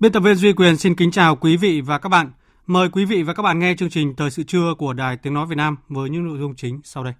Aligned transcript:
Biên 0.00 0.12
tập 0.12 0.20
viên 0.20 0.34
Duy 0.34 0.52
Quyền 0.52 0.76
xin 0.76 0.94
kính 0.94 1.10
chào 1.10 1.36
quý 1.36 1.56
vị 1.56 1.80
và 1.80 1.98
các 1.98 2.08
bạn. 2.08 2.32
Mời 2.66 2.88
quý 2.88 3.04
vị 3.04 3.22
và 3.22 3.34
các 3.34 3.42
bạn 3.42 3.58
nghe 3.58 3.74
chương 3.78 3.90
trình 3.90 4.14
Thời 4.16 4.30
sự 4.30 4.42
trưa 4.42 4.74
của 4.78 4.92
Đài 4.92 5.16
Tiếng 5.16 5.34
Nói 5.34 5.46
Việt 5.46 5.56
Nam 5.56 5.76
với 5.88 6.10
những 6.10 6.26
nội 6.26 6.38
dung 6.38 6.54
chính 6.56 6.80
sau 6.84 7.04
đây. 7.04 7.12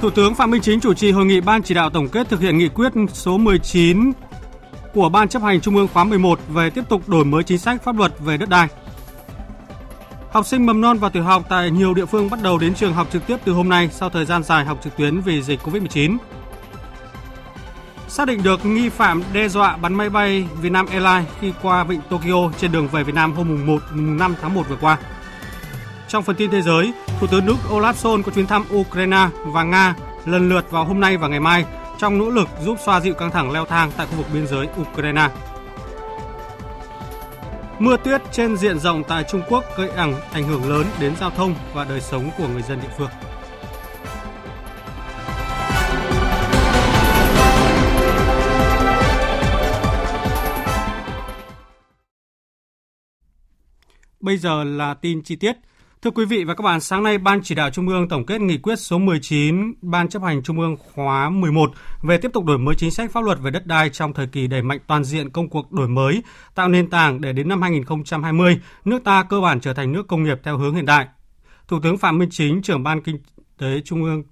Thủ 0.00 0.10
tướng 0.10 0.34
Phạm 0.34 0.50
Minh 0.50 0.62
Chính 0.62 0.80
chủ 0.80 0.94
trì 0.94 1.10
hội 1.10 1.26
nghị 1.26 1.40
Ban 1.40 1.62
chỉ 1.62 1.74
đạo 1.74 1.90
tổng 1.90 2.08
kết 2.08 2.28
thực 2.28 2.40
hiện 2.40 2.58
nghị 2.58 2.68
quyết 2.68 2.92
số 3.12 3.38
19 3.38 4.12
của 4.94 5.08
Ban 5.08 5.28
chấp 5.28 5.42
hành 5.42 5.60
Trung 5.60 5.76
ương 5.76 5.88
khóa 5.88 6.04
11 6.04 6.38
về 6.48 6.70
tiếp 6.70 6.84
tục 6.88 7.08
đổi 7.08 7.24
mới 7.24 7.42
chính 7.42 7.58
sách 7.58 7.82
pháp 7.82 7.96
luật 7.96 8.12
về 8.20 8.36
đất 8.36 8.48
đai. 8.48 8.68
Học 10.32 10.46
sinh 10.46 10.66
mầm 10.66 10.80
non 10.80 10.98
và 10.98 11.08
tiểu 11.08 11.22
học 11.22 11.42
tại 11.48 11.70
nhiều 11.70 11.94
địa 11.94 12.06
phương 12.06 12.30
bắt 12.30 12.42
đầu 12.42 12.58
đến 12.58 12.74
trường 12.74 12.94
học 12.94 13.06
trực 13.12 13.26
tiếp 13.26 13.36
từ 13.44 13.52
hôm 13.52 13.68
nay 13.68 13.88
sau 13.92 14.10
thời 14.10 14.24
gian 14.24 14.42
dài 14.42 14.64
học 14.64 14.78
trực 14.84 14.96
tuyến 14.96 15.20
vì 15.20 15.42
dịch 15.42 15.60
Covid-19. 15.64 16.16
Xác 18.08 18.26
định 18.28 18.42
được 18.42 18.66
nghi 18.66 18.88
phạm 18.88 19.22
đe 19.32 19.48
dọa 19.48 19.76
bắn 19.76 19.94
máy 19.94 20.10
bay 20.10 20.48
Vietnam 20.60 20.86
Airlines 20.86 21.28
khi 21.40 21.52
qua 21.62 21.84
vịnh 21.84 22.00
Tokyo 22.10 22.50
trên 22.58 22.72
đường 22.72 22.88
về 22.88 23.04
Việt 23.04 23.14
Nam 23.14 23.32
hôm 23.32 23.66
1 23.66 23.78
5 23.94 24.34
tháng 24.42 24.54
1 24.54 24.68
vừa 24.68 24.76
qua. 24.76 24.98
Trong 26.08 26.22
phần 26.22 26.36
tin 26.36 26.50
thế 26.50 26.62
giới, 26.62 26.92
Thủ 27.20 27.26
tướng 27.26 27.46
Đức 27.46 27.56
Olaf 27.70 27.92
Scholz 27.92 28.22
có 28.22 28.32
chuyến 28.32 28.46
thăm 28.46 28.64
Ukraine 28.74 29.28
và 29.44 29.62
Nga 29.62 29.94
lần 30.24 30.48
lượt 30.48 30.70
vào 30.70 30.84
hôm 30.84 31.00
nay 31.00 31.16
và 31.16 31.28
ngày 31.28 31.40
mai 31.40 31.64
trong 31.98 32.18
nỗ 32.18 32.30
lực 32.30 32.48
giúp 32.64 32.76
xoa 32.84 33.00
dịu 33.00 33.14
căng 33.14 33.30
thẳng 33.30 33.52
leo 33.52 33.64
thang 33.64 33.90
tại 33.96 34.06
khu 34.06 34.16
vực 34.16 34.26
biên 34.32 34.46
giới 34.46 34.68
Ukraine. 34.80 35.28
Mưa 37.80 37.96
tuyết 38.04 38.22
trên 38.32 38.56
diện 38.56 38.78
rộng 38.78 39.02
tại 39.08 39.24
Trung 39.30 39.42
Quốc 39.48 39.64
gây 39.76 39.88
ảnh 39.88 40.14
ảnh 40.32 40.44
hưởng 40.44 40.70
lớn 40.70 40.86
đến 41.00 41.16
giao 41.20 41.30
thông 41.30 41.54
và 41.74 41.84
đời 41.84 42.00
sống 42.00 42.30
của 42.38 42.48
người 42.48 42.62
dân 42.62 42.80
địa 42.82 42.88
phương. 42.98 43.10
Bây 54.20 54.36
giờ 54.36 54.64
là 54.64 54.94
tin 54.94 55.22
chi 55.22 55.36
tiết. 55.36 55.56
Thưa 56.02 56.10
quý 56.10 56.24
vị 56.24 56.44
và 56.44 56.54
các 56.54 56.62
bạn, 56.62 56.80
sáng 56.80 57.02
nay 57.02 57.18
Ban 57.18 57.40
chỉ 57.42 57.54
đạo 57.54 57.70
Trung 57.70 57.88
ương 57.88 58.08
tổng 58.08 58.26
kết 58.26 58.40
nghị 58.40 58.58
quyết 58.58 58.76
số 58.76 58.98
19 58.98 59.74
Ban 59.82 60.08
chấp 60.08 60.22
hành 60.22 60.42
Trung 60.42 60.60
ương 60.60 60.76
khóa 60.76 61.30
11 61.30 61.72
về 62.02 62.18
tiếp 62.18 62.30
tục 62.34 62.44
đổi 62.44 62.58
mới 62.58 62.74
chính 62.74 62.90
sách 62.90 63.12
pháp 63.12 63.24
luật 63.24 63.38
về 63.40 63.50
đất 63.50 63.66
đai 63.66 63.90
trong 63.90 64.12
thời 64.12 64.26
kỳ 64.26 64.46
đẩy 64.46 64.62
mạnh 64.62 64.78
toàn 64.86 65.04
diện 65.04 65.30
công 65.30 65.48
cuộc 65.48 65.72
đổi 65.72 65.88
mới, 65.88 66.22
tạo 66.54 66.68
nền 66.68 66.90
tảng 66.90 67.20
để 67.20 67.32
đến 67.32 67.48
năm 67.48 67.62
2020, 67.62 68.60
nước 68.84 69.04
ta 69.04 69.22
cơ 69.22 69.40
bản 69.40 69.60
trở 69.60 69.74
thành 69.74 69.92
nước 69.92 70.08
công 70.08 70.24
nghiệp 70.24 70.40
theo 70.42 70.58
hướng 70.58 70.74
hiện 70.74 70.86
đại. 70.86 71.08
Thủ 71.68 71.80
tướng 71.82 71.98
Phạm 71.98 72.18
Minh 72.18 72.28
Chính, 72.32 72.62
trưởng 72.62 72.82
Ban 72.82 73.02
Kinh 73.02 73.18
tế 73.58 73.80
Trung 73.84 74.04
ương 74.04 74.22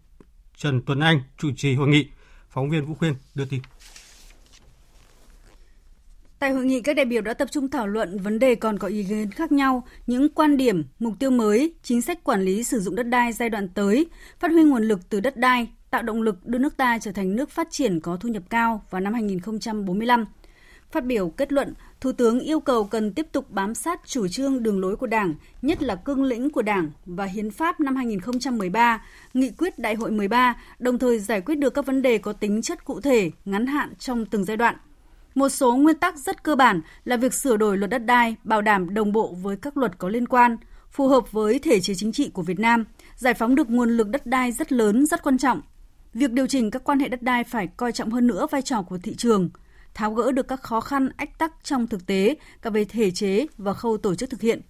Trần 0.57 0.83
Tuấn 0.83 1.01
Anh 1.01 1.21
chủ 1.39 1.51
trì 1.57 1.75
hội 1.75 1.89
nghị. 1.89 2.07
Phóng 2.51 2.71
viên 2.71 2.87
Vũ 2.87 2.95
Khuyên 2.95 3.15
đưa 3.35 3.45
tin. 3.45 3.61
Tại 6.39 6.53
hội 6.53 6.65
nghị, 6.65 6.81
các 6.81 6.97
đại 6.97 7.07
biểu 7.07 7.23
đã 7.23 7.35
tập 7.35 7.49
trung 7.51 7.69
thảo 7.69 7.87
luận 7.87 8.19
vấn 8.19 8.39
đề 8.39 8.55
còn 8.55 8.79
có 8.79 8.89
ý 8.89 9.05
kiến 9.09 9.31
khác 9.31 9.53
nhau, 9.53 9.87
những 10.07 10.29
quan 10.29 10.57
điểm, 10.57 10.85
mục 10.99 11.15
tiêu 11.19 11.31
mới, 11.31 11.75
chính 11.83 12.03
sách 12.03 12.25
quản 12.25 12.43
lý 12.43 12.65
sử 12.65 12.81
dụng 12.81 12.95
đất 12.95 13.03
đai 13.03 13.33
giai 13.33 13.49
đoạn 13.49 13.69
tới, 13.69 14.07
phát 14.39 14.51
huy 14.51 14.63
nguồn 14.63 14.83
lực 14.83 15.09
từ 15.09 15.21
đất 15.21 15.37
đai, 15.37 15.69
tạo 15.91 16.03
động 16.03 16.23
lực 16.23 16.47
đưa 16.47 16.59
nước 16.59 16.77
ta 16.77 16.99
trở 16.99 17.13
thành 17.13 17.37
nước 17.37 17.51
phát 17.51 17.71
triển 17.71 18.01
có 18.01 18.17
thu 18.17 18.29
nhập 18.29 18.43
cao 18.51 18.83
vào 18.91 19.01
năm 19.01 19.15
2045. 19.15 20.25
Phát 20.91 21.05
biểu 21.05 21.29
kết 21.29 21.53
luận, 21.53 21.75
Thủ 22.01 22.13
tướng 22.13 22.41
yêu 22.41 22.61
cầu 22.61 22.85
cần 22.85 23.13
tiếp 23.13 23.27
tục 23.33 23.51
bám 23.51 23.75
sát 23.75 24.01
chủ 24.07 24.29
trương 24.29 24.63
đường 24.63 24.81
lối 24.81 24.97
của 24.97 25.07
Đảng, 25.07 25.35
nhất 25.63 25.83
là 25.83 25.95
cương 25.95 26.25
lĩnh 26.25 26.51
của 26.51 26.63
Đảng 26.63 26.91
và 27.07 27.25
Hiến 27.25 27.51
pháp 27.51 27.81
năm 27.81 27.97
2013, 27.97 29.05
Nghị 29.35 29.51
quyết 29.59 29.79
Đại 29.79 29.95
hội 29.95 30.11
13, 30.11 30.57
đồng 30.79 30.99
thời 30.99 31.19
giải 31.19 31.41
quyết 31.41 31.55
được 31.55 31.75
các 31.75 31.87
vấn 31.87 32.03
đề 32.03 32.19
có 32.19 32.33
tính 32.33 32.63
chất 32.63 32.85
cụ 32.85 33.01
thể, 33.01 33.31
ngắn 33.45 33.67
hạn 33.67 33.93
trong 33.99 34.27
từng 34.27 34.45
giai 34.45 34.57
đoạn– 34.57 34.77
một 35.39 35.49
số 35.49 35.77
nguyên 35.77 35.97
tắc 35.97 36.19
rất 36.19 36.43
cơ 36.43 36.57
bản 36.57 36.81
là 37.05 37.17
việc 37.17 37.35
sửa 37.35 37.57
đổi 37.57 37.79
luật 37.79 37.91
đất 37.91 37.99
đai 37.99 38.37
bảo 38.45 38.63
đảm 38.63 38.95
đồng 38.95 39.13
bộ 39.13 39.35
với 39.43 39.57
các 39.57 39.77
luật 39.77 39.99
có 39.99 40.09
liên 40.09 40.29
quan, 40.29 40.57
phù 40.91 41.09
hợp 41.09 41.33
với 41.33 41.59
thể 41.59 41.81
chế 41.81 41.95
chính 41.95 42.13
trị 42.13 42.31
của 42.31 42.43
Việt 42.43 42.59
Nam, 42.59 42.85
giải 43.17 43.35
phóng 43.35 43.55
được 43.55 43.71
nguồn 43.71 43.91
lực 43.91 44.09
đất 44.09 44.27
đai 44.27 44.53
rất 44.53 44.73
lớn, 44.73 45.07
rất 45.07 45.23
quan 45.23 45.39
trọng. 45.39 45.61
Việc 46.15 46.33
điều 46.33 46.47
chỉnh 46.47 46.71
các 46.71 46.85
quan 46.85 47.01
hệ 47.01 47.09
đất 47.09 47.23
đai 47.23 47.45
phải 47.45 47.67
coi 47.67 47.93
trọng 47.93 48.11
hơn 48.11 48.27
nữa 48.27 48.47
vai 48.51 48.63
trò 48.63 48.83
của 48.83 48.99
thị 48.99 49.15
trường, 49.15 49.51
tháo 49.95 50.15
gỡ 50.15 50.33
được 50.33 50.49
các 50.49 50.63
khó 50.63 50.81
khăn 50.81 51.11
ách 51.17 51.39
tắc 51.39 51.53
trong 51.65 51.87
thực 51.87 52.07
tế 52.07 52.37
cả 52.63 52.71
về 52.71 52.85
thể 52.85 53.11
chế 53.11 53.47
và 53.59 53.73
khâu 53.75 53.97
tổ 53.97 54.15
chức 54.15 54.31
thực 54.31 54.41
hiện, 54.41 54.61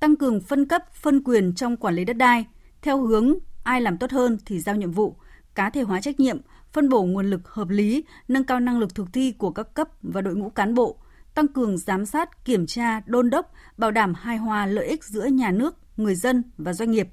tăng 0.00 0.16
cường 0.16 0.40
phân 0.40 0.68
cấp, 0.68 0.82
phân 0.94 1.22
quyền 1.24 1.54
trong 1.54 1.76
quản 1.76 1.94
lý 1.94 2.04
đất 2.04 2.16
đai 2.16 2.44
theo 2.82 3.00
hướng 3.00 3.34
ai 3.64 3.80
làm 3.80 3.98
tốt 3.98 4.10
hơn 4.10 4.38
thì 4.46 4.60
giao 4.60 4.76
nhiệm 4.76 4.90
vụ, 4.90 5.16
cá 5.54 5.70
thể 5.70 5.82
hóa 5.82 6.00
trách 6.00 6.20
nhiệm, 6.20 6.38
phân 6.74 6.88
bổ 6.88 7.04
nguồn 7.04 7.30
lực 7.30 7.48
hợp 7.48 7.68
lý, 7.68 8.04
nâng 8.28 8.44
cao 8.44 8.60
năng 8.60 8.78
lực 8.78 8.94
thực 8.94 9.12
thi 9.12 9.32
của 9.32 9.50
các 9.50 9.74
cấp 9.74 9.88
và 10.02 10.20
đội 10.20 10.34
ngũ 10.34 10.50
cán 10.50 10.74
bộ, 10.74 10.96
tăng 11.34 11.48
cường 11.48 11.78
giám 11.78 12.06
sát, 12.06 12.44
kiểm 12.44 12.66
tra, 12.66 13.00
đôn 13.06 13.30
đốc, 13.30 13.52
bảo 13.76 13.90
đảm 13.90 14.14
hài 14.14 14.36
hòa 14.36 14.66
lợi 14.66 14.86
ích 14.86 15.04
giữa 15.04 15.24
nhà 15.24 15.50
nước, 15.50 15.76
người 15.96 16.14
dân 16.14 16.42
và 16.58 16.72
doanh 16.72 16.90
nghiệp. 16.90 17.08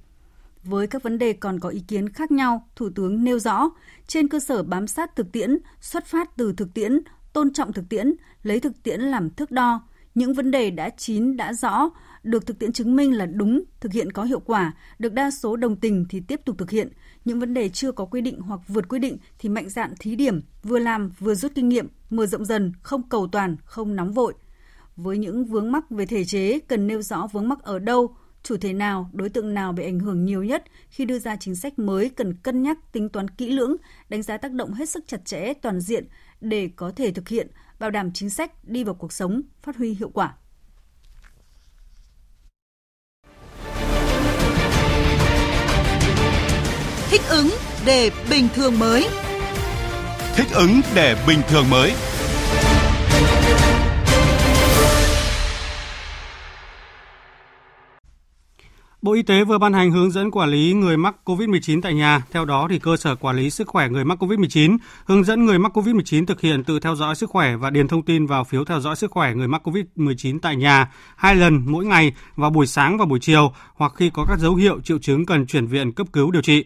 Với 0.63 0.87
các 0.87 1.03
vấn 1.03 1.17
đề 1.17 1.33
còn 1.33 1.59
có 1.59 1.69
ý 1.69 1.79
kiến 1.79 2.09
khác 2.09 2.31
nhau, 2.31 2.67
Thủ 2.75 2.89
tướng 2.95 3.23
nêu 3.23 3.39
rõ, 3.39 3.69
trên 4.07 4.27
cơ 4.27 4.39
sở 4.39 4.63
bám 4.63 4.87
sát 4.87 5.15
thực 5.15 5.31
tiễn, 5.31 5.57
xuất 5.81 6.05
phát 6.05 6.37
từ 6.37 6.53
thực 6.53 6.73
tiễn, 6.73 6.99
tôn 7.33 7.53
trọng 7.53 7.73
thực 7.73 7.89
tiễn, 7.89 8.13
lấy 8.43 8.59
thực 8.59 8.83
tiễn 8.83 9.01
làm 9.01 9.29
thước 9.29 9.51
đo, 9.51 9.81
những 10.15 10.33
vấn 10.33 10.51
đề 10.51 10.71
đã 10.71 10.89
chín 10.89 11.37
đã 11.37 11.53
rõ, 11.53 11.89
được 12.23 12.45
thực 12.45 12.59
tiễn 12.59 12.71
chứng 12.71 12.95
minh 12.95 13.17
là 13.17 13.25
đúng, 13.25 13.63
thực 13.79 13.93
hiện 13.93 14.11
có 14.11 14.23
hiệu 14.23 14.39
quả, 14.39 14.73
được 14.99 15.13
đa 15.13 15.31
số 15.31 15.55
đồng 15.55 15.75
tình 15.75 16.05
thì 16.09 16.19
tiếp 16.19 16.41
tục 16.45 16.57
thực 16.57 16.69
hiện. 16.69 16.89
Những 17.25 17.39
vấn 17.39 17.53
đề 17.53 17.69
chưa 17.69 17.91
có 17.91 18.05
quy 18.05 18.21
định 18.21 18.39
hoặc 18.39 18.59
vượt 18.67 18.89
quy 18.89 18.99
định 18.99 19.17
thì 19.39 19.49
mạnh 19.49 19.69
dạn 19.69 19.93
thí 19.99 20.15
điểm, 20.15 20.41
vừa 20.63 20.79
làm 20.79 21.11
vừa 21.19 21.35
rút 21.35 21.51
kinh 21.55 21.69
nghiệm, 21.69 21.87
mở 22.09 22.25
rộng 22.25 22.45
dần, 22.45 22.73
không 22.81 23.09
cầu 23.09 23.27
toàn, 23.31 23.55
không 23.65 23.95
nóng 23.95 24.13
vội. 24.13 24.33
Với 24.95 25.17
những 25.17 25.45
vướng 25.45 25.71
mắc 25.71 25.89
về 25.89 26.05
thể 26.05 26.25
chế, 26.25 26.59
cần 26.59 26.87
nêu 26.87 27.01
rõ 27.01 27.27
vướng 27.31 27.49
mắc 27.49 27.63
ở 27.63 27.79
đâu, 27.79 28.15
chủ 28.43 28.57
thể 28.57 28.73
nào, 28.73 29.09
đối 29.13 29.29
tượng 29.29 29.53
nào 29.53 29.73
bị 29.73 29.83
ảnh 29.83 29.99
hưởng 29.99 30.25
nhiều 30.25 30.43
nhất 30.43 30.63
khi 30.89 31.05
đưa 31.05 31.19
ra 31.19 31.35
chính 31.35 31.55
sách 31.55 31.79
mới 31.79 32.09
cần 32.09 32.33
cân 32.33 32.63
nhắc 32.63 32.91
tính 32.91 33.09
toán 33.09 33.29
kỹ 33.29 33.51
lưỡng, 33.51 33.75
đánh 34.09 34.21
giá 34.21 34.37
tác 34.37 34.51
động 34.51 34.73
hết 34.73 34.89
sức 34.89 35.03
chặt 35.07 35.25
chẽ, 35.25 35.53
toàn 35.53 35.79
diện 35.79 36.07
để 36.41 36.69
có 36.75 36.91
thể 36.95 37.11
thực 37.11 37.29
hiện, 37.29 37.47
bảo 37.79 37.91
đảm 37.91 38.11
chính 38.13 38.29
sách 38.29 38.51
đi 38.63 38.83
vào 38.83 38.95
cuộc 38.95 39.13
sống, 39.13 39.41
phát 39.61 39.77
huy 39.77 39.93
hiệu 39.93 40.09
quả. 40.09 40.35
Thích 47.11 47.21
ứng 47.29 47.49
để 47.85 48.11
bình 48.29 48.47
thường 48.55 48.79
mới. 48.79 49.07
Thích 50.35 50.47
ứng 50.53 50.81
để 50.95 51.15
bình 51.27 51.39
thường 51.47 51.69
mới. 51.69 51.93
Bộ 59.01 59.13
Y 59.13 59.23
tế 59.23 59.43
vừa 59.43 59.57
ban 59.57 59.73
hành 59.73 59.91
hướng 59.91 60.11
dẫn 60.11 60.31
quản 60.31 60.49
lý 60.49 60.73
người 60.73 60.97
mắc 60.97 61.15
COVID-19 61.25 61.81
tại 61.81 61.93
nhà. 61.93 62.21
Theo 62.31 62.45
đó, 62.45 62.67
thì 62.69 62.79
cơ 62.79 62.97
sở 62.97 63.15
quản 63.15 63.35
lý 63.35 63.49
sức 63.49 63.67
khỏe 63.67 63.89
người 63.89 64.05
mắc 64.05 64.23
COVID-19 64.23 64.77
hướng 65.05 65.23
dẫn 65.23 65.45
người 65.45 65.59
mắc 65.59 65.77
COVID-19 65.77 66.25
thực 66.25 66.41
hiện 66.41 66.63
tự 66.63 66.79
theo 66.79 66.95
dõi 66.95 67.15
sức 67.15 67.29
khỏe 67.29 67.55
và 67.55 67.69
điền 67.69 67.87
thông 67.87 68.05
tin 68.05 68.25
vào 68.25 68.43
phiếu 68.43 68.65
theo 68.65 68.79
dõi 68.79 68.95
sức 68.95 69.11
khỏe 69.11 69.33
người 69.33 69.47
mắc 69.47 69.67
COVID-19 69.67 70.39
tại 70.41 70.55
nhà 70.55 70.91
hai 71.15 71.35
lần 71.35 71.61
mỗi 71.65 71.85
ngày 71.85 72.13
vào 72.35 72.49
buổi 72.49 72.67
sáng 72.67 72.97
và 72.97 73.05
buổi 73.05 73.19
chiều 73.19 73.53
hoặc 73.75 73.93
khi 73.95 74.09
có 74.13 74.25
các 74.27 74.39
dấu 74.39 74.55
hiệu 74.55 74.81
triệu 74.83 74.99
chứng 74.99 75.25
cần 75.25 75.45
chuyển 75.45 75.67
viện 75.67 75.91
cấp 75.91 76.07
cứu 76.13 76.31
điều 76.31 76.41
trị. 76.41 76.65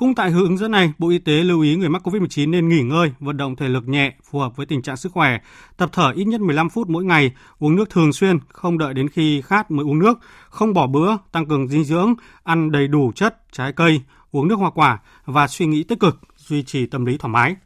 Cũng 0.00 0.14
tại 0.14 0.30
hướng 0.30 0.56
dẫn 0.56 0.70
này, 0.70 0.92
Bộ 0.98 1.08
Y 1.08 1.18
tế 1.18 1.32
lưu 1.32 1.60
ý 1.60 1.76
người 1.76 1.88
mắc 1.88 2.02
COVID-19 2.06 2.50
nên 2.50 2.68
nghỉ 2.68 2.82
ngơi, 2.82 3.12
vận 3.20 3.36
động 3.36 3.56
thể 3.56 3.68
lực 3.68 3.88
nhẹ 3.88 4.14
phù 4.30 4.38
hợp 4.38 4.56
với 4.56 4.66
tình 4.66 4.82
trạng 4.82 4.96
sức 4.96 5.12
khỏe, 5.12 5.38
tập 5.76 5.90
thở 5.92 6.12
ít 6.16 6.24
nhất 6.24 6.40
15 6.40 6.70
phút 6.70 6.88
mỗi 6.88 7.04
ngày, 7.04 7.32
uống 7.58 7.76
nước 7.76 7.90
thường 7.90 8.12
xuyên, 8.12 8.38
không 8.48 8.78
đợi 8.78 8.94
đến 8.94 9.08
khi 9.08 9.42
khát 9.42 9.70
mới 9.70 9.84
uống 9.84 9.98
nước, 9.98 10.18
không 10.50 10.74
bỏ 10.74 10.86
bữa, 10.86 11.16
tăng 11.32 11.46
cường 11.46 11.68
dinh 11.68 11.84
dưỡng, 11.84 12.14
ăn 12.42 12.70
đầy 12.70 12.88
đủ 12.88 13.12
chất, 13.14 13.36
trái 13.52 13.72
cây, 13.72 14.02
uống 14.30 14.48
nước 14.48 14.54
hoa 14.54 14.70
quả 14.70 14.98
và 15.24 15.46
suy 15.46 15.66
nghĩ 15.66 15.82
tích 15.82 16.00
cực, 16.00 16.18
duy 16.36 16.62
trì 16.62 16.86
tâm 16.86 17.04
lý 17.04 17.18
thoải 17.18 17.32
mái. 17.32 17.56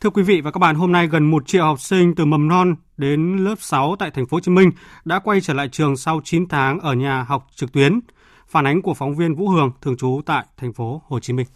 Thưa 0.00 0.10
quý 0.10 0.22
vị 0.22 0.40
và 0.40 0.50
các 0.50 0.58
bạn, 0.58 0.76
hôm 0.76 0.92
nay 0.92 1.08
gần 1.08 1.30
1 1.30 1.46
triệu 1.46 1.64
học 1.64 1.80
sinh 1.80 2.14
từ 2.14 2.24
mầm 2.24 2.48
non 2.48 2.74
đến 2.96 3.36
lớp 3.36 3.56
6 3.58 3.96
tại 3.98 4.10
thành 4.10 4.26
phố 4.26 4.36
Hồ 4.36 4.40
Chí 4.40 4.52
Minh 4.52 4.70
đã 5.04 5.18
quay 5.18 5.40
trở 5.40 5.54
lại 5.54 5.68
trường 5.68 5.96
sau 5.96 6.20
9 6.24 6.48
tháng 6.48 6.80
ở 6.80 6.94
nhà 6.94 7.22
học 7.22 7.46
trực 7.54 7.72
tuyến. 7.72 8.00
Phản 8.46 8.66
ánh 8.66 8.82
của 8.82 8.94
phóng 8.94 9.14
viên 9.14 9.34
Vũ 9.34 9.48
Hường 9.48 9.70
thường 9.82 9.96
trú 9.96 10.20
tại 10.26 10.44
thành 10.56 10.72
phố 10.72 11.02
Hồ 11.06 11.20
Chí 11.20 11.32
Minh. 11.32 11.46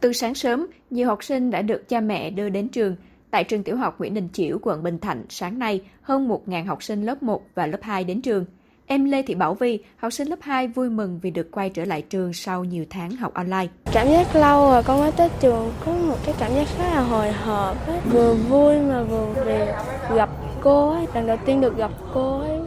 Từ 0.00 0.12
sáng 0.12 0.34
sớm, 0.34 0.66
nhiều 0.90 1.08
học 1.08 1.24
sinh 1.24 1.50
đã 1.50 1.62
được 1.62 1.88
cha 1.88 2.00
mẹ 2.00 2.30
đưa 2.30 2.48
đến 2.48 2.68
trường. 2.68 2.96
Tại 3.30 3.44
trường 3.44 3.62
tiểu 3.62 3.76
học 3.76 3.98
Nguyễn 3.98 4.14
Đình 4.14 4.28
Chiểu, 4.32 4.58
quận 4.62 4.82
Bình 4.82 4.98
Thạnh, 4.98 5.24
sáng 5.28 5.58
nay, 5.58 5.80
hơn 6.02 6.28
1.000 6.28 6.66
học 6.66 6.82
sinh 6.82 7.02
lớp 7.02 7.22
1 7.22 7.42
và 7.54 7.66
lớp 7.66 7.78
2 7.82 8.04
đến 8.04 8.22
trường. 8.22 8.44
Em 8.86 9.04
Lê 9.04 9.22
Thị 9.22 9.34
Bảo 9.34 9.54
Vi, 9.54 9.78
học 9.96 10.12
sinh 10.12 10.28
lớp 10.28 10.38
2 10.42 10.68
vui 10.68 10.90
mừng 10.90 11.20
vì 11.22 11.30
được 11.30 11.50
quay 11.50 11.70
trở 11.70 11.84
lại 11.84 12.02
trường 12.02 12.32
sau 12.32 12.64
nhiều 12.64 12.84
tháng 12.90 13.10
học 13.16 13.34
online. 13.34 13.66
Cảm 13.92 14.08
giác 14.08 14.36
lâu 14.36 14.70
rồi 14.70 14.82
con 14.82 15.00
mới 15.00 15.12
tới 15.12 15.28
trường 15.40 15.72
có 15.86 15.92
một 15.92 16.16
cái 16.24 16.34
cảm 16.38 16.54
giác 16.54 16.66
khá 16.76 16.94
là 16.94 17.00
hồi 17.00 17.32
hộp 17.32 17.86
ấy. 17.86 18.00
Vừa 18.10 18.34
vui 18.34 18.76
mà 18.80 19.02
vừa 19.02 19.32
về 19.44 19.74
gặp 20.14 20.30
cô 20.62 20.90
ấy, 20.90 21.06
lần 21.14 21.26
đầu 21.26 21.36
tiên 21.46 21.60
được 21.60 21.76
gặp 21.76 21.90
cô 22.14 22.38
ấy. 22.38 22.59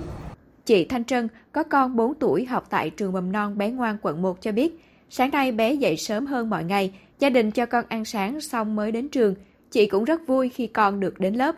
Chị 0.65 0.85
Thanh 0.85 1.05
Trân 1.05 1.27
có 1.51 1.63
con 1.63 1.95
4 1.95 2.13
tuổi 2.15 2.45
học 2.45 2.67
tại 2.69 2.89
trường 2.89 3.13
mầm 3.13 3.31
non 3.31 3.57
bé 3.57 3.69
ngoan 3.69 3.97
quận 4.01 4.21
1 4.21 4.41
cho 4.41 4.51
biết, 4.51 4.71
sáng 5.09 5.31
nay 5.31 5.51
bé 5.51 5.73
dậy 5.73 5.97
sớm 5.97 6.25
hơn 6.25 6.49
mọi 6.49 6.63
ngày, 6.63 6.91
gia 7.19 7.29
đình 7.29 7.51
cho 7.51 7.65
con 7.65 7.85
ăn 7.89 8.05
sáng 8.05 8.41
xong 8.41 8.75
mới 8.75 8.91
đến 8.91 9.09
trường. 9.09 9.35
Chị 9.71 9.85
cũng 9.85 10.03
rất 10.03 10.27
vui 10.27 10.49
khi 10.49 10.67
con 10.67 10.99
được 10.99 11.19
đến 11.19 11.33
lớp. 11.33 11.55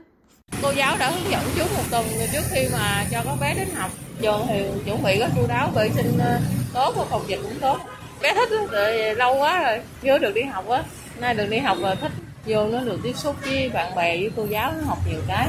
Cô 0.62 0.72
giáo 0.76 0.96
đã 1.00 1.10
hướng 1.10 1.32
dẫn 1.32 1.42
trước 1.56 1.66
một 1.76 1.84
tuần 1.92 2.06
trước 2.34 2.44
khi 2.50 2.68
mà 2.74 3.06
cho 3.12 3.22
con 3.26 3.40
bé 3.40 3.56
đến 3.56 3.68
học. 3.76 3.92
Trường 4.22 4.42
thì 4.48 4.64
chuẩn 4.86 5.04
bị 5.04 5.20
rất 5.20 5.28
chu 5.36 5.48
đáo, 5.48 5.72
vệ 5.76 5.90
sinh 5.90 6.18
ờ, 6.20 6.40
tốt 6.74 6.94
và 6.98 7.06
phòng 7.06 7.22
dịch 7.28 7.40
cũng 7.44 7.60
tốt. 7.62 7.78
Bé 8.22 8.34
thích 8.34 8.50
rồi 8.72 9.16
lâu 9.16 9.38
quá 9.40 9.64
rồi, 9.64 9.80
chưa 10.02 10.18
được 10.18 10.32
đi 10.36 10.42
học 10.42 10.70
á. 10.70 10.84
Nay 11.22 11.34
được 11.34 11.48
đi 11.50 11.58
học 11.58 11.78
rồi 11.82 11.96
thích 11.96 12.12
vô 12.46 12.68
nó 12.68 12.80
được 12.80 13.00
tiếp 13.04 13.14
xúc 13.16 13.36
với 13.42 13.70
bạn 13.70 13.96
bè 13.96 14.18
với 14.18 14.32
cô 14.36 14.46
giáo 14.46 14.74
học 14.86 14.98
nhiều 15.10 15.20
cái. 15.28 15.48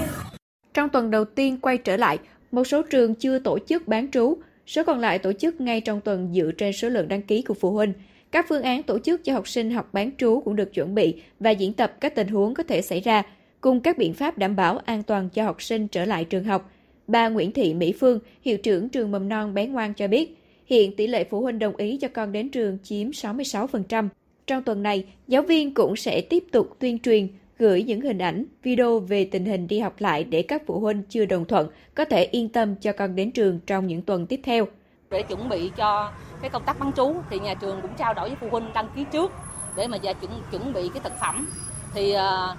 Trong 0.75 0.89
tuần 0.89 1.11
đầu 1.11 1.25
tiên 1.25 1.59
quay 1.61 1.79
trở 1.79 1.97
lại, 1.97 2.19
một 2.51 2.65
số 2.65 2.83
trường 2.83 3.15
chưa 3.15 3.39
tổ 3.39 3.59
chức 3.59 3.89
bán 3.89 4.11
trú, 4.11 4.37
số 4.67 4.85
còn 4.85 4.99
lại 4.99 5.19
tổ 5.19 5.33
chức 5.33 5.61
ngay 5.61 5.81
trong 5.81 6.01
tuần 6.01 6.33
dựa 6.35 6.51
trên 6.59 6.73
số 6.73 6.89
lượng 6.89 7.09
đăng 7.09 7.23
ký 7.23 7.43
của 7.43 7.55
phụ 7.55 7.71
huynh. 7.71 7.93
Các 8.31 8.47
phương 8.49 8.63
án 8.63 8.83
tổ 8.83 8.99
chức 8.99 9.25
cho 9.25 9.33
học 9.33 9.49
sinh 9.49 9.71
học 9.71 9.89
bán 9.93 10.11
trú 10.19 10.41
cũng 10.45 10.57
được 10.57 10.75
chuẩn 10.75 10.95
bị 10.95 11.15
và 11.41 11.51
diễn 11.51 11.73
tập 11.73 11.97
các 12.01 12.15
tình 12.15 12.29
huống 12.29 12.55
có 12.55 12.63
thể 12.63 12.83
xảy 12.83 13.01
ra, 13.01 13.23
cùng 13.61 13.81
các 13.81 13.99
biện 13.99 14.15
pháp 14.15 14.39
đảm 14.39 14.57
bảo 14.57 14.79
an 14.79 15.03
toàn 15.03 15.29
cho 15.29 15.45
học 15.45 15.63
sinh 15.63 15.89
trở 15.89 16.05
lại 16.05 16.25
trường 16.25 16.45
học. 16.45 16.71
Bà 17.07 17.29
Nguyễn 17.29 17.53
Thị 17.53 17.75
Mỹ 17.75 17.93
Phương, 17.93 18.19
hiệu 18.43 18.57
trưởng 18.57 18.89
trường 18.89 19.11
mầm 19.11 19.29
non 19.29 19.55
bé 19.55 19.67
ngoan 19.67 19.95
cho 19.95 20.09
biết, 20.09 20.37
hiện 20.67 20.97
tỷ 20.97 21.07
lệ 21.07 21.25
phụ 21.25 21.41
huynh 21.41 21.59
đồng 21.59 21.77
ý 21.77 21.97
cho 21.97 22.09
con 22.09 22.33
đến 22.33 22.49
trường 22.49 22.79
chiếm 22.83 23.11
66%. 23.11 24.09
Trong 24.47 24.63
tuần 24.63 24.83
này, 24.83 25.05
giáo 25.29 25.43
viên 25.43 25.75
cũng 25.75 25.97
sẽ 25.97 26.21
tiếp 26.21 26.45
tục 26.53 26.77
tuyên 26.79 26.99
truyền, 26.99 27.29
gửi 27.59 27.83
những 27.83 28.01
hình 28.01 28.19
ảnh, 28.19 28.45
video 28.63 28.99
về 28.99 29.29
tình 29.33 29.45
hình 29.45 29.69
đi 29.69 29.81
học 29.81 29.95
lại 29.99 30.25
để 30.25 30.43
các 30.43 30.63
phụ 30.67 30.81
huynh 30.81 31.03
chưa 31.09 31.25
đồng 31.25 31.45
thuận 31.45 31.69
có 31.95 32.05
thể 32.05 32.25
yên 32.25 32.49
tâm 32.49 32.77
cho 32.77 32.93
con 32.93 33.17
đến 33.17 33.31
trường 33.31 33.61
trong 33.67 33.87
những 33.87 34.03
tuần 34.03 34.27
tiếp 34.27 34.41
theo. 34.45 34.67
Để 35.11 35.23
chuẩn 35.23 35.49
bị 35.49 35.71
cho 35.77 36.13
cái 36.41 36.51
công 36.51 36.63
tác 36.67 36.79
bán 36.79 36.93
trú 36.93 37.15
thì 37.31 37.39
nhà 37.39 37.55
trường 37.55 37.81
cũng 37.83 37.91
trao 37.99 38.15
đổi 38.15 38.29
với 38.29 38.37
phụ 38.41 38.49
huynh 38.51 38.73
đăng 38.75 38.89
ký 38.97 39.05
trước 39.13 39.33
để 39.77 39.87
mà 39.87 39.99
chuẩn 39.99 40.17
chuẩn 40.51 40.73
bị 40.73 40.89
cái 40.95 41.01
thực 41.05 41.13
phẩm. 41.21 41.49
Thì 41.95 42.15
uh, 42.15 42.57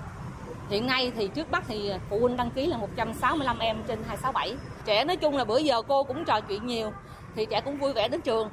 hiện 0.69 0.87
nay 0.87 1.11
thì 1.17 1.29
trước 1.35 1.51
Bắc 1.51 1.63
thì 1.67 1.91
phụ 2.09 2.19
huynh 2.19 2.37
đăng 2.37 2.51
ký 2.51 2.67
là 2.67 2.77
165 2.77 3.59
em 3.59 3.77
trên 3.87 3.99
267. 4.07 4.55
Trẻ 4.85 5.05
nói 5.05 5.15
chung 5.15 5.35
là 5.35 5.45
bữa 5.45 5.57
giờ 5.57 5.81
cô 5.81 6.03
cũng 6.03 6.25
trò 6.25 6.41
chuyện 6.41 6.65
nhiều 6.67 6.91
thì 7.35 7.45
trẻ 7.45 7.61
cũng 7.61 7.77
vui 7.77 7.93
vẻ 7.93 8.07
đến 8.07 8.21
trường. 8.21 8.49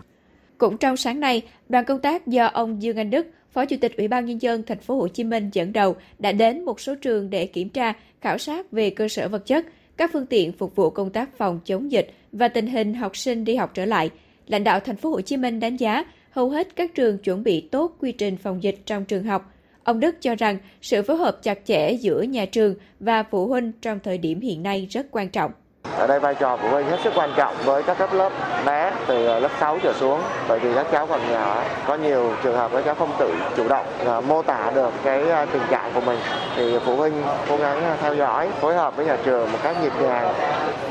Cũng 0.58 0.78
trong 0.78 0.96
sáng 0.96 1.20
nay, 1.20 1.42
đoàn 1.68 1.84
công 1.84 2.00
tác 2.00 2.26
do 2.26 2.46
ông 2.46 2.82
Dương 2.82 2.96
Anh 2.96 3.10
Đức, 3.10 3.26
Phó 3.54 3.64
Chủ 3.64 3.76
tịch 3.80 3.96
Ủy 3.96 4.08
ban 4.08 4.26
nhân 4.26 4.42
dân 4.42 4.62
thành 4.62 4.78
phố 4.78 4.96
Hồ 4.96 5.08
Chí 5.08 5.24
Minh 5.24 5.50
dẫn 5.52 5.72
đầu 5.72 5.96
đã 6.18 6.32
đến 6.32 6.64
một 6.64 6.80
số 6.80 6.94
trường 6.94 7.30
để 7.30 7.46
kiểm 7.46 7.68
tra, 7.68 7.92
khảo 8.20 8.38
sát 8.38 8.72
về 8.72 8.90
cơ 8.90 9.08
sở 9.08 9.28
vật 9.28 9.46
chất, 9.46 9.66
các 9.96 10.10
phương 10.12 10.26
tiện 10.26 10.52
phục 10.52 10.76
vụ 10.76 10.90
công 10.90 11.10
tác 11.10 11.38
phòng 11.38 11.60
chống 11.64 11.92
dịch 11.92 12.12
và 12.32 12.48
tình 12.48 12.66
hình 12.66 12.94
học 12.94 13.16
sinh 13.16 13.44
đi 13.44 13.56
học 13.56 13.70
trở 13.74 13.84
lại. 13.84 14.10
Lãnh 14.46 14.64
đạo 14.64 14.80
thành 14.80 14.96
phố 14.96 15.10
Hồ 15.10 15.20
Chí 15.20 15.36
Minh 15.36 15.60
đánh 15.60 15.76
giá 15.76 16.04
hầu 16.30 16.50
hết 16.50 16.76
các 16.76 16.94
trường 16.94 17.18
chuẩn 17.18 17.42
bị 17.42 17.60
tốt 17.60 17.96
quy 18.00 18.12
trình 18.12 18.36
phòng 18.36 18.62
dịch 18.62 18.78
trong 18.86 19.04
trường 19.04 19.24
học. 19.24 19.52
Ông 19.84 20.00
Đức 20.00 20.16
cho 20.20 20.34
rằng 20.34 20.58
sự 20.82 21.02
phối 21.02 21.16
hợp 21.16 21.42
chặt 21.42 21.58
chẽ 21.64 21.92
giữa 21.92 22.22
nhà 22.22 22.46
trường 22.46 22.74
và 23.00 23.22
phụ 23.22 23.46
huynh 23.46 23.72
trong 23.82 23.98
thời 24.02 24.18
điểm 24.18 24.40
hiện 24.40 24.62
nay 24.62 24.86
rất 24.90 25.06
quan 25.10 25.28
trọng. 25.28 25.50
Ở 25.98 26.06
đây 26.06 26.20
vai 26.20 26.34
trò 26.34 26.56
phụ 26.56 26.68
huynh 26.68 26.86
hết 26.86 26.96
sức 27.04 27.12
quan 27.16 27.32
trọng 27.36 27.54
với 27.64 27.82
các 27.82 27.98
cấp 27.98 28.12
lớp 28.12 28.32
bé 28.66 28.92
từ 29.06 29.26
ờ, 29.26 29.38
lớp 29.38 29.48
6 29.60 29.78
trở 29.82 29.92
xuống. 29.92 30.20
Bởi 30.48 30.58
vì 30.58 30.74
các 30.74 30.86
cháu 30.92 31.06
còn 31.06 31.32
nhỏ, 31.32 31.62
có 31.86 31.94
nhiều 31.94 32.32
trường 32.42 32.56
hợp 32.56 32.70
các 32.74 32.84
cháu 32.84 32.94
không 32.94 33.12
tự 33.18 33.34
chủ 33.56 33.68
động 33.68 33.86
ờ, 34.04 34.20
mô 34.20 34.42
tả 34.42 34.70
được 34.74 34.90
cái 35.04 35.30
ờ, 35.30 35.46
tình 35.52 35.62
trạng 35.70 35.90
của 35.94 36.00
mình. 36.00 36.18
Thì 36.56 36.78
phụ 36.86 36.96
huynh 36.96 37.22
cố 37.48 37.56
gắng 37.56 37.96
theo 38.00 38.14
dõi, 38.14 38.48
phối 38.60 38.74
hợp 38.74 38.96
với 38.96 39.06
nhà 39.06 39.16
trường 39.24 39.52
một 39.52 39.58
cách 39.62 39.76
nhịp 39.82 39.92
nhàng 40.00 40.34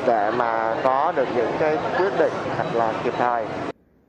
để 0.06 0.31
mà 0.31 0.75
có 0.84 1.13
được 1.16 1.28
những 1.36 1.51
cái 1.60 1.78
quyết 1.98 2.19
định 2.19 2.34
thật 2.57 2.66
là 2.74 2.94
kịp 3.04 3.13
thời 3.18 3.45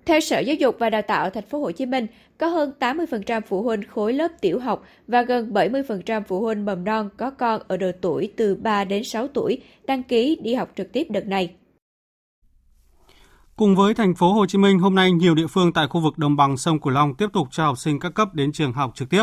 theo 0.07 0.21
Sở 0.21 0.39
Giáo 0.39 0.57
dục 0.57 0.77
và 0.79 0.91
Đào 0.91 1.03
tạo 1.03 1.31
Thành 1.31 1.47
phố 1.47 1.59
Hồ 1.59 1.71
Chí 1.71 1.87
Minh, 1.87 2.07
có 2.39 2.47
hơn 2.47 2.73
80% 2.81 3.41
phụ 3.49 3.63
huynh 3.63 3.83
khối 3.89 4.13
lớp 4.13 4.29
tiểu 4.41 4.59
học 4.59 4.85
và 5.09 5.23
gần 5.23 5.53
70% 5.53 6.23
phụ 6.29 6.41
huynh 6.41 6.65
mầm 6.65 6.85
non 6.85 7.09
có 7.17 7.31
con 7.31 7.63
ở 7.69 7.77
độ 7.77 7.91
tuổi 8.01 8.33
từ 8.37 8.55
3 8.55 8.85
đến 8.85 9.05
6 9.05 9.29
tuổi 9.29 9.59
đăng 9.87 10.03
ký 10.03 10.39
đi 10.43 10.55
học 10.55 10.71
trực 10.77 10.93
tiếp 10.93 11.07
đợt 11.11 11.27
này. 11.27 11.55
Cùng 13.57 13.77
với 13.77 13.95
thành 13.95 14.15
phố 14.15 14.33
Hồ 14.33 14.47
Chí 14.47 14.59
Minh, 14.59 14.79
hôm 14.79 14.95
nay 14.95 15.13
nhiều 15.13 15.35
địa 15.35 15.47
phương 15.47 15.73
tại 15.73 15.87
khu 15.87 16.01
vực 16.01 16.19
đồng 16.19 16.37
bằng 16.37 16.57
sông 16.57 16.81
Cửu 16.81 16.93
Long 16.93 17.15
tiếp 17.15 17.27
tục 17.33 17.49
cho 17.51 17.65
học 17.65 17.79
sinh 17.79 18.01
các 18.01 18.15
cấp 18.15 18.35
đến 18.35 18.53
trường 18.53 18.73
học 18.73 18.93
trực 18.95 19.11
tiếp. 19.11 19.23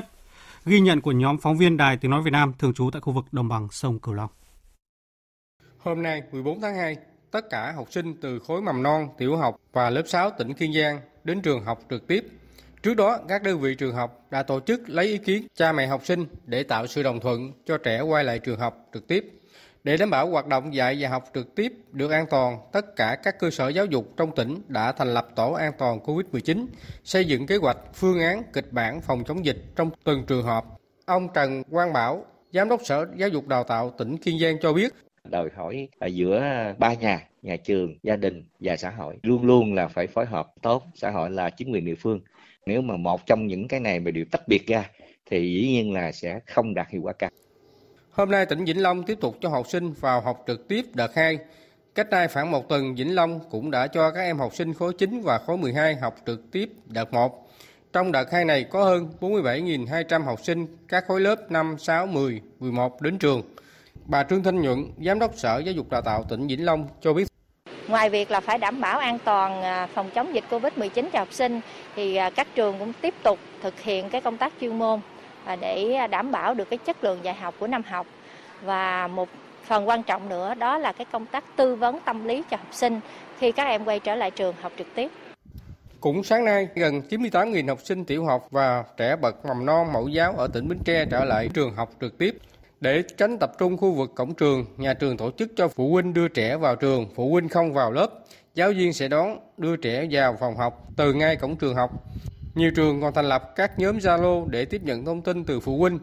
Ghi 0.66 0.80
nhận 0.80 1.02
của 1.02 1.12
nhóm 1.12 1.38
phóng 1.38 1.58
viên 1.58 1.78
Đài 1.78 1.98
Tiếng 1.98 2.12
nói 2.12 2.22
Việt 2.22 2.32
Nam 2.32 2.54
thường 2.60 2.74
trú 2.74 2.90
tại 2.94 3.02
khu 3.02 3.14
vực 3.14 3.26
đồng 3.32 3.48
bằng 3.48 3.68
sông 3.72 4.00
Cửu 4.00 4.14
Long. 4.14 4.30
Hôm 5.78 6.04
nay 6.04 6.22
14 6.32 6.62
tháng 6.62 6.76
2, 6.76 6.96
tất 7.32 7.50
cả 7.50 7.72
học 7.72 7.88
sinh 7.92 8.16
từ 8.22 8.40
khối 8.40 8.62
mầm 8.62 8.84
non, 8.84 9.10
tiểu 9.18 9.38
học 9.38 9.60
và 9.74 9.90
lớp 9.90 10.04
6 10.06 10.32
tỉnh 10.32 10.54
Kiên 10.54 10.74
Giang 10.74 11.00
đến 11.24 11.42
trường 11.42 11.64
học 11.64 11.80
trực 11.90 12.08
tiếp. 12.08 12.26
Trước 12.84 12.94
đó, 12.94 13.20
các 13.28 13.44
đơn 13.44 13.60
vị 13.60 13.76
trường 13.76 13.96
học 13.96 14.26
đã 14.30 14.44
tổ 14.44 14.60
chức 14.60 14.90
lấy 14.90 15.06
ý 15.06 15.18
kiến 15.18 15.48
cha 15.56 15.72
mẹ 15.72 15.88
học 15.88 16.06
sinh 16.06 16.26
để 16.46 16.64
tạo 16.64 16.88
sự 16.88 17.04
đồng 17.04 17.20
thuận 17.20 17.52
cho 17.66 17.78
trẻ 17.78 18.02
quay 18.02 18.24
lại 18.24 18.40
trường 18.40 18.60
học 18.60 18.90
trực 18.94 19.08
tiếp. 19.08 19.32
Để 19.84 19.98
đảm 19.98 20.10
bảo 20.10 20.30
hoạt 20.30 20.48
động 20.48 20.74
dạy 20.74 20.98
và 21.00 21.10
học 21.10 21.24
trực 21.34 21.56
tiếp 21.56 21.74
được 21.92 22.12
an 22.12 22.26
toàn, 22.30 22.58
tất 22.72 22.96
cả 22.96 23.18
các 23.24 23.40
cơ 23.40 23.50
sở 23.50 23.70
giáo 23.70 23.86
dục 23.86 24.06
trong 24.18 24.36
tỉnh 24.36 24.62
đã 24.68 24.92
thành 24.92 25.14
lập 25.14 25.28
tổ 25.36 25.52
an 25.52 25.72
toàn 25.78 26.00
COVID-19, 26.00 26.66
xây 27.04 27.26
dựng 27.26 27.48
kế 27.48 27.58
hoạch, 27.58 27.78
phương 27.94 28.20
án, 28.20 28.44
kịch 28.54 28.72
bản 28.72 29.02
phòng 29.02 29.24
chống 29.24 29.46
dịch 29.46 29.64
trong 29.76 29.90
từng 30.04 30.26
trường 30.26 30.44
hợp. 30.44 30.66
Ông 31.06 31.28
Trần 31.34 31.64
Quang 31.64 31.94
Bảo, 31.94 32.26
Giám 32.54 32.70
đốc 32.70 32.82
Sở 32.84 33.08
Giáo 33.16 33.30
dục 33.30 33.48
Đào 33.48 33.64
tạo 33.64 33.94
tỉnh 33.98 34.18
Kiên 34.18 34.40
Giang 34.40 34.58
cho 34.62 34.74
biết, 34.74 34.94
đòi 35.32 35.50
hỏi 35.56 35.88
ở 36.00 36.08
giữa 36.08 36.44
ba 36.78 36.94
nhà 36.94 37.28
nhà 37.42 37.56
trường 37.56 37.96
gia 38.04 38.16
đình 38.16 38.44
và 38.60 38.78
xã 38.78 38.90
hội 38.90 39.18
luôn 39.24 39.46
luôn 39.46 39.74
là 39.74 39.88
phải 39.88 40.08
phối 40.08 40.26
hợp 40.26 40.48
tốt 40.62 40.84
xã 40.96 41.12
hội 41.12 41.30
là 41.30 41.50
chính 41.50 41.72
quyền 41.72 41.86
địa 41.86 41.96
phương 41.96 42.20
nếu 42.66 42.82
mà 42.82 42.98
một 42.98 43.26
trong 43.26 43.48
những 43.48 43.68
cái 43.68 43.80
này 43.80 44.00
mà 44.00 44.12
đều 44.12 44.26
tách 44.32 44.48
biệt 44.48 44.68
ra 44.68 44.90
thì 45.26 45.54
dĩ 45.54 45.68
nhiên 45.68 45.94
là 45.94 46.12
sẽ 46.12 46.40
không 46.48 46.74
đạt 46.74 46.90
hiệu 46.90 47.02
quả 47.02 47.14
cao 47.14 47.30
Hôm 48.12 48.32
nay 48.32 48.46
tỉnh 48.46 48.66
Vĩnh 48.66 48.82
Long 48.82 49.04
tiếp 49.04 49.18
tục 49.22 49.38
cho 49.42 49.50
học 49.50 49.68
sinh 49.70 49.94
vào 49.94 50.22
học 50.22 50.44
trực 50.48 50.68
tiếp 50.68 50.86
đợt 50.94 51.16
2. 51.16 51.40
Cách 51.96 52.10
đây 52.10 52.28
khoảng 52.28 52.52
một 52.52 52.70
tuần, 52.70 52.96
Vĩnh 52.96 53.16
Long 53.16 53.40
cũng 53.50 53.72
đã 53.72 53.88
cho 53.88 54.12
các 54.12 54.22
em 54.22 54.38
học 54.38 54.56
sinh 54.56 54.74
khối 54.74 54.94
9 54.94 55.22
và 55.22 55.38
khối 55.38 55.58
12 55.58 55.96
học 55.96 56.16
trực 56.26 56.52
tiếp 56.52 56.70
đợt 56.86 57.14
1. 57.14 57.50
Trong 57.94 58.12
đợt 58.12 58.32
2 58.32 58.46
này 58.46 58.64
có 58.64 58.84
hơn 58.84 59.10
47.200 59.20 60.24
học 60.24 60.40
sinh 60.44 60.68
các 60.88 61.06
khối 61.08 61.22
lớp 61.22 61.52
5, 61.52 61.76
6, 61.80 62.08
10, 62.08 62.42
11 62.60 63.02
đến 63.02 63.18
trường. 63.18 63.42
Bà 64.06 64.24
Trương 64.24 64.44
Thanh 64.44 64.62
Nhuận, 64.62 64.92
Giám 65.06 65.20
đốc 65.20 65.36
Sở 65.36 65.62
Giáo 65.66 65.74
dục 65.74 65.90
Đào 65.90 66.02
tạo 66.02 66.24
tỉnh 66.30 66.48
Vĩnh 66.48 66.66
Long 66.66 66.88
cho 67.02 67.14
biết. 67.14 67.28
Ngoài 67.88 68.10
việc 68.10 68.32
là 68.32 68.40
phải 68.40 68.58
đảm 68.58 68.82
bảo 68.82 69.00
an 69.00 69.18
toàn 69.26 69.64
à, 69.64 69.88
phòng 69.94 70.10
chống 70.16 70.36
dịch 70.36 70.44
Covid-19 70.50 71.10
cho 71.14 71.20
học 71.20 71.34
sinh 71.34 71.62
thì 71.96 72.16
à, 72.16 72.30
các 72.30 72.48
trường 72.56 72.80
cũng 72.80 72.94
tiếp 73.02 73.14
tục 73.24 73.40
thực 73.62 73.80
hiện 73.80 74.10
cái 74.10 74.22
công 74.22 74.38
tác 74.38 74.54
chuyên 74.62 74.80
môn 74.80 75.00
à, 75.46 75.56
để 75.56 76.08
đảm 76.08 76.32
bảo 76.32 76.54
được 76.54 76.70
cái 76.70 76.78
chất 76.78 77.04
lượng 77.04 77.20
dạy 77.24 77.36
học 77.36 77.56
của 77.60 77.68
năm 77.68 77.82
học 77.88 78.08
và 78.62 79.08
một 79.08 79.30
phần 79.64 79.88
quan 79.88 80.04
trọng 80.04 80.30
nữa 80.30 80.54
đó 80.54 80.78
là 80.78 80.92
cái 80.92 81.06
công 81.12 81.26
tác 81.26 81.44
tư 81.56 81.76
vấn 81.76 82.00
tâm 82.06 82.26
lý 82.26 82.44
cho 82.50 82.58
học 82.58 82.68
sinh 82.72 83.00
khi 83.40 83.52
các 83.52 83.64
em 83.64 83.86
quay 83.86 84.00
trở 84.00 84.16
lại 84.16 84.32
trường 84.32 84.56
học 84.62 84.72
trực 84.78 84.88
tiếp. 84.96 85.12
Cũng 86.00 86.24
sáng 86.24 86.46
nay, 86.46 86.68
gần 86.76 87.02
98.000 87.10 87.68
học 87.68 87.80
sinh 87.84 88.06
tiểu 88.06 88.26
học 88.26 88.48
và 88.52 88.84
trẻ 88.98 89.16
bậc 89.16 89.46
mầm 89.46 89.66
non 89.66 89.94
mẫu 89.94 90.08
giáo 90.08 90.34
ở 90.38 90.48
tỉnh 90.54 90.68
Bến 90.68 90.80
Tre 90.86 91.06
trở 91.06 91.26
lại 91.26 91.50
trường 91.54 91.76
học 91.76 91.90
trực 92.02 92.18
tiếp. 92.18 92.36
Để 92.82 93.04
tránh 93.18 93.40
tập 93.40 93.52
trung 93.58 93.78
khu 93.78 93.94
vực 93.94 94.12
cổng 94.16 94.34
trường, 94.34 94.66
nhà 94.78 94.94
trường 94.94 95.18
tổ 95.18 95.32
chức 95.32 95.52
cho 95.56 95.68
phụ 95.68 95.92
huynh 95.92 96.14
đưa 96.14 96.28
trẻ 96.28 96.58
vào 96.58 96.76
trường, 96.76 97.10
phụ 97.16 97.32
huynh 97.32 97.50
không 97.50 97.74
vào 97.74 97.92
lớp. 97.92 98.08
Giáo 98.56 98.72
viên 98.72 98.94
sẽ 98.94 99.08
đón 99.08 99.40
đưa 99.58 99.76
trẻ 99.76 100.08
vào 100.12 100.38
phòng 100.40 100.58
học 100.58 100.88
từ 100.96 101.14
ngay 101.14 101.36
cổng 101.36 101.56
trường 101.56 101.76
học. 101.76 101.92
Nhiều 102.56 102.72
trường 102.76 103.02
còn 103.02 103.14
thành 103.14 103.30
lập 103.30 103.54
các 103.56 103.80
nhóm 103.80 103.98
Zalo 103.98 104.48
để 104.48 104.66
tiếp 104.66 104.82
nhận 104.84 105.06
thông 105.06 105.22
tin 105.22 105.44
từ 105.44 105.60
phụ 105.60 105.78
huynh. 105.78 106.00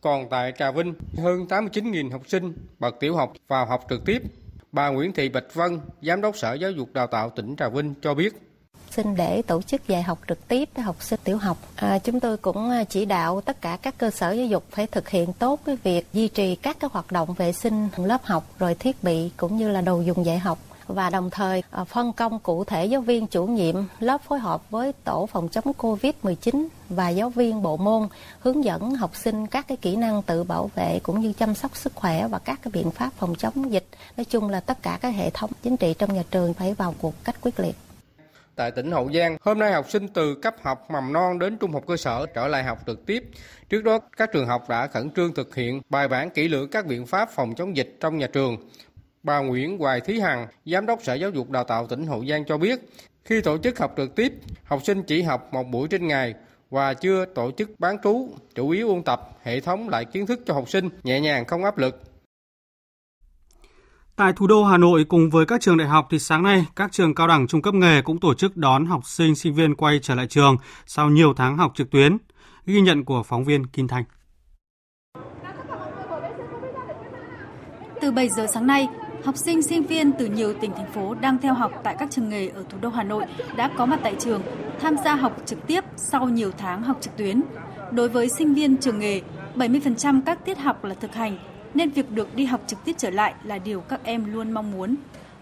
Còn 0.00 0.28
tại 0.30 0.52
Trà 0.58 0.70
Vinh, 0.70 0.94
hơn 1.16 1.46
89.000 1.48 2.10
học 2.10 2.22
sinh 2.26 2.52
bậc 2.78 3.00
tiểu 3.00 3.16
học 3.16 3.32
vào 3.48 3.66
học 3.66 3.86
trực 3.90 4.04
tiếp. 4.04 4.22
Bà 4.72 4.88
Nguyễn 4.88 5.12
Thị 5.12 5.28
Bạch 5.28 5.54
Vân, 5.54 5.80
Giám 6.02 6.20
đốc 6.20 6.36
Sở 6.36 6.54
Giáo 6.54 6.70
dục 6.70 6.92
Đào 6.92 7.06
tạo 7.06 7.30
tỉnh 7.30 7.56
Trà 7.56 7.68
Vinh 7.68 7.94
cho 8.02 8.14
biết 8.14 8.32
sinh 8.92 9.16
để 9.16 9.42
tổ 9.42 9.62
chức 9.62 9.88
dạy 9.88 10.02
học 10.02 10.18
trực 10.28 10.48
tiếp 10.48 10.68
cho 10.76 10.82
học 10.82 10.96
sinh 11.00 11.20
tiểu 11.24 11.38
học. 11.38 11.58
À, 11.76 11.98
chúng 11.98 12.20
tôi 12.20 12.36
cũng 12.36 12.70
à, 12.70 12.84
chỉ 12.84 13.04
đạo 13.04 13.40
tất 13.40 13.60
cả 13.60 13.78
các 13.82 13.98
cơ 13.98 14.10
sở 14.10 14.32
giáo 14.32 14.46
dục 14.46 14.64
phải 14.70 14.86
thực 14.86 15.08
hiện 15.08 15.32
tốt 15.32 15.60
cái 15.64 15.76
việc 15.82 16.06
duy 16.12 16.28
trì 16.28 16.54
các 16.54 16.76
cái 16.80 16.90
hoạt 16.92 17.12
động 17.12 17.34
vệ 17.34 17.52
sinh 17.52 17.88
lớp 17.96 18.24
học 18.24 18.44
rồi 18.58 18.74
thiết 18.74 19.04
bị 19.04 19.30
cũng 19.36 19.56
như 19.56 19.68
là 19.68 19.80
đồ 19.80 20.00
dùng 20.00 20.26
dạy 20.26 20.38
học 20.38 20.58
và 20.86 21.10
đồng 21.10 21.30
thời 21.30 21.62
à, 21.70 21.84
phân 21.84 22.12
công 22.12 22.38
cụ 22.38 22.64
thể 22.64 22.86
giáo 22.86 23.00
viên 23.00 23.26
chủ 23.26 23.46
nhiệm 23.46 23.74
lớp 24.00 24.20
phối 24.22 24.38
hợp 24.38 24.70
với 24.70 24.92
tổ 25.04 25.26
phòng 25.26 25.48
chống 25.48 25.64
Covid-19 25.78 26.66
và 26.88 27.08
giáo 27.08 27.30
viên 27.30 27.62
bộ 27.62 27.76
môn 27.76 28.08
hướng 28.38 28.64
dẫn 28.64 28.94
học 28.94 29.16
sinh 29.16 29.46
các 29.46 29.68
cái 29.68 29.76
kỹ 29.76 29.96
năng 29.96 30.22
tự 30.22 30.44
bảo 30.44 30.70
vệ 30.74 31.00
cũng 31.02 31.20
như 31.20 31.32
chăm 31.32 31.54
sóc 31.54 31.76
sức 31.76 31.92
khỏe 31.94 32.28
và 32.28 32.38
các 32.38 32.60
cái 32.62 32.70
biện 32.74 32.90
pháp 32.90 33.10
phòng 33.18 33.34
chống 33.34 33.72
dịch. 33.72 33.86
Nói 34.16 34.24
chung 34.24 34.50
là 34.50 34.60
tất 34.60 34.82
cả 34.82 34.98
các 35.02 35.08
hệ 35.08 35.30
thống 35.30 35.50
chính 35.62 35.76
trị 35.76 35.94
trong 35.98 36.14
nhà 36.14 36.22
trường 36.30 36.54
phải 36.54 36.74
vào 36.74 36.94
cuộc 37.00 37.14
cách 37.24 37.36
quyết 37.40 37.60
liệt. 37.60 37.76
Tại 38.56 38.70
tỉnh 38.70 38.90
Hậu 38.90 39.12
Giang, 39.12 39.36
hôm 39.40 39.58
nay 39.58 39.72
học 39.72 39.90
sinh 39.90 40.08
từ 40.08 40.34
cấp 40.34 40.54
học 40.62 40.90
mầm 40.90 41.12
non 41.12 41.38
đến 41.38 41.56
trung 41.58 41.72
học 41.72 41.84
cơ 41.86 41.96
sở 41.96 42.26
trở 42.34 42.48
lại 42.48 42.64
học 42.64 42.78
trực 42.86 43.06
tiếp. 43.06 43.24
Trước 43.68 43.84
đó, 43.84 43.98
các 44.16 44.32
trường 44.32 44.46
học 44.46 44.68
đã 44.68 44.86
khẩn 44.86 45.10
trương 45.10 45.34
thực 45.34 45.54
hiện 45.54 45.80
bài 45.90 46.08
bản 46.08 46.30
kỹ 46.30 46.48
lưỡng 46.48 46.70
các 46.70 46.86
biện 46.86 47.06
pháp 47.06 47.30
phòng 47.30 47.54
chống 47.54 47.76
dịch 47.76 47.96
trong 48.00 48.18
nhà 48.18 48.26
trường. 48.26 48.56
Bà 49.22 49.38
Nguyễn 49.38 49.78
Hoài 49.78 50.00
Thí 50.00 50.20
Hằng, 50.20 50.46
Giám 50.66 50.86
đốc 50.86 51.02
Sở 51.02 51.14
Giáo 51.14 51.30
dục 51.30 51.50
Đào 51.50 51.64
tạo 51.64 51.86
tỉnh 51.86 52.06
Hậu 52.06 52.24
Giang 52.26 52.44
cho 52.44 52.58
biết, 52.58 52.80
khi 53.24 53.40
tổ 53.40 53.58
chức 53.58 53.78
học 53.78 53.94
trực 53.96 54.14
tiếp, 54.14 54.32
học 54.64 54.80
sinh 54.84 55.02
chỉ 55.02 55.22
học 55.22 55.48
một 55.52 55.64
buổi 55.70 55.88
trên 55.88 56.08
ngày 56.08 56.34
và 56.70 56.94
chưa 56.94 57.24
tổ 57.24 57.50
chức 57.50 57.70
bán 57.78 57.96
trú, 58.04 58.28
chủ 58.54 58.70
yếu 58.70 58.88
ôn 58.88 59.02
tập, 59.02 59.30
hệ 59.42 59.60
thống 59.60 59.88
lại 59.88 60.04
kiến 60.04 60.26
thức 60.26 60.40
cho 60.46 60.54
học 60.54 60.68
sinh, 60.68 60.88
nhẹ 61.02 61.20
nhàng 61.20 61.44
không 61.44 61.64
áp 61.64 61.78
lực. 61.78 62.11
Tại 64.22 64.32
thủ 64.32 64.46
đô 64.46 64.64
Hà 64.64 64.76
Nội 64.78 65.04
cùng 65.04 65.30
với 65.30 65.46
các 65.46 65.60
trường 65.60 65.76
đại 65.76 65.88
học 65.88 66.06
thì 66.10 66.18
sáng 66.18 66.42
nay 66.42 66.66
các 66.76 66.92
trường 66.92 67.14
cao 67.14 67.28
đẳng 67.28 67.46
trung 67.46 67.62
cấp 67.62 67.74
nghề 67.74 68.02
cũng 68.02 68.18
tổ 68.18 68.34
chức 68.34 68.56
đón 68.56 68.86
học 68.86 69.06
sinh 69.06 69.34
sinh 69.34 69.54
viên 69.54 69.74
quay 69.74 69.98
trở 70.02 70.14
lại 70.14 70.26
trường 70.26 70.56
sau 70.86 71.10
nhiều 71.10 71.34
tháng 71.36 71.56
học 71.56 71.72
trực 71.74 71.90
tuyến. 71.90 72.16
Ghi 72.66 72.80
nhận 72.80 73.04
của 73.04 73.22
phóng 73.22 73.44
viên 73.44 73.66
Kim 73.66 73.88
Thanh. 73.88 74.04
Từ 78.00 78.12
7 78.12 78.28
giờ 78.28 78.46
sáng 78.54 78.66
nay, 78.66 78.88
học 79.24 79.36
sinh 79.36 79.62
sinh 79.62 79.82
viên 79.82 80.12
từ 80.18 80.26
nhiều 80.26 80.54
tỉnh 80.60 80.72
thành 80.76 80.92
phố 80.92 81.14
đang 81.14 81.38
theo 81.38 81.54
học 81.54 81.72
tại 81.84 81.96
các 81.98 82.10
trường 82.10 82.28
nghề 82.28 82.48
ở 82.48 82.64
thủ 82.68 82.78
đô 82.80 82.88
Hà 82.88 83.02
Nội 83.02 83.24
đã 83.56 83.70
có 83.76 83.86
mặt 83.86 84.00
tại 84.02 84.14
trường 84.18 84.42
tham 84.80 84.96
gia 85.04 85.14
học 85.14 85.36
trực 85.46 85.66
tiếp 85.66 85.84
sau 85.96 86.28
nhiều 86.28 86.50
tháng 86.58 86.82
học 86.82 86.98
trực 87.00 87.16
tuyến. 87.16 87.42
Đối 87.90 88.08
với 88.08 88.28
sinh 88.28 88.54
viên 88.54 88.76
trường 88.76 88.98
nghề, 88.98 89.20
70% 89.54 90.22
các 90.26 90.44
tiết 90.44 90.58
học 90.58 90.84
là 90.84 90.94
thực 90.94 91.14
hành 91.14 91.38
nên 91.74 91.90
việc 91.90 92.10
được 92.10 92.34
đi 92.34 92.44
học 92.44 92.60
trực 92.66 92.78
tiếp 92.84 92.92
trở 92.98 93.10
lại 93.10 93.34
là 93.44 93.58
điều 93.58 93.80
các 93.80 94.00
em 94.04 94.32
luôn 94.32 94.52
mong 94.52 94.72
muốn. 94.72 94.96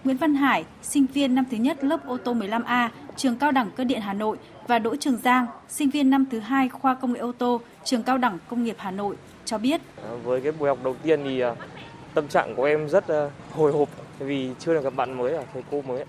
Nguyễn 0.05 0.17
Văn 0.17 0.35
Hải, 0.35 0.65
sinh 0.83 1.07
viên 1.15 1.35
năm 1.35 1.45
thứ 1.51 1.57
nhất 1.57 1.85
lớp 1.85 2.07
ô 2.07 2.17
tô 2.17 2.35
15A, 2.35 2.89
trường 3.17 3.37
cao 3.37 3.53
đẳng 3.53 3.71
cơ 3.77 3.85
điện 3.85 4.01
Hà 4.01 4.13
Nội 4.13 4.37
và 4.67 4.79
Đỗ 4.79 4.97
Trường 4.97 5.17
Giang, 5.17 5.47
sinh 5.69 5.91
viên 5.91 6.11
năm 6.11 6.25
thứ 6.31 6.39
hai 6.39 6.69
khoa 6.69 6.95
công 6.95 7.13
nghệ 7.13 7.21
ô 7.21 7.33
tô, 7.33 7.61
trường 7.85 8.03
cao 8.03 8.19
đẳng 8.19 8.39
công 8.49 8.65
nghiệp 8.65 8.77
Hà 8.79 8.91
Nội 8.91 9.17
cho 9.45 9.59
biết. 9.59 9.81
À, 9.97 10.11
với 10.25 10.41
cái 10.41 10.53
buổi 10.53 10.69
học 10.69 10.79
đầu 10.85 10.95
tiên 11.03 11.21
thì 11.25 11.41
à, 11.41 11.55
tâm 12.15 12.29
trạng 12.29 12.55
của 12.55 12.65
em 12.65 12.89
rất 12.89 13.09
à, 13.09 13.31
hồi 13.53 13.73
hộp 13.73 13.89
vì 14.19 14.51
chưa 14.59 14.75
được 14.75 14.85
gặp 14.85 14.95
bạn 14.97 15.19
mới 15.19 15.33
ở 15.33 15.45
thầy 15.53 15.63
cô 15.71 15.83
mới. 15.83 16.05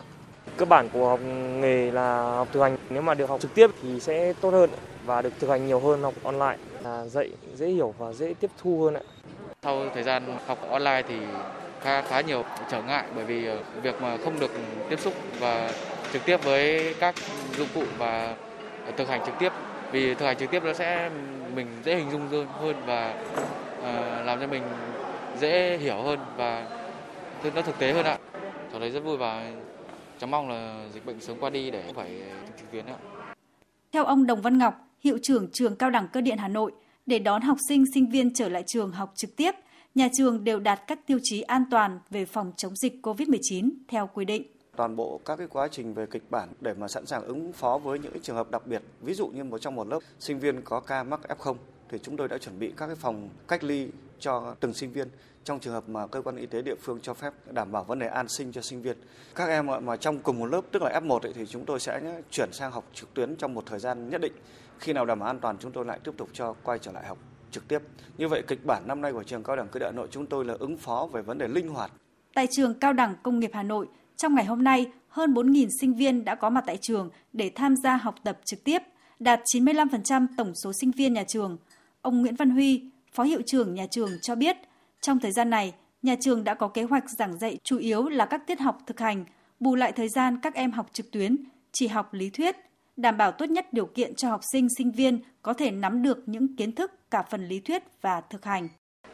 Cơ 0.57 0.65
bản 0.65 0.89
của 0.93 1.09
học 1.09 1.19
nghề 1.59 1.91
là 1.91 2.35
học 2.35 2.47
thực 2.51 2.61
hành. 2.61 2.77
Nếu 2.89 3.01
mà 3.01 3.13
được 3.13 3.29
học 3.29 3.41
trực 3.41 3.53
tiếp 3.55 3.71
thì 3.81 3.99
sẽ 3.99 4.33
tốt 4.33 4.49
hơn 4.49 4.69
và 5.05 5.21
được 5.21 5.33
thực 5.39 5.49
hành 5.49 5.67
nhiều 5.67 5.79
hơn 5.79 6.01
học 6.01 6.13
online 6.23 6.57
là 6.83 7.05
dạy 7.07 7.31
dễ 7.55 7.67
hiểu 7.67 7.93
và 7.97 8.13
dễ 8.13 8.33
tiếp 8.33 8.51
thu 8.61 8.83
hơn 8.83 8.93
ạ. 8.93 9.01
Sau 9.65 9.89
thời 9.93 10.03
gian 10.03 10.23
học 10.47 10.69
online 10.69 11.01
thì 11.07 11.15
khá 11.81 12.01
khá 12.01 12.21
nhiều 12.21 12.43
trở 12.69 12.81
ngại 12.81 13.05
bởi 13.15 13.25
vì 13.25 13.45
ờ, 13.45 13.57
việc 13.81 14.01
mà 14.01 14.17
không 14.23 14.39
được 14.39 14.51
tiếp 14.89 14.99
xúc 14.99 15.13
và 15.39 15.71
trực 16.13 16.25
tiếp 16.25 16.37
với 16.43 16.95
các 16.99 17.15
dụng 17.57 17.67
cụ 17.73 17.83
và 17.97 18.35
thực 18.97 19.09
hành 19.09 19.21
trực 19.25 19.35
tiếp 19.39 19.49
vì 19.91 20.15
thực 20.15 20.25
hành 20.25 20.37
trực 20.37 20.51
tiếp 20.51 20.63
nó 20.63 20.73
sẽ 20.73 21.09
mình 21.55 21.67
dễ 21.85 21.95
hình 21.95 22.11
dung 22.11 22.47
hơn 22.61 22.75
và 22.85 23.15
uh, 23.79 24.25
làm 24.25 24.39
cho 24.39 24.47
mình 24.47 24.63
dễ 25.39 25.77
hiểu 25.77 26.01
hơn 26.01 26.19
và 26.37 26.67
nó 27.55 27.61
thực 27.61 27.79
tế 27.79 27.93
hơn 27.93 28.05
ạ. 28.05 28.17
Cháu 28.71 28.79
thấy 28.79 28.91
rất 28.91 29.03
vui 29.03 29.17
và 29.17 29.51
cháu 30.19 30.27
mong 30.27 30.49
là 30.49 30.85
dịch 30.93 31.05
bệnh 31.05 31.19
sớm 31.19 31.37
qua 31.39 31.49
đi 31.49 31.71
để 31.71 31.83
không 31.85 31.95
phải 31.95 32.21
trực 32.57 32.71
tuyến 32.71 32.85
ạ. 32.85 32.95
Theo 33.91 34.05
ông 34.05 34.27
Đồng 34.27 34.41
Văn 34.41 34.57
Ngọc, 34.57 34.87
hiệu 34.99 35.17
trưởng 35.21 35.51
trường 35.51 35.75
Cao 35.75 35.89
đẳng 35.89 36.07
Cơ 36.13 36.21
điện 36.21 36.37
Hà 36.37 36.47
Nội, 36.47 36.71
để 37.05 37.19
đón 37.19 37.41
học 37.41 37.57
sinh 37.67 37.83
sinh 37.93 38.09
viên 38.09 38.33
trở 38.33 38.49
lại 38.49 38.63
trường 38.67 38.91
học 38.91 39.13
trực 39.15 39.35
tiếp, 39.35 39.51
nhà 39.95 40.09
trường 40.13 40.43
đều 40.43 40.59
đạt 40.59 40.79
các 40.87 41.07
tiêu 41.07 41.19
chí 41.23 41.41
an 41.41 41.63
toàn 41.71 41.99
về 42.09 42.25
phòng 42.25 42.51
chống 42.57 42.75
dịch 42.75 42.93
COVID-19 43.01 43.69
theo 43.87 44.09
quy 44.13 44.25
định 44.25 44.43
toàn 44.75 44.95
bộ 44.95 45.19
các 45.25 45.35
cái 45.35 45.47
quá 45.47 45.67
trình 45.71 45.93
về 45.93 46.05
kịch 46.05 46.23
bản 46.29 46.49
để 46.61 46.73
mà 46.73 46.87
sẵn 46.87 47.05
sàng 47.05 47.25
ứng 47.25 47.53
phó 47.53 47.77
với 47.77 47.99
những 47.99 48.19
trường 48.21 48.35
hợp 48.35 48.51
đặc 48.51 48.67
biệt 48.67 48.81
ví 49.01 49.13
dụ 49.13 49.27
như 49.27 49.43
một 49.43 49.57
trong 49.57 49.75
một 49.75 49.87
lớp 49.87 49.99
sinh 50.19 50.39
viên 50.39 50.61
có 50.61 50.79
ca 50.79 51.03
mắc 51.03 51.19
F0 51.27 51.55
thì 51.89 51.97
chúng 52.03 52.17
tôi 52.17 52.27
đã 52.27 52.37
chuẩn 52.37 52.59
bị 52.59 52.73
các 52.77 52.87
cái 52.87 52.95
phòng 52.95 53.29
cách 53.47 53.63
ly 53.63 53.87
cho 54.19 54.55
từng 54.59 54.73
sinh 54.73 54.91
viên 54.91 55.07
trong 55.43 55.59
trường 55.59 55.73
hợp 55.73 55.89
mà 55.89 56.07
cơ 56.07 56.21
quan 56.21 56.35
y 56.35 56.45
tế 56.45 56.61
địa 56.61 56.75
phương 56.81 56.99
cho 57.01 57.13
phép 57.13 57.33
đảm 57.51 57.71
bảo 57.71 57.83
vấn 57.83 57.99
đề 57.99 58.07
an 58.07 58.29
sinh 58.29 58.51
cho 58.51 58.61
sinh 58.61 58.81
viên. 58.81 58.97
Các 59.35 59.45
em 59.45 59.67
mà 59.81 59.97
trong 59.97 60.19
cùng 60.19 60.39
một 60.39 60.45
lớp 60.45 60.61
tức 60.71 60.81
là 60.81 60.99
F1 61.03 61.19
thì 61.35 61.45
chúng 61.45 61.65
tôi 61.65 61.79
sẽ 61.79 62.21
chuyển 62.31 62.49
sang 62.51 62.71
học 62.71 62.83
trực 62.93 63.13
tuyến 63.13 63.35
trong 63.35 63.53
một 63.53 63.63
thời 63.65 63.79
gian 63.79 64.09
nhất 64.09 64.21
định. 64.21 64.33
Khi 64.81 64.93
nào 64.93 65.05
đảm 65.05 65.19
bảo 65.19 65.29
an 65.29 65.39
toàn 65.39 65.57
chúng 65.59 65.71
tôi 65.71 65.85
lại 65.85 65.99
tiếp 66.03 66.11
tục 66.17 66.29
cho 66.33 66.53
quay 66.63 66.79
trở 66.79 66.91
lại 66.91 67.05
học 67.07 67.17
trực 67.51 67.67
tiếp. 67.67 67.79
Như 68.17 68.27
vậy 68.27 68.43
kịch 68.47 68.65
bản 68.65 68.83
năm 68.87 69.01
nay 69.01 69.13
của 69.13 69.23
trường 69.23 69.43
Cao 69.43 69.55
đẳng 69.55 69.67
Cơ 69.71 69.79
đại 69.79 69.91
Hà 69.91 69.95
Nội 69.95 70.07
chúng 70.11 70.25
tôi 70.25 70.45
là 70.45 70.53
ứng 70.59 70.77
phó 70.77 71.07
về 71.13 71.21
vấn 71.21 71.37
đề 71.37 71.47
linh 71.47 71.67
hoạt. 71.67 71.91
Tại 72.33 72.47
trường 72.51 72.73
Cao 72.73 72.93
đẳng 72.93 73.15
Công 73.23 73.39
nghiệp 73.39 73.51
Hà 73.53 73.63
Nội, 73.63 73.87
trong 74.17 74.35
ngày 74.35 74.45
hôm 74.45 74.63
nay, 74.63 74.91
hơn 75.07 75.33
4.000 75.33 75.67
sinh 75.81 75.93
viên 75.93 76.25
đã 76.25 76.35
có 76.35 76.49
mặt 76.49 76.63
tại 76.67 76.77
trường 76.77 77.09
để 77.33 77.51
tham 77.55 77.75
gia 77.83 77.95
học 77.95 78.15
tập 78.23 78.39
trực 78.45 78.63
tiếp, 78.63 78.81
đạt 79.19 79.39
95% 79.55 80.27
tổng 80.37 80.55
số 80.55 80.71
sinh 80.73 80.91
viên 80.91 81.13
nhà 81.13 81.23
trường. 81.23 81.57
Ông 82.01 82.21
Nguyễn 82.21 82.35
Văn 82.35 82.49
Huy, 82.49 82.83
Phó 83.13 83.23
Hiệu 83.23 83.41
trưởng 83.45 83.73
nhà 83.73 83.85
trường 83.91 84.09
cho 84.21 84.35
biết, 84.35 84.57
trong 85.01 85.19
thời 85.19 85.31
gian 85.31 85.49
này, 85.49 85.73
nhà 86.01 86.15
trường 86.19 86.43
đã 86.43 86.53
có 86.53 86.67
kế 86.67 86.83
hoạch 86.83 87.09
giảng 87.09 87.39
dạy 87.39 87.57
chủ 87.63 87.77
yếu 87.77 88.09
là 88.09 88.25
các 88.25 88.47
tiết 88.47 88.59
học 88.59 88.77
thực 88.87 88.99
hành, 88.99 89.25
bù 89.59 89.75
lại 89.75 89.91
thời 89.91 90.09
gian 90.09 90.37
các 90.41 90.53
em 90.53 90.71
học 90.71 90.89
trực 90.93 91.11
tuyến, 91.11 91.37
chỉ 91.71 91.87
học 91.87 92.13
lý 92.13 92.29
thuyết, 92.29 92.55
đảm 92.97 93.17
bảo 93.17 93.31
tốt 93.31 93.45
nhất 93.45 93.73
điều 93.73 93.85
kiện 93.85 94.15
cho 94.15 94.29
học 94.29 94.41
sinh, 94.51 94.67
sinh 94.77 94.91
viên 94.91 95.19
có 95.41 95.53
thể 95.53 95.71
nắm 95.71 96.03
được 96.03 96.23
những 96.25 96.55
kiến 96.55 96.71
thức 96.71 96.91
cả 97.11 97.23
phần 97.29 97.47
lý 97.47 97.59
thuyết 97.59 97.83
và 98.01 98.21
thực 98.21 98.45
hành. 98.45 98.67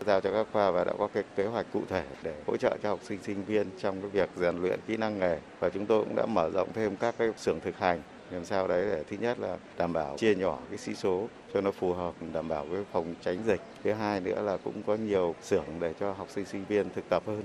Giao 0.05 0.22
cho 0.22 0.31
các 0.31 0.48
khoa 0.51 0.72
và 0.72 0.84
đã 0.84 0.93
có 0.98 1.07
cái 1.13 1.24
kế 1.36 1.46
hoạch 1.46 1.65
cụ 1.74 1.81
thể 1.89 2.03
để 2.24 2.36
hỗ 2.48 2.57
trợ 2.57 2.77
cho 2.84 2.89
học 2.89 3.00
sinh 3.03 3.19
sinh 3.24 3.46
viên 3.46 3.67
trong 3.81 4.01
cái 4.01 4.10
việc 4.10 4.29
rèn 4.36 4.57
luyện 4.57 4.79
kỹ 4.88 4.98
năng 4.98 5.19
nghề. 5.19 5.39
Và 5.60 5.69
chúng 5.69 5.86
tôi 5.86 6.03
cũng 6.03 6.15
đã 6.15 6.25
mở 6.25 6.50
rộng 6.53 6.69
thêm 6.74 6.96
các 6.96 7.15
cái 7.17 7.31
xưởng 7.38 7.60
thực 7.60 7.77
hành 7.77 8.01
làm 8.31 8.46
sao 8.46 8.67
đấy 8.67 8.86
để 8.89 9.03
thứ 9.10 9.17
nhất 9.19 9.39
là 9.39 9.57
đảm 9.77 9.93
bảo 9.93 10.17
chia 10.17 10.36
nhỏ 10.36 10.60
cái 10.69 10.77
sĩ 10.77 10.93
số 10.93 11.27
cho 11.53 11.62
nó 11.62 11.72
phù 11.72 11.93
hợp 11.93 12.13
đảm 12.34 12.48
bảo 12.48 12.65
cái 12.72 12.84
phòng 12.91 13.15
tránh 13.22 13.38
dịch. 13.46 13.62
Thứ 13.84 13.93
hai 13.93 14.19
nữa 14.19 14.41
là 14.41 14.57
cũng 14.57 14.84
có 14.88 14.96
nhiều 14.96 15.36
xưởng 15.41 15.65
để 15.79 15.93
cho 16.00 16.12
học 16.13 16.27
sinh 16.29 16.46
sinh 16.46 16.65
viên 16.65 16.89
thực 16.89 17.10
tập 17.10 17.24
hơn. 17.25 17.43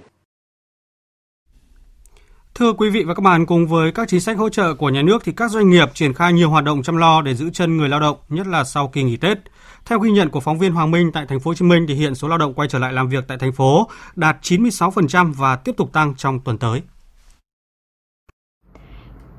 Thưa 2.55 2.73
quý 2.73 2.91
vị 2.91 3.05
và 3.05 3.15
các 3.15 3.21
bạn, 3.21 3.47
cùng 3.47 3.67
với 3.67 3.93
các 3.93 4.09
chính 4.09 4.21
sách 4.21 4.37
hỗ 4.37 4.49
trợ 4.49 4.75
của 4.75 4.89
nhà 4.89 5.03
nước 5.03 5.25
thì 5.25 5.33
các 5.33 5.51
doanh 5.51 5.71
nghiệp 5.71 5.89
triển 5.95 6.15
khai 6.15 6.33
nhiều 6.33 6.51
hoạt 6.51 6.65
động 6.65 6.83
chăm 6.83 6.97
lo 6.97 7.23
để 7.23 7.35
giữ 7.35 7.51
chân 7.51 7.77
người 7.77 7.89
lao 7.89 8.01
động, 8.01 8.17
nhất 8.29 8.47
là 8.47 8.65
sau 8.65 8.89
kỳ 8.89 9.03
nghỉ 9.03 9.17
Tết. 9.17 9.39
Theo 9.85 9.99
ghi 9.99 10.11
nhận 10.11 10.31
của 10.31 10.41
phóng 10.41 10.59
viên 10.59 10.73
Hoàng 10.73 10.91
Minh 10.91 11.13
tại 11.13 11.27
thành 11.29 11.41
phố 11.41 11.51
Hồ 11.51 11.55
Chí 11.55 11.65
Minh 11.65 11.85
thì 11.89 11.95
hiện 11.95 12.15
số 12.15 12.29
lao 12.29 12.39
động 12.39 12.55
quay 12.55 12.69
trở 12.69 12.79
lại 12.79 12.93
làm 12.93 13.09
việc 13.09 13.25
tại 13.29 13.39
thành 13.39 13.53
phố 13.53 13.89
đạt 14.17 14.37
96% 14.43 15.33
và 15.33 15.57
tiếp 15.57 15.77
tục 15.77 15.93
tăng 15.93 16.15
trong 16.17 16.41
tuần 16.41 16.59
tới. 16.59 16.83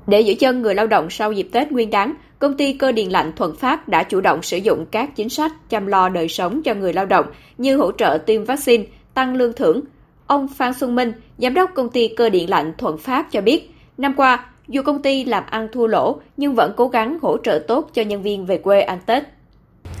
Để 0.06 0.20
giữ 0.20 0.34
chân 0.40 0.62
người 0.62 0.74
lao 0.74 0.86
động 0.86 1.10
sau 1.10 1.32
dịp 1.32 1.48
Tết 1.52 1.72
Nguyên 1.72 1.90
đán, 1.90 2.14
công 2.38 2.56
ty 2.56 2.72
cơ 2.72 2.92
điện 2.92 3.12
lạnh 3.12 3.32
Thuận 3.36 3.56
Phát 3.56 3.88
đã 3.88 4.02
chủ 4.02 4.20
động 4.20 4.42
sử 4.42 4.56
dụng 4.56 4.86
các 4.90 5.16
chính 5.16 5.28
sách 5.28 5.52
chăm 5.70 5.86
lo 5.86 6.08
đời 6.08 6.28
sống 6.28 6.62
cho 6.62 6.74
người 6.74 6.92
lao 6.92 7.06
động 7.06 7.26
như 7.58 7.76
hỗ 7.76 7.92
trợ 7.92 8.18
tiêm 8.26 8.44
vaccine, 8.44 8.84
tăng 9.14 9.36
lương 9.36 9.52
thưởng. 9.52 9.80
Ông 10.26 10.48
Phan 10.48 10.74
Xuân 10.74 10.94
Minh, 10.94 11.12
giám 11.38 11.54
đốc 11.54 11.70
công 11.74 11.88
ty 11.88 12.08
cơ 12.08 12.28
điện 12.28 12.50
lạnh 12.50 12.72
Thuận 12.78 12.98
Phát 12.98 13.32
cho 13.32 13.40
biết, 13.40 13.74
năm 13.98 14.14
qua, 14.16 14.46
dù 14.68 14.82
công 14.82 15.02
ty 15.02 15.24
làm 15.24 15.44
ăn 15.50 15.68
thua 15.72 15.86
lỗ 15.86 16.16
nhưng 16.36 16.54
vẫn 16.54 16.72
cố 16.76 16.88
gắng 16.88 17.18
hỗ 17.22 17.36
trợ 17.38 17.64
tốt 17.68 17.90
cho 17.94 18.02
nhân 18.02 18.22
viên 18.22 18.46
về 18.46 18.58
quê 18.58 18.80
ăn 18.80 18.98
Tết. 19.06 19.24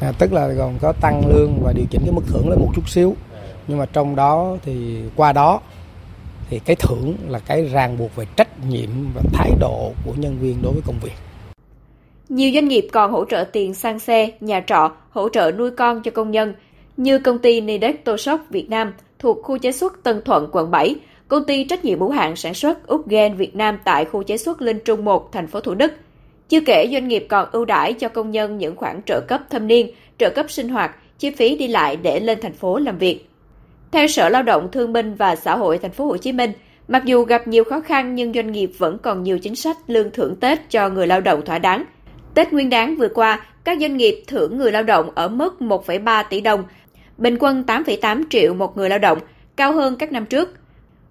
À, 0.00 0.12
tức 0.18 0.32
là 0.32 0.48
gồm 0.48 0.72
có 0.80 0.92
tăng 1.00 1.22
lương 1.28 1.52
và 1.62 1.72
điều 1.72 1.84
chỉnh 1.90 2.02
cái 2.04 2.12
mức 2.12 2.22
thưởng 2.26 2.48
lên 2.48 2.58
một 2.58 2.68
chút 2.74 2.88
xíu. 2.88 3.16
Nhưng 3.68 3.78
mà 3.78 3.86
trong 3.92 4.16
đó 4.16 4.56
thì 4.62 5.00
qua 5.16 5.32
đó 5.32 5.60
thì 6.50 6.58
cái 6.58 6.76
thưởng 6.76 7.14
là 7.28 7.38
cái 7.38 7.64
ràng 7.64 7.98
buộc 7.98 8.16
về 8.16 8.24
trách 8.36 8.64
nhiệm 8.68 8.90
và 9.14 9.22
thái 9.32 9.50
độ 9.60 9.92
của 10.04 10.12
nhân 10.16 10.38
viên 10.40 10.62
đối 10.62 10.72
với 10.72 10.82
công 10.86 10.98
việc. 11.02 11.12
Nhiều 12.28 12.50
doanh 12.54 12.68
nghiệp 12.68 12.88
còn 12.92 13.12
hỗ 13.12 13.24
trợ 13.24 13.44
tiền 13.52 13.74
sang 13.74 13.98
xe, 13.98 14.30
nhà 14.40 14.62
trọ, 14.66 14.92
hỗ 15.10 15.28
trợ 15.28 15.52
nuôi 15.58 15.70
con 15.70 16.02
cho 16.02 16.10
công 16.10 16.30
nhân, 16.30 16.54
như 16.96 17.18
công 17.18 17.38
ty 17.38 17.60
Nidec 17.60 18.04
Toshop 18.04 18.40
Việt 18.50 18.70
Nam 18.70 18.92
thuộc 19.24 19.42
khu 19.42 19.58
chế 19.58 19.72
xuất 19.72 20.02
Tân 20.02 20.22
Thuận, 20.24 20.48
quận 20.52 20.70
7, 20.70 20.96
công 21.28 21.44
ty 21.44 21.64
trách 21.64 21.84
nhiệm 21.84 22.00
hữu 22.00 22.10
hạn 22.10 22.36
sản 22.36 22.54
xuất 22.54 22.92
Upgen 22.94 23.36
Việt 23.36 23.56
Nam 23.56 23.78
tại 23.84 24.04
khu 24.04 24.22
chế 24.22 24.36
xuất 24.36 24.62
Linh 24.62 24.78
Trung 24.84 25.04
1, 25.04 25.32
thành 25.32 25.46
phố 25.46 25.60
Thủ 25.60 25.74
Đức. 25.74 25.92
Chưa 26.48 26.60
kể 26.60 26.88
doanh 26.92 27.08
nghiệp 27.08 27.26
còn 27.28 27.48
ưu 27.52 27.64
đãi 27.64 27.92
cho 27.92 28.08
công 28.08 28.30
nhân 28.30 28.58
những 28.58 28.76
khoản 28.76 29.00
trợ 29.06 29.20
cấp 29.28 29.40
thâm 29.50 29.66
niên, 29.66 29.90
trợ 30.18 30.30
cấp 30.30 30.50
sinh 30.50 30.68
hoạt, 30.68 30.96
chi 31.18 31.30
phí 31.30 31.56
đi 31.56 31.68
lại 31.68 31.96
để 31.96 32.20
lên 32.20 32.38
thành 32.42 32.52
phố 32.52 32.78
làm 32.78 32.98
việc. 32.98 33.28
Theo 33.92 34.06
Sở 34.06 34.28
Lao 34.28 34.42
động 34.42 34.68
Thương 34.72 34.92
binh 34.92 35.14
và 35.14 35.36
Xã 35.36 35.56
hội 35.56 35.78
thành 35.78 35.92
phố 35.92 36.06
Hồ 36.06 36.16
Chí 36.16 36.32
Minh, 36.32 36.52
mặc 36.88 37.04
dù 37.04 37.24
gặp 37.24 37.48
nhiều 37.48 37.64
khó 37.64 37.80
khăn 37.80 38.14
nhưng 38.14 38.32
doanh 38.32 38.52
nghiệp 38.52 38.70
vẫn 38.78 38.98
còn 38.98 39.22
nhiều 39.22 39.38
chính 39.38 39.56
sách 39.56 39.76
lương 39.86 40.10
thưởng 40.10 40.36
Tết 40.36 40.70
cho 40.70 40.88
người 40.88 41.06
lao 41.06 41.20
động 41.20 41.42
thỏa 41.44 41.58
đáng. 41.58 41.84
Tết 42.34 42.52
Nguyên 42.52 42.70
đán 42.70 42.96
vừa 42.96 43.08
qua, 43.08 43.46
các 43.64 43.78
doanh 43.80 43.96
nghiệp 43.96 44.22
thưởng 44.26 44.58
người 44.58 44.72
lao 44.72 44.82
động 44.82 45.10
ở 45.14 45.28
mức 45.28 45.56
1,3 45.60 46.24
tỷ 46.30 46.40
đồng, 46.40 46.64
bình 47.18 47.36
quân 47.40 47.64
8,8 47.66 48.24
triệu 48.30 48.54
một 48.54 48.76
người 48.76 48.88
lao 48.88 48.98
động, 48.98 49.18
cao 49.56 49.72
hơn 49.72 49.96
các 49.96 50.12
năm 50.12 50.26
trước. 50.26 50.54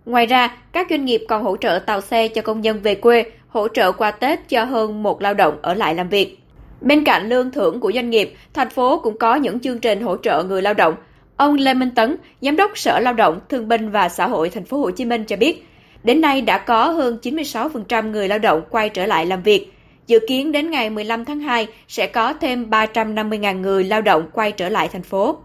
Ngoài 0.05 0.25
ra, 0.25 0.57
các 0.71 0.87
doanh 0.89 1.05
nghiệp 1.05 1.21
còn 1.29 1.43
hỗ 1.43 1.57
trợ 1.57 1.79
tàu 1.79 2.01
xe 2.01 2.27
cho 2.27 2.41
công 2.41 2.61
nhân 2.61 2.79
về 2.83 2.95
quê, 2.95 3.25
hỗ 3.47 3.67
trợ 3.67 3.91
qua 3.91 4.11
Tết 4.11 4.49
cho 4.49 4.63
hơn 4.63 5.03
một 5.03 5.21
lao 5.21 5.33
động 5.33 5.57
ở 5.61 5.73
lại 5.73 5.95
làm 5.95 6.09
việc. 6.09 6.37
Bên 6.81 7.03
cạnh 7.03 7.29
lương 7.29 7.51
thưởng 7.51 7.79
của 7.79 7.91
doanh 7.91 8.09
nghiệp, 8.09 8.33
thành 8.53 8.69
phố 8.69 8.99
cũng 8.99 9.17
có 9.17 9.35
những 9.35 9.59
chương 9.59 9.79
trình 9.79 10.01
hỗ 10.01 10.17
trợ 10.17 10.43
người 10.43 10.61
lao 10.61 10.73
động. 10.73 10.95
Ông 11.37 11.55
Lê 11.55 11.73
Minh 11.73 11.91
Tấn, 11.95 12.17
Giám 12.41 12.55
đốc 12.55 12.77
Sở 12.77 12.99
Lao 12.99 13.13
động, 13.13 13.39
Thương 13.49 13.67
binh 13.67 13.89
và 13.89 14.09
Xã 14.09 14.27
hội 14.27 14.49
thành 14.49 14.65
phố 14.65 14.77
Hồ 14.77 14.91
Chí 14.91 15.05
Minh 15.05 15.23
cho 15.25 15.35
biết, 15.35 15.65
đến 16.03 16.21
nay 16.21 16.41
đã 16.41 16.57
có 16.57 16.91
hơn 16.91 17.17
96% 17.21 18.11
người 18.11 18.27
lao 18.27 18.39
động 18.39 18.61
quay 18.69 18.89
trở 18.89 19.05
lại 19.05 19.25
làm 19.25 19.43
việc. 19.43 19.73
Dự 20.07 20.19
kiến 20.27 20.51
đến 20.51 20.71
ngày 20.71 20.89
15 20.89 21.25
tháng 21.25 21.39
2 21.39 21.67
sẽ 21.87 22.07
có 22.07 22.33
thêm 22.33 22.69
350.000 22.69 23.61
người 23.61 23.83
lao 23.83 24.01
động 24.01 24.29
quay 24.33 24.51
trở 24.51 24.69
lại 24.69 24.87
thành 24.87 25.03
phố. 25.03 25.37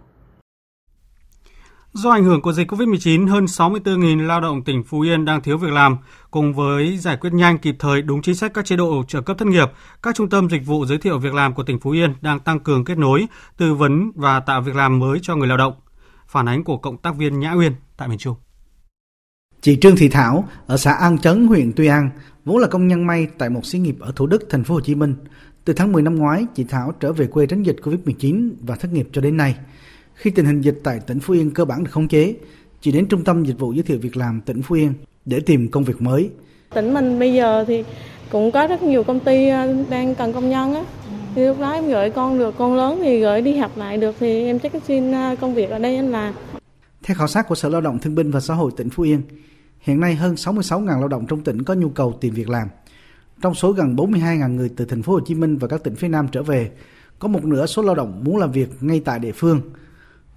Do 1.93 2.11
ảnh 2.11 2.25
hưởng 2.25 2.43
của 2.43 2.53
dịch 2.53 2.71
COVID-19, 2.71 3.29
hơn 3.29 3.45
64.000 3.45 4.27
lao 4.27 4.41
động 4.41 4.65
tỉnh 4.65 4.85
Phú 4.85 5.01
Yên 5.01 5.25
đang 5.25 5.43
thiếu 5.43 5.59
việc 5.59 5.73
làm. 5.73 5.97
Cùng 6.31 6.55
với 6.55 6.99
giải 6.99 7.17
quyết 7.17 7.33
nhanh 7.33 7.59
kịp 7.59 7.77
thời 7.79 8.03
đúng 8.03 8.23
chính 8.23 8.35
sách 8.35 8.55
các 8.55 8.65
chế 8.65 8.77
độ 8.77 9.05
trợ 9.09 9.21
cấp 9.21 9.39
thất 9.39 9.49
nghiệp, 9.49 9.69
các 10.03 10.15
trung 10.15 10.29
tâm 10.29 10.51
dịch 10.51 10.67
vụ 10.67 10.87
giới 10.87 10.99
thiệu 10.99 11.19
việc 11.19 11.35
làm 11.35 11.55
của 11.55 11.63
tỉnh 11.63 11.81
Phú 11.81 11.91
Yên 11.91 12.15
đang 12.21 12.41
tăng 12.41 12.61
cường 12.61 12.85
kết 12.85 12.99
nối, 12.99 13.27
tư 13.57 13.75
vấn 13.75 14.11
và 14.15 14.41
tạo 14.41 14.61
việc 14.61 14.77
làm 14.77 14.99
mới 14.99 15.19
cho 15.23 15.37
người 15.37 15.49
lao 15.49 15.57
động. 15.57 15.73
Phản 16.27 16.49
ánh 16.49 16.65
của 16.65 16.77
cộng 16.77 16.99
tác 16.99 17.17
viên 17.17 17.41
Nhã 17.41 17.53
Uyên 17.53 17.73
tại 17.97 18.09
miền 18.09 18.19
Trung. 18.19 18.37
Chị 19.61 19.79
Trương 19.81 19.97
Thị 19.97 20.09
Thảo 20.09 20.49
ở 20.67 20.77
xã 20.77 20.93
An 20.93 21.19
Chấn, 21.19 21.47
huyện 21.47 21.73
Tuy 21.77 21.87
An, 21.87 22.11
vốn 22.45 22.59
là 22.59 22.69
công 22.69 22.89
nhân 22.89 23.07
may 23.07 23.27
tại 23.39 23.51
một 23.51 23.67
xí 23.67 23.79
nghiệp 23.79 23.97
ở 24.01 24.13
Thủ 24.17 24.27
Đức, 24.27 24.47
thành 24.51 24.65
phố 24.65 24.75
Hồ 24.75 24.81
Chí 24.81 24.95
Minh. 24.95 25.15
Từ 25.65 25.73
tháng 25.73 25.93
10 25.93 26.03
năm 26.03 26.15
ngoái, 26.15 26.47
chị 26.55 26.65
Thảo 26.65 26.93
trở 27.01 27.13
về 27.13 27.27
quê 27.27 27.47
tránh 27.47 27.63
dịch 27.63 27.77
Covid-19 27.83 28.51
và 28.61 28.77
thất 28.77 28.93
nghiệp 28.93 29.09
cho 29.13 29.21
đến 29.21 29.37
nay. 29.37 29.57
Khi 30.19 30.31
tình 30.31 30.47
hình 30.47 30.61
dịch 30.61 30.81
tại 30.85 31.01
tỉnh 31.07 31.21
Phú 31.21 31.35
Yên 31.35 31.51
cơ 31.51 31.65
bản 31.65 31.85
được 31.85 31.91
khống 31.91 32.09
chế, 32.09 32.35
chị 32.81 32.93
đến 32.93 33.07
Trung 33.07 33.25
tâm 33.25 33.45
Dịch 33.45 33.59
vụ 33.59 33.73
Giới 33.73 33.83
thiệu 33.83 33.99
Việc 34.03 34.17
làm 34.17 34.41
tỉnh 34.41 34.63
Phú 34.63 34.75
Yên 34.75 34.93
để 35.25 35.41
tìm 35.41 35.69
công 35.71 35.85
việc 35.85 36.03
mới. 36.03 36.31
Tỉnh 36.75 36.95
mình 36.95 37.19
bây 37.19 37.33
giờ 37.33 37.65
thì 37.69 37.85
cũng 38.31 38.51
có 38.51 38.67
rất 38.67 38.83
nhiều 38.83 39.05
công 39.05 39.21
ty 39.21 39.49
ờ, 39.49 39.85
đang 39.91 40.15
cần 40.15 40.33
công 40.33 40.51
nhân 40.51 40.75
á. 40.75 40.85
Thì 41.35 41.47
lúc 41.47 41.61
đó 41.61 41.73
em 41.73 41.87
gửi 41.87 42.11
con 42.11 42.39
được, 42.39 42.55
con 42.59 42.77
lớn 42.77 42.99
thì 43.03 43.21
gửi 43.21 43.43
đi 43.43 43.57
học 43.57 43.77
lại 43.77 43.99
được 43.99 44.17
thì 44.21 44.45
em 44.45 44.59
chắc 44.59 44.73
xin 44.87 45.13
ờ, 45.13 45.37
công 45.41 45.55
việc 45.55 45.71
ở 45.71 45.79
đây 45.79 45.95
em 45.95 46.11
làm. 46.11 46.35
Theo 47.03 47.17
khảo 47.17 47.29
sát 47.29 47.49
của 47.49 47.55
Sở 47.55 47.69
Lao 47.69 47.81
động 47.81 47.99
Thương 47.99 48.15
binh 48.15 48.31
và 48.31 48.41
Xã 48.41 48.55
hội 48.55 48.71
tỉnh 48.77 48.91
Phú 48.91 49.03
Yên, 49.03 49.23
hiện 49.81 50.01
nay 50.01 50.15
hơn 50.15 50.35
66.000 50.35 50.87
lao 50.87 51.09
động 51.09 51.27
trong 51.29 51.41
tỉnh 51.41 51.63
có 51.63 51.75
nhu 51.75 51.89
cầu 51.89 52.19
tìm 52.21 52.35
việc 52.35 52.49
làm. 52.49 52.69
Trong 53.43 53.55
số 53.55 53.73
gần 53.73 53.97
42.000 53.97 54.55
người 54.55 54.71
từ 54.77 54.85
thành 54.85 55.03
phố 55.03 55.13
Hồ 55.13 55.21
Chí 55.27 55.35
Minh 55.35 55.57
và 55.57 55.69
các 55.69 55.85
tỉnh 55.85 55.95
phía 55.95 56.09
Nam 56.09 56.29
trở 56.33 56.43
về, 56.43 56.71
có 57.19 57.29
một 57.29 57.45
nửa 57.45 57.67
số 57.67 57.83
lao 57.83 57.95
động 57.95 58.21
muốn 58.25 58.37
làm 58.37 58.53
việc 58.53 58.69
ngay 58.81 59.03
tại 59.05 59.19
địa 59.19 59.33
phương. 59.33 59.61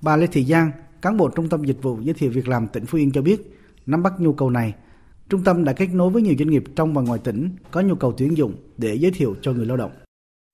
Bà 0.02 0.16
Lê 0.18 0.28
Thị 0.28 0.46
Giang, 0.46 0.72
cán 1.02 1.18
bộ 1.18 1.30
Trung 1.30 1.50
tâm 1.50 1.64
Dịch 1.64 1.78
vụ 1.82 1.98
Giới 2.02 2.14
thiệu 2.14 2.32
Việc 2.32 2.48
làm 2.48 2.68
tỉnh 2.68 2.86
Phú 2.86 2.98
Yên 2.98 3.12
cho 3.12 3.22
biết, 3.22 3.60
nắm 3.86 4.04
bắt 4.04 4.14
nhu 4.20 4.34
cầu 4.34 4.50
này, 4.50 4.74
trung 5.30 5.44
tâm 5.44 5.64
đã 5.64 5.74
kết 5.74 5.88
nối 5.94 6.10
với 6.10 6.22
nhiều 6.22 6.36
doanh 6.40 6.50
nghiệp 6.50 6.64
trong 6.76 6.94
và 6.94 7.02
ngoài 7.02 7.20
tỉnh 7.24 7.50
có 7.72 7.82
nhu 7.82 7.96
cầu 7.96 8.14
tuyển 8.18 8.38
dụng 8.38 8.56
để 8.78 8.96
giới 8.96 9.12
thiệu 9.12 9.36
cho 9.42 9.52
người 9.52 9.66
lao 9.66 9.78
động. 9.78 9.92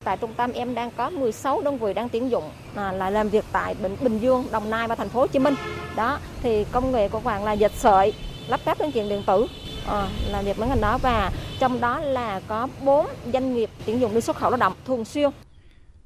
Tại 0.03 0.17
trung 0.17 0.31
tâm 0.37 0.51
em 0.51 0.73
đang 0.73 0.91
có 0.97 1.09
16 1.09 1.61
đơn 1.61 1.77
vị 1.79 1.93
đang 1.93 2.09
tuyển 2.09 2.31
dụng 2.31 2.43
à, 2.75 2.91
là 2.91 3.09
làm 3.09 3.29
việc 3.29 3.45
tại 3.51 3.75
Bình, 3.83 3.95
Bình 4.03 4.19
Dương, 4.19 4.45
Đồng 4.51 4.69
Nai 4.69 4.87
và 4.87 4.95
thành 4.95 5.09
phố 5.09 5.19
Hồ 5.19 5.27
Chí 5.27 5.39
Minh. 5.39 5.53
Đó 5.95 6.19
thì 6.41 6.65
công 6.71 6.91
nghệ 6.91 7.09
của 7.09 7.19
Hoàng 7.19 7.43
là 7.43 7.53
dệt 7.53 7.71
sợi, 7.71 8.13
lắp 8.47 8.59
ráp 8.65 8.81
linh 8.81 8.91
kiện 8.91 9.09
điện 9.09 9.21
tử 9.27 9.45
à, 9.87 10.09
làm 10.31 10.45
việc 10.45 10.57
với 10.57 10.69
ngành 10.69 10.81
đó 10.81 10.97
và 10.97 11.31
trong 11.59 11.81
đó 11.81 11.99
là 11.99 12.41
có 12.47 12.67
4 12.85 13.05
doanh 13.33 13.55
nghiệp 13.55 13.69
tuyển 13.85 13.99
dụng 13.99 14.13
đi 14.13 14.21
xuất 14.21 14.35
khẩu 14.35 14.49
lao 14.49 14.57
động 14.57 14.73
thường 14.85 15.05
xuyên. 15.05 15.29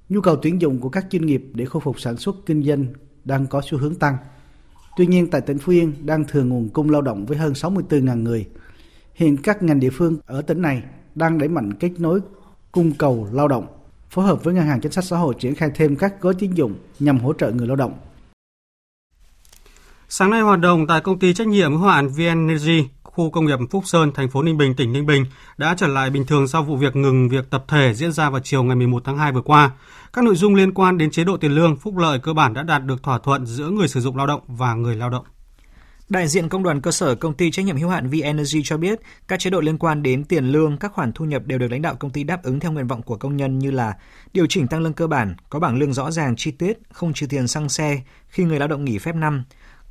Nhu 0.10 0.22
cầu 0.22 0.36
tuyển 0.42 0.62
dụng 0.62 0.80
của 0.80 0.90
các 0.90 1.06
doanh 1.12 1.26
nghiệp 1.26 1.44
để 1.54 1.66
khôi 1.66 1.82
phục 1.82 2.00
sản 2.00 2.18
xuất 2.18 2.36
kinh 2.46 2.64
doanh 2.64 2.86
đang 3.26 3.48
có 3.48 3.62
xu 3.70 3.78
hướng 3.78 3.96
tăng. 3.96 4.18
Tuy 4.98 5.06
nhiên 5.06 5.30
tại 5.30 5.42
tỉnh 5.42 5.60
Phú 5.60 5.72
Yên 5.72 5.94
đang 6.06 6.24
thừa 6.26 6.44
nguồn 6.44 6.70
cung 6.70 6.90
lao 6.90 7.02
động 7.02 7.26
với 7.26 7.38
hơn 7.38 7.54
64.000 7.54 8.24
người. 8.24 8.48
Hiện 9.14 9.38
các 9.38 9.64
ngành 9.64 9.80
địa 9.80 9.90
phương 9.90 10.18
ở 10.26 10.42
tỉnh 10.42 10.62
này 10.62 10.84
đang 11.16 11.38
đẩy 11.38 11.50
mạnh 11.50 11.74
kết 11.74 11.92
nối 11.98 12.20
cung 12.72 12.92
cầu 12.94 13.28
lao 13.32 13.48
động, 13.48 13.68
phối 14.10 14.26
hợp 14.26 14.44
với 14.44 14.54
Ngân 14.54 14.66
hàng 14.66 14.82
Chính 14.82 14.92
sách 14.92 15.04
Xã 15.04 15.18
hội 15.18 15.36
triển 15.40 15.56
khai 15.56 15.72
thêm 15.76 15.96
các 15.96 16.22
gói 16.22 16.34
tín 16.40 16.52
dụng 16.52 16.76
nhằm 17.00 17.20
hỗ 17.20 17.34
trợ 17.34 17.52
người 17.52 17.68
lao 17.68 17.76
động. 17.76 17.94
Sáng 20.10 20.30
nay 20.30 20.42
hoạt 20.42 20.60
động 20.60 20.88
tại 20.88 21.02
công 21.02 21.20
ty 21.20 21.34
trách 21.34 21.48
nhiệm 21.48 21.72
hữu 21.72 21.88
hạn 21.88 22.08
VNenergy, 22.08 22.88
khu 23.12 23.30
công 23.30 23.46
nghiệp 23.46 23.60
Phúc 23.72 23.84
Sơn, 23.86 24.12
thành 24.12 24.30
phố 24.30 24.42
Ninh 24.42 24.58
Bình, 24.58 24.76
tỉnh 24.76 24.94
Ninh 24.94 25.06
Bình 25.06 25.26
đã 25.58 25.76
trở 25.78 25.88
lại 25.88 26.10
bình 26.10 26.26
thường 26.26 26.48
sau 26.48 26.64
vụ 26.64 26.76
việc 26.76 26.96
ngừng 26.96 27.30
việc 27.30 27.50
tập 27.50 27.66
thể 27.68 27.94
diễn 27.94 28.12
ra 28.12 28.30
vào 28.30 28.42
chiều 28.44 28.64
ngày 28.64 28.76
11 28.76 29.02
tháng 29.06 29.18
2 29.18 29.32
vừa 29.32 29.42
qua. 29.42 29.72
Các 30.14 30.24
nội 30.24 30.36
dung 30.36 30.56
liên 30.56 30.74
quan 30.74 30.98
đến 30.98 31.12
chế 31.12 31.24
độ 31.24 31.38
tiền 31.38 31.52
lương, 31.52 31.76
phúc 31.76 31.98
lợi 31.98 32.20
cơ 32.20 32.34
bản 32.34 32.54
đã 32.54 32.64
đạt 32.64 32.86
được 32.86 33.04
thỏa 33.04 33.20
thuận 33.20 33.46
giữa 33.46 33.70
người 33.70 33.88
sử 33.88 34.00
dụng 34.00 34.18
lao 34.18 34.28
động 34.28 34.42
và 34.48 34.74
người 34.74 34.96
lao 34.96 35.10
động. 35.10 35.26
Đại 36.10 36.28
diện 36.28 36.50
công 36.50 36.64
đoàn 36.64 36.82
cơ 36.82 36.92
sở 36.92 37.16
công 37.16 37.34
ty 37.34 37.52
trách 37.52 37.66
nhiệm 37.66 37.78
hữu 37.78 37.90
hạn 37.90 38.10
V-Energy 38.10 38.62
cho 38.64 38.78
biết, 38.78 39.00
các 39.28 39.40
chế 39.40 39.50
độ 39.50 39.62
liên 39.62 39.78
quan 39.78 40.04
đến 40.04 40.24
tiền 40.24 40.46
lương, 40.46 40.78
các 40.78 40.92
khoản 40.94 41.12
thu 41.14 41.26
nhập 41.26 41.42
đều 41.46 41.60
được 41.60 41.72
lãnh 41.72 41.82
đạo 41.82 41.96
công 41.96 42.12
ty 42.12 42.24
đáp 42.24 42.44
ứng 42.44 42.60
theo 42.60 42.72
nguyện 42.72 42.88
vọng 42.88 43.02
của 43.02 43.18
công 43.18 43.38
nhân 43.38 43.60
như 43.60 43.72
là 43.72 43.94
điều 44.34 44.46
chỉnh 44.50 44.68
tăng 44.68 44.82
lương 44.82 44.94
cơ 44.94 45.08
bản, 45.08 45.36
có 45.50 45.60
bảng 45.60 45.78
lương 45.78 45.94
rõ 45.94 46.12
ràng 46.12 46.36
chi 46.36 46.52
tiết, 46.52 46.80
không 46.94 47.14
trừ 47.14 47.28
tiền 47.28 47.48
xăng 47.48 47.70
xe 47.70 48.02
khi 48.28 48.44
người 48.44 48.60
lao 48.60 48.68
động 48.68 48.86
nghỉ 48.86 48.98
phép 48.98 49.16
năm, 49.16 49.44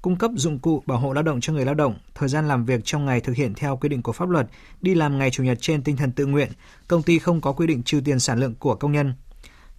cung 0.03 0.17
cấp 0.17 0.31
dụng 0.37 0.59
cụ 0.59 0.83
bảo 0.87 0.99
hộ 0.99 1.13
lao 1.13 1.23
động 1.23 1.41
cho 1.41 1.53
người 1.53 1.65
lao 1.65 1.75
động, 1.75 1.95
thời 2.15 2.29
gian 2.29 2.49
làm 2.49 2.65
việc 2.65 2.81
trong 2.85 3.05
ngày 3.05 3.21
thực 3.21 3.37
hiện 3.37 3.55
theo 3.55 3.77
quy 3.77 3.89
định 3.89 4.03
của 4.03 4.13
pháp 4.13 4.29
luật, 4.29 4.47
đi 4.81 4.95
làm 4.95 5.19
ngày 5.19 5.31
chủ 5.31 5.43
nhật 5.43 5.59
trên 5.61 5.83
tinh 5.83 5.97
thần 5.97 6.13
tự 6.13 6.27
nguyện, 6.27 6.49
công 6.89 7.03
ty 7.03 7.19
không 7.19 7.41
có 7.41 7.53
quy 7.53 7.67
định 7.67 7.83
trừ 7.83 8.01
tiền 8.05 8.21
sản 8.21 8.41
lượng 8.41 8.55
của 8.55 8.75
công 8.75 8.93
nhân. 8.93 9.15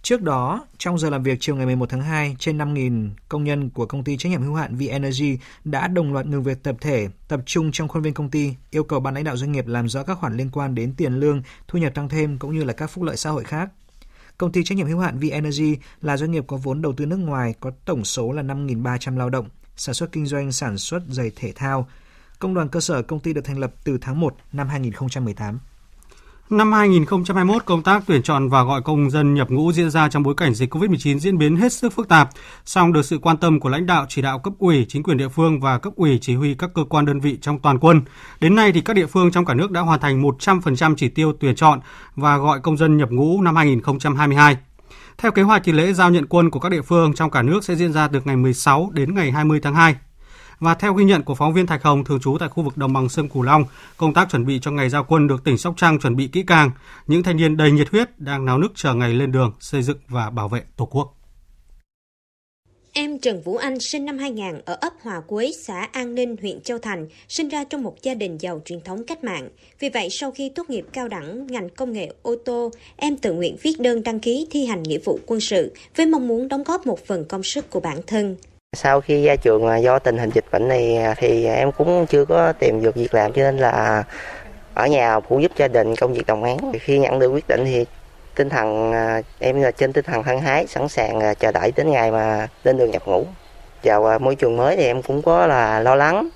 Trước 0.02 0.22
đó, 0.22 0.66
trong 0.78 0.98
giờ 0.98 1.10
làm 1.10 1.22
việc 1.22 1.38
chiều 1.40 1.56
ngày 1.56 1.66
11 1.66 1.88
tháng 1.88 2.02
2, 2.02 2.36
trên 2.38 2.58
5.000 2.58 3.10
công 3.28 3.44
nhân 3.44 3.70
của 3.70 3.86
công 3.86 4.04
ty 4.04 4.16
trách 4.16 4.28
nhiệm 4.28 4.42
hữu 4.42 4.54
hạn 4.54 4.76
Venergy 4.76 5.38
đã 5.64 5.88
đồng 5.88 6.12
loạt 6.12 6.26
ngừng 6.26 6.42
việc 6.42 6.62
tập 6.62 6.76
thể, 6.80 7.08
tập 7.28 7.40
trung 7.46 7.72
trong 7.72 7.88
khuôn 7.88 8.02
viên 8.02 8.14
công 8.14 8.30
ty, 8.30 8.54
yêu 8.70 8.84
cầu 8.84 9.00
ban 9.00 9.14
lãnh 9.14 9.24
đạo 9.24 9.36
doanh 9.36 9.52
nghiệp 9.52 9.66
làm 9.66 9.88
rõ 9.88 10.02
các 10.02 10.18
khoản 10.18 10.36
liên 10.36 10.50
quan 10.52 10.74
đến 10.74 10.94
tiền 10.96 11.12
lương, 11.12 11.42
thu 11.68 11.78
nhập 11.78 11.94
tăng 11.94 12.08
thêm 12.08 12.38
cũng 12.38 12.54
như 12.54 12.64
là 12.64 12.72
các 12.72 12.86
phúc 12.86 13.04
lợi 13.04 13.16
xã 13.16 13.30
hội 13.30 13.44
khác. 13.44 13.70
Công 14.38 14.52
ty 14.52 14.64
trách 14.64 14.78
nhiệm 14.78 14.86
hữu 14.86 14.98
hạn 14.98 15.18
Venergy 15.18 15.76
là 16.00 16.16
doanh 16.16 16.30
nghiệp 16.30 16.44
có 16.46 16.56
vốn 16.56 16.82
đầu 16.82 16.92
tư 16.92 17.06
nước 17.06 17.16
ngoài 17.16 17.54
có 17.60 17.70
tổng 17.84 18.04
số 18.04 18.32
là 18.32 18.42
5.300 18.42 19.16
lao 19.16 19.30
động, 19.30 19.48
sản 19.76 19.94
xuất 19.94 20.12
kinh 20.12 20.26
doanh 20.26 20.52
sản 20.52 20.78
xuất 20.78 21.02
giày 21.08 21.30
thể 21.36 21.52
thao. 21.52 21.88
Công 22.38 22.54
đoàn 22.54 22.68
cơ 22.68 22.80
sở 22.80 23.02
công 23.02 23.20
ty 23.20 23.32
được 23.32 23.44
thành 23.44 23.58
lập 23.58 23.72
từ 23.84 23.98
tháng 24.00 24.20
1 24.20 24.34
năm 24.52 24.68
2018. 24.68 25.58
Năm 26.50 26.72
2021, 26.72 27.64
công 27.64 27.82
tác 27.82 28.02
tuyển 28.06 28.22
chọn 28.22 28.48
và 28.48 28.62
gọi 28.62 28.82
công 28.82 29.10
dân 29.10 29.34
nhập 29.34 29.50
ngũ 29.50 29.72
diễn 29.72 29.90
ra 29.90 30.08
trong 30.08 30.22
bối 30.22 30.34
cảnh 30.36 30.54
dịch 30.54 30.74
COVID-19 30.74 31.18
diễn 31.18 31.38
biến 31.38 31.56
hết 31.56 31.72
sức 31.72 31.92
phức 31.92 32.08
tạp, 32.08 32.30
song 32.64 32.92
được 32.92 33.04
sự 33.04 33.18
quan 33.18 33.36
tâm 33.36 33.60
của 33.60 33.68
lãnh 33.68 33.86
đạo 33.86 34.06
chỉ 34.08 34.22
đạo 34.22 34.38
cấp 34.38 34.52
ủy, 34.58 34.86
chính 34.88 35.02
quyền 35.02 35.16
địa 35.16 35.28
phương 35.28 35.60
và 35.60 35.78
cấp 35.78 35.92
ủy 35.96 36.18
chỉ 36.22 36.34
huy 36.34 36.54
các 36.54 36.70
cơ 36.74 36.84
quan 36.84 37.04
đơn 37.04 37.20
vị 37.20 37.38
trong 37.40 37.58
toàn 37.58 37.78
quân. 37.78 38.02
Đến 38.40 38.54
nay 38.54 38.72
thì 38.72 38.80
các 38.80 38.96
địa 38.96 39.06
phương 39.06 39.30
trong 39.30 39.44
cả 39.44 39.54
nước 39.54 39.70
đã 39.70 39.80
hoàn 39.80 40.00
thành 40.00 40.22
100% 40.22 40.94
chỉ 40.96 41.08
tiêu 41.08 41.32
tuyển 41.40 41.54
chọn 41.54 41.80
và 42.16 42.36
gọi 42.38 42.60
công 42.60 42.76
dân 42.76 42.96
nhập 42.96 43.10
ngũ 43.10 43.42
năm 43.42 43.56
2022. 43.56 44.56
Theo 45.18 45.32
kế 45.32 45.42
hoạch 45.42 45.62
thì 45.64 45.72
lễ 45.72 45.92
giao 45.92 46.10
nhận 46.10 46.26
quân 46.26 46.50
của 46.50 46.60
các 46.60 46.68
địa 46.68 46.82
phương 46.82 47.14
trong 47.14 47.30
cả 47.30 47.42
nước 47.42 47.64
sẽ 47.64 47.74
diễn 47.74 47.92
ra 47.92 48.08
từ 48.08 48.20
ngày 48.24 48.36
16 48.36 48.90
đến 48.92 49.14
ngày 49.14 49.30
20 49.30 49.60
tháng 49.62 49.74
2. 49.74 49.96
Và 50.60 50.74
theo 50.74 50.94
ghi 50.94 51.04
nhận 51.04 51.22
của 51.22 51.34
phóng 51.34 51.52
viên 51.52 51.66
Thạch 51.66 51.82
Hồng 51.82 52.04
thường 52.04 52.20
trú 52.20 52.36
tại 52.40 52.48
khu 52.48 52.62
vực 52.62 52.76
đồng 52.76 52.92
bằng 52.92 53.08
sông 53.08 53.28
Cửu 53.28 53.42
Long, 53.42 53.64
công 53.96 54.14
tác 54.14 54.30
chuẩn 54.30 54.46
bị 54.46 54.58
cho 54.62 54.70
ngày 54.70 54.88
giao 54.88 55.04
quân 55.04 55.28
được 55.28 55.44
tỉnh 55.44 55.58
Sóc 55.58 55.74
Trăng 55.76 55.98
chuẩn 55.98 56.16
bị 56.16 56.28
kỹ 56.28 56.42
càng. 56.46 56.70
Những 57.06 57.22
thanh 57.22 57.36
niên 57.36 57.56
đầy 57.56 57.72
nhiệt 57.72 57.88
huyết 57.90 58.20
đang 58.20 58.44
náo 58.44 58.58
nức 58.58 58.72
chờ 58.74 58.94
ngày 58.94 59.14
lên 59.14 59.32
đường 59.32 59.52
xây 59.60 59.82
dựng 59.82 59.98
và 60.08 60.30
bảo 60.30 60.48
vệ 60.48 60.62
Tổ 60.76 60.84
quốc. 60.86 61.21
Em 62.94 63.18
Trần 63.18 63.40
Vũ 63.40 63.56
Anh 63.56 63.80
sinh 63.80 64.04
năm 64.04 64.18
2000 64.18 64.60
ở 64.64 64.76
ấp 64.80 64.92
Hòa 65.02 65.20
Quế, 65.20 65.52
xã 65.52 65.88
An 65.92 66.14
Ninh, 66.14 66.36
huyện 66.40 66.60
Châu 66.60 66.78
Thành, 66.78 67.06
sinh 67.28 67.48
ra 67.48 67.64
trong 67.64 67.82
một 67.82 68.02
gia 68.02 68.14
đình 68.14 68.38
giàu 68.38 68.60
truyền 68.64 68.80
thống 68.80 69.04
cách 69.04 69.24
mạng. 69.24 69.48
Vì 69.78 69.88
vậy, 69.88 70.08
sau 70.10 70.30
khi 70.30 70.48
tốt 70.54 70.70
nghiệp 70.70 70.84
cao 70.92 71.08
đẳng 71.08 71.46
ngành 71.46 71.68
công 71.68 71.92
nghệ 71.92 72.08
ô 72.22 72.34
tô, 72.44 72.70
em 72.96 73.16
tự 73.16 73.32
nguyện 73.32 73.56
viết 73.62 73.80
đơn 73.80 74.02
đăng 74.02 74.20
ký 74.20 74.46
thi 74.50 74.66
hành 74.66 74.82
nghĩa 74.82 74.98
vụ 75.04 75.18
quân 75.26 75.40
sự 75.40 75.72
với 75.96 76.06
mong 76.06 76.28
muốn 76.28 76.48
đóng 76.48 76.62
góp 76.62 76.86
một 76.86 77.06
phần 77.06 77.24
công 77.24 77.42
sức 77.42 77.70
của 77.70 77.80
bản 77.80 77.98
thân. 78.06 78.36
Sau 78.76 79.00
khi 79.00 79.24
ra 79.24 79.36
trường 79.36 79.82
do 79.82 79.98
tình 79.98 80.18
hình 80.18 80.30
dịch 80.34 80.44
bệnh 80.52 80.68
này 80.68 80.98
thì 81.16 81.44
em 81.44 81.72
cũng 81.72 82.06
chưa 82.08 82.24
có 82.24 82.52
tìm 82.52 82.82
được 82.82 82.96
việc 82.96 83.14
làm 83.14 83.32
cho 83.32 83.42
nên 83.42 83.56
là 83.56 84.04
ở 84.74 84.86
nhà 84.86 85.20
phụ 85.20 85.40
giúp 85.40 85.52
gia 85.56 85.68
đình 85.68 85.96
công 85.96 86.14
việc 86.14 86.26
đồng 86.26 86.42
áng. 86.42 86.72
Khi 86.80 86.98
nhận 86.98 87.18
được 87.18 87.28
quyết 87.28 87.48
định 87.48 87.60
thì 87.64 87.84
tinh 88.34 88.48
thần 88.48 88.92
à, 88.92 89.22
em 89.38 89.62
là 89.62 89.70
trên 89.70 89.92
tinh 89.92 90.04
thần 90.04 90.22
hăng 90.22 90.40
hái, 90.40 90.66
sẵn 90.66 90.88
sàng 90.88 91.20
à, 91.20 91.34
chờ 91.34 91.52
đợi 91.52 91.72
đến 91.76 91.90
ngày 91.90 92.10
mà 92.10 92.48
lên 92.64 92.76
đường 92.78 92.90
nhập 92.90 93.02
ngũ. 93.06 93.26
Vào 93.82 94.06
à, 94.06 94.18
môi 94.18 94.34
trường 94.34 94.56
mới 94.56 94.76
thì 94.76 94.86
em 94.86 95.02
cũng 95.02 95.22
có 95.22 95.46
là 95.46 95.80
lo 95.80 95.94
lắng, 95.94 96.28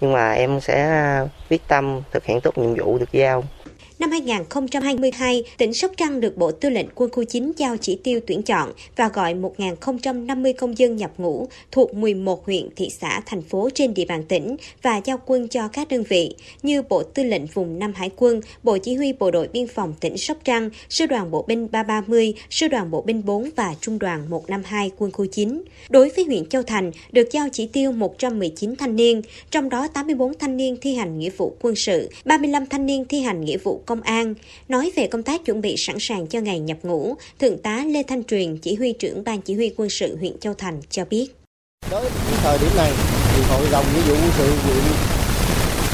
nhưng 0.00 0.12
mà 0.12 0.32
em 0.32 0.60
sẽ 0.60 1.06
quyết 1.50 1.68
tâm 1.68 2.00
thực 2.12 2.24
hiện 2.24 2.40
tốt 2.40 2.58
nhiệm 2.58 2.74
vụ 2.74 2.98
được 2.98 3.12
giao. 3.12 3.44
Năm 4.02 4.10
2022, 4.10 5.44
tỉnh 5.58 5.74
Sóc 5.74 5.90
Trăng 5.96 6.20
được 6.20 6.36
Bộ 6.36 6.52
Tư 6.52 6.70
lệnh 6.70 6.86
Quân 6.94 7.10
khu 7.10 7.24
9 7.24 7.52
giao 7.56 7.76
chỉ 7.76 7.98
tiêu 8.04 8.20
tuyển 8.26 8.42
chọn 8.42 8.72
và 8.96 9.08
gọi 9.08 9.34
1.050 9.34 10.52
công 10.58 10.78
dân 10.78 10.96
nhập 10.96 11.10
ngũ 11.18 11.48
thuộc 11.72 11.94
11 11.94 12.46
huyện, 12.46 12.68
thị 12.76 12.88
xã, 13.00 13.20
thành 13.26 13.42
phố 13.42 13.68
trên 13.74 13.94
địa 13.94 14.04
bàn 14.04 14.24
tỉnh 14.24 14.56
và 14.82 15.00
giao 15.04 15.18
quân 15.26 15.48
cho 15.48 15.68
các 15.68 15.88
đơn 15.88 16.02
vị 16.02 16.34
như 16.62 16.82
Bộ 16.82 17.02
Tư 17.02 17.22
lệnh 17.22 17.46
Vùng 17.46 17.78
Nam 17.78 17.92
Hải 17.96 18.10
quân, 18.16 18.40
Bộ 18.62 18.78
Chỉ 18.78 18.94
huy 18.94 19.12
Bộ 19.12 19.30
đội 19.30 19.48
Biên 19.48 19.66
phòng 19.66 19.94
tỉnh 20.00 20.18
Sóc 20.18 20.36
Trăng, 20.44 20.70
Sư 20.88 21.06
đoàn 21.06 21.30
Bộ 21.30 21.44
binh 21.48 21.68
330, 21.72 22.34
Sư 22.50 22.68
đoàn 22.68 22.90
Bộ 22.90 23.02
binh 23.02 23.22
4 23.24 23.50
và 23.56 23.74
Trung 23.80 23.98
đoàn 23.98 24.30
152 24.30 24.90
quân 24.98 25.12
khu 25.12 25.26
9. 25.26 25.62
Đối 25.90 26.10
với 26.16 26.24
huyện 26.24 26.46
Châu 26.46 26.62
Thành, 26.62 26.90
được 27.12 27.28
giao 27.32 27.48
chỉ 27.52 27.66
tiêu 27.66 27.92
119 27.92 28.76
thanh 28.76 28.96
niên, 28.96 29.22
trong 29.50 29.68
đó 29.68 29.88
84 29.88 30.38
thanh 30.38 30.56
niên 30.56 30.76
thi 30.80 30.94
hành 30.94 31.18
nghĩa 31.18 31.30
vụ 31.30 31.56
quân 31.60 31.74
sự, 31.76 32.10
35 32.24 32.66
thanh 32.66 32.86
niên 32.86 33.04
thi 33.04 33.20
hành 33.20 33.44
nghĩa 33.44 33.58
vụ 33.58 33.80
công 33.86 33.91
an. 34.00 34.34
Nói 34.68 34.92
về 34.96 35.06
công 35.06 35.22
tác 35.22 35.44
chuẩn 35.44 35.60
bị 35.60 35.74
sẵn 35.78 35.96
sàng 36.00 36.26
cho 36.26 36.40
ngày 36.40 36.60
nhập 36.60 36.78
ngũ, 36.82 37.14
Thượng 37.38 37.58
tá 37.58 37.84
Lê 37.86 38.02
Thanh 38.02 38.24
Truyền, 38.24 38.56
chỉ 38.56 38.74
huy 38.74 38.92
trưởng 38.92 39.24
Ban 39.24 39.40
Chỉ 39.40 39.54
huy 39.54 39.74
quân 39.76 39.90
sự 39.90 40.16
huyện 40.16 40.38
Châu 40.38 40.54
Thành 40.54 40.80
cho 40.90 41.04
biết. 41.04 41.26
Tới 41.90 42.10
thời 42.42 42.58
điểm 42.58 42.70
này, 42.76 42.92
thì 43.36 43.42
Hội 43.42 43.66
đồng 43.72 43.84
nghĩa 43.94 44.02
vụ 44.02 44.14
quân 44.14 44.30
sự 44.38 44.50
huyện 44.64 44.84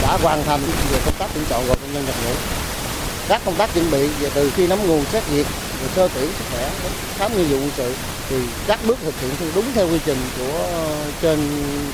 đã 0.02 0.16
hoàn 0.22 0.44
thành 0.44 0.60
về 0.92 0.98
công 1.04 1.14
tác 1.18 1.30
tuyển 1.34 1.44
chọn 1.50 1.66
gọi 1.66 1.76
công 1.76 1.92
nhân 1.92 2.04
nhập 2.06 2.14
ngũ. 2.24 2.32
Các 3.28 3.42
công 3.44 3.54
tác 3.54 3.74
chuẩn 3.74 3.90
bị 3.90 4.08
về 4.20 4.30
từ 4.34 4.50
khi 4.56 4.66
nắm 4.66 4.78
nguồn 4.86 5.04
xét 5.12 5.22
duyệt, 5.30 5.46
rồi 5.80 5.90
sơ 5.96 6.08
tuyển 6.14 6.28
sức 6.38 6.44
khỏe, 6.52 6.70
khám 7.16 7.36
nghi 7.36 7.44
vụ 7.44 7.56
quân 7.56 7.70
sự 7.76 7.92
thì 8.28 8.36
các 8.66 8.80
bước 8.86 8.98
thực 9.04 9.20
hiện 9.20 9.30
theo 9.38 9.48
đúng 9.54 9.64
theo 9.74 9.88
quy 9.88 9.98
trình 10.06 10.18
của 10.38 10.68
trên 11.22 11.38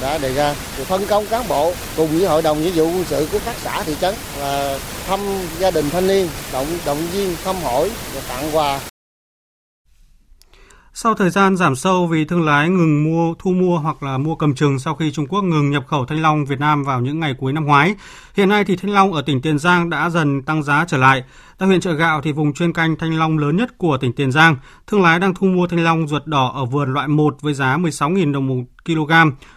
đã 0.01 0.19
đề 0.19 0.35
ra. 0.35 0.55
Thì 0.77 0.85
phân 0.85 1.07
công 1.07 1.27
cán 1.27 1.49
bộ 1.49 1.73
cùng 1.97 2.19
với 2.19 2.27
hội 2.27 2.43
đồng 2.43 2.63
nghĩa 2.63 2.71
vụ 2.71 2.85
quân 2.85 3.05
sự 3.11 3.29
của 3.33 3.39
các 3.45 3.57
xã 3.65 3.83
thị 3.83 3.97
trấn 4.01 4.15
là 4.39 4.79
thăm 5.07 5.21
gia 5.59 5.71
đình 5.71 5.91
thanh 5.91 6.07
niên, 6.07 6.29
động 6.53 6.67
động 6.85 7.07
viên 7.13 7.37
thăm 7.45 7.57
hỏi 7.63 7.91
và 8.15 8.21
tặng 8.29 8.57
quà 8.57 8.81
sau 10.97 11.15
thời 11.15 11.31
gian 11.31 11.57
giảm 11.57 11.77
sâu 11.77 12.07
vì 12.07 12.25
thương 12.25 12.45
lái 12.45 12.69
ngừng 12.69 13.05
mua 13.05 13.35
thu 13.39 13.51
mua 13.51 13.79
hoặc 13.79 14.03
là 14.03 14.19
mua 14.19 14.35
cầm 14.35 14.55
chừng 14.55 14.79
sau 14.79 14.95
khi 14.95 15.13
Trung 15.13 15.27
Quốc 15.27 15.45
ngừng 15.45 15.71
nhập 15.71 15.85
khẩu 15.87 16.07
thanh 16.07 16.23
long 16.23 16.45
Việt 16.45 16.61
Nam 16.61 16.85
vào 16.85 17.01
những 17.01 17.21
ngày 17.21 17.35
cuối 17.39 17.53
năm 17.53 17.65
ngoái, 17.65 17.95
hiện 18.35 18.49
nay 18.49 18.65
thì 18.65 18.77
thanh 18.77 18.91
long 18.91 19.13
ở 19.13 19.23
tỉnh 19.23 19.41
Tiền 19.41 19.59
Giang 19.59 19.91
đã 19.91 20.11
dần 20.11 20.43
tăng 20.43 20.63
giá 20.63 20.85
trở 20.89 20.97
lại. 20.97 21.25
Tại 21.59 21.67
huyện 21.67 21.81
Chợ 21.81 21.93
Gạo 21.93 22.21
thì 22.21 22.33
vùng 22.33 22.53
chuyên 22.53 22.73
canh 22.73 22.97
thanh 22.97 23.19
long 23.19 23.39
lớn 23.39 23.57
nhất 23.57 23.79
của 23.79 23.97
tỉnh 23.97 24.13
Tiền 24.13 24.33
Giang, 24.33 24.57
thương 24.87 25.03
lái 25.03 25.19
đang 25.19 25.35
thu 25.35 25.47
mua 25.47 25.67
thanh 25.67 25.85
long 25.85 26.09
ruột 26.09 26.27
đỏ 26.27 26.53
ở 26.55 26.65
vườn 26.65 26.93
loại 26.93 27.09
1 27.09 27.37
với 27.41 27.55
giá 27.55 27.77
16.000 27.77 28.33
đồng 28.33 28.47
một 28.47 28.65
kg, 28.85 29.13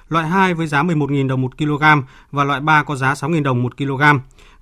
loại 0.10 0.28
2 0.28 0.54
với 0.54 0.68
giá 0.68 0.84
11.000 0.84 1.28
đồng 1.28 1.42
một 1.42 1.58
kg 1.58 1.84
và 2.32 2.44
loại 2.44 2.60
3 2.60 2.84
có 2.84 2.96
giá 2.96 3.14
6.000 3.14 3.44
đồng 3.44 3.64
một 3.64 3.78
kg. 3.78 4.02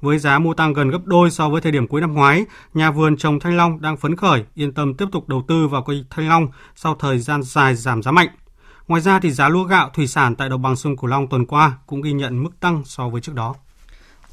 Với 0.01 0.19
giá 0.19 0.39
mua 0.39 0.53
tăng 0.53 0.73
gần 0.73 0.89
gấp 0.89 1.05
đôi 1.05 1.31
so 1.31 1.49
với 1.49 1.61
thời 1.61 1.71
điểm 1.71 1.87
cuối 1.87 2.01
năm 2.01 2.13
ngoái, 2.13 2.45
nhà 2.73 2.91
vườn 2.91 3.17
trồng 3.17 3.39
thanh 3.39 3.57
long 3.57 3.81
đang 3.81 3.97
phấn 3.97 4.15
khởi, 4.15 4.43
yên 4.53 4.73
tâm 4.73 4.93
tiếp 4.93 5.05
tục 5.11 5.29
đầu 5.29 5.43
tư 5.47 5.67
vào 5.67 5.81
cây 5.83 6.05
thanh 6.09 6.29
long 6.29 6.47
sau 6.75 6.95
thời 6.99 7.19
gian 7.19 7.43
dài 7.43 7.75
giảm 7.75 8.03
giá 8.03 8.11
mạnh. 8.11 8.29
Ngoài 8.87 9.01
ra 9.01 9.19
thì 9.19 9.31
giá 9.31 9.49
lúa 9.49 9.63
gạo 9.63 9.89
thủy 9.93 10.07
sản 10.07 10.35
tại 10.35 10.49
đồng 10.49 10.61
bằng 10.61 10.75
sông 10.75 10.97
Cửu 10.97 11.09
Long 11.09 11.27
tuần 11.27 11.45
qua 11.45 11.77
cũng 11.87 12.01
ghi 12.01 12.13
nhận 12.13 12.43
mức 12.43 12.59
tăng 12.59 12.81
so 12.85 13.09
với 13.09 13.21
trước 13.21 13.35
đó. 13.35 13.55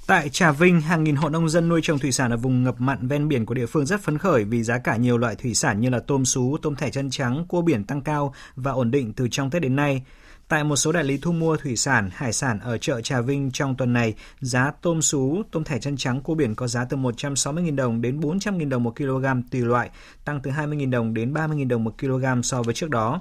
Tại 0.07 0.29
Trà 0.29 0.53
Vinh, 0.53 0.81
hàng 0.81 1.05
nghìn 1.05 1.16
hộ 1.16 1.29
nông 1.29 1.48
dân 1.48 1.68
nuôi 1.68 1.81
trồng 1.83 1.98
thủy 1.98 2.12
sản 2.12 2.31
ở 2.31 2.37
vùng 2.37 2.64
ngập 2.64 2.81
mặn 2.81 3.09
ven 3.09 3.29
biển 3.29 3.46
của 3.46 3.55
địa 3.55 3.66
phương 3.66 3.87
rất 3.87 4.01
phấn 4.01 4.18
khởi 4.18 4.44
vì 4.44 4.62
giá 4.62 4.79
cả 4.79 4.96
nhiều 4.96 5.18
loại 5.18 5.35
thủy 5.35 5.55
sản 5.55 5.81
như 5.81 5.88
là 5.88 6.01
tôm 6.07 6.25
sú, 6.25 6.57
tôm 6.62 6.75
thẻ 6.75 6.90
chân 6.90 7.11
trắng, 7.11 7.44
cua 7.48 7.62
biển 7.62 7.85
tăng 7.85 8.01
cao 8.01 8.35
và 8.57 8.72
ổn 8.72 8.90
định 8.90 9.12
từ 9.12 9.29
trong 9.31 9.51
Tết 9.51 9.62
đến 9.62 9.77
nay. 9.77 10.03
Tại 10.48 10.64
một 10.64 10.76
số 10.76 10.92
đại 10.92 11.05
lý 11.05 11.18
thu 11.18 11.33
mua 11.33 11.57
thủy 11.57 11.76
sản, 11.76 12.11
hải 12.12 12.33
sản 12.33 12.59
ở 12.61 12.78
chợ 12.78 13.00
Trà 13.00 13.20
Vinh 13.20 13.50
trong 13.50 13.76
tuần 13.76 13.92
này, 13.92 14.14
giá 14.40 14.70
tôm 14.83 15.02
sú, 15.02 15.42
tôm 15.50 15.64
thẻ 15.64 15.78
chân 15.78 15.96
trắng 15.96 16.20
cua 16.20 16.35
biển 16.35 16.55
có 16.55 16.66
giá 16.66 16.85
từ 16.85 16.96
160.000 16.96 17.76
đồng 17.76 18.02
đến 18.02 18.20
400.000 18.20 18.68
đồng 18.68 18.83
một 18.83 18.96
kg 18.96 19.24
tùy 19.50 19.61
loại, 19.61 19.90
tăng 20.24 20.40
từ 20.42 20.50
20.000 20.50 20.90
đồng 20.90 21.14
đến 21.14 21.35
30.000 21.35 21.68
đồng 21.68 21.85
một 21.85 21.94
kg 21.98 22.42
so 22.42 22.62
với 22.62 22.74
trước 22.74 22.90
đó. 22.90 23.20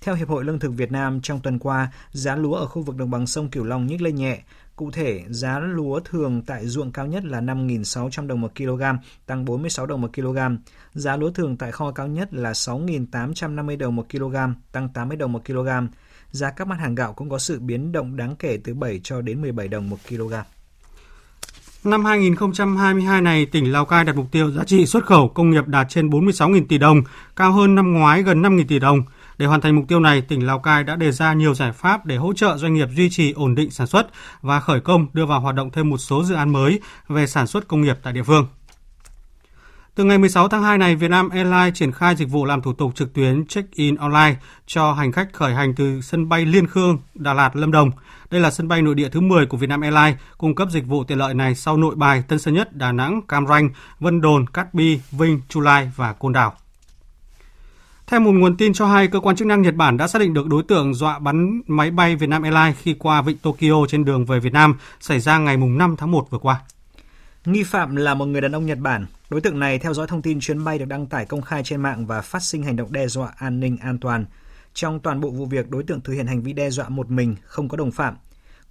Theo 0.00 0.14
Hiệp 0.14 0.28
hội 0.28 0.44
Lương 0.44 0.58
thực 0.58 0.70
Việt 0.70 0.92
Nam, 0.92 1.20
trong 1.20 1.40
tuần 1.40 1.58
qua, 1.58 1.92
giá 2.12 2.36
lúa 2.36 2.54
ở 2.54 2.66
khu 2.66 2.82
vực 2.82 2.96
đồng 2.96 3.10
bằng 3.10 3.26
sông 3.26 3.48
Cửu 3.48 3.64
Long 3.64 3.86
nhích 3.86 4.02
lên 4.02 4.14
nhẹ. 4.14 4.42
Cụ 4.76 4.90
thể, 4.90 5.24
giá 5.28 5.58
lúa 5.58 6.00
thường 6.00 6.42
tại 6.46 6.66
ruộng 6.66 6.92
cao 6.92 7.06
nhất 7.06 7.24
là 7.24 7.40
5.600 7.40 8.26
đồng 8.26 8.40
một 8.40 8.52
kg, 8.56 8.82
tăng 9.26 9.44
46 9.44 9.86
đồng 9.86 10.00
một 10.00 10.10
kg. 10.14 10.38
Giá 10.94 11.16
lúa 11.16 11.30
thường 11.30 11.56
tại 11.56 11.72
kho 11.72 11.92
cao 11.92 12.06
nhất 12.06 12.34
là 12.34 12.52
6.850 12.52 13.78
đồng 13.78 13.96
một 13.96 14.06
kg, 14.12 14.36
tăng 14.72 14.88
80 14.88 15.16
đồng 15.16 15.32
một 15.32 15.44
kg 15.46 15.68
giá 16.34 16.50
các 16.50 16.68
mặt 16.68 16.76
hàng 16.80 16.94
gạo 16.94 17.12
cũng 17.12 17.30
có 17.30 17.38
sự 17.38 17.60
biến 17.60 17.92
động 17.92 18.16
đáng 18.16 18.36
kể 18.36 18.58
từ 18.64 18.74
7 18.74 19.00
cho 19.04 19.20
đến 19.20 19.42
17 19.42 19.68
đồng 19.68 19.90
một 19.90 19.98
kg. 20.08 20.34
Năm 21.84 22.04
2022 22.04 23.20
này, 23.20 23.46
tỉnh 23.46 23.72
Lào 23.72 23.84
Cai 23.84 24.04
đặt 24.04 24.16
mục 24.16 24.26
tiêu 24.32 24.50
giá 24.50 24.64
trị 24.64 24.86
xuất 24.86 25.06
khẩu 25.06 25.28
công 25.28 25.50
nghiệp 25.50 25.66
đạt 25.66 25.86
trên 25.90 26.08
46.000 26.10 26.66
tỷ 26.68 26.78
đồng, 26.78 27.02
cao 27.36 27.52
hơn 27.52 27.74
năm 27.74 27.92
ngoái 27.92 28.22
gần 28.22 28.42
5.000 28.42 28.64
tỷ 28.68 28.78
đồng. 28.78 29.02
Để 29.38 29.46
hoàn 29.46 29.60
thành 29.60 29.76
mục 29.76 29.84
tiêu 29.88 30.00
này, 30.00 30.20
tỉnh 30.20 30.46
Lào 30.46 30.58
Cai 30.58 30.84
đã 30.84 30.96
đề 30.96 31.12
ra 31.12 31.32
nhiều 31.32 31.54
giải 31.54 31.72
pháp 31.72 32.06
để 32.06 32.16
hỗ 32.16 32.32
trợ 32.32 32.56
doanh 32.56 32.74
nghiệp 32.74 32.88
duy 32.96 33.10
trì 33.10 33.32
ổn 33.32 33.54
định 33.54 33.70
sản 33.70 33.86
xuất 33.86 34.06
và 34.42 34.60
khởi 34.60 34.80
công 34.80 35.06
đưa 35.12 35.26
vào 35.26 35.40
hoạt 35.40 35.54
động 35.54 35.70
thêm 35.70 35.90
một 35.90 35.98
số 35.98 36.24
dự 36.24 36.34
án 36.34 36.52
mới 36.52 36.80
về 37.08 37.26
sản 37.26 37.46
xuất 37.46 37.68
công 37.68 37.80
nghiệp 37.80 37.96
tại 38.02 38.12
địa 38.12 38.22
phương. 38.22 38.46
Từ 39.96 40.04
ngày 40.04 40.18
16 40.18 40.48
tháng 40.48 40.62
2 40.62 40.78
này, 40.78 40.96
Vietnam 40.96 41.28
Airlines 41.28 41.74
triển 41.74 41.92
khai 41.92 42.16
dịch 42.16 42.30
vụ 42.30 42.44
làm 42.44 42.62
thủ 42.62 42.72
tục 42.72 42.94
trực 42.94 43.14
tuyến 43.14 43.46
check-in 43.46 43.96
online 43.96 44.36
cho 44.66 44.92
hành 44.92 45.12
khách 45.12 45.32
khởi 45.32 45.54
hành 45.54 45.74
từ 45.74 46.00
sân 46.00 46.28
bay 46.28 46.46
Liên 46.46 46.66
Khương, 46.66 46.98
Đà 47.14 47.34
Lạt, 47.34 47.56
Lâm 47.56 47.72
Đồng. 47.72 47.90
Đây 48.30 48.40
là 48.40 48.50
sân 48.50 48.68
bay 48.68 48.82
nội 48.82 48.94
địa 48.94 49.08
thứ 49.08 49.20
10 49.20 49.46
của 49.46 49.56
Vietnam 49.56 49.80
Airlines, 49.80 50.16
cung 50.38 50.54
cấp 50.54 50.68
dịch 50.70 50.86
vụ 50.86 51.04
tiện 51.04 51.18
lợi 51.18 51.34
này 51.34 51.54
sau 51.54 51.76
Nội 51.76 51.94
Bài, 51.94 52.22
Tân 52.28 52.38
Sơn 52.38 52.54
Nhất, 52.54 52.76
Đà 52.76 52.92
Nẵng, 52.92 53.22
Cam 53.28 53.46
Ranh, 53.46 53.70
Vân 54.00 54.20
Đồn, 54.20 54.46
Cát 54.46 54.74
Bi, 54.74 55.00
Vinh, 55.10 55.40
Chu 55.48 55.60
Lai 55.60 55.90
và 55.96 56.12
Côn 56.12 56.32
Đảo. 56.32 56.54
Theo 58.06 58.20
một 58.20 58.32
nguồn 58.32 58.56
tin 58.56 58.72
cho 58.72 58.86
hay, 58.86 59.08
cơ 59.08 59.20
quan 59.20 59.36
chức 59.36 59.48
năng 59.48 59.62
Nhật 59.62 59.74
Bản 59.74 59.96
đã 59.96 60.08
xác 60.08 60.18
định 60.18 60.34
được 60.34 60.46
đối 60.46 60.62
tượng 60.62 60.94
dọa 60.94 61.18
bắn 61.18 61.62
máy 61.66 61.90
bay 61.90 62.16
Vietnam 62.16 62.42
Airlines 62.42 62.76
khi 62.82 62.94
qua 62.98 63.22
vịnh 63.22 63.38
Tokyo 63.38 63.86
trên 63.88 64.04
đường 64.04 64.24
về 64.24 64.40
Việt 64.40 64.52
Nam 64.52 64.76
xảy 65.00 65.20
ra 65.20 65.38
ngày 65.38 65.56
5 65.56 65.96
tháng 65.98 66.10
1 66.10 66.30
vừa 66.30 66.38
qua. 66.38 66.60
Nghi 67.46 67.62
phạm 67.62 67.96
là 67.96 68.14
một 68.14 68.26
người 68.26 68.40
đàn 68.40 68.52
ông 68.52 68.66
Nhật 68.66 68.78
Bản. 68.78 69.06
Đối 69.30 69.40
tượng 69.40 69.58
này 69.58 69.78
theo 69.78 69.94
dõi 69.94 70.06
thông 70.06 70.22
tin 70.22 70.40
chuyến 70.40 70.64
bay 70.64 70.78
được 70.78 70.84
đăng 70.84 71.06
tải 71.06 71.26
công 71.26 71.42
khai 71.42 71.62
trên 71.64 71.80
mạng 71.80 72.06
và 72.06 72.20
phát 72.20 72.42
sinh 72.42 72.62
hành 72.62 72.76
động 72.76 72.92
đe 72.92 73.08
dọa 73.08 73.32
an 73.36 73.60
ninh 73.60 73.76
an 73.76 73.98
toàn. 73.98 74.24
Trong 74.74 75.00
toàn 75.00 75.20
bộ 75.20 75.30
vụ 75.30 75.46
việc, 75.46 75.70
đối 75.70 75.82
tượng 75.82 76.00
thực 76.00 76.12
hiện 76.12 76.26
hành 76.26 76.42
vi 76.42 76.52
đe 76.52 76.70
dọa 76.70 76.88
một 76.88 77.10
mình, 77.10 77.36
không 77.44 77.68
có 77.68 77.76
đồng 77.76 77.90
phạm. 77.90 78.16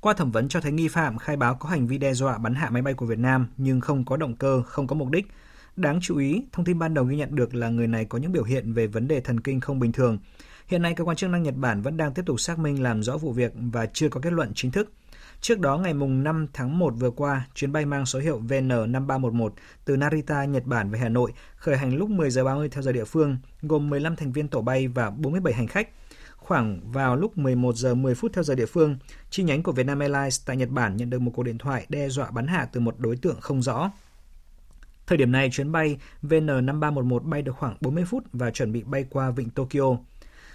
Qua 0.01 0.13
thẩm 0.13 0.31
vấn 0.31 0.49
cho 0.49 0.62
thấy 0.62 0.71
nghi 0.71 0.88
phạm 0.88 1.17
khai 1.17 1.38
báo 1.38 1.55
có 1.55 1.69
hành 1.69 1.88
vi 1.88 1.97
đe 1.97 2.13
dọa 2.13 2.38
bắn 2.38 2.55
hạ 2.55 2.69
máy 2.69 2.81
bay 2.81 2.93
của 2.93 3.05
Việt 3.05 3.19
Nam 3.19 3.47
nhưng 3.57 3.81
không 3.81 4.05
có 4.05 4.17
động 4.17 4.36
cơ, 4.36 4.62
không 4.65 4.88
có 4.88 4.95
mục 4.95 5.09
đích. 5.09 5.27
Đáng 5.75 5.99
chú 6.01 6.17
ý, 6.17 6.43
thông 6.51 6.65
tin 6.65 6.79
ban 6.79 6.93
đầu 6.93 7.05
ghi 7.05 7.17
nhận 7.17 7.36
được 7.36 7.55
là 7.55 7.69
người 7.69 7.88
này 7.88 8.05
có 8.05 8.17
những 8.17 8.31
biểu 8.31 8.43
hiện 8.43 8.73
về 8.73 8.88
vấn 8.88 9.07
đề 9.07 9.21
thần 9.21 9.39
kinh 9.39 9.59
không 9.59 9.79
bình 9.79 9.91
thường. 9.91 10.17
Hiện 10.67 10.81
nay, 10.81 10.93
cơ 10.95 11.03
quan 11.03 11.17
chức 11.17 11.29
năng 11.29 11.43
Nhật 11.43 11.55
Bản 11.57 11.81
vẫn 11.81 11.97
đang 11.97 12.13
tiếp 12.13 12.23
tục 12.25 12.39
xác 12.39 12.59
minh 12.59 12.83
làm 12.83 13.03
rõ 13.03 13.17
vụ 13.17 13.31
việc 13.31 13.53
và 13.55 13.86
chưa 13.86 14.09
có 14.09 14.19
kết 14.19 14.33
luận 14.33 14.51
chính 14.55 14.71
thức. 14.71 14.91
Trước 15.43 15.60
đó, 15.60 15.77
ngày 15.77 15.93
5 15.93 16.47
tháng 16.53 16.79
1 16.79 16.93
vừa 16.97 17.12
qua, 17.12 17.47
chuyến 17.56 17.71
bay 17.71 17.86
mang 17.86 18.06
số 18.06 18.19
hiệu 18.19 18.41
VN5311 18.47 19.49
từ 19.86 19.97
Narita, 19.97 20.45
Nhật 20.45 20.65
Bản 20.65 20.91
về 20.91 20.99
Hà 20.99 21.10
Nội 21.10 21.34
khởi 21.56 21.77
hành 21.77 21.95
lúc 21.95 22.10
10 22.10 22.29
giờ 22.32 22.43
30 22.43 22.69
theo 22.69 22.82
giờ 22.82 22.91
địa 22.91 23.03
phương, 23.06 23.38
gồm 23.62 23.89
15 23.89 24.15
thành 24.15 24.32
viên 24.32 24.47
tổ 24.47 24.62
bay 24.62 24.88
và 24.88 25.10
47 25.10 25.53
hành 25.53 25.67
khách. 25.67 25.89
Khoảng 26.38 26.91
vào 26.91 27.15
lúc 27.15 27.38
11 27.38 27.75
giờ 27.75 27.95
10 27.95 28.15
phút 28.15 28.32
theo 28.34 28.43
giờ 28.43 28.56
địa 28.56 28.65
phương, 28.65 28.97
chi 29.29 29.43
nhánh 29.43 29.63
của 29.63 29.71
Vietnam 29.71 29.99
Airlines 29.99 30.41
tại 30.45 30.58
Nhật 30.58 30.69
Bản 30.69 30.97
nhận 30.97 31.10
được 31.10 31.19
một 31.19 31.32
cuộc 31.36 31.43
điện 31.43 31.58
thoại 31.58 31.86
đe 31.89 32.10
dọa 32.10 32.32
bắn 32.32 32.47
hạ 32.47 32.67
từ 32.71 32.79
một 32.79 32.99
đối 32.99 33.15
tượng 33.15 33.41
không 33.41 33.62
rõ. 33.62 33.91
Thời 35.08 35.17
điểm 35.17 35.32
này, 35.32 35.49
chuyến 35.51 35.71
bay 35.71 35.97
VN5311 36.23 37.19
bay 37.19 37.41
được 37.41 37.56
khoảng 37.56 37.77
40 37.82 38.06
phút 38.06 38.23
và 38.34 38.51
chuẩn 38.51 38.71
bị 38.71 38.84
bay 38.84 39.06
qua 39.10 39.32
vịnh 39.32 39.49
Tokyo. 39.49 39.97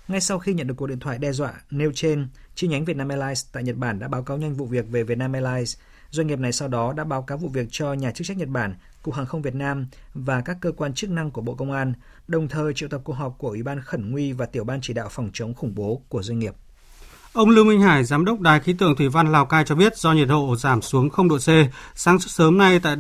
Ngay 0.09 0.21
sau 0.21 0.39
khi 0.39 0.55
nhận 0.55 0.67
được 0.67 0.75
cuộc 0.77 0.87
điện 0.87 0.99
thoại 0.99 1.19
đe 1.19 1.33
dọa 1.33 1.55
nêu 1.71 1.93
trên, 1.95 2.29
chi 2.59 2.69
nhánh 2.69 2.85
Vietnam 2.85 3.09
Airlines 3.09 3.47
tại 3.53 3.63
Nhật 3.63 3.77
Bản 3.77 3.99
đã 3.99 4.09
báo 4.09 4.23
cáo 4.23 4.37
nhanh 4.37 4.55
vụ 4.55 4.67
việc 4.67 4.89
về 4.91 5.03
Vietnam 5.03 5.33
Airlines. 5.33 5.77
Doanh 6.11 6.27
nghiệp 6.27 6.39
này 6.39 6.53
sau 6.53 6.69
đó 6.69 6.93
đã 6.93 7.05
báo 7.05 7.23
cáo 7.23 7.39
vụ 7.39 7.49
việc 7.49 7.69
cho 7.71 7.93
nhà 7.93 8.11
chức 8.11 8.27
trách 8.27 8.37
Nhật 8.37 8.49
Bản, 8.49 8.75
Cục 9.03 9.15
Hàng 9.15 9.27
không 9.27 9.43
Việt 9.43 9.55
Nam 9.55 9.87
và 10.15 10.41
các 10.41 10.57
cơ 10.61 10.73
quan 10.73 10.95
chức 10.95 11.11
năng 11.11 11.31
của 11.31 11.41
Bộ 11.41 11.55
Công 11.55 11.73
an, 11.73 11.93
đồng 12.29 12.49
thời 12.49 12.75
triệu 12.75 12.89
tập 12.89 13.01
cuộc 13.05 13.13
họp 13.13 13.39
của 13.39 13.49
Ủy 13.49 13.63
ban 13.63 13.81
Khẩn 13.81 14.11
nguy 14.11 14.33
và 14.33 14.47
Tiểu 14.47 14.65
ban 14.65 14.81
chỉ 14.81 14.93
đạo 14.93 15.09
phòng 15.11 15.31
chống 15.33 15.55
khủng 15.55 15.75
bố 15.75 16.03
của 16.09 16.23
doanh 16.23 16.39
nghiệp. 16.39 16.55
Ông 17.39 17.51
Lưu 17.51 17.65
Minh 17.65 17.81
Hải, 17.81 18.05
Giám 18.05 18.25
đốc 18.25 18.41
Đài 18.41 18.61
khí 18.61 18.73
tượng 18.73 18.97
Thủy 18.97 19.09
văn 19.09 19.33
Lào 19.33 19.47
Cai 19.47 19.65
cho 19.65 19.75
biết 19.75 19.97
do 19.97 20.13
nhiệt 20.13 20.29
độ 20.29 20.57
giảm 20.57 20.83
xuống 20.83 21.11
0 21.11 21.29
độ 21.29 21.39
C, 21.39 21.49
sáng 21.95 22.19
sớm 22.19 22.59
nay 22.59 22.81
tại 22.81 22.97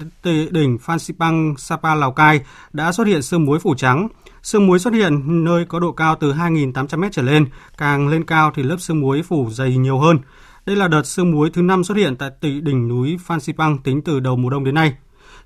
đỉnh 0.50 0.78
Phan 0.78 0.98
Xipang, 0.98 1.54
Sapa, 1.58 1.94
Lào 1.94 2.12
Cai 2.12 2.40
đã 2.72 2.92
xuất 2.92 3.06
hiện 3.06 3.22
sương 3.22 3.44
muối 3.44 3.58
phủ 3.58 3.74
trắng. 3.74 4.08
Sương 4.42 4.66
muối 4.66 4.78
xuất 4.78 4.94
hiện 4.94 5.44
nơi 5.44 5.64
có 5.64 5.80
độ 5.80 5.92
cao 5.92 6.16
từ 6.20 6.32
2.800m 6.32 7.08
trở 7.12 7.22
lên, 7.22 7.46
càng 7.78 8.08
lên 8.08 8.24
cao 8.24 8.52
thì 8.54 8.62
lớp 8.62 8.76
sương 8.78 9.00
muối 9.00 9.22
phủ 9.22 9.50
dày 9.50 9.76
nhiều 9.76 9.98
hơn. 9.98 10.18
Đây 10.66 10.76
là 10.76 10.88
đợt 10.88 11.02
sương 11.02 11.30
muối 11.30 11.50
thứ 11.50 11.62
năm 11.62 11.84
xuất 11.84 11.96
hiện 11.96 12.16
tại 12.16 12.30
đỉnh 12.40 12.88
núi 12.88 13.16
Phan 13.24 13.40
Xipang 13.40 13.78
tính 13.78 14.02
từ 14.02 14.20
đầu 14.20 14.36
mùa 14.36 14.50
đông 14.50 14.64
đến 14.64 14.74
nay. 14.74 14.94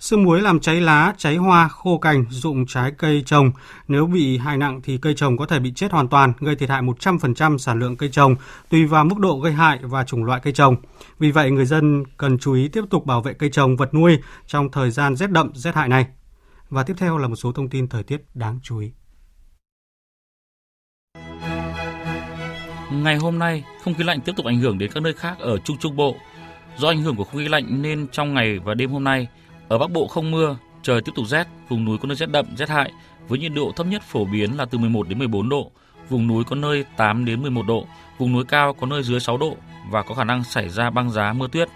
Sương 0.02 0.24
muối 0.24 0.40
làm 0.40 0.60
cháy 0.60 0.80
lá, 0.80 1.14
cháy 1.18 1.36
hoa, 1.36 1.68
khô 1.68 1.98
cành, 1.98 2.24
rụng 2.30 2.66
trái 2.66 2.92
cây 2.98 3.22
trồng. 3.26 3.50
Nếu 3.88 4.06
bị 4.06 4.38
hại 4.38 4.56
nặng 4.56 4.80
thì 4.84 4.98
cây 4.98 5.14
trồng 5.14 5.36
có 5.36 5.46
thể 5.46 5.60
bị 5.60 5.72
chết 5.72 5.92
hoàn 5.92 6.08
toàn, 6.08 6.32
gây 6.40 6.56
thiệt 6.56 6.70
hại 6.70 6.82
100% 6.82 7.58
sản 7.58 7.78
lượng 7.78 7.96
cây 7.96 8.08
trồng, 8.12 8.34
tùy 8.70 8.84
vào 8.86 9.04
mức 9.04 9.18
độ 9.18 9.38
gây 9.38 9.52
hại 9.52 9.78
và 9.82 10.04
chủng 10.04 10.24
loại 10.24 10.40
cây 10.44 10.52
trồng. 10.52 10.76
Vì 11.18 11.30
vậy, 11.30 11.50
người 11.50 11.64
dân 11.64 12.04
cần 12.16 12.38
chú 12.38 12.52
ý 12.52 12.68
tiếp 12.68 12.84
tục 12.90 13.06
bảo 13.06 13.20
vệ 13.20 13.32
cây 13.32 13.50
trồng, 13.50 13.76
vật 13.76 13.94
nuôi 13.94 14.18
trong 14.46 14.70
thời 14.70 14.90
gian 14.90 15.16
rét 15.16 15.30
đậm, 15.30 15.50
rét 15.54 15.74
hại 15.74 15.88
này. 15.88 16.06
Và 16.70 16.82
tiếp 16.82 16.94
theo 16.98 17.18
là 17.18 17.28
một 17.28 17.36
số 17.36 17.52
thông 17.52 17.68
tin 17.68 17.88
thời 17.88 18.02
tiết 18.02 18.22
đáng 18.34 18.60
chú 18.62 18.78
ý. 18.78 18.92
Ngày 22.92 23.16
hôm 23.16 23.38
nay, 23.38 23.64
không 23.84 23.94
khí 23.94 24.04
lạnh 24.04 24.20
tiếp 24.20 24.32
tục 24.36 24.46
ảnh 24.46 24.58
hưởng 24.58 24.78
đến 24.78 24.90
các 24.94 25.02
nơi 25.02 25.12
khác 25.12 25.36
ở 25.38 25.58
Trung 25.58 25.76
Trung 25.78 25.96
Bộ. 25.96 26.16
Do 26.76 26.88
ảnh 26.88 27.02
hưởng 27.02 27.16
của 27.16 27.24
không 27.24 27.40
khí 27.40 27.48
lạnh 27.48 27.82
nên 27.82 28.08
trong 28.12 28.34
ngày 28.34 28.58
và 28.58 28.74
đêm 28.74 28.90
hôm 28.90 29.04
nay, 29.04 29.28
ở 29.68 29.78
Bắc 29.78 29.90
Bộ 29.90 30.06
không 30.06 30.30
mưa, 30.30 30.56
trời 30.82 31.00
tiếp 31.02 31.12
tục 31.14 31.26
rét, 31.26 31.46
vùng 31.68 31.84
núi 31.84 31.98
có 31.98 32.08
nơi 32.08 32.16
rét 32.16 32.30
đậm, 32.30 32.56
rét 32.56 32.68
hại 32.68 32.92
với 33.28 33.38
nhiệt 33.38 33.52
độ 33.54 33.72
thấp 33.76 33.86
nhất 33.86 34.02
phổ 34.02 34.24
biến 34.24 34.56
là 34.56 34.64
từ 34.64 34.78
11 34.78 35.08
đến 35.08 35.18
14 35.18 35.48
độ, 35.48 35.70
vùng 36.08 36.26
núi 36.26 36.44
có 36.44 36.56
nơi 36.56 36.84
8 36.96 37.24
đến 37.24 37.42
11 37.42 37.66
độ, 37.66 37.86
vùng 38.18 38.32
núi 38.32 38.44
cao 38.44 38.74
có 38.74 38.86
nơi 38.86 39.02
dưới 39.02 39.20
6 39.20 39.36
độ 39.36 39.56
và 39.90 40.02
có 40.02 40.14
khả 40.14 40.24
năng 40.24 40.44
xảy 40.44 40.68
ra 40.68 40.90
băng 40.90 41.10
giá 41.10 41.32
mưa 41.32 41.48
tuyết. 41.52 41.68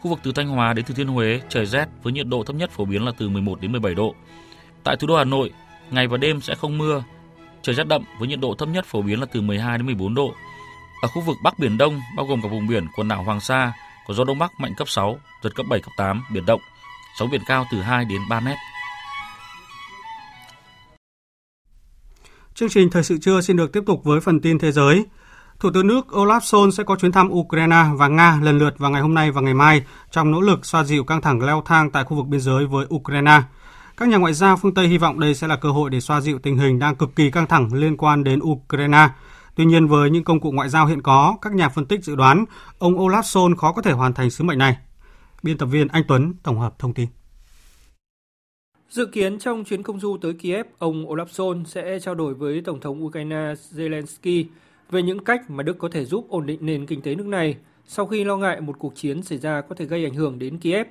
Khu 0.00 0.10
vực 0.10 0.20
từ 0.22 0.32
Thanh 0.32 0.48
Hóa 0.48 0.72
đến 0.72 0.84
Thừa 0.84 0.94
Thiên 0.94 1.08
Huế 1.08 1.40
trời 1.48 1.66
rét 1.66 1.88
với 2.02 2.12
nhiệt 2.12 2.26
độ 2.26 2.44
thấp 2.44 2.56
nhất 2.56 2.70
phổ 2.70 2.84
biến 2.84 3.04
là 3.04 3.12
từ 3.18 3.28
11 3.28 3.60
đến 3.60 3.72
17 3.72 3.94
độ. 3.94 4.14
Tại 4.84 4.96
thủ 4.96 5.06
đô 5.06 5.16
Hà 5.16 5.24
Nội, 5.24 5.50
ngày 5.90 6.06
và 6.06 6.16
đêm 6.16 6.40
sẽ 6.40 6.54
không 6.54 6.78
mưa, 6.78 7.04
trời 7.62 7.74
rét 7.74 7.86
đậm 7.86 8.02
với 8.18 8.28
nhiệt 8.28 8.40
độ 8.40 8.54
thấp 8.54 8.68
nhất 8.68 8.84
phổ 8.86 9.02
biến 9.02 9.20
là 9.20 9.26
từ 9.32 9.40
12 9.40 9.78
đến 9.78 9.86
14 9.86 10.14
độ. 10.14 10.34
Ở 11.02 11.08
khu 11.08 11.22
vực 11.22 11.36
Bắc 11.42 11.58
Biển 11.58 11.78
Đông, 11.78 12.00
bao 12.16 12.26
gồm 12.26 12.42
cả 12.42 12.48
vùng 12.48 12.66
biển 12.66 12.86
quần 12.96 13.08
đảo 13.08 13.22
Hoàng 13.22 13.40
Sa, 13.40 13.72
có 14.06 14.14
gió 14.14 14.24
đông 14.24 14.38
bắc 14.38 14.52
mạnh 14.60 14.74
cấp 14.76 14.88
6, 14.88 15.18
giật 15.42 15.54
cấp 15.54 15.66
7, 15.68 15.80
cấp 15.80 15.92
8, 15.96 16.24
biển 16.32 16.46
động. 16.46 16.60
Sóng 17.18 17.30
biển 17.30 17.40
cao 17.46 17.64
từ 17.70 17.80
2 17.80 18.04
đến 18.04 18.20
3 18.28 18.40
mét. 18.40 18.56
Chương 22.54 22.68
trình 22.68 22.90
Thời 22.90 23.02
sự 23.02 23.18
trưa 23.18 23.40
xin 23.40 23.56
được 23.56 23.72
tiếp 23.72 23.82
tục 23.86 24.04
với 24.04 24.20
phần 24.20 24.40
tin 24.40 24.58
thế 24.58 24.72
giới. 24.72 25.04
Thủ 25.60 25.70
tướng 25.74 25.86
nước 25.86 26.06
Olaf 26.10 26.38
Scholz 26.38 26.70
sẽ 26.70 26.84
có 26.84 26.96
chuyến 26.96 27.12
thăm 27.12 27.30
Ukraine 27.32 27.84
và 27.96 28.08
Nga 28.08 28.38
lần 28.42 28.58
lượt 28.58 28.78
vào 28.78 28.90
ngày 28.90 29.02
hôm 29.02 29.14
nay 29.14 29.30
và 29.30 29.40
ngày 29.40 29.54
mai 29.54 29.82
trong 30.10 30.30
nỗ 30.30 30.40
lực 30.40 30.66
xoa 30.66 30.84
dịu 30.84 31.04
căng 31.04 31.20
thẳng 31.20 31.42
leo 31.42 31.62
thang 31.66 31.90
tại 31.90 32.04
khu 32.04 32.16
vực 32.16 32.26
biên 32.26 32.40
giới 32.40 32.66
với 32.66 32.86
Ukraine. 32.94 33.42
Các 33.96 34.08
nhà 34.08 34.16
ngoại 34.16 34.32
giao 34.32 34.56
phương 34.56 34.74
Tây 34.74 34.88
hy 34.88 34.98
vọng 34.98 35.20
đây 35.20 35.34
sẽ 35.34 35.46
là 35.46 35.56
cơ 35.56 35.70
hội 35.70 35.90
để 35.90 36.00
xoa 36.00 36.20
dịu 36.20 36.38
tình 36.42 36.58
hình 36.58 36.78
đang 36.78 36.96
cực 36.96 37.16
kỳ 37.16 37.30
căng 37.30 37.46
thẳng 37.46 37.74
liên 37.74 37.96
quan 37.96 38.24
đến 38.24 38.40
Ukraine. 38.42 39.08
Tuy 39.56 39.64
nhiên 39.64 39.86
với 39.86 40.10
những 40.10 40.24
công 40.24 40.40
cụ 40.40 40.52
ngoại 40.52 40.68
giao 40.68 40.86
hiện 40.86 41.02
có, 41.02 41.36
các 41.42 41.52
nhà 41.52 41.68
phân 41.68 41.86
tích 41.86 42.04
dự 42.04 42.16
đoán 42.16 42.44
ông 42.78 42.98
Olaf 42.98 43.22
Scholz 43.22 43.56
khó 43.56 43.72
có 43.72 43.82
thể 43.82 43.92
hoàn 43.92 44.14
thành 44.14 44.30
sứ 44.30 44.44
mệnh 44.44 44.58
này. 44.58 44.76
Biên 45.44 45.58
tập 45.58 45.66
viên 45.66 45.88
Anh 45.88 46.02
Tuấn 46.08 46.34
tổng 46.42 46.58
hợp 46.58 46.78
thông 46.78 46.94
tin. 46.94 47.08
Dự 48.90 49.06
kiến 49.06 49.38
trong 49.38 49.64
chuyến 49.64 49.82
công 49.82 50.00
du 50.00 50.16
tới 50.16 50.34
Kiev, 50.34 50.66
ông 50.78 51.06
Olaf 51.06 51.26
Scholz 51.26 51.64
sẽ 51.64 52.00
trao 52.00 52.14
đổi 52.14 52.34
với 52.34 52.60
Tổng 52.60 52.80
thống 52.80 53.04
Ukraine 53.04 53.54
Zelensky 53.72 54.44
về 54.90 55.02
những 55.02 55.24
cách 55.24 55.50
mà 55.50 55.62
Đức 55.62 55.78
có 55.78 55.88
thể 55.88 56.04
giúp 56.04 56.26
ổn 56.28 56.46
định 56.46 56.58
nền 56.62 56.86
kinh 56.86 57.02
tế 57.02 57.14
nước 57.14 57.26
này 57.26 57.56
sau 57.86 58.06
khi 58.06 58.24
lo 58.24 58.36
ngại 58.36 58.60
một 58.60 58.78
cuộc 58.78 58.94
chiến 58.96 59.22
xảy 59.22 59.38
ra 59.38 59.60
có 59.60 59.74
thể 59.74 59.84
gây 59.84 60.04
ảnh 60.04 60.14
hưởng 60.14 60.38
đến 60.38 60.58
Kiev. 60.58 60.86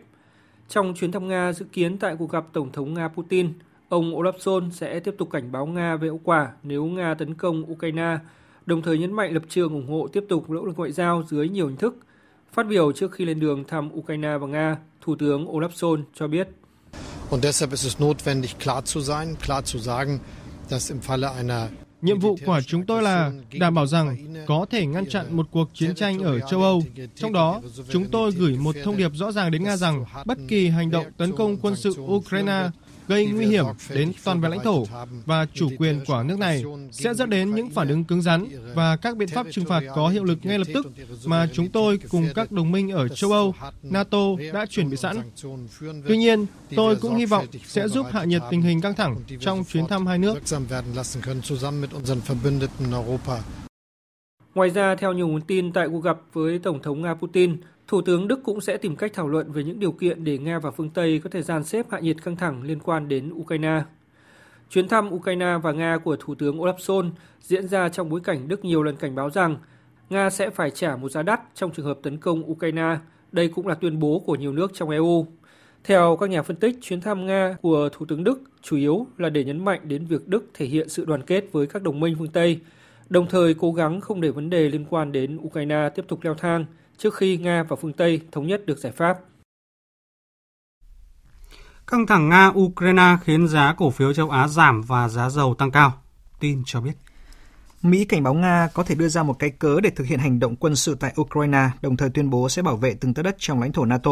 Trong 0.70 0.94
chuyến 0.96 1.12
thăm 1.12 1.28
Nga 1.28 1.54
dự 1.54 1.66
kiến 1.72 1.98
tại 1.98 2.16
cuộc 2.20 2.32
gặp 2.32 2.46
Tổng 2.54 2.72
thống 2.72 2.94
Nga 2.94 3.08
Putin, 3.08 3.54
ông 3.89 4.16
Olaf 4.16 4.38
Scholz 4.38 4.70
sẽ 4.70 5.00
tiếp 5.00 5.16
tục 5.18 5.30
cảnh 5.32 5.52
báo 5.52 5.66
Nga 5.66 5.96
về 5.96 6.08
hậu 6.08 6.22
quả 6.24 6.52
nếu 6.63 6.86
Nga 6.86 7.13
tấn 7.13 7.34
công 7.34 7.72
Ukraine, 7.72 8.18
đồng 8.66 8.82
thời 8.82 8.98
nhấn 8.98 9.13
mạnh 9.13 9.34
lập 9.34 9.44
trường 9.50 9.74
ủng 9.74 9.88
hộ 9.88 10.08
tiếp 10.08 10.24
tục 10.30 10.50
nỗ 10.50 10.66
lực 10.66 10.78
ngoại 10.78 10.92
giao 10.92 11.24
dưới 11.30 11.50
nhiều 11.50 11.68
hình 11.68 11.78
thức. 11.78 11.98
Phát 12.54 12.68
biểu 12.68 12.92
trước 12.92 13.12
khi 13.12 13.26
lên 13.26 13.39
đường 13.39 13.63
thăm 13.68 13.89
Ukraine 13.94 14.38
và 14.38 14.48
Nga, 14.48 14.78
Thủ 15.02 15.16
tướng 15.20 15.46
Olaf 15.46 15.70
Scholz 15.70 16.04
cho 16.13 16.28
biết. 16.28 16.48
Und 17.30 17.44
deshalb 17.44 17.72
ist 17.72 17.86
es 17.86 17.98
notwendig, 17.98 18.60
klar 18.60 18.84
zu 18.84 19.02
sein, 19.02 19.36
klar 19.46 19.63
zu 19.63 19.80
sagen, 19.80 20.20
dass 20.70 20.92
im 20.92 21.00
Falle 21.00 21.36
einer 21.36 21.70
Nhiệm 22.04 22.20
vụ 22.20 22.36
của 22.46 22.62
chúng 22.68 22.86
tôi 22.86 23.04
là 23.04 23.32
đảm 23.60 23.74
bảo 23.74 23.88
rằng 23.88 24.18
có 24.48 24.66
thể 24.70 24.86
ngăn 24.86 25.06
chặn 25.10 25.38
một 25.38 25.48
cuộc 25.52 25.70
chiến 25.74 25.96
tranh 25.96 26.20
ở 26.20 26.39
châu 26.39 26.62
Âu. 26.62 26.84
Trong 27.16 27.34
đó, 27.34 27.62
chúng 27.89 28.06
tôi 28.10 28.32
gửi 28.32 28.58
một 28.58 28.76
thông 28.84 28.98
điệp 28.98 29.12
rõ 29.13 29.32
ràng 29.32 29.52
đến 29.52 29.63
Nga 29.63 29.78
rằng 29.78 30.06
bất 30.26 30.38
kỳ 30.48 30.68
hành 30.70 30.92
động 30.92 31.06
tấn 31.18 31.36
công 31.36 31.58
quân 31.58 31.76
sự 31.76 31.94
Ukraine 32.02 32.70
gây 33.08 33.26
nguy 33.26 33.46
hiểm 33.46 33.66
đến 33.89 34.12
toàn 34.24 34.42
vẹn 34.42 34.52
lãnh 34.52 34.63
thổ 34.63 34.84
và 35.26 35.46
chủ 35.54 35.70
quyền 35.78 36.06
của 36.08 36.24
nước 36.24 36.39
này 36.39 36.63
sẽ 36.92 37.13
dẫn 37.13 37.30
đến 37.30 37.56
những 37.56 37.70
phản 37.70 37.88
ứng 37.88 38.04
cứng 38.04 38.22
rắn 38.22 38.46
và 38.76 38.96
các 38.96 39.18
biện 39.18 39.28
pháp 39.28 39.48
trừng 39.52 39.66
phạt 39.66 39.84
có 39.96 40.10
hiệu 40.10 40.24
lực 40.24 40.39
ngay 40.44 40.60
lập 40.60 40.68
tức 40.74 40.86
mà 41.26 41.48
chúng 41.54 41.70
tôi 41.70 42.00
cùng 42.10 42.28
các 42.36 42.52
đồng 42.52 42.72
minh 42.72 42.92
ở 42.92 43.08
châu 43.08 43.32
Âu, 43.32 43.56
NATO 43.84 44.18
đã 44.54 44.66
chuẩn 44.66 44.89
bị 44.89 44.98
sẵn. 44.98 45.18
Tuy 46.08 46.18
nhiên, 46.18 46.46
tôi 46.76 46.96
cũng 46.96 47.16
hy 47.16 47.26
vọng 47.26 47.46
sẽ 47.66 47.88
giúp 47.88 48.06
hạ 48.12 48.24
nhiệt 48.24 48.42
tình 48.52 48.62
hình 48.62 48.82
căng 48.82 48.96
thẳng 48.96 49.16
trong 49.39 49.63
chuyến 49.63 49.88
thăm 49.88 50.08
hai 50.08 50.18
nước. 50.18 50.38
Ngoài 54.56 54.70
ra, 54.70 54.96
theo 54.96 55.13
nhiều 55.13 55.28
nguồn 55.28 55.42
tin 55.42 55.74
tại 55.74 55.88
cuộc 55.88 56.00
gặp 56.00 56.18
với 56.34 56.60
Tổng 56.60 56.82
thống 56.82 57.02
Nga 57.02 57.13
Putin, 57.13 57.58
Thủ 57.88 58.02
tướng 58.02 58.28
Đức 58.28 58.39
cũng 58.43 58.62
sẽ 58.62 58.78
tìm 58.78 58.96
cách 58.96 59.12
thảo 59.13 59.28
luận 59.28 59.52
về 59.52 59.63
những 59.63 59.80
điều 59.80 59.91
kiện 59.91 60.24
để 60.24 60.38
Nga 60.38 60.60
và 60.60 60.72
phương 60.72 60.89
Tây 60.89 61.22
có 61.24 61.30
thể 61.30 61.41
gian 61.41 61.63
xếp 61.63 61.86
hạ 61.91 62.00
nhiệt 62.00 62.24
căng 62.24 62.36
thẳng 62.36 62.63
liên 62.63 62.80
quan 62.80 63.08
đến 63.08 63.34
Ukraine. 63.34 63.82
Chuyến 64.69 64.88
thăm 64.88 65.13
Ukraine 65.13 65.58
và 65.63 65.72
Nga 65.72 65.98
của 65.98 66.15
Thủ 66.15 66.36
tướng 66.36 66.58
Olaf 66.58 66.76
Scholz 66.76 67.10
diễn 67.41 67.67
ra 67.67 67.89
trong 67.89 68.10
bối 68.10 68.22
cảnh 68.24 68.48
Đức 68.48 68.65
nhiều 68.65 68.84
lần 68.84 68.96
cảnh 68.96 69.15
báo 69.15 69.30
rằng 69.30 69.58
Nga 70.10 70.30
sẽ 70.30 70.50
phải 70.50 70.72
trả 70.72 70.96
một 70.96 71.10
giá 71.10 71.24
đắt 71.24 71.41
trong 71.56 71.72
trường 71.72 71.86
hợp 71.86 72.00
tấn 72.04 72.17
công 72.17 72.52
Ukraine. 72.52 72.98
Đây 73.32 73.48
cũng 73.48 73.67
là 73.67 73.76
tuyên 73.76 74.00
bố 74.00 74.19
của 74.19 74.36
nhiều 74.36 74.54
nước 74.54 74.72
trong 74.74 74.89
EU. 74.89 75.28
Theo 75.84 76.17
các 76.19 76.30
nhà 76.30 76.41
phân 76.41 76.56
tích, 76.56 76.76
chuyến 76.82 77.02
thăm 77.02 77.26
Nga 77.26 77.56
của 77.62 77.89
Thủ 77.93 78.06
tướng 78.06 78.24
Đức 78.24 78.41
chủ 78.62 78.78
yếu 78.78 79.08
là 79.17 79.30
để 79.30 79.43
nhấn 79.43 79.65
mạnh 79.65 79.80
đến 79.84 80.06
việc 80.06 80.28
Đức 80.28 80.46
thể 80.54 80.65
hiện 80.65 80.89
sự 80.89 81.06
đoàn 81.06 81.22
kết 81.22 81.46
với 81.52 81.67
các 81.67 81.84
đồng 81.84 82.00
minh 82.00 82.15
phương 82.19 82.32
Tây, 82.32 82.60
đồng 83.10 83.28
thời 83.30 83.54
cố 83.54 83.74
gắng 83.74 84.02
không 84.02 84.22
để 84.22 84.30
vấn 84.30 84.50
đề 84.50 84.69
liên 84.69 84.86
quan 84.89 85.12
đến 85.12 85.38
Ukraine 85.38 85.89
tiếp 85.96 86.06
tục 86.08 86.19
leo 86.24 86.34
thang– 86.34 86.65
trước 87.04 87.16
khi 87.16 87.38
Nga 87.38 87.63
và 87.63 87.76
phương 87.76 87.94
Tây 87.94 88.22
thống 88.32 88.48
nhất 88.48 88.66
được 88.66 88.78
giải 88.78 88.92
pháp. 88.92 89.20
Căng 91.88 92.08
thẳng 92.08 92.30
Nga-Ukraine 92.30 93.18
khiến 93.24 93.48
giá 93.48 93.76
cổ 93.78 93.89
phiếu 93.89 94.13
châu 94.13 94.30
Á 94.30 94.48
giảm 94.48 94.82
và 94.82 95.10
giá 95.10 95.30
dầu 95.30 95.56
tăng 95.56 95.72
cao. 95.72 96.02
Tin 96.39 96.63
cho 96.66 96.82
biết. 96.82 96.92
Mỹ 97.82 98.06
cảnh 98.06 98.24
báo 98.24 98.34
Nga 98.34 98.70
có 98.74 98.84
thể 98.84 98.96
đưa 98.96 99.08
ra 99.08 99.24
một 99.24 99.39
cái 99.39 99.50
cớ 99.50 99.80
để 99.84 99.89
thực 99.89 100.08
hiện 100.08 100.20
hành 100.20 100.39
động 100.39 100.56
quân 100.56 100.76
sự 100.76 100.96
tại 101.00 101.13
Ukraine, 101.22 101.70
đồng 101.82 101.98
thời 101.98 102.10
tuyên 102.10 102.30
bố 102.30 102.50
sẽ 102.50 102.62
bảo 102.62 102.76
vệ 102.76 102.94
từng 102.94 103.13
tấc 103.13 103.26
đất 103.26 103.36
trong 103.39 103.62
lãnh 103.62 103.72
thổ 103.72 103.86
NATO. 103.86 104.12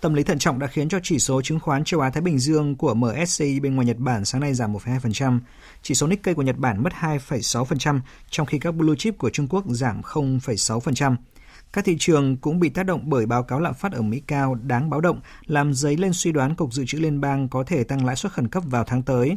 Tâm 0.00 0.14
lý 0.14 0.22
thận 0.22 0.38
trọng 0.38 0.58
đã 0.58 0.66
khiến 0.66 0.88
cho 0.88 0.98
chỉ 1.02 1.18
số 1.18 1.42
chứng 1.42 1.60
khoán 1.60 1.84
châu 1.84 2.00
Á 2.00 2.10
Thái 2.10 2.22
Bình 2.22 2.38
Dương 2.38 2.76
của 2.76 2.94
MSCI 2.94 3.60
bên 3.60 3.74
ngoài 3.74 3.86
Nhật 3.86 3.98
Bản 3.98 4.24
sáng 4.24 4.40
nay 4.40 4.54
giảm 4.54 4.72
1,2%, 4.72 5.40
chỉ 5.82 5.94
số 5.94 6.06
Nikkei 6.06 6.34
của 6.34 6.42
Nhật 6.42 6.56
Bản 6.56 6.82
mất 6.82 6.92
2,6%, 7.00 8.00
trong 8.30 8.46
khi 8.46 8.58
các 8.58 8.74
blue 8.74 8.96
chip 8.98 9.18
của 9.18 9.30
Trung 9.30 9.48
Quốc 9.48 9.64
giảm 9.68 10.00
0,6%. 10.00 11.16
Các 11.72 11.84
thị 11.84 11.96
trường 11.98 12.36
cũng 12.36 12.60
bị 12.60 12.68
tác 12.68 12.82
động 12.82 13.02
bởi 13.04 13.26
báo 13.26 13.42
cáo 13.42 13.60
lạm 13.60 13.74
phát 13.74 13.92
ở 13.92 14.02
Mỹ 14.02 14.22
cao 14.26 14.54
đáng 14.54 14.90
báo 14.90 15.00
động, 15.00 15.20
làm 15.46 15.74
dấy 15.74 15.96
lên 15.96 16.12
suy 16.12 16.32
đoán 16.32 16.54
Cục 16.54 16.72
Dự 16.72 16.84
trữ 16.86 16.98
Liên 16.98 17.20
bang 17.20 17.48
có 17.48 17.64
thể 17.64 17.84
tăng 17.84 18.04
lãi 18.04 18.16
suất 18.16 18.32
khẩn 18.32 18.48
cấp 18.48 18.62
vào 18.66 18.84
tháng 18.84 19.02
tới. 19.02 19.36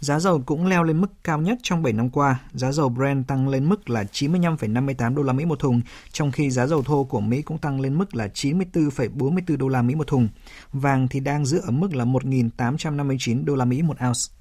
Giá 0.00 0.20
dầu 0.20 0.42
cũng 0.46 0.66
leo 0.66 0.82
lên 0.82 1.00
mức 1.00 1.24
cao 1.24 1.40
nhất 1.40 1.58
trong 1.62 1.82
7 1.82 1.92
năm 1.92 2.10
qua. 2.10 2.40
Giá 2.52 2.72
dầu 2.72 2.88
Brent 2.88 3.26
tăng 3.26 3.48
lên 3.48 3.68
mức 3.68 3.90
là 3.90 4.04
95,58 4.12 5.14
đô 5.14 5.22
la 5.22 5.32
Mỹ 5.32 5.44
một 5.44 5.58
thùng, 5.58 5.80
trong 6.12 6.32
khi 6.32 6.50
giá 6.50 6.66
dầu 6.66 6.82
thô 6.82 7.04
của 7.04 7.20
Mỹ 7.20 7.42
cũng 7.42 7.58
tăng 7.58 7.80
lên 7.80 7.98
mức 7.98 8.14
là 8.14 8.28
94,44 8.34 9.56
đô 9.56 9.68
la 9.68 9.82
Mỹ 9.82 9.94
một 9.94 10.06
thùng. 10.06 10.28
Vàng 10.72 11.08
thì 11.08 11.20
đang 11.20 11.46
giữ 11.46 11.58
ở 11.58 11.70
mức 11.70 11.94
là 11.94 12.04
1.859 12.04 13.44
đô 13.44 13.54
la 13.56 13.64
Mỹ 13.64 13.82
một 13.82 13.96
ounce. 14.06 14.37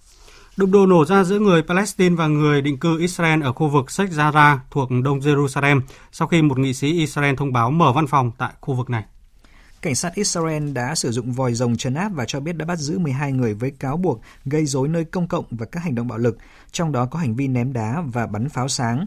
Đụng 0.57 0.71
độ 0.71 0.85
nổ 0.85 1.05
ra 1.05 1.23
giữa 1.23 1.39
người 1.39 1.61
Palestine 1.61 2.15
và 2.15 2.27
người 2.27 2.61
định 2.61 2.77
cư 2.77 2.99
Israel 2.99 3.43
ở 3.43 3.53
khu 3.53 3.67
vực 3.69 3.91
Sheikh 3.91 4.11
Jarrah 4.11 4.57
thuộc 4.71 4.89
Đông 5.03 5.19
Jerusalem 5.19 5.81
sau 6.11 6.27
khi 6.27 6.41
một 6.41 6.59
nghị 6.59 6.73
sĩ 6.73 6.91
Israel 6.91 7.35
thông 7.35 7.53
báo 7.53 7.71
mở 7.71 7.91
văn 7.91 8.07
phòng 8.07 8.31
tại 8.37 8.53
khu 8.61 8.73
vực 8.73 8.89
này. 8.89 9.03
Cảnh 9.81 9.95
sát 9.95 10.15
Israel 10.15 10.71
đã 10.71 10.95
sử 10.95 11.11
dụng 11.11 11.31
vòi 11.31 11.53
rồng 11.53 11.77
trấn 11.77 11.93
áp 11.93 12.09
và 12.13 12.25
cho 12.25 12.39
biết 12.39 12.57
đã 12.57 12.65
bắt 12.65 12.79
giữ 12.79 12.99
12 12.99 13.31
người 13.31 13.53
với 13.53 13.71
cáo 13.71 13.97
buộc 13.97 14.21
gây 14.45 14.65
rối 14.65 14.87
nơi 14.87 15.05
công 15.05 15.27
cộng 15.27 15.45
và 15.51 15.65
các 15.65 15.83
hành 15.83 15.95
động 15.95 16.07
bạo 16.07 16.17
lực, 16.17 16.37
trong 16.71 16.91
đó 16.91 17.05
có 17.05 17.19
hành 17.19 17.35
vi 17.35 17.47
ném 17.47 17.73
đá 17.73 18.03
và 18.13 18.27
bắn 18.27 18.49
pháo 18.49 18.67
sáng. 18.67 19.05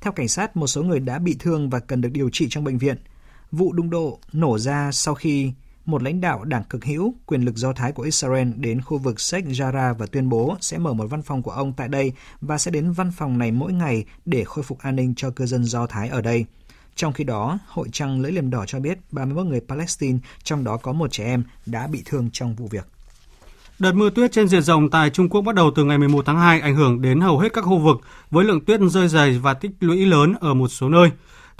Theo 0.00 0.12
cảnh 0.12 0.28
sát, 0.28 0.56
một 0.56 0.66
số 0.66 0.82
người 0.82 1.00
đã 1.00 1.18
bị 1.18 1.36
thương 1.38 1.70
và 1.70 1.78
cần 1.78 2.00
được 2.00 2.10
điều 2.12 2.30
trị 2.32 2.46
trong 2.50 2.64
bệnh 2.64 2.78
viện. 2.78 2.96
Vụ 3.52 3.72
đụng 3.72 3.90
độ 3.90 4.18
nổ 4.32 4.58
ra 4.58 4.90
sau 4.92 5.14
khi 5.14 5.52
một 5.84 6.02
lãnh 6.02 6.20
đạo 6.20 6.44
đảng 6.44 6.64
cực 6.64 6.84
hữu 6.84 7.14
quyền 7.26 7.44
lực 7.44 7.56
Do 7.56 7.72
Thái 7.72 7.92
của 7.92 8.02
Israel 8.02 8.48
đến 8.56 8.80
khu 8.80 8.98
vực 8.98 9.20
Sheikh 9.20 9.46
Jarrah 9.46 9.94
và 9.94 10.06
tuyên 10.06 10.28
bố 10.28 10.56
sẽ 10.60 10.78
mở 10.78 10.92
một 10.92 11.06
văn 11.06 11.22
phòng 11.22 11.42
của 11.42 11.50
ông 11.50 11.72
tại 11.76 11.88
đây 11.88 12.12
và 12.40 12.58
sẽ 12.58 12.70
đến 12.70 12.92
văn 12.92 13.12
phòng 13.16 13.38
này 13.38 13.52
mỗi 13.52 13.72
ngày 13.72 14.04
để 14.24 14.44
khôi 14.44 14.64
phục 14.64 14.78
an 14.78 14.96
ninh 14.96 15.14
cho 15.16 15.30
cư 15.30 15.46
dân 15.46 15.64
Do 15.64 15.86
Thái 15.86 16.08
ở 16.08 16.20
đây. 16.20 16.44
Trong 16.94 17.12
khi 17.12 17.24
đó, 17.24 17.58
Hội 17.66 17.88
Trăng 17.92 18.20
Lưỡi 18.20 18.32
Liềm 18.32 18.50
Đỏ 18.50 18.64
cho 18.66 18.80
biết 18.80 18.98
31 19.10 19.46
người 19.46 19.60
Palestine, 19.68 20.18
trong 20.42 20.64
đó 20.64 20.76
có 20.76 20.92
một 20.92 21.12
trẻ 21.12 21.24
em, 21.24 21.44
đã 21.66 21.86
bị 21.86 22.02
thương 22.04 22.28
trong 22.32 22.54
vụ 22.54 22.66
việc. 22.70 22.86
Đợt 23.78 23.92
mưa 23.92 24.10
tuyết 24.10 24.32
trên 24.32 24.48
diện 24.48 24.62
rộng 24.62 24.90
tại 24.90 25.10
Trung 25.10 25.28
Quốc 25.28 25.42
bắt 25.42 25.54
đầu 25.54 25.70
từ 25.74 25.84
ngày 25.84 25.98
11 25.98 26.26
tháng 26.26 26.38
2 26.38 26.60
ảnh 26.60 26.76
hưởng 26.76 27.02
đến 27.02 27.20
hầu 27.20 27.38
hết 27.38 27.52
các 27.52 27.62
khu 27.62 27.78
vực 27.78 28.00
với 28.30 28.44
lượng 28.44 28.64
tuyết 28.64 28.80
rơi 28.80 29.08
dày 29.08 29.38
và 29.38 29.54
tích 29.54 29.70
lũy 29.80 30.06
lớn 30.06 30.34
ở 30.40 30.54
một 30.54 30.68
số 30.68 30.88
nơi. 30.88 31.10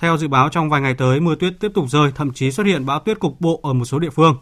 Theo 0.02 0.16
dự 0.16 0.28
báo 0.28 0.48
trong 0.48 0.70
vài 0.70 0.80
ngày 0.80 0.94
tới, 0.94 1.20
mưa 1.20 1.34
tuyết 1.34 1.52
tiếp 1.60 1.72
tục 1.74 1.84
rơi, 1.88 2.12
thậm 2.14 2.32
chí 2.32 2.50
xuất 2.50 2.66
hiện 2.66 2.86
bão 2.86 3.00
tuyết 3.00 3.20
cục 3.20 3.40
bộ 3.40 3.60
ở 3.62 3.72
một 3.72 3.84
số 3.84 3.98
địa 3.98 4.10
phương. 4.10 4.36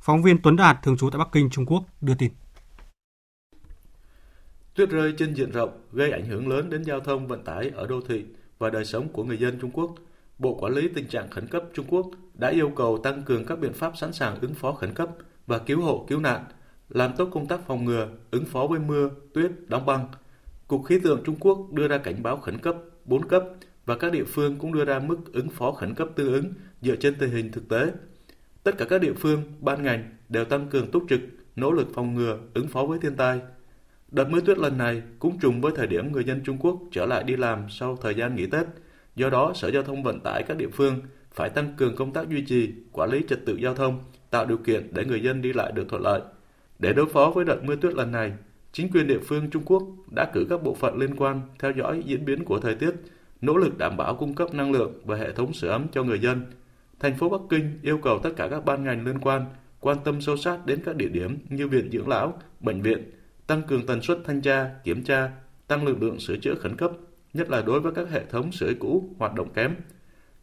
Phóng 0.00 0.22
viên 0.22 0.42
Tuấn 0.42 0.56
Đạt 0.56 0.78
thường 0.82 0.96
trú 0.96 1.10
tại 1.10 1.18
Bắc 1.18 1.28
Kinh, 1.32 1.50
Trung 1.50 1.66
Quốc 1.66 1.84
đưa 2.00 2.14
tin. 2.14 2.30
Tuyết 4.74 4.90
rơi 4.90 5.14
trên 5.18 5.34
diện 5.34 5.50
rộng 5.50 5.70
gây 5.92 6.10
ảnh 6.10 6.26
hưởng 6.26 6.48
lớn 6.48 6.70
đến 6.70 6.84
giao 6.84 7.00
thông 7.00 7.26
vận 7.26 7.44
tải 7.44 7.70
ở 7.74 7.86
đô 7.86 8.00
thị 8.00 8.24
và 8.58 8.70
đời 8.70 8.84
sống 8.84 9.08
của 9.08 9.24
người 9.24 9.36
dân 9.36 9.58
Trung 9.60 9.70
Quốc. 9.70 9.94
Bộ 10.38 10.54
Quản 10.54 10.72
lý 10.72 10.88
Tình 10.94 11.06
trạng 11.06 11.30
Khẩn 11.30 11.46
cấp 11.46 11.62
Trung 11.74 11.86
Quốc 11.88 12.06
đã 12.34 12.48
yêu 12.48 12.70
cầu 12.76 12.98
tăng 12.98 13.22
cường 13.22 13.44
các 13.44 13.58
biện 13.58 13.72
pháp 13.72 13.96
sẵn 13.96 14.12
sàng 14.12 14.40
ứng 14.40 14.54
phó 14.54 14.72
khẩn 14.72 14.94
cấp 14.94 15.08
và 15.46 15.58
cứu 15.58 15.80
hộ 15.82 16.06
cứu 16.08 16.20
nạn, 16.20 16.44
làm 16.88 17.12
tốt 17.16 17.28
công 17.32 17.46
tác 17.46 17.60
phòng 17.66 17.84
ngừa, 17.84 18.08
ứng 18.30 18.44
phó 18.44 18.66
với 18.66 18.80
mưa, 18.80 19.10
tuyết, 19.34 19.50
đóng 19.66 19.86
băng. 19.86 20.08
Cục 20.66 20.84
Khí 20.84 21.00
tượng 21.02 21.22
Trung 21.24 21.36
Quốc 21.40 21.58
đưa 21.72 21.88
ra 21.88 21.98
cảnh 21.98 22.22
báo 22.22 22.36
khẩn 22.36 22.58
cấp 22.58 22.76
4 23.04 23.28
cấp 23.28 23.44
và 23.90 23.96
các 23.96 24.12
địa 24.12 24.24
phương 24.24 24.56
cũng 24.58 24.72
đưa 24.72 24.84
ra 24.84 24.98
mức 24.98 25.32
ứng 25.32 25.48
phó 25.48 25.72
khẩn 25.72 25.94
cấp 25.94 26.08
tương 26.16 26.32
ứng 26.32 26.52
dựa 26.82 26.96
trên 26.96 27.14
tình 27.18 27.30
hình 27.30 27.52
thực 27.52 27.68
tế. 27.68 27.92
Tất 28.62 28.78
cả 28.78 28.84
các 28.84 29.00
địa 29.00 29.12
phương, 29.12 29.42
ban 29.60 29.82
ngành 29.82 30.16
đều 30.28 30.44
tăng 30.44 30.68
cường 30.68 30.90
túc 30.90 31.04
trực, 31.08 31.20
nỗ 31.56 31.72
lực 31.72 31.88
phòng 31.94 32.14
ngừa, 32.14 32.38
ứng 32.54 32.68
phó 32.68 32.84
với 32.84 32.98
thiên 32.98 33.16
tai. 33.16 33.40
Đợt 34.10 34.30
mưa 34.30 34.40
tuyết 34.40 34.58
lần 34.58 34.78
này 34.78 35.02
cũng 35.18 35.38
trùng 35.38 35.60
với 35.60 35.72
thời 35.76 35.86
điểm 35.86 36.12
người 36.12 36.24
dân 36.24 36.40
Trung 36.44 36.58
Quốc 36.60 36.80
trở 36.92 37.06
lại 37.06 37.24
đi 37.24 37.36
làm 37.36 37.66
sau 37.70 37.96
thời 37.96 38.14
gian 38.14 38.36
nghỉ 38.36 38.46
Tết. 38.46 38.66
Do 39.16 39.30
đó, 39.30 39.52
Sở 39.54 39.70
Giao 39.70 39.82
thông 39.82 40.02
Vận 40.02 40.20
tải 40.20 40.42
các 40.42 40.56
địa 40.56 40.68
phương 40.72 41.00
phải 41.32 41.50
tăng 41.50 41.74
cường 41.76 41.96
công 41.96 42.12
tác 42.12 42.28
duy 42.28 42.42
trì, 42.42 42.70
quản 42.92 43.10
lý 43.10 43.22
trật 43.28 43.46
tự 43.46 43.56
giao 43.56 43.74
thông, 43.74 44.04
tạo 44.30 44.46
điều 44.46 44.58
kiện 44.58 44.94
để 44.94 45.04
người 45.04 45.22
dân 45.22 45.42
đi 45.42 45.52
lại 45.52 45.72
được 45.72 45.88
thuận 45.88 46.02
lợi. 46.02 46.20
Để 46.78 46.92
đối 46.92 47.06
phó 47.06 47.32
với 47.34 47.44
đợt 47.44 47.64
mưa 47.64 47.76
tuyết 47.76 47.94
lần 47.94 48.12
này, 48.12 48.32
chính 48.72 48.90
quyền 48.92 49.06
địa 49.06 49.20
phương 49.26 49.50
Trung 49.50 49.62
Quốc 49.66 49.82
đã 50.16 50.30
cử 50.34 50.46
các 50.50 50.62
bộ 50.62 50.74
phận 50.74 50.98
liên 50.98 51.16
quan 51.16 51.40
theo 51.58 51.70
dõi 51.70 52.02
diễn 52.06 52.24
biến 52.24 52.44
của 52.44 52.58
thời 52.58 52.74
tiết, 52.74 52.94
nỗ 53.40 53.56
lực 53.56 53.78
đảm 53.78 53.96
bảo 53.96 54.14
cung 54.14 54.34
cấp 54.34 54.54
năng 54.54 54.72
lượng 54.72 54.92
và 55.04 55.16
hệ 55.16 55.32
thống 55.32 55.52
sưởi 55.52 55.70
ấm 55.70 55.86
cho 55.92 56.02
người 56.02 56.18
dân. 56.18 56.46
Thành 57.00 57.16
phố 57.16 57.28
Bắc 57.28 57.40
Kinh 57.50 57.78
yêu 57.82 57.98
cầu 57.98 58.18
tất 58.18 58.30
cả 58.36 58.48
các 58.48 58.64
ban 58.64 58.84
ngành 58.84 59.04
liên 59.04 59.18
quan 59.18 59.44
quan 59.80 59.96
tâm 60.04 60.20
sâu 60.20 60.36
sát 60.36 60.66
đến 60.66 60.82
các 60.84 60.96
địa 60.96 61.08
điểm 61.08 61.38
như 61.48 61.68
viện 61.68 61.90
dưỡng 61.92 62.08
lão, 62.08 62.38
bệnh 62.60 62.82
viện, 62.82 63.10
tăng 63.46 63.62
cường 63.62 63.86
tần 63.86 64.02
suất 64.02 64.18
thanh 64.24 64.40
tra, 64.40 64.70
kiểm 64.84 65.04
tra, 65.04 65.30
tăng 65.66 65.86
lực 65.86 66.02
lượng 66.02 66.20
sửa 66.20 66.36
chữa 66.36 66.54
khẩn 66.54 66.76
cấp, 66.76 66.90
nhất 67.32 67.50
là 67.50 67.62
đối 67.62 67.80
với 67.80 67.92
các 67.92 68.10
hệ 68.10 68.24
thống 68.24 68.52
sưởi 68.52 68.74
cũ 68.74 69.14
hoạt 69.18 69.34
động 69.34 69.52
kém. 69.52 69.74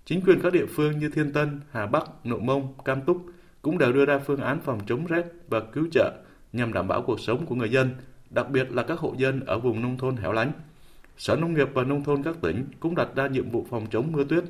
Chính 0.05 0.21
quyền 0.21 0.39
các 0.41 0.53
địa 0.53 0.65
phương 0.65 0.99
như 0.99 1.09
Thiên 1.09 1.33
Tân, 1.33 1.59
Hà 1.71 1.85
Bắc, 1.85 2.25
Nội 2.25 2.39
Mông, 2.39 2.73
Cam 2.85 3.01
Túc 3.01 3.25
cũng 3.61 3.77
đều 3.77 3.93
đưa 3.93 4.05
ra 4.05 4.19
phương 4.19 4.41
án 4.41 4.59
phòng 4.61 4.79
chống 4.87 5.05
rét 5.05 5.25
và 5.47 5.59
cứu 5.59 5.87
trợ 5.91 6.11
nhằm 6.53 6.73
đảm 6.73 6.87
bảo 6.87 7.01
cuộc 7.01 7.19
sống 7.19 7.45
của 7.45 7.55
người 7.55 7.69
dân, 7.69 7.89
đặc 8.29 8.49
biệt 8.49 8.71
là 8.71 8.83
các 8.83 8.99
hộ 8.99 9.15
dân 9.17 9.45
ở 9.45 9.59
vùng 9.59 9.81
nông 9.81 9.97
thôn 9.97 10.15
hẻo 10.15 10.31
lánh. 10.31 10.51
Sở 11.17 11.35
Nông 11.35 11.53
nghiệp 11.53 11.69
và 11.73 11.83
Nông 11.83 12.03
thôn 12.03 12.23
các 12.23 12.35
tỉnh 12.41 12.65
cũng 12.79 12.95
đặt 12.95 13.07
ra 13.15 13.27
nhiệm 13.27 13.51
vụ 13.51 13.65
phòng 13.69 13.85
chống 13.91 14.11
mưa 14.11 14.23
tuyết, 14.23 14.43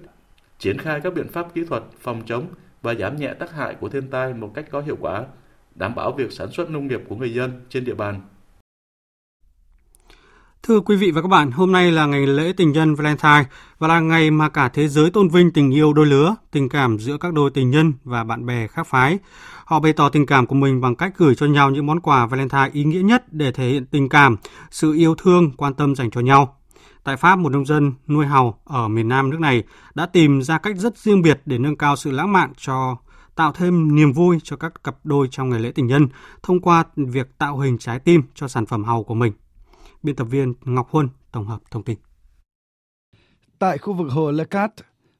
triển 0.59 0.77
khai 0.77 0.99
các 1.03 1.13
biện 1.13 1.27
pháp 1.27 1.53
kỹ 1.53 1.63
thuật 1.69 1.83
phòng 2.01 2.21
chống 2.25 2.47
và 2.81 2.93
giảm 2.93 3.17
nhẹ 3.17 3.33
tác 3.33 3.51
hại 3.51 3.75
của 3.75 3.89
thiên 3.89 4.09
tai 4.09 4.33
một 4.33 4.51
cách 4.53 4.65
có 4.71 4.81
hiệu 4.81 4.97
quả, 4.99 5.25
đảm 5.75 5.95
bảo 5.95 6.11
việc 6.11 6.31
sản 6.31 6.51
xuất 6.51 6.69
nông 6.69 6.87
nghiệp 6.87 7.01
của 7.09 7.15
người 7.15 7.33
dân 7.33 7.61
trên 7.69 7.85
địa 7.85 7.95
bàn. 7.95 8.21
Thưa 10.63 10.79
quý 10.79 10.95
vị 10.95 11.11
và 11.11 11.21
các 11.21 11.27
bạn, 11.27 11.51
hôm 11.51 11.71
nay 11.71 11.91
là 11.91 12.05
ngày 12.05 12.27
lễ 12.27 12.53
tình 12.57 12.71
nhân 12.71 12.95
Valentine 12.95 13.43
và 13.79 13.87
là 13.87 13.99
ngày 13.99 14.31
mà 14.31 14.49
cả 14.49 14.69
thế 14.69 14.87
giới 14.87 15.09
tôn 15.09 15.29
vinh 15.29 15.51
tình 15.51 15.71
yêu 15.71 15.93
đôi 15.93 16.05
lứa, 16.05 16.35
tình 16.51 16.69
cảm 16.69 16.99
giữa 16.99 17.17
các 17.17 17.33
đôi 17.33 17.51
tình 17.53 17.69
nhân 17.69 17.93
và 18.03 18.23
bạn 18.23 18.45
bè 18.45 18.67
khác 18.67 18.87
phái. 18.87 19.19
Họ 19.65 19.79
bày 19.79 19.93
tỏ 19.93 20.09
tình 20.09 20.25
cảm 20.25 20.47
của 20.47 20.55
mình 20.55 20.81
bằng 20.81 20.95
cách 20.95 21.13
gửi 21.17 21.35
cho 21.35 21.45
nhau 21.45 21.69
những 21.69 21.85
món 21.85 21.99
quà 21.99 22.25
Valentine 22.25 22.69
ý 22.73 22.83
nghĩa 22.83 23.01
nhất 23.01 23.33
để 23.33 23.51
thể 23.51 23.69
hiện 23.69 23.85
tình 23.85 24.09
cảm, 24.09 24.37
sự 24.71 24.93
yêu 24.93 25.15
thương, 25.15 25.51
quan 25.57 25.73
tâm 25.73 25.95
dành 25.95 26.11
cho 26.11 26.21
nhau. 26.21 26.56
Tại 27.07 27.17
Pháp, 27.17 27.35
một 27.35 27.49
nông 27.49 27.65
dân 27.65 27.93
nuôi 28.07 28.25
hàu 28.25 28.59
ở 28.63 28.87
miền 28.87 29.07
Nam 29.07 29.29
nước 29.29 29.39
này 29.39 29.63
đã 29.95 30.05
tìm 30.05 30.41
ra 30.41 30.57
cách 30.57 30.77
rất 30.77 30.97
riêng 30.97 31.21
biệt 31.21 31.41
để 31.45 31.57
nâng 31.57 31.75
cao 31.75 31.95
sự 31.95 32.11
lãng 32.11 32.33
mạn 32.33 32.53
cho 32.57 32.97
tạo 33.35 33.51
thêm 33.51 33.95
niềm 33.95 34.13
vui 34.13 34.37
cho 34.43 34.55
các 34.55 34.83
cặp 34.83 34.95
đôi 35.03 35.27
trong 35.31 35.49
ngày 35.49 35.59
lễ 35.59 35.71
tình 35.71 35.87
nhân 35.87 36.07
thông 36.43 36.61
qua 36.61 36.83
việc 36.95 37.37
tạo 37.37 37.59
hình 37.59 37.77
trái 37.77 37.99
tim 37.99 38.21
cho 38.35 38.47
sản 38.47 38.65
phẩm 38.65 38.83
hàu 38.83 39.03
của 39.03 39.13
mình. 39.13 39.33
Biên 40.03 40.15
tập 40.15 40.23
viên 40.23 40.53
Ngọc 40.65 40.87
Huân 40.91 41.09
tổng 41.31 41.47
hợp 41.47 41.61
thông 41.71 41.83
tin. 41.83 41.97
Tại 43.59 43.77
khu 43.77 43.93
vực 43.93 44.11
hồ 44.11 44.31
Lecat, 44.31 44.71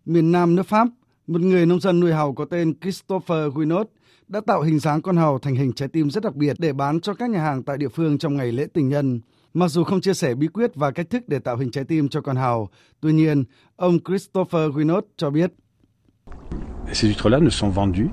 miền 0.05 0.31
Nam 0.31 0.55
nước 0.55 0.67
Pháp, 0.67 0.87
một 1.27 1.41
người 1.41 1.65
nông 1.65 1.79
dân 1.79 1.99
nuôi 1.99 2.13
hàu 2.13 2.33
có 2.33 2.45
tên 2.45 2.79
Christopher 2.81 3.53
Guinot 3.53 3.89
đã 4.27 4.41
tạo 4.47 4.61
hình 4.61 4.79
dáng 4.79 5.01
con 5.01 5.17
hàu 5.17 5.39
thành 5.39 5.55
hình 5.55 5.73
trái 5.73 5.89
tim 5.89 6.09
rất 6.09 6.23
đặc 6.23 6.35
biệt 6.35 6.55
để 6.59 6.73
bán 6.73 7.01
cho 7.01 7.13
các 7.13 7.29
nhà 7.29 7.39
hàng 7.43 7.63
tại 7.63 7.77
địa 7.77 7.89
phương 7.89 8.17
trong 8.17 8.37
ngày 8.37 8.51
lễ 8.51 8.67
tình 8.73 8.89
nhân. 8.89 9.21
Mặc 9.57 9.67
dù 9.67 9.83
không 9.83 10.01
chia 10.01 10.13
sẻ 10.13 10.35
bí 10.35 10.47
quyết 10.47 10.75
và 10.75 10.91
cách 10.91 11.09
thức 11.09 11.23
để 11.27 11.39
tạo 11.39 11.57
hình 11.57 11.71
trái 11.71 11.83
tim 11.83 12.09
cho 12.09 12.21
con 12.21 12.35
hào, 12.35 12.69
tuy 13.01 13.13
nhiên, 13.13 13.43
ông 13.75 13.99
Christopher 14.07 14.71
Guinot 14.73 15.05
cho 15.17 15.29
biết 15.29 15.51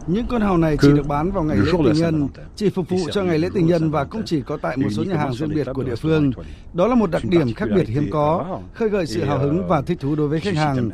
những 0.06 0.26
con 0.28 0.42
hào 0.42 0.56
này 0.56 0.76
chỉ 0.82 0.88
được 0.88 1.06
bán 1.06 1.30
vào 1.30 1.44
ngày 1.44 1.56
lễ 1.56 1.72
tình 1.72 1.92
nhân, 1.92 2.28
chỉ 2.56 2.70
phục 2.70 2.88
vụ 2.88 2.98
cho 3.12 3.22
ngày 3.22 3.38
lễ 3.38 3.48
tình 3.54 3.66
nhân 3.66 3.90
và 3.90 4.04
cũng 4.04 4.22
chỉ 4.24 4.42
có 4.42 4.56
tại 4.56 4.76
một 4.76 4.88
số 4.90 5.04
nhà 5.04 5.16
hàng 5.16 5.34
riêng 5.34 5.54
biệt 5.54 5.66
của 5.74 5.82
địa 5.82 5.94
phương. 5.94 6.32
Đó 6.72 6.86
là 6.86 6.94
một 6.94 7.10
đặc 7.10 7.22
điểm 7.24 7.54
khác 7.54 7.68
biệt 7.74 7.88
hiếm 7.88 8.08
có, 8.10 8.60
khơi 8.74 8.88
gợi 8.88 9.06
sự 9.06 9.24
hào 9.24 9.38
hứng 9.38 9.68
và 9.68 9.82
thích 9.82 10.00
thú 10.00 10.14
đối 10.14 10.28
với 10.28 10.40
khách 10.40 10.56
hàng. 10.56 10.90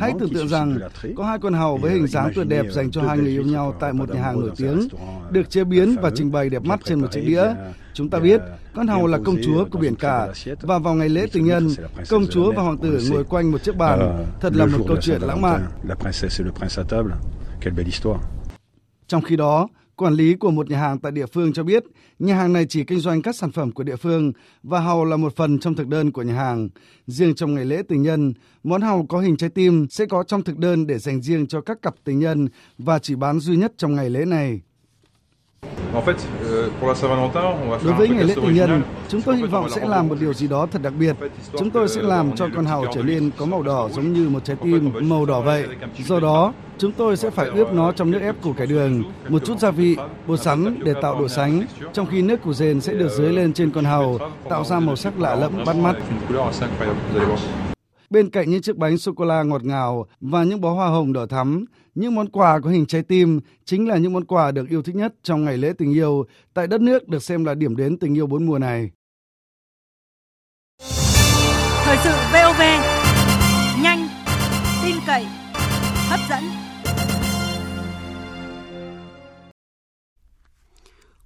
Hãy 0.00 0.12
tưởng 0.20 0.34
tượng 0.34 0.48
rằng 0.48 0.78
có 1.16 1.24
hai 1.24 1.38
con 1.38 1.54
hào 1.54 1.76
với 1.76 1.92
hình 1.92 2.06
dáng 2.06 2.32
tuyệt 2.34 2.48
đẹp 2.48 2.66
dành 2.70 2.90
cho 2.90 3.02
hai 3.02 3.18
người 3.18 3.30
yêu 3.30 3.44
nhau 3.44 3.74
tại 3.80 3.92
một 3.92 4.10
nhà 4.10 4.22
hàng 4.22 4.40
nổi 4.40 4.50
tiếng, 4.56 4.88
được 5.30 5.50
chế 5.50 5.64
biến 5.64 5.96
và 6.02 6.10
trình 6.14 6.32
bày 6.32 6.50
đẹp 6.50 6.64
mắt 6.64 6.80
trên 6.84 7.00
một 7.00 7.08
chiếc 7.12 7.20
đĩa. 7.26 7.44
Chúng 7.94 8.10
ta 8.10 8.18
biết 8.18 8.40
con 8.74 8.86
hầu 8.86 9.06
là 9.06 9.18
công 9.24 9.36
chúa 9.44 9.64
của 9.70 9.78
biển 9.78 9.94
cả 9.94 10.32
và 10.60 10.78
vào 10.78 10.94
ngày 10.94 11.08
lễ 11.08 11.26
tình 11.32 11.44
nhân, 11.44 11.68
công 12.08 12.26
chúa 12.26 12.52
và 12.52 12.62
hoàng 12.62 12.78
tử 12.78 13.00
ngồi 13.10 13.24
quanh 13.24 13.50
một 13.52 13.62
chiếc 13.62 13.76
bàn. 13.76 14.26
Thật 14.40 14.56
là 14.56 14.66
một 14.66 14.84
câu 14.88 14.96
chuyện 15.00 15.20
lãng 15.22 15.42
mạn. 15.42 15.66
Trong 19.06 19.22
khi 19.22 19.36
đó, 19.36 19.68
quản 19.96 20.14
lý 20.14 20.34
của 20.34 20.50
một 20.50 20.70
nhà 20.70 20.78
hàng 20.78 20.98
tại 20.98 21.12
địa 21.12 21.26
phương 21.26 21.52
cho 21.52 21.62
biết 21.62 21.84
nhà 22.18 22.36
hàng 22.36 22.52
này 22.52 22.66
chỉ 22.68 22.84
kinh 22.84 23.00
doanh 23.00 23.22
các 23.22 23.36
sản 23.36 23.52
phẩm 23.52 23.72
của 23.72 23.82
địa 23.82 23.96
phương 23.96 24.32
và 24.62 24.80
hầu 24.80 25.04
là 25.04 25.16
một 25.16 25.36
phần 25.36 25.58
trong 25.58 25.74
thực 25.74 25.88
đơn 25.88 26.12
của 26.12 26.22
nhà 26.22 26.34
hàng. 26.34 26.68
Riêng 27.06 27.34
trong 27.34 27.54
ngày 27.54 27.64
lễ 27.64 27.82
tình 27.88 28.02
nhân, 28.02 28.32
món 28.64 28.82
hầu 28.82 29.06
có 29.06 29.20
hình 29.20 29.36
trái 29.36 29.50
tim 29.50 29.86
sẽ 29.90 30.06
có 30.06 30.22
trong 30.22 30.42
thực 30.42 30.58
đơn 30.58 30.86
để 30.86 30.98
dành 30.98 31.22
riêng 31.22 31.46
cho 31.46 31.60
các 31.60 31.82
cặp 31.82 31.94
tình 32.04 32.18
nhân 32.18 32.48
và 32.78 32.98
chỉ 32.98 33.14
bán 33.14 33.40
duy 33.40 33.56
nhất 33.56 33.72
trong 33.76 33.94
ngày 33.94 34.10
lễ 34.10 34.24
này. 34.24 34.60
Euh, 35.94 36.70
Đối 37.84 37.94
với 37.94 38.08
ngày 38.08 38.24
lễ 38.24 38.34
tình 38.34 38.54
nhân, 38.54 38.82
chúng 39.08 39.22
tôi 39.22 39.36
hy 39.36 39.42
vọng 39.42 39.70
sẽ 39.70 39.86
làm 39.88 40.08
một 40.08 40.14
điều 40.20 40.32
gì 40.32 40.48
đó 40.48 40.66
thật 40.72 40.82
đặc 40.82 40.92
biệt. 40.98 41.16
Chúng 41.58 41.70
tôi 41.70 41.88
sẽ 41.88 42.02
làm 42.02 42.36
cho 42.36 42.48
con 42.56 42.64
hàu 42.64 42.84
trở 42.94 43.02
nên 43.02 43.30
có 43.36 43.46
màu 43.46 43.62
đỏ 43.62 43.88
giống 43.92 44.12
như 44.12 44.28
một 44.28 44.44
trái 44.44 44.56
tim 44.62 44.92
màu 45.00 45.26
đỏ 45.26 45.40
vậy. 45.40 45.66
Do 45.98 46.20
đó, 46.20 46.52
chúng 46.78 46.92
tôi 46.92 47.16
sẽ 47.16 47.30
phải 47.30 47.48
ướp 47.48 47.72
nó 47.72 47.92
trong 47.92 48.10
nước 48.10 48.18
ép 48.22 48.42
củ 48.42 48.52
cải 48.52 48.66
đường, 48.66 49.02
một 49.28 49.44
chút 49.44 49.58
gia 49.58 49.70
vị, 49.70 49.96
bột 50.26 50.40
sắn 50.40 50.78
để 50.84 50.94
tạo 51.02 51.20
độ 51.20 51.28
sánh, 51.28 51.62
trong 51.92 52.06
khi 52.06 52.22
nước 52.22 52.42
củ 52.42 52.52
dền 52.52 52.80
sẽ 52.80 52.92
được 52.92 53.08
dưới 53.08 53.32
lên 53.32 53.52
trên 53.52 53.70
con 53.70 53.84
hàu, 53.84 54.18
tạo 54.48 54.64
ra 54.64 54.80
màu 54.80 54.96
sắc 54.96 55.18
lạ 55.18 55.34
lẫm 55.34 55.52
bắt 55.66 55.76
mắt. 55.76 55.96
Bên 58.12 58.30
cạnh 58.30 58.50
những 58.50 58.62
chiếc 58.62 58.76
bánh 58.76 58.98
sô 58.98 59.12
cô 59.12 59.24
la 59.24 59.42
ngọt 59.42 59.64
ngào 59.64 60.06
và 60.20 60.44
những 60.44 60.60
bó 60.60 60.72
hoa 60.72 60.88
hồng 60.88 61.12
đỏ 61.12 61.26
thắm, 61.26 61.64
những 61.94 62.14
món 62.14 62.28
quà 62.28 62.60
có 62.60 62.70
hình 62.70 62.86
trái 62.86 63.02
tim 63.02 63.40
chính 63.64 63.88
là 63.88 63.96
những 63.96 64.12
món 64.12 64.24
quà 64.24 64.50
được 64.50 64.68
yêu 64.68 64.82
thích 64.82 64.96
nhất 64.96 65.14
trong 65.22 65.44
ngày 65.44 65.58
lễ 65.58 65.72
tình 65.78 65.92
yêu 65.92 66.24
tại 66.54 66.66
đất 66.66 66.80
nước 66.80 67.08
được 67.08 67.22
xem 67.22 67.44
là 67.44 67.54
điểm 67.54 67.76
đến 67.76 67.98
tình 67.98 68.14
yêu 68.14 68.26
bốn 68.26 68.46
mùa 68.46 68.58
này. 68.58 68.90
Thời 71.84 71.96
sự 72.04 72.10
VOV, 72.32 72.60
nhanh, 73.82 74.08
tin 74.84 74.96
cậy, 75.06 75.24
hấp 76.08 76.20
dẫn. 76.30 76.42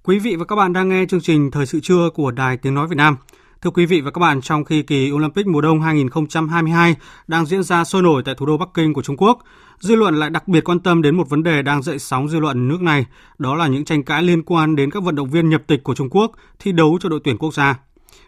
Quý 0.03 0.19
vị 0.19 0.35
và 0.35 0.45
các 0.45 0.55
bạn 0.55 0.73
đang 0.73 0.89
nghe 0.89 1.05
chương 1.09 1.21
trình 1.21 1.51
Thời 1.51 1.65
sự 1.65 1.79
trưa 1.79 2.09
của 2.13 2.31
Đài 2.31 2.57
Tiếng 2.57 2.73
Nói 2.75 2.87
Việt 2.87 2.97
Nam. 2.97 3.17
Thưa 3.61 3.69
quý 3.69 3.85
vị 3.85 4.01
và 4.01 4.11
các 4.11 4.19
bạn, 4.19 4.41
trong 4.41 4.65
khi 4.65 4.81
kỳ 4.81 5.11
Olympic 5.11 5.47
mùa 5.47 5.61
đông 5.61 5.81
2022 5.81 6.95
đang 7.27 7.45
diễn 7.45 7.63
ra 7.63 7.83
sôi 7.83 8.01
nổi 8.01 8.23
tại 8.25 8.35
thủ 8.35 8.45
đô 8.45 8.57
Bắc 8.57 8.69
Kinh 8.73 8.93
của 8.93 9.01
Trung 9.01 9.17
Quốc, 9.17 9.39
dư 9.79 9.95
luận 9.95 10.15
lại 10.15 10.29
đặc 10.29 10.47
biệt 10.47 10.63
quan 10.63 10.79
tâm 10.79 11.01
đến 11.01 11.17
một 11.17 11.29
vấn 11.29 11.43
đề 11.43 11.61
đang 11.61 11.81
dậy 11.81 11.99
sóng 11.99 12.29
dư 12.29 12.39
luận 12.39 12.67
nước 12.67 12.81
này, 12.81 13.05
đó 13.37 13.55
là 13.55 13.67
những 13.67 13.85
tranh 13.85 14.03
cãi 14.03 14.23
liên 14.23 14.43
quan 14.43 14.75
đến 14.75 14.91
các 14.91 15.03
vận 15.03 15.15
động 15.15 15.29
viên 15.29 15.49
nhập 15.49 15.61
tịch 15.67 15.83
của 15.83 15.95
Trung 15.95 16.09
Quốc 16.09 16.31
thi 16.59 16.71
đấu 16.71 16.97
cho 17.01 17.09
đội 17.09 17.19
tuyển 17.23 17.37
quốc 17.37 17.53
gia. 17.53 17.79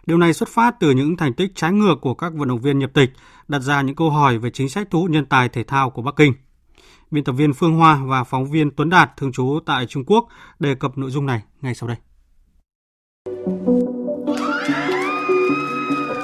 Điều 0.05 0.17
này 0.17 0.33
xuất 0.33 0.49
phát 0.49 0.75
từ 0.79 0.91
những 0.91 1.17
thành 1.17 1.33
tích 1.33 1.51
trái 1.55 1.71
ngược 1.71 1.95
của 2.01 2.13
các 2.13 2.33
vận 2.33 2.47
động 2.47 2.61
viên 2.61 2.79
nhập 2.79 2.91
tịch, 2.93 3.09
đặt 3.47 3.59
ra 3.59 3.81
những 3.81 3.95
câu 3.95 4.09
hỏi 4.09 4.37
về 4.37 4.49
chính 4.49 4.69
sách 4.69 4.87
thu 4.91 5.01
hút 5.01 5.09
nhân 5.09 5.25
tài 5.25 5.49
thể 5.49 5.63
thao 5.63 5.89
của 5.89 6.01
Bắc 6.01 6.15
Kinh. 6.15 6.33
Biên 7.11 7.23
tập 7.23 7.33
viên 7.33 7.53
Phương 7.53 7.75
Hoa 7.75 7.99
và 8.05 8.23
phóng 8.23 8.51
viên 8.51 8.71
Tuấn 8.71 8.89
Đạt 8.89 9.17
thường 9.17 9.31
trú 9.31 9.59
tại 9.65 9.85
Trung 9.85 10.03
Quốc 10.05 10.27
đề 10.59 10.75
cập 10.75 10.97
nội 10.97 11.11
dung 11.11 11.25
này 11.25 11.41
ngay 11.61 11.75
sau 11.75 11.87
đây. 11.87 11.97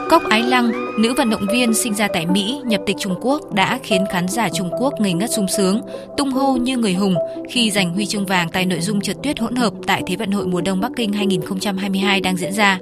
Cốc 0.09 0.23
Ái 0.29 0.41
Lăng, 0.41 0.71
nữ 1.01 1.13
vận 1.17 1.29
động 1.29 1.45
viên 1.51 1.73
sinh 1.73 1.93
ra 1.93 2.07
tại 2.13 2.25
Mỹ, 2.25 2.61
nhập 2.65 2.81
tịch 2.85 2.95
Trung 2.99 3.15
Quốc 3.21 3.53
đã 3.53 3.79
khiến 3.83 4.03
khán 4.11 4.27
giả 4.27 4.49
Trung 4.49 4.69
Quốc 4.79 4.93
ngây 4.99 5.13
ngất 5.13 5.29
sung 5.35 5.45
sướng, 5.57 5.81
tung 6.17 6.31
hô 6.31 6.57
như 6.57 6.77
người 6.77 6.93
hùng 6.93 7.15
khi 7.49 7.71
giành 7.71 7.93
huy 7.93 8.05
chương 8.05 8.25
vàng 8.25 8.49
tại 8.49 8.65
nội 8.65 8.79
dung 8.79 9.01
trượt 9.01 9.17
tuyết 9.23 9.39
hỗn 9.39 9.55
hợp 9.55 9.73
tại 9.87 10.03
Thế 10.07 10.15
vận 10.15 10.31
hội 10.31 10.47
mùa 10.47 10.61
đông 10.61 10.81
Bắc 10.81 10.91
Kinh 10.95 11.13
2022 11.13 12.21
đang 12.21 12.37
diễn 12.37 12.53
ra. 12.53 12.79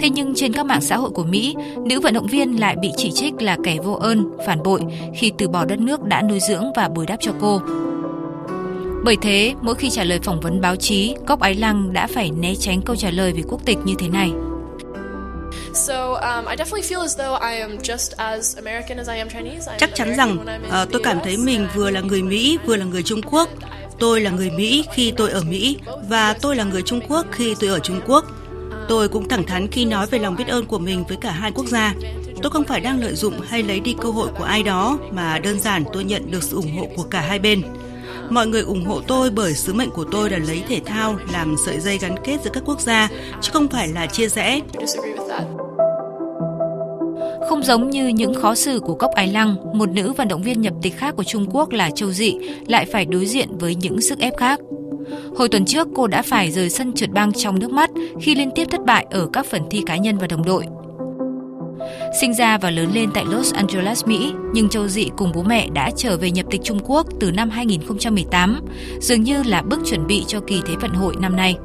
Thế 0.00 0.10
nhưng 0.10 0.34
trên 0.34 0.52
các 0.52 0.66
mạng 0.66 0.80
xã 0.80 0.96
hội 0.96 1.10
của 1.10 1.24
Mỹ, 1.24 1.54
nữ 1.86 2.00
vận 2.00 2.14
động 2.14 2.26
viên 2.26 2.60
lại 2.60 2.76
bị 2.82 2.90
chỉ 2.96 3.10
trích 3.10 3.42
là 3.42 3.56
kẻ 3.64 3.76
vô 3.84 3.92
ơn, 3.92 4.24
phản 4.46 4.62
bội 4.62 4.80
khi 5.14 5.32
từ 5.38 5.48
bỏ 5.48 5.64
đất 5.64 5.78
nước 5.78 6.04
đã 6.04 6.22
nuôi 6.22 6.38
dưỡng 6.48 6.64
và 6.76 6.88
bồi 6.88 7.06
đắp 7.06 7.20
cho 7.20 7.32
cô. 7.40 7.60
Bởi 9.04 9.16
thế, 9.22 9.54
mỗi 9.62 9.74
khi 9.74 9.90
trả 9.90 10.04
lời 10.04 10.18
phỏng 10.22 10.40
vấn 10.40 10.60
báo 10.60 10.76
chí, 10.76 11.14
Cốc 11.26 11.40
Ái 11.40 11.54
Lăng 11.54 11.92
đã 11.92 12.06
phải 12.06 12.30
né 12.30 12.54
tránh 12.54 12.82
câu 12.82 12.96
trả 12.96 13.10
lời 13.10 13.32
về 13.32 13.42
quốc 13.48 13.64
tịch 13.64 13.78
như 13.84 13.94
thế 13.98 14.08
này. 14.08 14.32
Chắc 19.78 19.94
chắn 19.94 20.14
rằng 20.16 20.46
uh, 20.66 20.92
tôi 20.92 21.02
cảm 21.04 21.18
thấy 21.24 21.36
mình 21.36 21.68
vừa 21.74 21.90
là 21.90 22.00
người 22.00 22.22
Mỹ 22.22 22.58
vừa 22.66 22.76
là 22.76 22.84
người 22.84 23.02
Trung 23.02 23.20
Quốc. 23.22 23.48
Tôi 23.98 24.20
là 24.20 24.30
người 24.30 24.50
Mỹ 24.50 24.84
khi 24.94 25.12
tôi 25.16 25.30
ở 25.30 25.42
Mỹ 25.42 25.78
và 26.08 26.32
tôi 26.32 26.56
là 26.56 26.64
người 26.64 26.82
Trung 26.82 27.00
Quốc 27.08 27.26
khi 27.32 27.54
tôi 27.60 27.70
ở 27.70 27.78
Trung 27.78 28.00
Quốc. 28.06 28.24
Tôi 28.88 29.08
cũng 29.08 29.28
thẳng 29.28 29.44
thắn 29.46 29.68
khi 29.68 29.84
nói 29.84 30.06
về 30.06 30.18
lòng 30.18 30.36
biết 30.36 30.48
ơn 30.48 30.66
của 30.66 30.78
mình 30.78 31.04
với 31.08 31.16
cả 31.20 31.30
hai 31.30 31.52
quốc 31.54 31.66
gia. 31.66 31.94
Tôi 32.42 32.50
không 32.50 32.64
phải 32.64 32.80
đang 32.80 33.00
lợi 33.00 33.14
dụng 33.14 33.40
hay 33.48 33.62
lấy 33.62 33.80
đi 33.80 33.94
cơ 34.00 34.08
hội 34.08 34.28
của 34.38 34.44
ai 34.44 34.62
đó 34.62 34.98
mà 35.10 35.38
đơn 35.38 35.60
giản 35.60 35.84
tôi 35.92 36.04
nhận 36.04 36.30
được 36.30 36.42
sự 36.42 36.56
ủng 36.56 36.76
hộ 36.78 36.88
của 36.96 37.02
cả 37.02 37.20
hai 37.20 37.38
bên. 37.38 37.62
Mọi 38.30 38.46
người 38.46 38.62
ủng 38.62 38.84
hộ 38.84 39.00
tôi 39.06 39.30
bởi 39.30 39.54
sứ 39.54 39.72
mệnh 39.72 39.90
của 39.90 40.04
tôi 40.12 40.30
là 40.30 40.38
lấy 40.38 40.62
thể 40.68 40.80
thao 40.86 41.18
làm 41.32 41.56
sợi 41.66 41.80
dây 41.80 41.98
gắn 41.98 42.14
kết 42.24 42.38
giữa 42.44 42.50
các 42.52 42.62
quốc 42.66 42.80
gia, 42.80 43.08
chứ 43.40 43.50
không 43.52 43.68
phải 43.68 43.88
là 43.88 44.06
chia 44.06 44.28
rẽ. 44.28 44.60
Không 47.48 47.62
giống 47.62 47.90
như 47.90 48.08
những 48.08 48.34
khó 48.34 48.54
xử 48.54 48.80
của 48.80 48.94
Cốc 48.94 49.10
Ái 49.14 49.28
Lăng, 49.28 49.56
một 49.78 49.88
nữ 49.88 50.12
vận 50.12 50.28
động 50.28 50.42
viên 50.42 50.60
nhập 50.60 50.74
tịch 50.82 50.96
khác 50.96 51.14
của 51.16 51.24
Trung 51.24 51.46
Quốc 51.50 51.70
là 51.70 51.90
Châu 51.90 52.10
Dị 52.10 52.34
lại 52.66 52.86
phải 52.92 53.04
đối 53.04 53.26
diện 53.26 53.58
với 53.58 53.74
những 53.74 54.00
sức 54.00 54.18
ép 54.18 54.36
khác. 54.36 54.60
Hồi 55.36 55.48
tuần 55.48 55.64
trước, 55.64 55.88
cô 55.94 56.06
đã 56.06 56.22
phải 56.22 56.50
rời 56.50 56.70
sân 56.70 56.92
trượt 56.92 57.10
băng 57.10 57.32
trong 57.32 57.58
nước 57.58 57.70
mắt 57.70 57.90
khi 58.20 58.34
liên 58.34 58.50
tiếp 58.54 58.68
thất 58.70 58.84
bại 58.86 59.06
ở 59.10 59.28
các 59.32 59.46
phần 59.46 59.62
thi 59.70 59.82
cá 59.86 59.96
nhân 59.96 60.18
và 60.18 60.26
đồng 60.26 60.44
đội. 60.44 60.64
Sinh 62.20 62.34
ra 62.34 62.58
và 62.58 62.70
lớn 62.70 62.90
lên 62.94 63.10
tại 63.14 63.24
Los 63.24 63.54
Angeles, 63.54 64.04
Mỹ, 64.04 64.32
nhưng 64.52 64.68
Châu 64.68 64.88
Dị 64.88 65.08
cùng 65.16 65.32
bố 65.34 65.42
mẹ 65.42 65.68
đã 65.74 65.90
trở 65.96 66.16
về 66.16 66.30
nhập 66.30 66.46
tịch 66.50 66.60
Trung 66.64 66.78
Quốc 66.84 67.06
từ 67.20 67.30
năm 67.30 67.50
2018, 67.50 68.60
dường 69.00 69.22
như 69.22 69.42
là 69.42 69.62
bước 69.62 69.80
chuẩn 69.90 70.06
bị 70.06 70.24
cho 70.26 70.40
kỳ 70.40 70.60
Thế 70.66 70.74
vận 70.80 70.90
hội 70.90 71.14
năm 71.20 71.36
nay. 71.36 71.56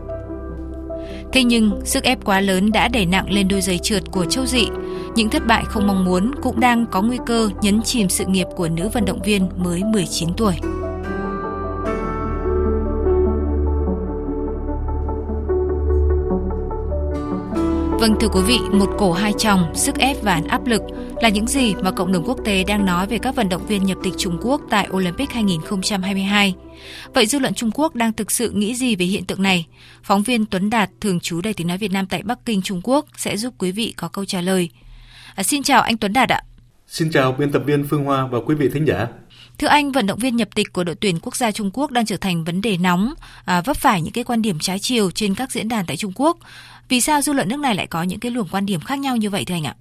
Thế 1.34 1.43
nhưng, 1.43 1.82
sức 1.86 2.03
ép 2.03 2.25
quá 2.25 2.41
lớn 2.41 2.71
đã 2.71 2.88
đẩy 2.88 3.05
nặng 3.05 3.32
lên 3.32 3.47
đôi 3.47 3.61
giày 3.61 3.77
trượt 3.77 4.11
của 4.11 4.25
Châu 4.25 4.45
Dị. 4.45 4.67
Những 5.16 5.30
thất 5.30 5.47
bại 5.47 5.64
không 5.68 5.88
mong 5.88 6.05
muốn 6.05 6.32
cũng 6.41 6.60
đang 6.60 6.86
có 6.86 7.01
nguy 7.01 7.18
cơ 7.26 7.49
nhấn 7.62 7.82
chìm 7.82 8.10
sự 8.10 8.26
nghiệp 8.26 8.47
của 8.55 8.70
nữ 8.70 8.89
vận 8.93 9.05
động 9.05 9.22
viên 9.22 9.49
mới 9.57 9.84
19 9.84 10.30
tuổi. 10.38 10.55
Vâng 17.99 18.16
thưa 18.20 18.28
quý 18.28 18.41
vị, 18.47 18.60
một 18.72 18.89
cổ 18.97 19.12
hai 19.12 19.34
chồng, 19.38 19.76
sức 19.76 19.95
ép 19.97 20.24
và 20.24 20.41
áp 20.47 20.66
lực 20.66 20.82
là 21.22 21.30
những 21.30 21.47
gì 21.47 21.74
mà 21.82 21.91
cộng 21.91 22.12
đồng 22.12 22.24
quốc 22.28 22.38
tế 22.45 22.64
đang 22.64 22.86
nói 22.86 23.07
về 23.07 23.18
các 23.18 23.36
vận 23.36 23.49
động 23.49 23.66
viên 23.68 23.84
nhập 23.84 23.97
tịch 24.03 24.14
Trung 24.18 24.38
Quốc 24.41 24.62
tại 24.70 24.88
Olympic 24.91 25.30
2022. 25.30 26.55
Vậy 27.14 27.26
dư 27.26 27.39
luận 27.39 27.53
Trung 27.53 27.72
Quốc 27.74 27.95
đang 27.95 28.14
thực 28.14 28.32
sự 28.32 28.51
nghĩ 28.51 28.76
gì 28.76 28.95
về 28.95 29.05
hiện 29.05 29.26
tượng 29.26 29.41
này? 29.41 29.66
Phóng 30.03 30.24
viên 30.24 30.45
Tuấn 30.45 30.70
Đạt, 30.70 30.89
thường 31.01 31.20
trú 31.20 31.41
Đài 31.41 31.53
tiếng 31.53 31.68
nói 31.68 31.78
Việt 31.78 31.91
Nam 31.91 32.05
tại 32.05 32.24
Bắc 32.24 32.45
Kinh, 32.45 32.62
Trung 32.62 32.82
Quốc 32.84 33.05
sẽ 33.18 33.38
giúp 33.38 33.53
quý 33.57 33.72
vị 33.72 33.93
có 33.97 34.07
câu 34.07 34.26
trả 34.26 34.41
lời. 34.41 34.70
À, 35.39 35.43
xin 35.43 35.63
chào 35.63 35.81
anh 35.81 35.97
Tuấn 35.97 36.13
Đạt 36.13 36.29
ạ. 36.29 36.41
Xin 36.87 37.11
chào 37.11 37.31
biên 37.31 37.51
tập 37.51 37.63
viên 37.65 37.83
Phương 37.83 38.05
Hoa 38.05 38.27
và 38.27 38.39
quý 38.45 38.55
vị 38.55 38.69
thính 38.73 38.87
giả. 38.87 39.07
Thưa 39.57 39.67
anh, 39.67 39.91
vận 39.91 40.07
động 40.07 40.19
viên 40.19 40.35
nhập 40.35 40.47
tịch 40.55 40.73
của 40.73 40.83
đội 40.83 40.95
tuyển 40.95 41.19
quốc 41.21 41.35
gia 41.35 41.51
Trung 41.51 41.71
Quốc 41.73 41.91
đang 41.91 42.05
trở 42.05 42.17
thành 42.17 42.43
vấn 42.43 42.61
đề 42.61 42.77
nóng, 42.77 43.13
à, 43.45 43.61
vấp 43.61 43.77
phải 43.77 44.01
những 44.01 44.13
cái 44.13 44.23
quan 44.23 44.41
điểm 44.41 44.59
trái 44.59 44.79
chiều 44.79 45.11
trên 45.11 45.35
các 45.35 45.51
diễn 45.51 45.69
đàn 45.69 45.85
tại 45.85 45.97
Trung 45.97 46.11
Quốc. 46.15 46.37
Vì 46.89 47.01
sao 47.01 47.21
dư 47.21 47.33
luận 47.33 47.49
nước 47.49 47.59
này 47.59 47.75
lại 47.75 47.87
có 47.87 48.03
những 48.03 48.19
cái 48.19 48.31
luồng 48.31 48.47
quan 48.51 48.65
điểm 48.65 48.79
khác 48.79 48.99
nhau 48.99 49.17
như 49.17 49.29
vậy 49.29 49.45
thưa 49.45 49.55
anh 49.55 49.63
ạ? 49.63 49.75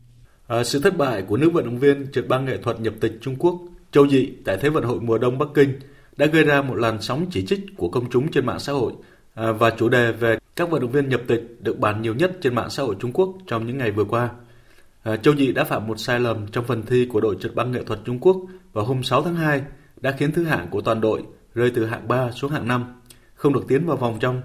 À, 0.46 0.64
sự 0.64 0.80
thất 0.80 0.96
bại 0.96 1.22
của 1.22 1.36
nữ 1.36 1.50
vận 1.50 1.64
động 1.64 1.78
viên 1.78 2.06
trượt 2.12 2.28
băng 2.28 2.44
nghệ 2.44 2.56
thuật 2.56 2.80
nhập 2.80 2.94
tịch 3.00 3.18
Trung 3.20 3.36
Quốc 3.38 3.60
Châu 3.92 4.08
Dị 4.08 4.28
tại 4.44 4.56
Thế 4.60 4.68
vận 4.68 4.84
hội 4.84 5.00
mùa 5.00 5.18
đông 5.18 5.38
Bắc 5.38 5.48
Kinh 5.54 5.78
đã 6.16 6.26
gây 6.26 6.44
ra 6.44 6.62
một 6.62 6.74
làn 6.74 7.02
sóng 7.02 7.26
chỉ 7.30 7.46
trích 7.46 7.60
của 7.76 7.88
công 7.88 8.10
chúng 8.10 8.30
trên 8.30 8.46
mạng 8.46 8.60
xã 8.60 8.72
hội 8.72 8.92
à, 9.34 9.52
và 9.52 9.70
chủ 9.70 9.88
đề 9.88 10.12
về 10.12 10.38
các 10.56 10.70
vận 10.70 10.80
động 10.80 10.90
viên 10.90 11.08
nhập 11.08 11.20
tịch 11.26 11.42
được 11.60 11.78
bàn 11.78 12.02
nhiều 12.02 12.14
nhất 12.14 12.32
trên 12.42 12.54
mạng 12.54 12.70
xã 12.70 12.82
hội 12.82 12.96
Trung 13.00 13.12
Quốc 13.12 13.28
trong 13.46 13.66
những 13.66 13.78
ngày 13.78 13.90
vừa 13.90 14.04
qua. 14.04 14.28
À, 15.08 15.16
Châu 15.16 15.36
Dị 15.36 15.52
đã 15.52 15.64
phạm 15.64 15.86
một 15.86 16.00
sai 16.00 16.20
lầm 16.20 16.46
trong 16.46 16.64
phần 16.64 16.82
thi 16.86 17.06
của 17.06 17.20
đội 17.20 17.36
trượt 17.40 17.54
băng 17.54 17.72
nghệ 17.72 17.84
thuật 17.84 18.00
Trung 18.04 18.18
Quốc 18.20 18.36
vào 18.72 18.84
hôm 18.84 19.02
6 19.02 19.22
tháng 19.22 19.36
2 19.36 19.62
đã 20.00 20.12
khiến 20.12 20.32
thứ 20.32 20.44
hạng 20.44 20.68
của 20.70 20.80
toàn 20.80 21.00
đội 21.00 21.22
rơi 21.54 21.72
từ 21.74 21.86
hạng 21.86 22.08
3 22.08 22.30
xuống 22.30 22.50
hạng 22.50 22.68
5, 22.68 23.00
không 23.34 23.52
được 23.52 23.64
tiến 23.68 23.86
vào 23.86 23.96
vòng 23.96 24.18
trong 24.20 24.42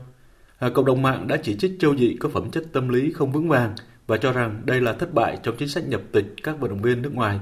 à, 0.59 0.69
cộng 0.73 0.85
đồng 0.85 1.01
mạng 1.01 1.27
đã 1.27 1.37
chỉ 1.43 1.55
trích 1.55 1.71
Châu 1.79 1.97
Dị 1.97 2.17
có 2.19 2.29
phẩm 2.29 2.51
chất 2.51 2.63
tâm 2.73 2.89
lý 2.89 3.11
không 3.11 3.31
vững 3.31 3.49
vàng 3.49 3.75
và 4.07 4.17
cho 4.17 4.31
rằng 4.31 4.61
đây 4.65 4.81
là 4.81 4.93
thất 4.93 5.13
bại 5.13 5.37
trong 5.43 5.55
chính 5.57 5.67
sách 5.67 5.87
nhập 5.87 6.01
tịch 6.11 6.25
các 6.43 6.59
vận 6.59 6.69
động 6.69 6.81
viên 6.81 7.01
nước 7.01 7.15
ngoài. 7.15 7.39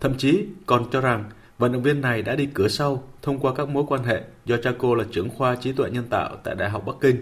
Thậm 0.00 0.14
chí 0.14 0.46
còn 0.66 0.90
cho 0.90 1.00
rằng 1.00 1.24
vận 1.58 1.72
động 1.72 1.82
viên 1.82 2.00
này 2.00 2.22
đã 2.22 2.34
đi 2.34 2.46
cửa 2.54 2.68
sau 2.68 3.08
thông 3.22 3.38
qua 3.38 3.54
các 3.54 3.68
mối 3.68 3.84
quan 3.88 4.04
hệ 4.04 4.22
do 4.44 4.56
cha 4.56 4.72
cô 4.78 4.94
là 4.94 5.04
trưởng 5.10 5.30
khoa 5.30 5.56
trí 5.56 5.72
tuệ 5.72 5.90
nhân 5.90 6.04
tạo 6.10 6.36
tại 6.44 6.54
Đại 6.54 6.70
học 6.70 6.82
Bắc 6.86 6.96
Kinh. 7.00 7.16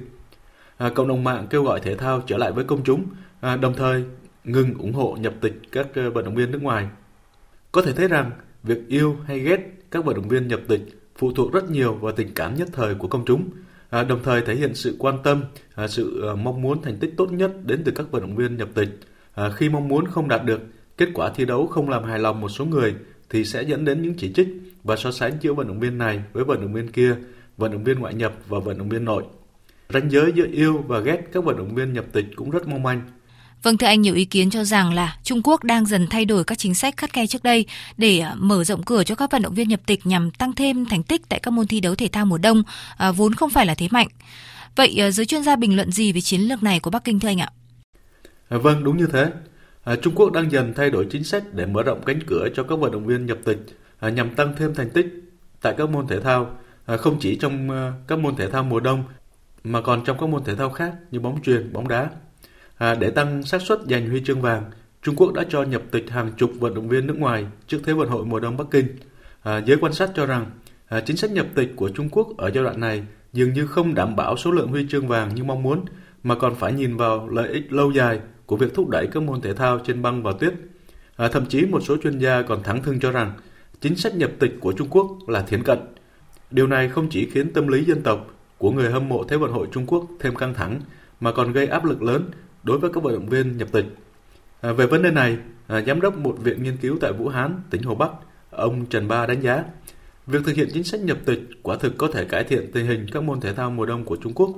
À, 0.76 0.90
cộng 0.94 1.09
đồng 1.09 1.24
mạng 1.24 1.47
kêu 1.51 1.64
gọi 1.64 1.80
thể 1.80 1.94
thao 1.94 2.20
trở 2.26 2.36
lại 2.36 2.53
với 2.53 2.64
công 2.64 2.84
chúng, 2.84 3.05
à, 3.40 3.57
đồng 3.57 3.74
thời 3.74 4.05
ngừng 4.47 4.74
ủng 4.78 4.92
hộ 4.92 5.16
nhập 5.20 5.34
tịch 5.40 5.55
các 5.72 5.86
ờ, 5.94 6.11
vận 6.11 6.24
động 6.24 6.34
viên 6.34 6.51
nước 6.51 6.62
ngoài. 6.62 6.88
Có 7.72 7.82
thể 7.82 7.92
thấy 7.92 8.09
rằng 8.09 8.30
việc 8.62 8.88
yêu 8.88 9.16
hay 9.26 9.38
ghét 9.38 9.61
các 9.90 10.05
vận 10.05 10.16
động 10.16 10.28
viên 10.28 10.49
nhập 10.49 10.61
tịch 10.68 10.80
phụ 11.16 11.32
thuộc 11.32 11.53
rất 11.53 11.70
nhiều 11.70 11.94
vào 11.94 12.12
tình 12.12 12.34
cảm 12.34 12.55
nhất 12.55 12.68
thời 12.72 12.94
của 12.94 13.09
công 13.09 13.24
chúng 13.24 13.51
à,– 13.90 14.03
đồng 14.09 14.22
thời 14.22 14.40
thể 14.40 14.55
hiện 14.55 14.74
sự 14.74 14.97
quan 14.99 15.18
tâm, 15.24 15.44
à, 15.74 15.88
sự 15.88 16.20
ờ, 16.22 16.36
mong 16.36 16.62
muốn 16.62 16.82
thành 16.82 16.97
tích 16.97 17.14
tốt 17.16 17.32
nhất 17.32 17.51
đến 17.64 17.82
từ 17.84 17.92
các 17.92 18.11
vận 18.11 18.22
động 18.22 18.36
viên 18.36 18.57
nhập 18.57 18.68
tịch. 18.74 18.88
À, 19.34 19.51
khi 19.51 19.68
mong 19.68 19.88
muốn 19.88 20.07
không 20.07 20.28
đạt 20.28 20.44
được, 20.44 20.61
kết 20.97 21.09
quả 21.14 21.30
thi 21.34 21.44
đấu 21.44 21.66
không 21.66 21.88
làm 21.88 22.05
hài 22.05 22.18
lòng 22.18 22.40
một 22.40 22.49
số 22.49 22.64
người 22.64 22.94
thì 23.30 23.44
sẽ 23.44 23.62
dẫn 23.62 23.84
đến 23.84 24.03
những 24.03 24.14
chỉ 24.14 24.32
trích 24.32 24.49
và 24.84 24.97
so 24.97 25.11
sánh 25.11 25.32
giữa 25.40 25.53
vận 25.53 25.68
động 25.68 25.80
viên 25.80 25.99
này 25.99 26.22
với 26.32 26.44
vận 26.44 26.61
động 26.61 26.72
viên 26.72 26.92
kia, 26.92 27.16
vận 27.57 27.72
động 27.72 27.84
viên 27.84 27.99
ngoại 27.99 28.14
nhập 28.14 28.32
và 28.49 28.59
vận 28.59 28.78
động 28.78 28.88
viên 28.88 29.05
nội. 29.05 29.24
Ranh 29.88 30.11
giới 30.11 30.32
giữa 30.34 30.47
yêu 30.53 30.84
và 30.88 31.01
ghét 31.01 31.22
các 31.32 31.44
vận 31.44 31.57
động 31.57 31.74
viên 31.74 31.92
nhập 31.92 32.05
tịch 32.12 32.26
cũng 32.36 32.51
rất 32.51 32.68
mong 32.68 32.82
manh. 32.82 33.03
Vâng 33.67 33.79
thưa 33.79 33.87
anh, 33.87 34.03
nhiều 34.03 34.14
ý 34.14 34.25
kiến 34.25 34.51
cho 34.51 34.64
rằng 34.64 34.95
là 34.95 35.17
Trung 35.23 35.41
Quốc 35.45 35.64
đang 35.64 35.87
dần 35.87 36.07
thay 36.07 36.25
đổi 36.25 36.45
các 36.45 36.59
chính 36.59 36.75
sách 36.75 36.97
khắt 36.97 37.12
khe 37.12 37.27
trước 37.27 37.43
đây 37.43 37.67
để 37.97 38.19
à, 38.19 38.35
mở 38.37 38.64
rộng 38.64 38.83
cửa 38.83 39.05
cho 39.05 39.14
các 39.14 39.31
vận 39.31 39.43
động 39.43 39.55
viên 39.55 39.69
nhập 39.69 39.81
tịch 39.87 40.01
nhằm 40.05 40.31
tăng 40.31 40.53
thêm 40.53 40.85
thành 40.85 41.03
tích 41.03 41.23
tại 41.29 41.41
các 41.41 41.51
môn 41.51 41.67
thi 41.67 41.81
đấu 41.81 41.95
thể 41.95 42.09
thao 42.09 42.27
mùa 42.27 42.39
đông, 42.39 42.62
à, 42.97 43.12
vốn 43.12 43.35
không 43.35 43.51
phải 43.51 43.67
là 43.67 43.75
thế 43.75 43.89
mạnh. 43.91 44.09
Vậy 44.77 45.03
à, 45.03 45.11
giới 45.11 45.27
chuyên 45.27 45.43
gia 45.43 45.57
bình 45.57 45.77
luận 45.77 45.93
gì 45.93 46.12
về 46.12 46.21
chiến 46.21 46.41
lược 46.41 46.62
này 46.62 46.81
của 46.81 46.91
Bắc 46.91 47.05
Kinh 47.05 47.21
thưa 47.21 47.29
anh 47.29 47.41
ạ? 47.41 47.51
À, 48.49 48.59
vâng, 48.59 48.85
đúng 48.85 48.97
như 48.97 49.07
thế. 49.12 49.31
À, 49.85 49.97
Trung 50.03 50.14
Quốc 50.14 50.33
đang 50.33 50.53
dần 50.53 50.73
thay 50.77 50.91
đổi 50.91 51.07
chính 51.11 51.25
sách 51.25 51.43
để 51.53 51.67
mở 51.67 51.83
rộng 51.83 52.03
cánh 52.07 52.21
cửa 52.27 52.49
cho 52.55 52.62
các 52.62 52.79
vận 52.79 52.93
động 52.93 53.07
viên 53.07 53.27
nhập 53.27 53.39
tịch 53.45 53.59
à, 54.01 54.09
nhằm 54.09 54.35
tăng 54.35 54.55
thêm 54.59 54.75
thành 54.75 54.91
tích 54.91 55.07
tại 55.61 55.75
các 55.79 55.91
môn 55.91 56.07
thể 56.07 56.21
thao, 56.21 56.51
à, 56.87 56.97
không 56.97 57.19
chỉ 57.21 57.37
trong 57.37 57.71
à, 57.71 57.93
các 58.09 58.19
môn 58.19 58.37
thể 58.37 58.51
thao 58.51 58.62
mùa 58.62 58.81
đông 58.81 59.05
mà 59.64 59.81
còn 59.81 60.05
trong 60.05 60.19
các 60.19 60.29
môn 60.29 60.45
thể 60.45 60.55
thao 60.55 60.71
khác 60.71 60.93
như 61.11 61.21
bóng 61.21 61.43
chuyền, 61.43 61.73
bóng 61.73 61.89
đá. 61.89 62.09
À, 62.79 62.95
để 62.95 63.11
tăng 63.11 63.43
xác 63.43 63.62
suất 63.62 63.79
giành 63.89 64.09
huy 64.09 64.22
chương 64.24 64.41
vàng, 64.41 64.64
Trung 65.03 65.16
Quốc 65.16 65.33
đã 65.33 65.45
cho 65.49 65.62
nhập 65.62 65.83
tịch 65.91 66.11
hàng 66.11 66.33
chục 66.37 66.51
vận 66.61 66.74
động 66.74 66.89
viên 66.89 67.07
nước 67.07 67.18
ngoài 67.18 67.47
trước 67.66 67.79
Thế 67.85 67.93
vận 67.93 68.09
hội 68.09 68.24
mùa 68.24 68.41
đông 68.41 68.57
Bắc 68.57 68.64
Kinh. 68.70 68.87
À, 69.43 69.59
giới 69.66 69.77
quan 69.77 69.93
sát 69.93 70.11
cho 70.14 70.27
rằng 70.27 70.47
à, 70.89 71.01
chính 71.01 71.16
sách 71.16 71.31
nhập 71.31 71.47
tịch 71.55 71.72
của 71.77 71.89
Trung 71.89 72.09
Quốc 72.09 72.29
ở 72.37 72.51
giai 72.55 72.64
đoạn 72.64 72.81
này 72.81 73.03
dường 73.33 73.53
như 73.53 73.66
không 73.66 73.95
đảm 73.95 74.16
bảo 74.16 74.37
số 74.37 74.51
lượng 74.51 74.68
huy 74.68 74.87
chương 74.89 75.09
vàng 75.09 75.35
như 75.35 75.45
mong 75.45 75.62
muốn, 75.62 75.85
mà 76.22 76.35
còn 76.35 76.55
phải 76.55 76.72
nhìn 76.72 76.97
vào 76.97 77.29
lợi 77.29 77.49
ích 77.49 77.72
lâu 77.72 77.91
dài 77.91 78.20
của 78.47 78.57
việc 78.57 78.74
thúc 78.74 78.89
đẩy 78.89 79.07
các 79.07 79.22
môn 79.22 79.41
thể 79.41 79.55
thao 79.55 79.79
trên 79.79 80.03
băng 80.03 80.22
và 80.22 80.33
tuyết. 80.41 80.55
À, 81.16 81.29
thậm 81.29 81.47
chí 81.47 81.66
một 81.66 81.81
số 81.81 81.97
chuyên 82.03 82.18
gia 82.18 82.43
còn 82.43 82.62
thẳng 82.62 82.83
thừng 82.83 83.01
cho 83.01 83.11
rằng 83.11 83.33
chính 83.81 83.97
sách 83.97 84.14
nhập 84.14 84.31
tịch 84.39 84.53
của 84.61 84.72
Trung 84.72 84.89
Quốc 84.91 85.07
là 85.29 85.43
thiến 85.43 85.62
cận. 85.62 85.79
Điều 86.51 86.66
này 86.66 86.89
không 86.89 87.09
chỉ 87.11 87.31
khiến 87.31 87.53
tâm 87.53 87.68
lý 87.68 87.85
dân 87.85 88.03
tộc 88.03 88.27
của 88.59 88.70
người 88.70 88.91
hâm 88.91 89.09
mộ 89.09 89.24
Thế 89.24 89.37
vận 89.37 89.53
hội 89.53 89.66
Trung 89.72 89.87
Quốc 89.87 90.07
thêm 90.20 90.35
căng 90.35 90.55
thẳng, 90.55 90.81
mà 91.20 91.33
còn 91.33 91.53
gây 91.53 91.66
áp 91.66 91.85
lực 91.85 92.03
lớn 92.03 92.31
đối 92.67 92.79
với 92.79 92.91
các 92.95 93.03
vận 93.03 93.14
động 93.14 93.29
viên 93.29 93.57
nhập 93.57 93.69
tịch. 93.73 93.85
À, 94.61 94.73
về 94.73 94.87
vấn 94.87 95.03
đề 95.03 95.11
này, 95.11 95.39
à, 95.67 95.81
giám 95.87 96.01
đốc 96.01 96.19
một 96.19 96.37
viện 96.39 96.62
nghiên 96.62 96.77
cứu 96.77 96.99
tại 97.01 97.12
Vũ 97.12 97.29
Hán, 97.29 97.61
tỉnh 97.71 97.83
Hồ 97.83 97.95
Bắc, 97.95 98.11
ông 98.51 98.87
Trần 98.87 99.09
Ba 99.09 99.27
đánh 99.27 99.41
giá, 99.41 99.64
việc 100.27 100.39
thực 100.45 100.57
hiện 100.57 100.69
chính 100.73 100.85
sách 100.85 101.01
nhập 101.01 101.19
tịch 101.25 101.41
quả 101.62 101.77
thực 101.77 101.99
có 101.99 102.09
thể 102.12 102.25
cải 102.25 102.45
thiện 102.45 102.73
tình 102.73 102.87
hình 102.87 103.07
các 103.12 103.23
môn 103.23 103.41
thể 103.41 103.55
thao 103.55 103.71
mùa 103.71 103.87
đông 103.87 104.05
của 104.05 104.17
Trung 104.17 104.33
Quốc. 104.35 104.51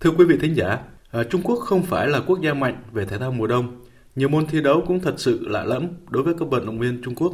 Thưa 0.00 0.10
quý 0.10 0.24
vị 0.24 0.36
thính 0.40 0.56
giả, 0.56 0.78
à, 1.10 1.22
Trung 1.22 1.42
Quốc 1.44 1.56
không 1.56 1.82
phải 1.82 2.08
là 2.08 2.20
quốc 2.20 2.40
gia 2.40 2.54
mạnh 2.54 2.82
về 2.92 3.04
thể 3.04 3.18
thao 3.18 3.32
mùa 3.32 3.46
đông. 3.46 3.84
Nhiều 4.16 4.28
môn 4.28 4.46
thi 4.46 4.60
đấu 4.60 4.84
cũng 4.86 5.00
thật 5.00 5.14
sự 5.16 5.48
lạ 5.48 5.64
lẫm 5.64 5.88
đối 6.10 6.22
với 6.22 6.34
các 6.38 6.48
vận 6.48 6.66
động 6.66 6.78
viên 6.78 7.02
Trung 7.02 7.14
Quốc. 7.14 7.32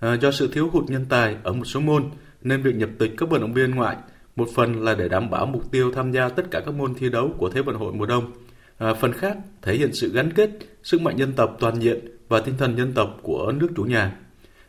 À, 0.00 0.14
do 0.14 0.30
sự 0.30 0.50
thiếu 0.52 0.68
hụt 0.72 0.84
nhân 0.90 1.06
tài 1.08 1.36
ở 1.42 1.52
một 1.52 1.64
số 1.64 1.80
môn, 1.80 2.04
nên 2.42 2.62
việc 2.62 2.74
nhập 2.74 2.90
tịch 2.98 3.12
các 3.16 3.30
vận 3.30 3.40
động 3.40 3.52
viên 3.52 3.70
ngoại 3.70 3.96
một 4.36 4.48
phần 4.54 4.84
là 4.84 4.94
để 4.94 5.08
đảm 5.08 5.30
bảo 5.30 5.46
mục 5.46 5.70
tiêu 5.70 5.92
tham 5.94 6.12
gia 6.12 6.28
tất 6.28 6.50
cả 6.50 6.60
các 6.60 6.74
môn 6.74 6.94
thi 6.94 7.08
đấu 7.10 7.30
của 7.38 7.50
Thế 7.50 7.62
vận 7.62 7.76
hội 7.76 7.92
mùa 7.92 8.06
đông– 8.06 8.32
À, 8.78 8.94
phần 8.94 9.12
khác 9.12 9.36
thể 9.62 9.74
hiện 9.74 9.92
sự 9.92 10.12
gắn 10.12 10.32
kết, 10.32 10.50
sức 10.82 11.00
mạnh 11.00 11.16
dân 11.16 11.32
tộc 11.32 11.56
toàn 11.60 11.82
diện 11.82 11.98
và 12.28 12.40
tinh 12.40 12.54
thần 12.58 12.76
dân 12.76 12.92
tộc 12.92 13.18
của 13.22 13.52
nước 13.52 13.68
chủ 13.76 13.82
nhà. 13.84 14.16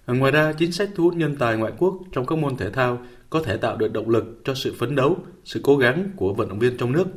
À, 0.06 0.14
ngoài 0.14 0.32
ra, 0.32 0.54
chính 0.54 0.72
sách 0.72 0.90
thu 0.96 1.04
hút 1.04 1.16
nhân 1.16 1.36
tài 1.40 1.58
ngoại 1.58 1.74
quốc 1.78 2.00
trong 2.12 2.26
các 2.26 2.38
môn 2.38 2.58
thể 2.58 2.70
thao 2.72 3.02
có 3.30 3.42
thể 3.44 3.58
tạo 3.58 3.78
được 3.78 3.94
động 3.94 4.10
lực 4.10 4.42
cho 4.44 4.54
sự 4.54 4.74
phấn 4.80 4.96
đấu, 4.96 5.18
sự 5.44 5.60
cố 5.64 5.78
gắng 5.78 6.10
của 6.16 6.34
vận 6.34 6.50
động 6.50 6.60
viên 6.60 6.78
trong 6.78 6.92
nước. 6.92 7.08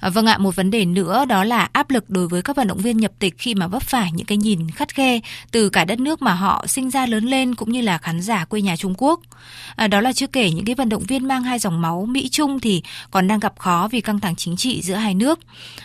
À, 0.00 0.10
vâng 0.10 0.26
ạ, 0.26 0.38
một 0.38 0.56
vấn 0.56 0.70
đề 0.70 0.84
nữa 0.84 1.24
đó 1.28 1.44
là 1.44 1.68
áp 1.72 1.90
lực 1.90 2.10
đối 2.10 2.28
với 2.28 2.42
các 2.42 2.56
vận 2.56 2.68
động 2.68 2.78
viên 2.78 2.96
nhập 2.96 3.12
tịch 3.18 3.34
khi 3.38 3.54
mà 3.54 3.66
vấp 3.66 3.82
phải 3.82 4.12
những 4.12 4.26
cái 4.26 4.38
nhìn 4.38 4.70
khắt 4.70 4.94
khe 4.94 5.20
từ 5.50 5.68
cả 5.68 5.84
đất 5.84 6.00
nước 6.00 6.22
mà 6.22 6.34
họ 6.34 6.64
sinh 6.66 6.90
ra 6.90 7.06
lớn 7.06 7.24
lên 7.24 7.54
cũng 7.54 7.72
như 7.72 7.80
là 7.80 7.98
khán 7.98 8.20
giả 8.20 8.44
quê 8.44 8.60
nhà 8.60 8.76
Trung 8.76 8.94
Quốc. 8.98 9.20
À, 9.76 9.88
đó 9.88 10.00
là 10.00 10.12
chưa 10.12 10.26
kể 10.26 10.50
những 10.50 10.64
cái 10.64 10.74
vận 10.74 10.88
động 10.88 11.02
viên 11.08 11.28
mang 11.28 11.42
hai 11.42 11.58
dòng 11.58 11.82
máu 11.82 12.06
Mỹ 12.06 12.28
Trung 12.28 12.60
thì 12.60 12.82
còn 13.10 13.28
đang 13.28 13.40
gặp 13.40 13.58
khó 13.58 13.88
vì 13.92 14.00
căng 14.00 14.20
thẳng 14.20 14.36
chính 14.36 14.56
trị 14.56 14.82
giữa 14.82 14.94
hai 14.94 15.14
nước. 15.14 15.40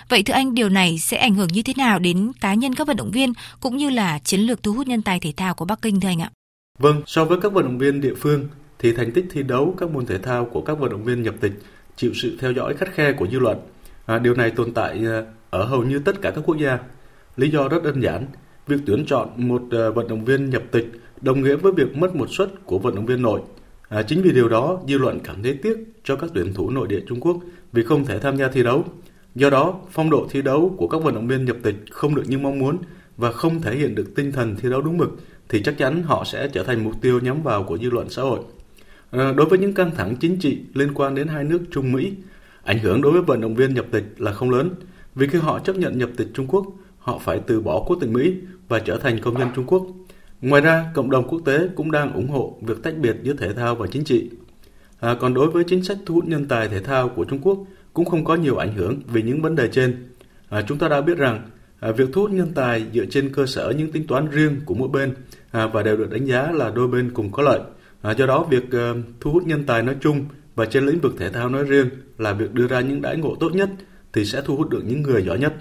Vậy 0.10 0.24
thưa 0.24 0.34
anh, 0.34 0.54
điều 0.54 0.70
này 0.70 1.00
sẽ 1.00 1.18
ảnh 1.18 1.36
hưởng 1.36 1.48
như 1.48 1.62
thế 1.62 1.74
nào 1.78 2.00
đến 2.00 2.32
cá 2.42 2.54
nhân 2.54 2.76
các 2.76 2.88
vận 2.88 2.98
động 2.98 3.12
viên 3.12 3.34
cũng 3.60 3.78
như 3.78 3.90
là 3.90 4.20
chiến 4.20 4.40
lược 4.40 4.64
thu 4.64 4.74
hút 4.74 4.88
nhân 4.88 5.02
tài 5.02 5.20
thể 5.20 5.34
thao 5.38 5.54
của 5.54 5.66
Bắc 5.66 5.82
Kinh 5.82 6.00
thưa 6.00 6.10
anh 6.10 6.22
ạ? 6.22 6.32
Vâng, 6.80 7.02
so 7.06 7.26
với 7.26 7.38
các 7.42 7.54
vận 7.54 7.66
động 7.66 7.78
viên 7.78 8.02
địa 8.02 8.14
phương 8.22 8.48
thì 8.80 8.94
thành 8.94 9.12
tích 9.12 9.26
thi 9.32 9.44
đấu 9.44 9.76
các 9.78 9.90
môn 9.90 10.06
thể 10.06 10.18
thao 10.18 10.46
của 10.46 10.62
các 10.62 10.80
vận 10.80 10.92
động 10.92 11.04
viên 11.04 11.24
nhập 11.24 11.36
tịch 11.42 11.52
chịu 11.96 12.12
sự 12.16 12.38
theo 12.42 12.52
dõi 12.52 12.74
khắt 12.74 12.90
khe 12.94 13.12
của 13.12 13.28
dư 13.28 13.40
luận 13.40 13.58
À, 14.10 14.20
điều 14.20 14.34
này 14.34 14.52
tồn 14.52 14.74
tại 14.74 15.06
à, 15.06 15.24
ở 15.50 15.66
hầu 15.66 15.84
như 15.84 16.00
tất 16.00 16.22
cả 16.22 16.32
các 16.32 16.42
quốc 16.46 16.58
gia. 16.58 16.80
Lý 17.38 17.50
do 17.50 17.68
rất 17.68 17.84
đơn 17.84 18.04
giản, 18.04 18.26
việc 18.68 18.78
tuyển 18.86 19.06
chọn 19.06 19.30
một 19.36 19.62
à, 19.72 19.90
vận 19.90 20.08
động 20.08 20.26
viên 20.26 20.50
nhập 20.50 20.64
tịch 20.72 20.92
đồng 21.22 21.42
nghĩa 21.42 21.56
với 21.56 21.72
việc 21.72 21.98
mất 21.98 22.16
một 22.16 22.30
suất 22.30 22.50
của 22.66 22.80
vận 22.80 22.96
động 22.96 23.06
viên 23.06 23.22
nội. 23.22 23.42
À, 23.90 24.04
chính 24.04 24.22
vì 24.22 24.32
điều 24.32 24.50
đó, 24.50 24.80
dư 24.88 24.98
luận 24.98 25.20
cảm 25.24 25.44
thấy 25.44 25.54
tiếc 25.54 25.78
cho 26.04 26.16
các 26.16 26.30
tuyển 26.34 26.54
thủ 26.54 26.70
nội 26.70 26.88
địa 26.88 27.00
Trung 27.08 27.20
Quốc 27.20 27.38
vì 27.72 27.84
không 27.84 28.06
thể 28.06 28.20
tham 28.20 28.38
gia 28.38 28.48
thi 28.48 28.64
đấu. 28.64 28.86
Do 29.36 29.50
đó, 29.50 29.80
phong 29.92 30.10
độ 30.10 30.28
thi 30.30 30.42
đấu 30.42 30.76
của 30.78 30.88
các 30.88 31.02
vận 31.02 31.16
động 31.16 31.28
viên 31.28 31.46
nhập 31.46 31.58
tịch 31.64 31.76
không 31.92 32.16
được 32.16 32.24
như 32.28 32.38
mong 32.38 32.60
muốn 32.60 32.78
và 33.18 33.32
không 33.32 33.62
thể 33.62 33.76
hiện 33.76 33.96
được 33.96 34.16
tinh 34.16 34.32
thần 34.32 34.56
thi 34.56 34.70
đấu 34.70 34.82
đúng 34.82 34.98
mực 34.98 35.10
thì 35.50 35.62
chắc 35.64 35.78
chắn 35.78 36.04
họ 36.04 36.24
sẽ 36.26 36.48
trở 36.48 36.64
thành 36.64 36.84
mục 36.84 36.94
tiêu 37.02 37.20
nhắm 37.20 37.44
vào 37.44 37.64
của 37.64 37.78
dư 37.78 37.90
luận 37.90 38.10
xã 38.10 38.22
hội. 38.22 38.40
À, 39.12 39.34
đối 39.38 39.46
với 39.46 39.60
những 39.60 39.74
căng 39.74 39.92
thẳng 39.96 40.16
chính 40.16 40.40
trị 40.40 40.60
liên 40.74 40.94
quan 40.94 41.16
đến 41.16 41.28
hai 41.28 41.44
nước 41.44 41.60
Trung 41.72 41.92
Mỹ, 41.92 42.14
Ảnh 42.64 42.80
hưởng 42.80 43.02
đối 43.02 43.12
với 43.12 43.22
vận 43.22 43.42
động 43.42 43.56
viên 43.56 43.74
nhập 43.74 43.86
tịch 43.92 44.04
là 44.18 44.32
không 44.32 44.50
lớn, 44.50 44.70
vì 45.16 45.28
khi 45.28 45.40
họ 45.40 45.60
chấp 45.60 45.76
nhận 45.76 45.98
nhập 45.98 46.10
tịch 46.18 46.28
Trung 46.34 46.48
Quốc, 46.48 46.66
họ 47.00 47.18
phải 47.18 47.42
từ 47.48 47.62
bỏ 47.62 47.84
quốc 47.88 47.98
tịch 48.02 48.10
Mỹ 48.10 48.36
và 48.68 48.80
trở 48.80 48.98
thành 48.98 49.20
công 49.22 49.40
dân 49.40 49.48
Trung 49.56 49.66
Quốc. 49.68 49.88
Ngoài 50.42 50.62
ra, 50.62 50.86
cộng 50.94 51.10
đồng 51.10 51.28
quốc 51.28 51.42
tế 51.46 51.68
cũng 51.76 51.92
đang 51.92 52.14
ủng 52.14 52.30
hộ 52.30 52.58
việc 52.62 52.84
tách 52.84 52.98
biệt 52.98 53.16
giữa 53.24 53.34
thể 53.34 53.54
thao 53.54 53.76
và 53.76 53.88
chính 53.88 54.04
trị. 54.04 54.30
À, 55.00 55.16
còn 55.20 55.34
đối 55.34 55.50
với 55.50 55.64
chính 55.64 55.84
sách 55.84 55.98
thu 56.06 56.16
hút 56.16 56.26
nhân 56.26 56.48
tài 56.48 56.68
thể 56.68 56.80
thao 56.80 57.10
của 57.10 57.26
Trung 57.26 57.40
Quốc 57.42 57.60
cũng 57.94 58.06
không 58.06 58.26
có 58.26 58.36
nhiều 58.36 58.58
ảnh 58.58 58.74
hưởng 58.76 59.02
vì 59.08 59.22
những 59.22 59.42
vấn 59.42 59.56
đề 59.56 59.68
trên. 59.68 60.08
À, 60.50 60.62
chúng 60.68 60.78
ta 60.78 60.88
đã 60.88 61.02
biết 61.02 61.18
rằng 61.18 61.50
à, 61.80 61.92
việc 61.92 62.10
thu 62.14 62.22
hút 62.22 62.32
nhân 62.32 62.52
tài 62.56 62.86
dựa 62.94 63.06
trên 63.06 63.34
cơ 63.34 63.46
sở 63.46 63.74
những 63.78 63.92
tính 63.92 64.08
toán 64.08 64.28
riêng 64.32 64.62
của 64.66 64.74
mỗi 64.74 64.90
bên 64.90 65.16
à, 65.52 65.68
và 65.68 65.84
đều 65.84 65.98
được 65.98 66.10
đánh 66.12 66.26
giá 66.26 66.52
là 66.52 66.70
đôi 66.70 66.88
bên 66.88 67.12
cùng 67.14 67.32
có 67.32 67.44
lợi. 67.44 67.60
À, 68.02 68.12
do 68.12 68.26
đó, 68.26 68.48
việc 68.50 68.72
à, 68.72 68.94
thu 69.20 69.32
hút 69.32 69.44
nhân 69.44 69.64
tài 69.64 69.84
nói 69.84 69.96
chung 70.02 70.26
và 70.60 70.66
trên 70.66 70.86
lĩnh 70.86 71.02
vực 71.02 71.16
thể 71.20 71.30
thao 71.30 71.50
nói 71.50 71.64
riêng 71.64 71.90
là 72.18 72.34
việc 72.34 72.54
đưa 72.54 72.68
ra 72.68 72.80
những 72.80 73.02
đãi 73.02 73.18
ngộ 73.18 73.36
tốt 73.40 73.50
nhất 73.56 73.70
thì 74.14 74.26
sẽ 74.26 74.42
thu 74.46 74.56
hút 74.56 74.70
được 74.70 74.84
những 74.86 75.02
người 75.02 75.24
giỏi 75.26 75.40
nhất. 75.40 75.54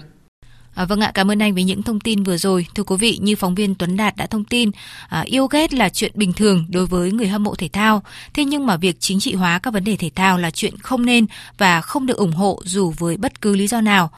À, 0.75 0.85
vâng 0.85 0.99
ạ, 0.99 1.11
cảm 1.13 1.31
ơn 1.31 1.41
anh 1.41 1.53
với 1.53 1.63
những 1.63 1.83
thông 1.83 1.99
tin 1.99 2.23
vừa 2.23 2.37
rồi. 2.37 2.65
Thưa 2.75 2.83
quý 2.83 2.95
vị, 2.99 3.17
như 3.21 3.35
phóng 3.35 3.55
viên 3.55 3.75
Tuấn 3.75 3.97
Đạt 3.97 4.17
đã 4.17 4.27
thông 4.27 4.45
tin, 4.45 4.71
à, 5.09 5.21
yêu 5.21 5.47
ghét 5.47 5.73
là 5.73 5.89
chuyện 5.89 6.11
bình 6.15 6.33
thường 6.33 6.65
đối 6.69 6.85
với 6.85 7.11
người 7.11 7.27
hâm 7.27 7.43
mộ 7.43 7.55
thể 7.55 7.69
thao. 7.73 8.03
Thế 8.33 8.45
nhưng 8.45 8.65
mà 8.65 8.77
việc 8.77 8.95
chính 8.99 9.19
trị 9.19 9.33
hóa 9.33 9.59
các 9.59 9.73
vấn 9.73 9.83
đề 9.83 9.95
thể 9.95 10.09
thao 10.15 10.37
là 10.37 10.51
chuyện 10.51 10.77
không 10.77 11.05
nên 11.05 11.25
và 11.57 11.81
không 11.81 12.05
được 12.05 12.17
ủng 12.17 12.31
hộ 12.31 12.61
dù 12.65 12.93
với 12.97 13.17
bất 13.17 13.41
cứ 13.41 13.55
lý 13.55 13.67
do 13.67 13.81
nào. 13.81 14.11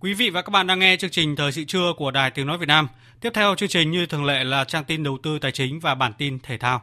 Quý 0.00 0.14
vị 0.14 0.30
và 0.30 0.42
các 0.42 0.50
bạn 0.50 0.66
đang 0.66 0.78
nghe 0.78 0.96
chương 0.96 1.10
trình 1.10 1.36
Thời 1.36 1.52
sự 1.52 1.64
trưa 1.64 1.92
của 1.96 2.10
Đài 2.10 2.30
Tiếng 2.30 2.46
Nói 2.46 2.58
Việt 2.58 2.68
Nam. 2.68 2.88
Tiếp 3.20 3.30
theo 3.34 3.54
chương 3.54 3.68
trình 3.68 3.90
như 3.90 4.06
thường 4.06 4.24
lệ 4.24 4.44
là 4.44 4.64
trang 4.64 4.84
tin 4.84 5.02
đầu 5.02 5.18
tư 5.22 5.38
tài 5.38 5.52
chính 5.52 5.80
và 5.80 5.94
bản 5.94 6.12
tin 6.18 6.38
thể 6.42 6.58
thao. 6.58 6.82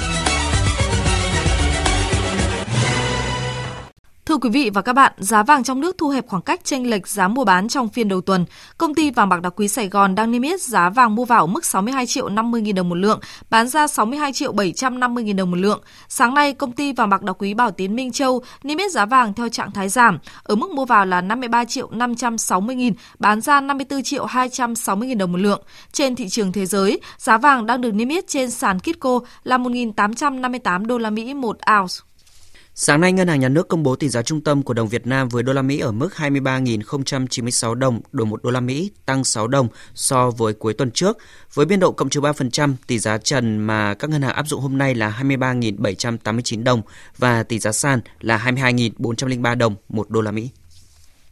Thưa 4.31 4.37
quý 4.37 4.49
vị 4.49 4.69
và 4.73 4.81
các 4.81 4.93
bạn, 4.93 5.13
giá 5.17 5.43
vàng 5.43 5.63
trong 5.63 5.79
nước 5.79 5.97
thu 5.97 6.09
hẹp 6.09 6.27
khoảng 6.27 6.41
cách 6.41 6.61
chênh 6.63 6.89
lệch 6.89 7.07
giá 7.07 7.27
mua 7.27 7.43
bán 7.43 7.67
trong 7.67 7.89
phiên 7.89 8.07
đầu 8.07 8.21
tuần. 8.21 8.45
Công 8.77 8.95
ty 8.95 9.11
vàng 9.11 9.29
bạc 9.29 9.41
đá 9.41 9.49
quý 9.49 9.67
Sài 9.67 9.87
Gòn 9.87 10.15
đang 10.15 10.31
niêm 10.31 10.41
yết 10.41 10.61
giá 10.61 10.89
vàng 10.89 11.15
mua 11.15 11.25
vào 11.25 11.39
ở 11.39 11.47
mức 11.47 11.65
62 11.65 12.05
triệu 12.05 12.29
50 12.29 12.61
000 12.65 12.75
đồng 12.75 12.89
một 12.89 12.95
lượng, 12.95 13.19
bán 13.49 13.67
ra 13.67 13.87
62 13.87 14.33
triệu 14.33 14.51
750 14.51 15.23
000 15.27 15.35
đồng 15.35 15.51
một 15.51 15.57
lượng. 15.57 15.81
Sáng 16.09 16.33
nay, 16.33 16.53
công 16.53 16.71
ty 16.71 16.93
vàng 16.93 17.09
bạc 17.09 17.23
đá 17.23 17.33
quý 17.33 17.53
Bảo 17.53 17.71
Tiến 17.71 17.95
Minh 17.95 18.11
Châu 18.11 18.41
niêm 18.63 18.77
yết 18.77 18.91
giá 18.91 19.05
vàng 19.05 19.33
theo 19.33 19.49
trạng 19.49 19.71
thái 19.71 19.89
giảm, 19.89 20.19
ở 20.43 20.55
mức 20.55 20.71
mua 20.71 20.85
vào 20.85 21.05
là 21.05 21.21
53 21.21 21.65
triệu 21.65 21.89
560 21.91 22.75
000 22.75 22.91
bán 23.19 23.41
ra 23.41 23.61
54 23.61 24.03
triệu 24.03 24.25
260 24.25 25.09
000 25.09 25.17
đồng 25.17 25.31
một 25.31 25.37
lượng. 25.37 25.61
Trên 25.91 26.15
thị 26.15 26.29
trường 26.29 26.51
thế 26.51 26.65
giới, 26.65 26.99
giá 27.17 27.37
vàng 27.37 27.65
đang 27.65 27.81
được 27.81 27.93
niêm 27.93 28.09
yết 28.09 28.27
trên 28.27 28.51
sàn 28.51 28.79
Kitco 28.79 29.19
là 29.43 29.57
1.858 29.57 30.85
đô 30.85 30.97
la 30.97 31.09
Mỹ 31.09 31.33
một 31.33 31.57
ounce. 31.79 32.10
Sáng 32.75 33.01
nay, 33.01 33.11
Ngân 33.11 33.27
hàng 33.27 33.39
Nhà 33.39 33.49
nước 33.49 33.67
công 33.67 33.83
bố 33.83 33.95
tỷ 33.95 34.09
giá 34.09 34.21
trung 34.21 34.41
tâm 34.41 34.63
của 34.63 34.73
đồng 34.73 34.87
Việt 34.87 35.07
Nam 35.07 35.29
với 35.29 35.43
đô 35.43 35.53
la 35.53 35.61
Mỹ 35.61 35.79
ở 35.79 35.91
mức 35.91 36.09
23.096 36.15 37.73
đồng 37.73 38.01
đổi 38.11 38.27
1 38.27 38.43
đô 38.43 38.51
la 38.51 38.59
Mỹ, 38.59 38.91
tăng 39.05 39.23
6 39.23 39.47
đồng 39.47 39.67
so 39.95 40.29
với 40.29 40.53
cuối 40.53 40.73
tuần 40.73 40.91
trước. 40.91 41.17
Với 41.53 41.65
biên 41.65 41.79
độ 41.79 41.91
cộng 41.91 42.09
trừ 42.09 42.21
3%, 42.21 42.73
tỷ 42.87 42.99
giá 42.99 43.17
trần 43.17 43.57
mà 43.57 43.93
các 43.93 44.09
ngân 44.09 44.21
hàng 44.21 44.35
áp 44.35 44.47
dụng 44.47 44.61
hôm 44.61 44.77
nay 44.77 44.95
là 44.95 45.17
23.789 45.21 46.63
đồng 46.63 46.81
và 47.17 47.43
tỷ 47.43 47.59
giá 47.59 47.71
sàn 47.71 47.99
là 48.19 48.37
22.403 48.37 49.57
đồng 49.57 49.75
1 49.89 50.09
đô 50.09 50.21
la 50.21 50.31
Mỹ. 50.31 50.49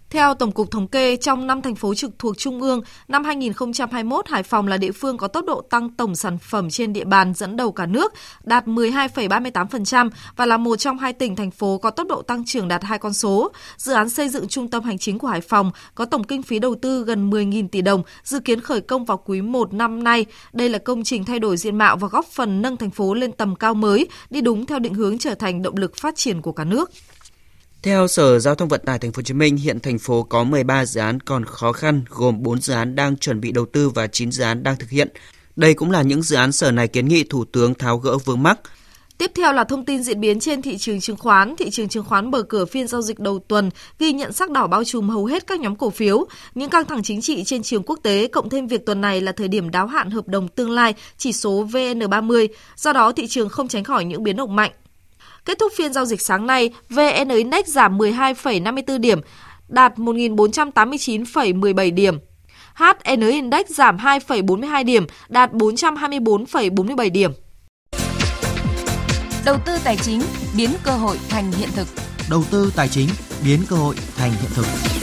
Theo 0.10 0.34
Tổng 0.34 0.52
cục 0.52 0.72
Thống 0.72 0.88
kê, 0.88 1.16
trong 1.16 1.48
năm 1.48 1.62
thành 1.62 1.76
phố 1.76 1.96
trực 1.96 2.12
thuộc 2.20 2.38
Trung 2.38 2.62
ương, 2.62 2.82
năm 3.08 3.24
2021, 3.24 4.28
Hải 4.28 4.44
Phòng 4.44 4.68
là 4.68 4.78
địa 4.78 4.92
phương 4.92 5.18
có 5.18 5.28
tốc 5.28 5.46
độ 5.46 5.62
tăng 5.62 5.90
tổng 5.90 6.16
sản 6.16 6.38
phẩm 6.38 6.70
trên 6.70 6.94
địa 6.94 7.06
bàn 7.06 7.34
dẫn 7.34 7.58
đầu 7.58 7.72
cả 7.72 7.86
nước, 7.86 8.14
đạt 8.44 8.68
12,38% 8.68 10.10
và 10.36 10.46
là 10.46 10.58
một 10.58 10.76
trong 10.76 10.98
hai 10.98 11.14
tỉnh 11.14 11.36
thành 11.36 11.52
phố 11.52 11.78
có 11.78 11.90
tốc 11.90 12.08
độ 12.08 12.22
tăng 12.22 12.46
trưởng 12.46 12.68
đạt 12.68 12.84
hai 12.84 13.00
con 13.00 13.14
số. 13.14 13.52
Dự 13.78 13.94
án 13.94 14.10
xây 14.10 14.30
dựng 14.30 14.48
trung 14.48 14.68
tâm 14.68 14.84
hành 14.84 14.98
chính 14.98 15.20
của 15.20 15.28
Hải 15.28 15.42
Phòng 15.42 15.72
có 15.96 16.06
tổng 16.06 16.24
kinh 16.24 16.44
phí 16.44 16.60
đầu 16.60 16.76
tư 16.76 17.04
gần 17.04 17.30
10.000 17.30 17.68
tỷ 17.68 17.82
đồng, 17.82 18.04
dự 18.24 18.40
kiến 18.40 18.62
khởi 18.62 18.82
công 18.82 19.06
vào 19.06 19.18
quý 19.26 19.42
1 19.42 19.74
năm 19.74 20.04
nay. 20.04 20.26
Đây 20.54 20.70
là 20.70 20.78
công 20.78 21.04
trình 21.04 21.26
thay 21.26 21.40
đổi 21.40 21.58
diện 21.58 21.78
mạo 21.78 21.98
và 21.98 22.08
góp 22.08 22.26
phần 22.26 22.62
nâng 22.62 22.78
thành 22.78 22.92
phố 22.92 23.14
lên 23.14 23.32
tầm 23.32 23.56
cao 23.56 23.74
mới, 23.74 24.08
đi 24.30 24.42
đúng 24.42 24.66
theo 24.66 24.80
định 24.80 24.94
hướng 24.94 25.18
trở 25.18 25.36
thành 25.36 25.62
động 25.62 25.78
lực 25.78 25.96
phát 25.96 26.16
triển 26.16 26.42
của 26.42 26.52
cả 26.52 26.64
nước. 26.64 26.92
Theo 27.84 28.08
Sở 28.08 28.40
Giao 28.40 28.56
thông 28.56 28.70
Vận 28.70 28.82
tải 28.86 29.00
Thành 29.00 29.12
phố 29.12 29.20
Hồ 29.20 29.24
Chí 29.24 29.34
Minh, 29.34 29.58
hiện 29.58 29.80
thành 29.80 30.00
phố 30.00 30.24
có 30.24 30.44
13 30.44 30.86
dự 30.86 31.02
án 31.02 31.20
còn 31.20 31.46
khó 31.46 31.72
khăn, 31.72 32.04
gồm 32.10 32.44
4 32.44 32.62
dự 32.62 32.74
án 32.74 32.96
đang 32.96 33.18
chuẩn 33.18 33.42
bị 33.42 33.52
đầu 33.52 33.66
tư 33.66 33.90
và 33.90 34.08
9 34.08 34.32
dự 34.32 34.44
án 34.44 34.64
đang 34.64 34.76
thực 34.78 34.90
hiện. 34.90 35.10
Đây 35.56 35.74
cũng 35.74 35.92
là 35.92 36.02
những 36.02 36.22
dự 36.22 36.36
án 36.36 36.52
sở 36.52 36.72
này 36.72 36.88
kiến 36.88 37.08
nghị 37.08 37.24
Thủ 37.24 37.46
tướng 37.46 37.74
tháo 37.74 37.98
gỡ 37.98 38.18
vướng 38.18 38.44
mắc. 38.44 38.60
Tiếp 39.18 39.32
theo 39.36 39.54
là 39.54 39.64
thông 39.64 39.86
tin 39.86 40.04
diễn 40.04 40.20
biến 40.20 40.40
trên 40.40 40.62
thị 40.62 40.78
trường 40.78 41.00
chứng 41.00 41.18
khoán. 41.18 41.56
Thị 41.56 41.70
trường 41.70 41.90
chứng 41.90 42.04
khoán 42.04 42.32
mở 42.32 42.42
cửa 42.42 42.66
phiên 42.66 42.88
giao 42.88 43.02
dịch 43.02 43.20
đầu 43.20 43.40
tuần 43.48 43.70
ghi 44.00 44.14
nhận 44.14 44.34
sắc 44.34 44.52
đỏ 44.52 44.68
bao 44.68 44.84
trùm 44.84 45.10
hầu 45.10 45.26
hết 45.26 45.48
các 45.48 45.60
nhóm 45.60 45.76
cổ 45.76 45.90
phiếu. 45.90 46.28
Những 46.56 46.70
căng 46.70 46.86
thẳng 46.86 47.04
chính 47.04 47.22
trị 47.22 47.44
trên 47.44 47.64
trường 47.64 47.84
quốc 47.84 48.00
tế 48.04 48.28
cộng 48.28 48.50
thêm 48.50 48.68
việc 48.68 48.86
tuần 48.86 49.02
này 49.02 49.22
là 49.22 49.32
thời 49.32 49.48
điểm 49.48 49.72
đáo 49.72 49.88
hạn 49.88 50.10
hợp 50.10 50.28
đồng 50.28 50.48
tương 50.48 50.72
lai 50.72 50.94
chỉ 51.18 51.34
số 51.34 51.68
VN30. 51.72 52.48
Do 52.76 52.94
đó 52.94 53.12
thị 53.12 53.28
trường 53.28 53.50
không 53.50 53.68
tránh 53.68 53.84
khỏi 53.84 54.06
những 54.06 54.24
biến 54.24 54.36
động 54.36 54.56
mạnh. 54.56 54.72
Kết 55.46 55.60
thúc 55.60 55.72
phiên 55.78 55.94
giao 55.94 56.06
dịch 56.06 56.22
sáng 56.22 56.48
nay, 56.48 56.70
VN 56.90 57.30
Index 57.30 57.68
giảm 57.68 57.98
12,54 57.98 59.00
điểm, 59.00 59.22
đạt 59.68 59.98
1.489,17 59.98 61.94
điểm. 61.94 62.20
HN 62.76 63.22
Index 63.30 63.68
giảm 63.68 63.98
2,42 63.98 64.86
điểm, 64.86 65.06
đạt 65.30 65.52
424,47 65.52 67.12
điểm. 67.12 67.32
Đầu 69.46 69.58
tư 69.66 69.78
tài 69.84 69.98
chính 69.98 70.22
biến 70.58 70.70
cơ 70.84 70.92
hội 70.92 71.18
thành 71.30 71.52
hiện 71.52 71.70
thực. 71.76 71.88
Đầu 72.30 72.44
tư 72.52 72.72
tài 72.76 72.88
chính 72.88 73.10
biến 73.46 73.60
cơ 73.70 73.76
hội 73.76 73.96
thành 74.18 74.32
hiện 74.32 74.52
thực. 74.56 74.99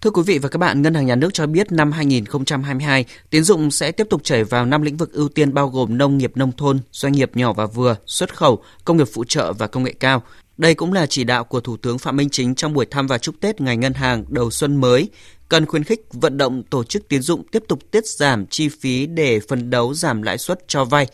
Thưa 0.00 0.10
quý 0.10 0.22
vị 0.26 0.38
và 0.38 0.48
các 0.48 0.58
bạn, 0.58 0.82
Ngân 0.82 0.94
hàng 0.94 1.06
Nhà 1.06 1.14
nước 1.14 1.34
cho 1.34 1.46
biết 1.46 1.72
năm 1.72 1.92
2022, 1.92 3.04
tín 3.30 3.44
dụng 3.44 3.70
sẽ 3.70 3.92
tiếp 3.92 4.06
tục 4.10 4.24
chảy 4.24 4.44
vào 4.44 4.66
năm 4.66 4.82
lĩnh 4.82 4.96
vực 4.96 5.12
ưu 5.12 5.28
tiên 5.28 5.54
bao 5.54 5.68
gồm 5.68 5.98
nông 5.98 6.18
nghiệp 6.18 6.32
nông 6.34 6.52
thôn, 6.52 6.78
doanh 6.92 7.12
nghiệp 7.12 7.30
nhỏ 7.34 7.52
và 7.52 7.66
vừa, 7.66 7.96
xuất 8.06 8.36
khẩu, 8.36 8.62
công 8.84 8.96
nghiệp 8.96 9.08
phụ 9.12 9.24
trợ 9.24 9.52
và 9.52 9.66
công 9.66 9.84
nghệ 9.84 9.92
cao. 10.00 10.22
Đây 10.56 10.74
cũng 10.74 10.92
là 10.92 11.06
chỉ 11.06 11.24
đạo 11.24 11.44
của 11.44 11.60
Thủ 11.60 11.76
tướng 11.76 11.98
Phạm 11.98 12.16
Minh 12.16 12.30
Chính 12.30 12.54
trong 12.54 12.72
buổi 12.72 12.86
thăm 12.86 13.06
và 13.06 13.18
chúc 13.18 13.34
Tết 13.40 13.60
ngành 13.60 13.80
ngân 13.80 13.94
hàng 13.94 14.24
đầu 14.28 14.50
xuân 14.50 14.76
mới, 14.76 15.08
cần 15.48 15.66
khuyến 15.66 15.84
khích 15.84 16.00
vận 16.12 16.36
động 16.36 16.62
tổ 16.62 16.84
chức 16.84 17.08
tín 17.08 17.22
dụng 17.22 17.42
tiếp 17.52 17.62
tục 17.68 17.78
tiết 17.90 18.06
giảm 18.06 18.46
chi 18.46 18.68
phí 18.68 19.06
để 19.06 19.40
phân 19.48 19.70
đấu 19.70 19.94
giảm 19.94 20.22
lãi 20.22 20.38
suất 20.38 20.68
cho 20.68 20.84
vay. 20.84 21.06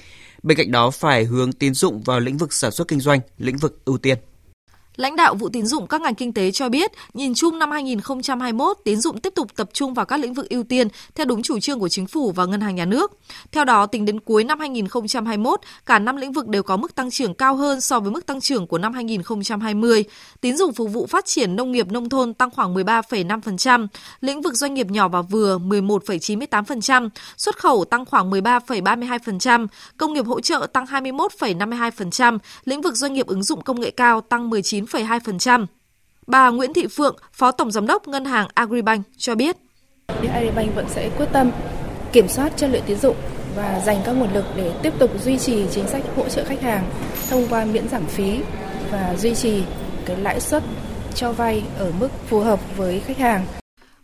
Bên 0.42 0.58
cạnh 0.58 0.70
đó 0.70 0.90
phải 0.90 1.24
hướng 1.24 1.52
tín 1.52 1.74
dụng 1.74 2.02
vào 2.02 2.20
lĩnh 2.20 2.36
vực 2.36 2.52
sản 2.52 2.70
xuất 2.72 2.88
kinh 2.88 3.00
doanh, 3.00 3.20
lĩnh 3.38 3.56
vực 3.56 3.84
ưu 3.84 3.98
tiên. 3.98 4.18
Lãnh 4.96 5.16
đạo 5.16 5.34
vụ 5.34 5.48
tín 5.48 5.66
dụng 5.66 5.86
các 5.86 6.00
ngành 6.00 6.14
kinh 6.14 6.32
tế 6.32 6.50
cho 6.50 6.68
biết, 6.68 6.92
nhìn 7.14 7.34
chung 7.34 7.58
năm 7.58 7.70
2021, 7.70 8.76
tín 8.84 9.00
dụng 9.00 9.20
tiếp 9.20 9.32
tục 9.36 9.48
tập 9.56 9.70
trung 9.72 9.94
vào 9.94 10.06
các 10.06 10.20
lĩnh 10.20 10.34
vực 10.34 10.48
ưu 10.48 10.62
tiên 10.62 10.88
theo 11.14 11.26
đúng 11.26 11.42
chủ 11.42 11.60
trương 11.60 11.80
của 11.80 11.88
chính 11.88 12.06
phủ 12.06 12.32
và 12.32 12.46
ngân 12.46 12.60
hàng 12.60 12.74
nhà 12.74 12.84
nước. 12.84 13.18
Theo 13.52 13.64
đó, 13.64 13.86
tính 13.86 14.04
đến 14.04 14.20
cuối 14.20 14.44
năm 14.44 14.60
2021, 14.60 15.60
cả 15.86 15.98
năm 15.98 16.16
lĩnh 16.16 16.32
vực 16.32 16.48
đều 16.48 16.62
có 16.62 16.76
mức 16.76 16.94
tăng 16.94 17.10
trưởng 17.10 17.34
cao 17.34 17.56
hơn 17.56 17.80
so 17.80 18.00
với 18.00 18.10
mức 18.10 18.26
tăng 18.26 18.40
trưởng 18.40 18.66
của 18.66 18.78
năm 18.78 18.92
2020. 18.94 20.04
Tín 20.40 20.56
dụng 20.56 20.72
phục 20.72 20.92
vụ 20.92 21.06
phát 21.06 21.26
triển 21.26 21.56
nông 21.56 21.72
nghiệp 21.72 21.90
nông 21.90 22.08
thôn 22.08 22.34
tăng 22.34 22.50
khoảng 22.50 22.74
13,5%, 22.74 23.86
lĩnh 24.20 24.42
vực 24.42 24.54
doanh 24.54 24.74
nghiệp 24.74 24.86
nhỏ 24.90 25.08
và 25.08 25.22
vừa 25.22 25.58
11,98%, 25.58 27.08
xuất 27.36 27.58
khẩu 27.58 27.84
tăng 27.84 28.04
khoảng 28.04 28.30
13,32%, 28.30 29.66
công 29.96 30.12
nghiệp 30.12 30.26
hỗ 30.26 30.40
trợ 30.40 30.66
tăng 30.72 30.84
21,52%, 30.84 32.38
lĩnh 32.64 32.82
vực 32.82 32.96
doanh 32.96 33.12
nghiệp 33.12 33.26
ứng 33.26 33.42
dụng 33.42 33.62
công 33.62 33.80
nghệ 33.80 33.90
cao 33.90 34.20
tăng 34.20 34.50
19 34.50 34.81
9,2%. 34.86 35.66
Bà 36.26 36.50
Nguyễn 36.50 36.72
Thị 36.72 36.86
Phượng, 36.86 37.16
Phó 37.32 37.52
Tổng 37.52 37.70
Giám 37.70 37.86
đốc 37.86 38.08
Ngân 38.08 38.24
hàng 38.24 38.48
Agribank 38.54 39.06
cho 39.16 39.34
biết. 39.34 39.56
Agribank 40.06 40.74
vẫn 40.74 40.86
sẽ 40.88 41.10
quyết 41.16 41.26
tâm 41.32 41.50
kiểm 42.12 42.28
soát 42.28 42.52
chất 42.56 42.70
lượng 42.70 42.82
tín 42.86 42.98
dụng 42.98 43.16
và 43.56 43.80
dành 43.86 44.00
các 44.04 44.12
nguồn 44.12 44.32
lực 44.32 44.44
để 44.56 44.72
tiếp 44.82 44.92
tục 44.98 45.10
duy 45.24 45.38
trì 45.38 45.66
chính 45.70 45.88
sách 45.88 46.02
hỗ 46.16 46.28
trợ 46.28 46.44
khách 46.44 46.62
hàng 46.62 46.90
thông 47.30 47.46
qua 47.50 47.64
miễn 47.64 47.88
giảm 47.88 48.06
phí 48.06 48.40
và 48.90 49.14
duy 49.18 49.34
trì 49.34 49.62
cái 50.06 50.16
lãi 50.16 50.40
suất 50.40 50.62
cho 51.14 51.32
vay 51.32 51.62
ở 51.78 51.92
mức 52.00 52.08
phù 52.28 52.40
hợp 52.40 52.76
với 52.76 53.00
khách 53.00 53.18
hàng. 53.18 53.46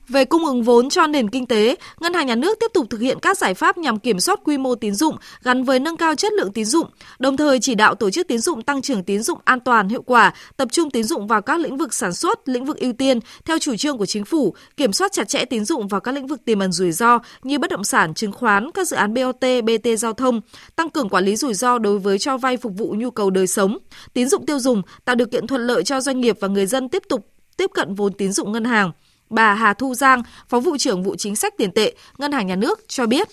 Về 0.08 0.24
cung 0.24 0.44
ứng 0.44 0.62
vốn 0.62 0.88
cho 0.88 1.06
nền 1.06 1.30
kinh 1.30 1.46
tế, 1.46 1.76
Ngân 2.00 2.14
hàng 2.14 2.26
Nhà 2.26 2.34
nước 2.34 2.58
tiếp 2.60 2.66
tục 2.74 2.86
thực 2.90 3.00
hiện 3.00 3.18
các 3.22 3.38
giải 3.38 3.54
pháp 3.54 3.78
nhằm 3.78 3.98
kiểm 3.98 4.20
soát 4.20 4.40
quy 4.44 4.58
mô 4.58 4.74
tín 4.74 4.94
dụng 4.94 5.16
gắn 5.42 5.64
với 5.64 5.78
nâng 5.78 5.96
cao 5.96 6.14
chất 6.14 6.32
lượng 6.32 6.52
tín 6.52 6.64
dụng, 6.64 6.86
đồng 7.18 7.36
thời 7.36 7.60
chỉ 7.60 7.74
đạo 7.74 7.94
tổ 7.94 8.10
chức 8.10 8.28
tín 8.28 8.38
dụng 8.38 8.62
tăng 8.62 8.82
trưởng 8.82 9.04
tín 9.04 9.22
dụng 9.22 9.38
an 9.44 9.60
toàn 9.60 9.88
hiệu 9.88 10.02
quả, 10.02 10.34
tập 10.56 10.68
trung 10.72 10.90
tín 10.90 11.04
dụng 11.04 11.26
vào 11.26 11.42
các 11.42 11.60
lĩnh 11.60 11.76
vực 11.76 11.94
sản 11.94 12.12
xuất, 12.12 12.48
lĩnh 12.48 12.64
vực 12.64 12.76
ưu 12.76 12.92
tiên 12.92 13.20
theo 13.44 13.58
chủ 13.58 13.76
trương 13.76 13.98
của 13.98 14.06
chính 14.06 14.24
phủ, 14.24 14.54
kiểm 14.76 14.92
soát 14.92 15.12
chặt 15.12 15.28
chẽ 15.28 15.44
tín 15.44 15.64
dụng 15.64 15.88
vào 15.88 16.00
các 16.00 16.12
lĩnh 16.12 16.26
vực 16.26 16.44
tiềm 16.44 16.58
ẩn 16.58 16.72
rủi 16.72 16.92
ro 16.92 17.18
như 17.42 17.58
bất 17.58 17.70
động 17.70 17.84
sản, 17.84 18.14
chứng 18.14 18.32
khoán, 18.32 18.70
các 18.74 18.88
dự 18.88 18.96
án 18.96 19.14
BOT, 19.14 19.44
BT 19.64 19.88
giao 19.98 20.12
thông, 20.12 20.40
tăng 20.76 20.90
cường 20.90 21.08
quản 21.08 21.24
lý 21.24 21.36
rủi 21.36 21.54
ro 21.54 21.78
đối 21.78 21.98
với 21.98 22.18
cho 22.18 22.36
vay 22.36 22.56
phục 22.56 22.72
vụ 22.76 22.94
nhu 22.98 23.10
cầu 23.10 23.30
đời 23.30 23.46
sống, 23.46 23.78
tín 24.14 24.28
dụng 24.28 24.46
tiêu 24.46 24.58
dùng, 24.58 24.82
tạo 25.04 25.16
điều 25.16 25.26
kiện 25.26 25.46
thuận 25.46 25.66
lợi 25.66 25.84
cho 25.84 26.00
doanh 26.00 26.20
nghiệp 26.20 26.36
và 26.40 26.48
người 26.48 26.66
dân 26.66 26.88
tiếp 26.88 27.02
tục 27.08 27.26
tiếp 27.56 27.70
cận 27.74 27.94
vốn 27.94 28.12
tín 28.12 28.32
dụng 28.32 28.52
ngân 28.52 28.64
hàng. 28.64 28.92
Bà 29.30 29.54
Hà 29.54 29.74
Thu 29.74 29.94
Giang, 29.94 30.22
Phó 30.48 30.60
vụ 30.60 30.76
trưởng 30.76 31.02
vụ 31.02 31.16
chính 31.16 31.36
sách 31.36 31.54
tiền 31.58 31.72
tệ, 31.72 31.94
Ngân 32.18 32.32
hàng 32.32 32.46
Nhà 32.46 32.56
nước 32.56 32.80
cho 32.88 33.06
biết. 33.06 33.28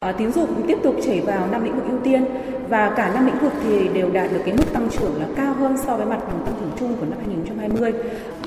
À, 0.00 0.12
tín 0.12 0.32
dụng 0.32 0.64
tiếp 0.68 0.78
tục 0.82 0.96
chảy 1.06 1.20
vào 1.20 1.46
năm 1.46 1.64
lĩnh 1.64 1.76
vực 1.76 1.84
ưu 1.90 1.98
tiên 2.04 2.24
và 2.68 2.92
cả 2.96 3.10
năm 3.14 3.26
lĩnh 3.26 3.38
vực 3.38 3.52
thì 3.62 3.88
đều 3.88 4.10
đạt 4.10 4.32
được 4.32 4.40
cái 4.44 4.54
mức 4.56 4.64
tăng 4.72 4.90
trưởng 4.90 5.20
là 5.20 5.26
cao 5.36 5.54
hơn 5.54 5.76
so 5.86 5.96
với 5.96 6.06
mặt 6.06 6.18
bằng 6.28 6.42
tăng 6.46 6.54
trưởng 6.60 6.70
chung 6.78 6.96
của 7.00 7.06
năm 7.06 7.18
2020. 7.18 7.92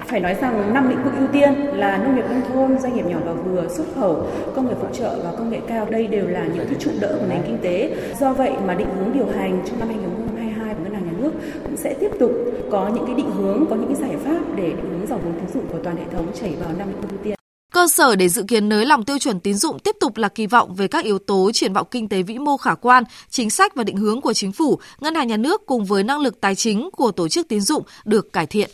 Phải 0.08 0.20
nói 0.20 0.36
rằng 0.42 0.74
năm 0.74 0.90
lĩnh 0.90 1.04
vực 1.04 1.14
ưu 1.18 1.28
tiên 1.28 1.54
là 1.74 1.98
nông 1.98 2.16
nghiệp 2.16 2.26
nông 2.30 2.42
thôn, 2.54 2.80
doanh 2.80 2.96
nghiệp 2.96 3.06
nhỏ 3.06 3.18
và 3.26 3.34
vừa, 3.34 3.68
xuất 3.70 3.86
khẩu, 3.96 4.28
công 4.56 4.68
nghiệp 4.68 4.78
phụ 4.82 4.88
trợ 4.94 5.20
và 5.24 5.32
công 5.38 5.50
nghệ 5.50 5.60
cao. 5.68 5.88
Đây 5.90 6.08
đều 6.08 6.28
là 6.28 6.44
những 6.44 6.66
cái 6.66 6.76
trụ 6.80 6.92
đỡ 7.00 7.18
của 7.20 7.26
nền 7.30 7.42
kinh 7.48 7.58
tế. 7.62 7.96
Do 8.20 8.34
vậy 8.34 8.54
mà 8.68 8.74
định 8.74 8.88
hướng 8.96 9.14
điều 9.14 9.28
hành 9.38 9.62
trong 9.66 9.80
năm 9.80 9.88
2020 9.88 10.74
của 10.78 10.84
Ngân 10.84 10.94
hàng 10.94 11.06
Nhà 11.06 11.09
nước 11.20 11.32
cũng 11.64 11.78
sẽ 11.78 11.96
tiếp 12.00 12.10
tục 12.20 12.32
có 12.72 12.92
những 12.96 13.06
cái 13.06 13.16
định 13.16 13.32
hướng, 13.32 13.66
có 13.70 13.76
những 13.76 13.94
cái 13.94 14.02
giải 14.02 14.18
pháp 14.26 14.42
để 14.56 14.64
định 14.64 14.90
hướng 14.92 15.08
dòng 15.10 15.22
vốn 15.24 15.34
tín 15.34 15.50
dụng 15.54 15.68
của 15.72 15.80
toàn 15.84 15.98
hệ 15.98 16.04
thống 16.14 16.32
chảy 16.42 16.56
vào 16.60 16.70
năm 16.78 16.88
ưu 17.02 17.18
tiên. 17.24 17.36
Cơ 17.74 17.88
sở 17.88 18.16
để 18.16 18.30
dự 18.30 18.44
kiến 18.48 18.70
nới 18.70 18.86
lỏng 18.86 19.06
tiêu 19.06 19.20
chuẩn 19.20 19.40
tín 19.40 19.56
dụng 19.56 19.80
tiếp 19.80 19.96
tục 20.00 20.18
là 20.18 20.28
kỳ 20.28 20.48
vọng 20.48 20.74
về 20.76 20.88
các 20.88 21.06
yếu 21.06 21.20
tố 21.20 21.52
triển 21.54 21.74
vọng 21.74 21.88
kinh 21.92 22.10
tế 22.10 22.22
vĩ 22.22 22.38
mô 22.38 22.58
khả 22.58 22.76
quan, 22.76 23.04
chính 23.30 23.50
sách 23.50 23.76
và 23.76 23.84
định 23.84 23.98
hướng 23.98 24.22
của 24.22 24.34
chính 24.34 24.52
phủ, 24.52 24.80
ngân 25.00 25.16
hàng 25.16 25.28
nhà 25.28 25.38
nước 25.38 25.66
cùng 25.66 25.86
với 25.86 26.04
năng 26.04 26.20
lực 26.20 26.42
tài 26.42 26.56
chính 26.56 26.90
của 26.92 27.12
tổ 27.12 27.28
chức 27.28 27.48
tín 27.48 27.62
dụng 27.62 27.84
được 28.06 28.34
cải 28.34 28.46
thiện. 28.46 28.70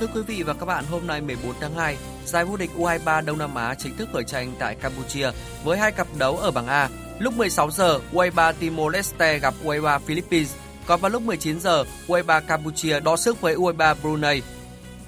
Thưa 0.00 0.06
quý 0.14 0.22
vị 0.22 0.42
và 0.42 0.54
các 0.54 0.66
bạn, 0.66 0.84
hôm 0.90 1.06
nay 1.06 1.20
14 1.20 1.54
tháng 1.60 1.74
2, 1.74 1.96
giải 2.24 2.44
vô 2.44 2.56
địch 2.56 2.70
U23 2.76 3.24
Đông 3.24 3.38
Nam 3.38 3.54
Á 3.54 3.74
chính 3.74 3.96
thức 3.96 4.08
khởi 4.12 4.24
tranh 4.24 4.52
tại 4.58 4.74
Campuchia 4.74 5.30
với 5.64 5.78
hai 5.78 5.92
cặp 5.92 6.06
đấu 6.18 6.36
ở 6.36 6.50
bảng 6.50 6.66
A. 6.66 6.88
Lúc 7.18 7.34
16 7.36 7.70
giờ, 7.70 8.00
U23 8.12 8.52
Timor 8.60 8.94
Leste 8.94 9.38
gặp 9.38 9.54
U23 9.64 9.98
Philippines 9.98 10.54
còn 10.86 11.00
vào 11.00 11.10
lúc 11.10 11.22
19 11.22 11.60
giờ, 11.60 11.84
U23 12.08 12.40
Campuchia 12.40 13.00
đọ 13.00 13.16
sức 13.16 13.40
với 13.40 13.54
U23 13.54 13.94
Brunei. 14.02 14.42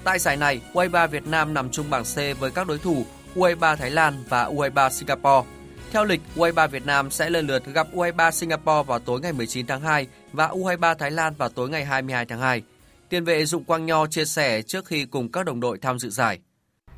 Tại 0.03 0.19
giải 0.19 0.37
này, 0.37 0.61
U23 0.73 1.07
Việt 1.07 1.27
Nam 1.27 1.53
nằm 1.53 1.69
chung 1.69 1.89
bảng 1.89 2.03
C 2.03 2.39
với 2.39 2.51
các 2.51 2.67
đối 2.67 2.77
thủ 2.77 3.05
U23 3.35 3.75
Thái 3.75 3.91
Lan 3.91 4.23
và 4.29 4.45
U23 4.45 4.89
Singapore. 4.89 5.49
Theo 5.91 6.05
lịch, 6.05 6.21
U23 6.35 6.67
Việt 6.67 6.85
Nam 6.85 7.11
sẽ 7.11 7.29
lần 7.29 7.47
lượt 7.47 7.63
gặp 7.65 7.87
U23 7.93 8.31
Singapore 8.31 8.83
vào 8.87 8.99
tối 8.99 9.19
ngày 9.21 9.33
19 9.33 9.67
tháng 9.67 9.81
2 9.81 10.07
và 10.33 10.47
U23 10.47 10.95
Thái 10.95 11.11
Lan 11.11 11.33
vào 11.37 11.49
tối 11.49 11.69
ngày 11.69 11.85
22 11.85 12.25
tháng 12.25 12.39
2. 12.39 12.61
Tiền 13.09 13.23
vệ 13.23 13.45
Dụng 13.45 13.63
Quang 13.63 13.85
Nho 13.85 14.07
chia 14.07 14.25
sẻ 14.25 14.61
trước 14.61 14.85
khi 14.85 15.05
cùng 15.05 15.31
các 15.31 15.45
đồng 15.45 15.59
đội 15.59 15.77
tham 15.77 15.99
dự 15.99 16.09
giải. 16.09 16.39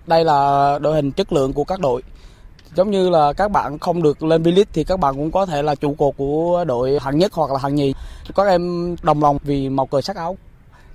Đây 0.07 0.25
là 0.25 0.79
đội 0.81 0.95
hình 0.95 1.11
chất 1.11 1.33
lượng 1.33 1.53
của 1.53 1.63
các 1.63 1.79
đội 1.79 2.03
giống 2.75 2.91
như 2.91 3.09
là 3.09 3.33
các 3.33 3.51
bạn 3.51 3.79
không 3.79 4.03
được 4.03 4.23
lên 4.23 4.43
V-League 4.43 4.65
thì 4.73 4.83
các 4.83 4.99
bạn 4.99 5.15
cũng 5.15 5.31
có 5.31 5.45
thể 5.45 5.61
là 5.61 5.75
trụ 5.75 5.95
cột 5.97 6.17
của 6.17 6.65
đội 6.67 6.99
hạng 7.01 7.17
nhất 7.17 7.33
hoặc 7.33 7.51
là 7.51 7.59
hạng 7.59 7.75
nhì. 7.75 7.93
Các 8.35 8.47
em 8.47 8.95
đồng 9.03 9.23
lòng 9.23 9.37
vì 9.43 9.69
màu 9.69 9.85
cờ 9.85 10.01
sắc 10.01 10.15
áo. 10.15 10.37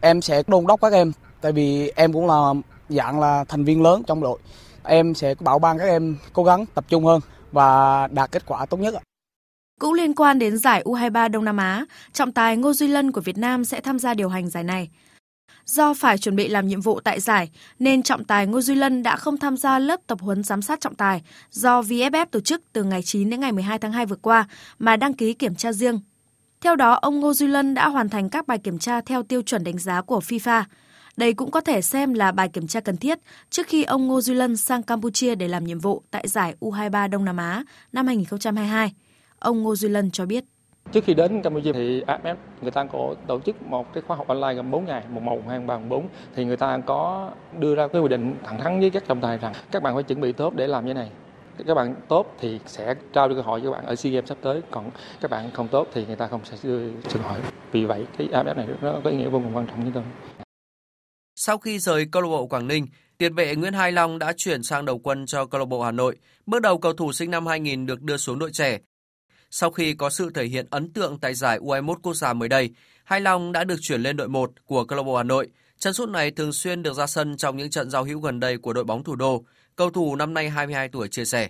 Em 0.01 0.23
sẽ 0.23 0.43
đôn 0.47 0.67
đốc 0.67 0.81
các 0.81 0.93
em 0.93 1.12
tại 1.41 1.53
vì 1.53 1.93
em 1.97 2.12
cũng 2.12 2.27
là 2.27 2.53
dạng 2.89 3.21
là 3.21 3.45
thành 3.49 3.65
viên 3.65 3.83
lớn 3.83 4.03
trong 4.07 4.21
đội. 4.21 4.39
Em 4.83 5.15
sẽ 5.15 5.35
bảo 5.41 5.59
ban 5.59 5.79
các 5.79 5.85
em 5.85 6.17
cố 6.33 6.45
gắng 6.45 6.67
tập 6.75 6.85
trung 6.89 7.05
hơn 7.05 7.21
và 7.53 8.07
đạt 8.07 8.31
kết 8.33 8.47
quả 8.47 8.67
tốt 8.67 8.77
nhất. 8.77 8.95
Cũng 9.81 9.93
liên 9.93 10.15
quan 10.15 10.39
đến 10.39 10.59
giải 10.59 10.83
U23 10.85 11.29
Đông 11.31 11.45
Nam 11.45 11.57
Á, 11.57 11.85
trọng 12.12 12.33
tài 12.33 12.57
Ngô 12.57 12.73
Duy 12.73 12.89
Lân 12.89 13.12
của 13.12 13.21
Việt 13.21 13.39
Nam 13.39 13.65
sẽ 13.65 13.81
tham 13.81 13.99
gia 13.99 14.15
điều 14.15 14.29
hành 14.29 14.49
giải 14.49 14.65
này. 14.65 14.89
Do 15.67 15.95
phải 15.95 16.19
chuẩn 16.19 16.37
bị 16.37 16.49
làm 16.49 16.69
nhiệm 16.69 16.81
vụ 16.81 17.01
tại 17.01 17.21
giải, 17.21 17.51
nên 17.79 18.03
trọng 18.03 18.25
tài 18.25 18.47
Ngô 18.47 18.61
Duy 18.61 18.75
Lân 18.75 19.03
đã 19.03 19.17
không 19.17 19.37
tham 19.37 19.57
gia 19.57 19.79
lớp 19.79 20.01
tập 20.07 20.19
huấn 20.21 20.43
giám 20.43 20.62
sát 20.62 20.81
trọng 20.81 20.95
tài 20.95 21.23
do 21.51 21.83
VFF 21.83 22.27
tổ 22.27 22.41
chức 22.41 22.62
từ 22.73 22.85
ngày 22.85 23.03
9 23.03 23.31
đến 23.31 23.41
ngày 23.41 23.53
12 23.53 23.79
tháng 23.79 23.93
2 23.93 24.07
vừa 24.07 24.17
qua 24.17 24.49
mà 24.79 24.97
đăng 24.97 25.15
ký 25.15 25.35
kiểm 25.35 25.55
tra 25.55 25.73
riêng. 25.73 26.01
Theo 26.61 26.77
đó, 26.77 26.93
ông 26.93 27.21
Ngô 27.21 27.35
Duy 27.35 27.47
Lân 27.47 27.75
đã 27.75 27.89
hoàn 27.89 28.09
thành 28.09 28.31
các 28.31 28.47
bài 28.47 28.59
kiểm 28.59 28.79
tra 28.79 29.01
theo 29.01 29.23
tiêu 29.23 29.43
chuẩn 29.43 29.65
đánh 29.65 29.79
giá 29.79 30.03
của 30.03 30.19
FIFA. 30.19 30.62
Đây 31.17 31.33
cũng 31.33 31.51
có 31.51 31.61
thể 31.61 31.83
xem 31.83 32.15
là 32.15 32.33
bài 32.33 32.49
kiểm 32.49 32.67
tra 32.67 32.81
cần 32.81 32.97
thiết 32.97 33.19
trước 33.51 33.67
khi 33.67 33.85
ông 33.85 34.07
Ngô 34.07 34.21
Duy 34.21 34.35
Lân 34.35 34.57
sang 34.57 34.83
Campuchia 34.83 35.35
để 35.35 35.49
làm 35.49 35.65
nhiệm 35.65 35.79
vụ 35.79 36.03
tại 36.11 36.29
giải 36.29 36.55
U23 36.61 37.11
Đông 37.11 37.25
Nam 37.25 37.37
Á 37.37 37.65
năm 37.93 38.07
2022. 38.07 38.95
Ông 39.39 39.62
Ngô 39.62 39.77
Duy 39.77 39.89
Lân 39.89 40.11
cho 40.11 40.27
biết. 40.27 40.45
Trước 40.93 41.05
khi 41.05 41.14
đến 41.14 41.43
Campuchia 41.43 41.72
thì 41.72 42.03
AFF 42.07 42.37
người 42.62 42.70
ta 42.70 42.85
có 42.85 43.14
tổ 43.26 43.41
chức 43.41 43.62
một 43.62 43.93
cái 43.95 44.03
khóa 44.07 44.16
học 44.16 44.28
online 44.28 44.55
gồm 44.55 44.70
4 44.70 44.85
ngày, 44.85 45.03
mùng 45.11 45.24
1, 45.24 45.43
2, 45.49 45.61
3, 45.61 45.78
4 45.78 46.09
thì 46.37 46.45
người 46.45 46.57
ta 46.57 46.78
có 46.87 47.30
đưa 47.59 47.74
ra 47.74 47.89
cái 47.89 48.03
quy 48.03 48.09
định 48.09 48.37
thẳng 48.45 48.59
thắn 48.59 48.80
với 48.80 48.91
các 48.91 49.05
trọng 49.09 49.20
tài 49.20 49.39
rằng 49.39 49.53
các 49.70 49.82
bạn 49.82 49.95
phải 49.95 50.03
chuẩn 50.03 50.20
bị 50.20 50.32
tốt 50.32 50.55
để 50.57 50.66
làm 50.66 50.87
như 50.87 50.95
này. 50.95 51.11
Các 51.66 51.74
bạn 51.74 51.95
tốt 52.09 52.35
thì 52.41 52.61
sẽ 52.66 52.95
trao 53.12 53.28
được 53.28 53.35
cơ 53.35 53.41
hội 53.41 53.61
cho 53.61 53.70
các 53.70 53.76
bạn 53.76 53.87
ở 53.87 53.97
SEA 53.97 54.12
Games 54.12 54.28
sắp 54.28 54.39
tới, 54.41 54.61
còn 54.70 54.91
các 55.20 55.30
bạn 55.30 55.51
không 55.55 55.68
tốt 55.68 55.89
thì 55.95 56.07
người 56.07 56.16
ta 56.16 56.26
không 56.26 56.41
sẽ 56.45 56.57
đưa 56.62 56.91
sự 57.09 57.20
hỏi. 57.20 57.41
Vì 57.72 57.85
vậy 57.85 58.07
cái 58.18 58.28
AFF 58.32 58.57
này 58.57 58.66
nó 58.80 59.01
có 59.05 59.11
ý 59.11 59.16
nghĩa 59.16 59.28
vô 59.28 59.39
cùng 59.39 59.57
quan 59.57 59.66
trọng 59.66 59.82
với 59.82 59.93
tôi. 59.95 60.03
Sau 61.37 61.59
khi 61.59 61.78
rời 61.78 62.07
câu 62.12 62.22
lạc 62.22 62.28
bộ 62.28 62.47
Quảng 62.47 62.68
Ninh, 62.68 62.87
tiền 63.18 63.35
vệ 63.35 63.55
Nguyễn 63.55 63.72
Hai 63.72 63.93
Long 63.93 64.18
đã 64.18 64.32
chuyển 64.37 64.62
sang 64.62 64.85
đầu 64.85 64.99
quân 64.99 65.26
cho 65.26 65.47
câu 65.47 65.59
lạc 65.59 65.64
bộ 65.64 65.82
Hà 65.82 65.91
Nội. 65.91 66.16
Bước 66.47 66.62
đầu 66.62 66.78
cầu 66.78 66.93
thủ 66.93 67.12
sinh 67.12 67.30
năm 67.30 67.47
2000 67.47 67.87
được 67.87 68.03
đưa 68.03 68.16
xuống 68.16 68.39
đội 68.39 68.51
trẻ 68.53 68.78
sau 69.57 69.71
khi 69.71 69.95
có 69.95 70.11
sự 70.11 70.31
thể 70.35 70.45
hiện 70.45 70.67
ấn 70.71 70.93
tượng 70.93 71.19
tại 71.19 71.35
giải 71.35 71.59
U21 71.59 71.95
quốc 72.03 72.15
gia 72.15 72.33
mới 72.33 72.49
đây, 72.49 72.71
Hai 73.05 73.21
Long 73.21 73.53
đã 73.53 73.65
được 73.65 73.77
chuyển 73.81 74.03
lên 74.03 74.17
đội 74.17 74.29
1 74.29 74.51
của 74.65 74.85
câu 74.85 74.97
lạc 74.97 75.03
bộ 75.03 75.17
Hà 75.17 75.23
Nội. 75.23 75.49
Chân 75.79 75.93
sút 75.93 76.09
này 76.09 76.31
thường 76.31 76.53
xuyên 76.53 76.83
được 76.83 76.93
ra 76.93 77.07
sân 77.07 77.37
trong 77.37 77.57
những 77.57 77.71
trận 77.71 77.91
giao 77.91 78.05
hữu 78.05 78.21
gần 78.21 78.41
đây 78.41 78.59
của 78.59 78.73
đội 78.73 78.85
bóng 78.85 79.05
thủ 79.05 79.17
đô. 79.17 79.45
Cầu 79.77 79.91
thủ 79.91 80.17
năm 80.17 80.35
nay 80.35 80.51
22 80.51 80.89
tuổi 80.89 81.09
chia 81.09 81.25
sẻ. 81.25 81.49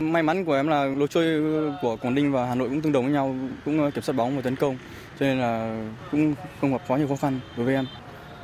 May 0.00 0.22
mắn 0.22 0.44
của 0.44 0.54
em 0.54 0.68
là 0.68 0.84
lối 0.84 1.08
chơi 1.08 1.42
của 1.82 1.96
Quảng 1.96 2.14
Ninh 2.14 2.32
và 2.32 2.46
Hà 2.46 2.54
Nội 2.54 2.68
cũng 2.68 2.80
tương 2.80 2.92
đồng 2.92 3.04
với 3.04 3.12
nhau, 3.12 3.36
cũng 3.64 3.90
kiểm 3.90 4.02
soát 4.02 4.14
bóng 4.16 4.36
và 4.36 4.42
tấn 4.42 4.56
công, 4.56 4.78
cho 5.20 5.26
nên 5.26 5.38
là 5.38 5.82
cũng 6.10 6.34
không 6.60 6.72
gặp 6.72 6.82
quá 6.88 6.98
nhiều 6.98 7.08
khó 7.08 7.16
khăn 7.16 7.40
đối 7.56 7.66
với 7.66 7.74
em. 7.74 7.86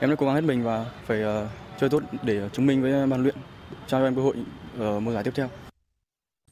Em 0.00 0.10
đã 0.10 0.16
cố 0.16 0.26
gắng 0.26 0.34
hết 0.34 0.44
mình 0.44 0.64
và 0.64 0.86
phải 1.06 1.22
uh, 1.22 1.50
chơi 1.80 1.90
tốt 1.90 2.02
để 2.22 2.48
chứng 2.52 2.66
minh 2.66 2.82
với 2.82 3.06
ban 3.06 3.22
luyện, 3.22 3.36
cho 3.86 4.04
em 4.04 4.14
cơ 4.14 4.22
hội 4.22 4.34
ở 4.78 5.00
mùa 5.00 5.12
giải 5.12 5.24
tiếp 5.24 5.32
theo. 5.34 5.48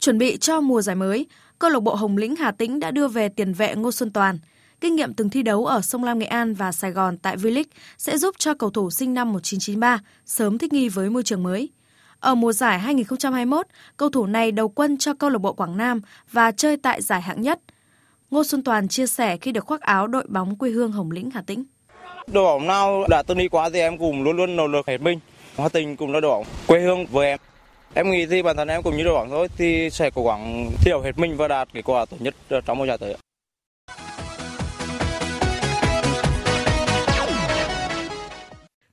Chuẩn 0.03 0.18
bị 0.18 0.36
cho 0.36 0.61
mùa 0.61 0.82
giải 0.82 0.97
mới, 0.97 1.26
câu 1.62 1.70
lạc 1.70 1.80
bộ 1.80 1.94
Hồng 1.94 2.16
Lĩnh 2.16 2.36
Hà 2.36 2.50
Tĩnh 2.50 2.80
đã 2.80 2.90
đưa 2.90 3.08
về 3.08 3.28
tiền 3.28 3.52
vệ 3.52 3.74
Ngô 3.74 3.92
Xuân 3.92 4.10
Toàn. 4.10 4.38
Kinh 4.80 4.96
nghiệm 4.96 5.14
từng 5.14 5.30
thi 5.30 5.42
đấu 5.42 5.66
ở 5.66 5.80
Sông 5.80 6.04
Lam 6.04 6.18
Nghệ 6.18 6.26
An 6.26 6.54
và 6.54 6.72
Sài 6.72 6.90
Gòn 6.90 7.18
tại 7.18 7.36
V-League 7.36 7.64
sẽ 7.98 8.18
giúp 8.18 8.34
cho 8.38 8.54
cầu 8.54 8.70
thủ 8.70 8.90
sinh 8.90 9.14
năm 9.14 9.32
1993 9.32 9.98
sớm 10.26 10.58
thích 10.58 10.72
nghi 10.72 10.88
với 10.88 11.10
môi 11.10 11.22
trường 11.22 11.42
mới. 11.42 11.70
Ở 12.20 12.34
mùa 12.34 12.52
giải 12.52 12.78
2021, 12.78 13.66
cầu 13.96 14.10
thủ 14.10 14.26
này 14.26 14.52
đầu 14.52 14.68
quân 14.68 14.98
cho 14.98 15.14
câu 15.14 15.30
lạc 15.30 15.38
bộ 15.38 15.52
Quảng 15.52 15.76
Nam 15.76 16.00
và 16.32 16.52
chơi 16.52 16.76
tại 16.76 17.02
giải 17.02 17.22
hạng 17.22 17.42
nhất. 17.42 17.60
Ngô 18.30 18.44
Xuân 18.44 18.64
Toàn 18.64 18.88
chia 18.88 19.06
sẻ 19.06 19.36
khi 19.36 19.52
được 19.52 19.64
khoác 19.64 19.80
áo 19.80 20.06
đội 20.06 20.24
bóng 20.28 20.56
quê 20.56 20.70
hương 20.70 20.92
Hồng 20.92 21.10
Lĩnh 21.10 21.30
Hà 21.30 21.42
Tĩnh. 21.42 21.64
Đội 22.26 22.44
bóng 22.44 22.66
nào 22.66 23.04
đã 23.10 23.22
từng 23.26 23.38
đi 23.38 23.48
quá 23.48 23.70
thì 23.72 23.80
em 23.80 23.98
cùng 23.98 24.22
luôn 24.22 24.36
luôn 24.36 24.56
nỗ 24.56 24.66
lực 24.66 24.86
hết 24.86 24.98
mình. 25.00 25.20
Hà 25.56 25.68
tình 25.68 25.96
cùng 25.96 26.12
là 26.12 26.20
đội 26.20 26.30
bóng 26.30 26.46
quê 26.66 26.80
hương 26.80 27.06
với 27.06 27.26
em. 27.26 27.38
Em 27.95 28.11
nghĩ 28.11 28.26
thì 28.26 28.43
bản 28.43 28.57
thân 28.57 28.68
em 28.68 28.82
cũng 28.82 28.97
như 28.97 29.05
đội 29.05 29.14
bóng 29.14 29.30
thôi 29.30 29.49
thì 29.57 29.90
sẽ 29.90 30.11
cố 30.14 30.26
gắng 30.26 30.70
thi 30.84 30.90
đấu 30.90 31.01
hết 31.01 31.18
mình 31.18 31.36
và 31.36 31.49
đạt 31.49 31.68
kết 31.72 31.82
quả 31.84 32.05
tốt 32.05 32.16
nhất 32.20 32.34
trong 32.66 32.78
mùa 32.78 32.86
giải 32.86 32.99
tới. 32.99 33.16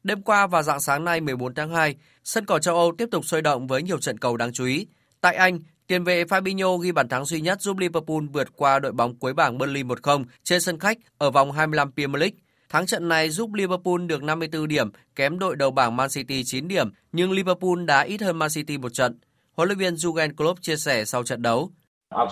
Đêm 0.03 0.21
qua 0.21 0.47
và 0.47 0.61
dạng 0.61 0.79
sáng 0.79 1.05
nay 1.05 1.21
14 1.21 1.53
tháng 1.53 1.69
2, 1.69 1.95
sân 2.23 2.45
cỏ 2.45 2.59
châu 2.59 2.75
Âu 2.75 2.91
tiếp 2.97 3.09
tục 3.11 3.25
sôi 3.25 3.41
động 3.41 3.67
với 3.67 3.83
nhiều 3.83 3.99
trận 3.99 4.17
cầu 4.17 4.37
đáng 4.37 4.53
chú 4.53 4.65
ý. 4.65 4.87
Tại 5.21 5.35
Anh, 5.35 5.59
tiền 5.87 6.03
vệ 6.03 6.23
Fabinho 6.23 6.77
ghi 6.77 6.91
bàn 6.91 7.09
thắng 7.09 7.25
duy 7.25 7.41
nhất 7.41 7.61
giúp 7.61 7.77
Liverpool 7.77 8.23
vượt 8.33 8.47
qua 8.55 8.79
đội 8.79 8.91
bóng 8.91 9.15
cuối 9.15 9.33
bảng 9.33 9.57
Burnley 9.57 9.83
1-0 9.83 10.23
trên 10.43 10.61
sân 10.61 10.79
khách 10.79 10.97
ở 11.17 11.31
vòng 11.31 11.51
25 11.51 11.91
Premier 11.95 12.19
League. 12.19 12.37
Thắng 12.69 12.85
trận 12.85 13.07
này 13.07 13.29
giúp 13.29 13.53
Liverpool 13.53 14.05
được 14.07 14.23
54 14.23 14.67
điểm, 14.67 14.91
kém 15.15 15.39
đội 15.39 15.55
đầu 15.55 15.71
bảng 15.71 15.95
Man 15.95 16.09
City 16.09 16.43
9 16.45 16.67
điểm, 16.67 16.89
nhưng 17.11 17.31
Liverpool 17.31 17.85
đã 17.85 18.01
ít 18.01 18.21
hơn 18.21 18.39
Man 18.39 18.49
City 18.53 18.77
một 18.77 18.93
trận. 18.93 19.19
Huấn 19.57 19.69
luyện 19.69 19.77
viên 19.77 19.93
Jurgen 19.93 20.35
Klopp 20.35 20.61
chia 20.61 20.75
sẻ 20.75 21.05
sau 21.05 21.23
trận 21.23 21.41
đấu. 21.41 21.69
Ờ, 22.09 22.27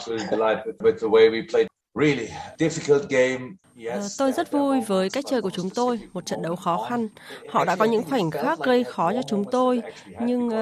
tôi 4.17 4.31
rất 4.31 4.51
vui 4.51 4.81
với 4.87 5.09
cách 5.09 5.25
chơi 5.27 5.41
của 5.41 5.49
chúng 5.49 5.69
tôi, 5.69 5.99
một 6.13 6.25
trận 6.25 6.41
đấu 6.41 6.55
khó 6.55 6.85
khăn. 6.89 7.07
Họ 7.49 7.65
đã 7.65 7.75
có 7.75 7.85
những 7.85 8.03
khoảnh 8.03 8.31
khắc 8.31 8.59
gây 8.59 8.83
khó 8.83 9.13
cho 9.13 9.21
chúng 9.27 9.45
tôi, 9.51 9.81
nhưng 10.21 10.47
uh, 10.47 10.53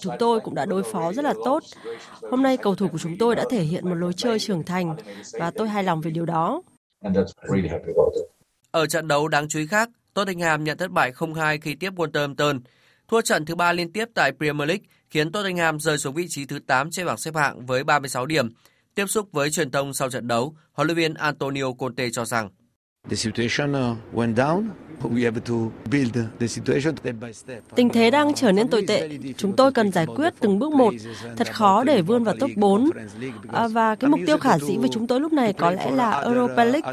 chúng 0.00 0.14
tôi 0.18 0.40
cũng 0.40 0.54
đã 0.54 0.66
đối 0.66 0.82
phó 0.82 1.12
rất 1.12 1.24
là 1.24 1.34
tốt. 1.44 1.62
Hôm 2.30 2.42
nay 2.42 2.56
cầu 2.56 2.74
thủ 2.74 2.88
của 2.88 2.98
chúng 2.98 3.18
tôi 3.18 3.36
đã 3.36 3.44
thể 3.50 3.62
hiện 3.62 3.88
một 3.88 3.94
lối 3.94 4.12
chơi 4.16 4.38
trưởng 4.38 4.62
thành 4.62 4.96
và 5.32 5.50
tôi 5.50 5.68
hài 5.68 5.84
lòng 5.84 6.00
về 6.00 6.10
điều 6.10 6.26
đó. 6.26 6.62
Ở 8.74 8.86
trận 8.86 9.08
đấu 9.08 9.28
đáng 9.28 9.48
chú 9.48 9.58
ý 9.58 9.66
khác, 9.66 9.90
Tottenham 10.14 10.64
nhận 10.64 10.78
thất 10.78 10.90
bại 10.90 11.12
0-2 11.12 11.58
khi 11.62 11.74
tiếp 11.74 11.92
Wolverhampton. 11.96 12.60
Thua 13.08 13.20
trận 13.20 13.44
thứ 13.44 13.54
ba 13.54 13.72
liên 13.72 13.92
tiếp 13.92 14.08
tại 14.14 14.32
Premier 14.38 14.68
League 14.68 14.84
khiến 15.10 15.32
Tottenham 15.32 15.80
rơi 15.80 15.98
xuống 15.98 16.14
vị 16.14 16.26
trí 16.28 16.44
thứ 16.44 16.58
8 16.58 16.90
trên 16.90 17.06
bảng 17.06 17.16
xếp 17.16 17.34
hạng 17.34 17.66
với 17.66 17.84
36 17.84 18.26
điểm. 18.26 18.48
Tiếp 18.94 19.06
xúc 19.06 19.28
với 19.32 19.50
truyền 19.50 19.70
thông 19.70 19.94
sau 19.94 20.10
trận 20.10 20.28
đấu, 20.28 20.56
huấn 20.72 20.86
luyện 20.86 20.96
viên 20.96 21.14
Antonio 21.14 21.72
Conte 21.78 22.10
cho 22.12 22.24
rằng 22.24 22.48
Tình 27.74 27.88
thế 27.88 28.10
đang 28.10 28.34
trở 28.34 28.52
nên 28.52 28.68
tồi 28.68 28.84
tệ. 28.88 29.08
Chúng 29.36 29.56
tôi 29.56 29.72
cần 29.72 29.92
giải 29.92 30.06
quyết 30.06 30.34
từng 30.40 30.58
bước 30.58 30.72
một. 30.72 30.94
Thật 31.36 31.54
khó 31.54 31.84
để 31.84 32.02
vươn 32.02 32.24
vào 32.24 32.34
top 32.40 32.50
4. 32.56 32.90
À, 33.52 33.68
và 33.68 33.94
cái 33.94 34.10
mục 34.10 34.20
tiêu 34.26 34.38
khả 34.38 34.58
dĩ 34.58 34.76
với 34.76 34.88
chúng 34.92 35.06
tôi 35.06 35.20
lúc 35.20 35.32
này 35.32 35.52
có 35.52 35.70
lẽ 35.70 35.90
là 35.90 36.10
Europa 36.20 36.64
League, 36.64 36.92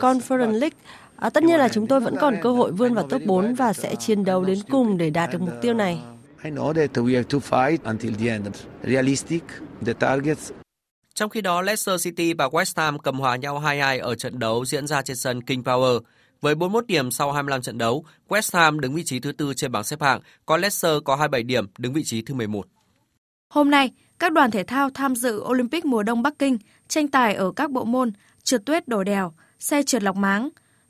Conference 0.00 0.58
League. 0.58 0.78
À, 1.20 1.30
tất 1.30 1.42
nhiên 1.42 1.58
là 1.58 1.68
chúng 1.68 1.86
tôi 1.86 2.00
vẫn 2.00 2.16
còn 2.20 2.36
cơ 2.42 2.52
hội 2.52 2.72
vươn 2.72 2.94
vào 2.94 3.08
top 3.08 3.22
4 3.26 3.54
và 3.54 3.72
sẽ 3.72 3.94
chiến 3.94 4.24
đấu 4.24 4.44
đến 4.44 4.58
cùng 4.70 4.98
để 4.98 5.10
đạt 5.10 5.30
được 5.32 5.40
mục 5.40 5.54
tiêu 5.60 5.74
này. 5.74 6.00
Trong 11.14 11.30
khi 11.30 11.40
đó, 11.40 11.62
Leicester 11.62 12.04
City 12.04 12.32
và 12.32 12.48
West 12.48 12.72
Ham 12.76 12.98
cầm 12.98 13.18
hòa 13.18 13.36
nhau 13.36 13.60
2-2 13.64 14.02
ở 14.02 14.14
trận 14.14 14.38
đấu 14.38 14.64
diễn 14.64 14.86
ra 14.86 15.02
trên 15.02 15.16
sân 15.16 15.42
King 15.42 15.62
Power. 15.62 16.00
Với 16.40 16.54
41 16.54 16.86
điểm 16.86 17.10
sau 17.10 17.32
25 17.32 17.62
trận 17.62 17.78
đấu, 17.78 18.04
West 18.28 18.58
Ham 18.58 18.80
đứng 18.80 18.94
vị 18.94 19.02
trí 19.04 19.20
thứ 19.20 19.32
tư 19.32 19.54
trên 19.54 19.72
bảng 19.72 19.84
xếp 19.84 20.02
hạng, 20.02 20.20
còn 20.46 20.60
Leicester 20.60 20.92
có 21.04 21.16
27 21.16 21.42
điểm 21.42 21.66
đứng 21.78 21.92
vị 21.92 22.02
trí 22.04 22.22
thứ 22.22 22.34
11. 22.34 22.66
Hôm 23.48 23.70
nay, 23.70 23.92
các 24.18 24.32
đoàn 24.32 24.50
thể 24.50 24.62
thao 24.62 24.90
tham 24.90 25.16
dự 25.16 25.42
Olympic 25.44 25.84
mùa 25.84 26.02
đông 26.02 26.22
Bắc 26.22 26.38
Kinh 26.38 26.58
tranh 26.88 27.08
tài 27.08 27.34
ở 27.34 27.52
các 27.56 27.70
bộ 27.70 27.84
môn 27.84 28.12
trượt 28.42 28.66
tuyết 28.66 28.88
đổ 28.88 29.04
đèo, 29.04 29.32
xe 29.58 29.82
trượt 29.82 30.02
lọc 30.02 30.16
máng, 30.16 30.48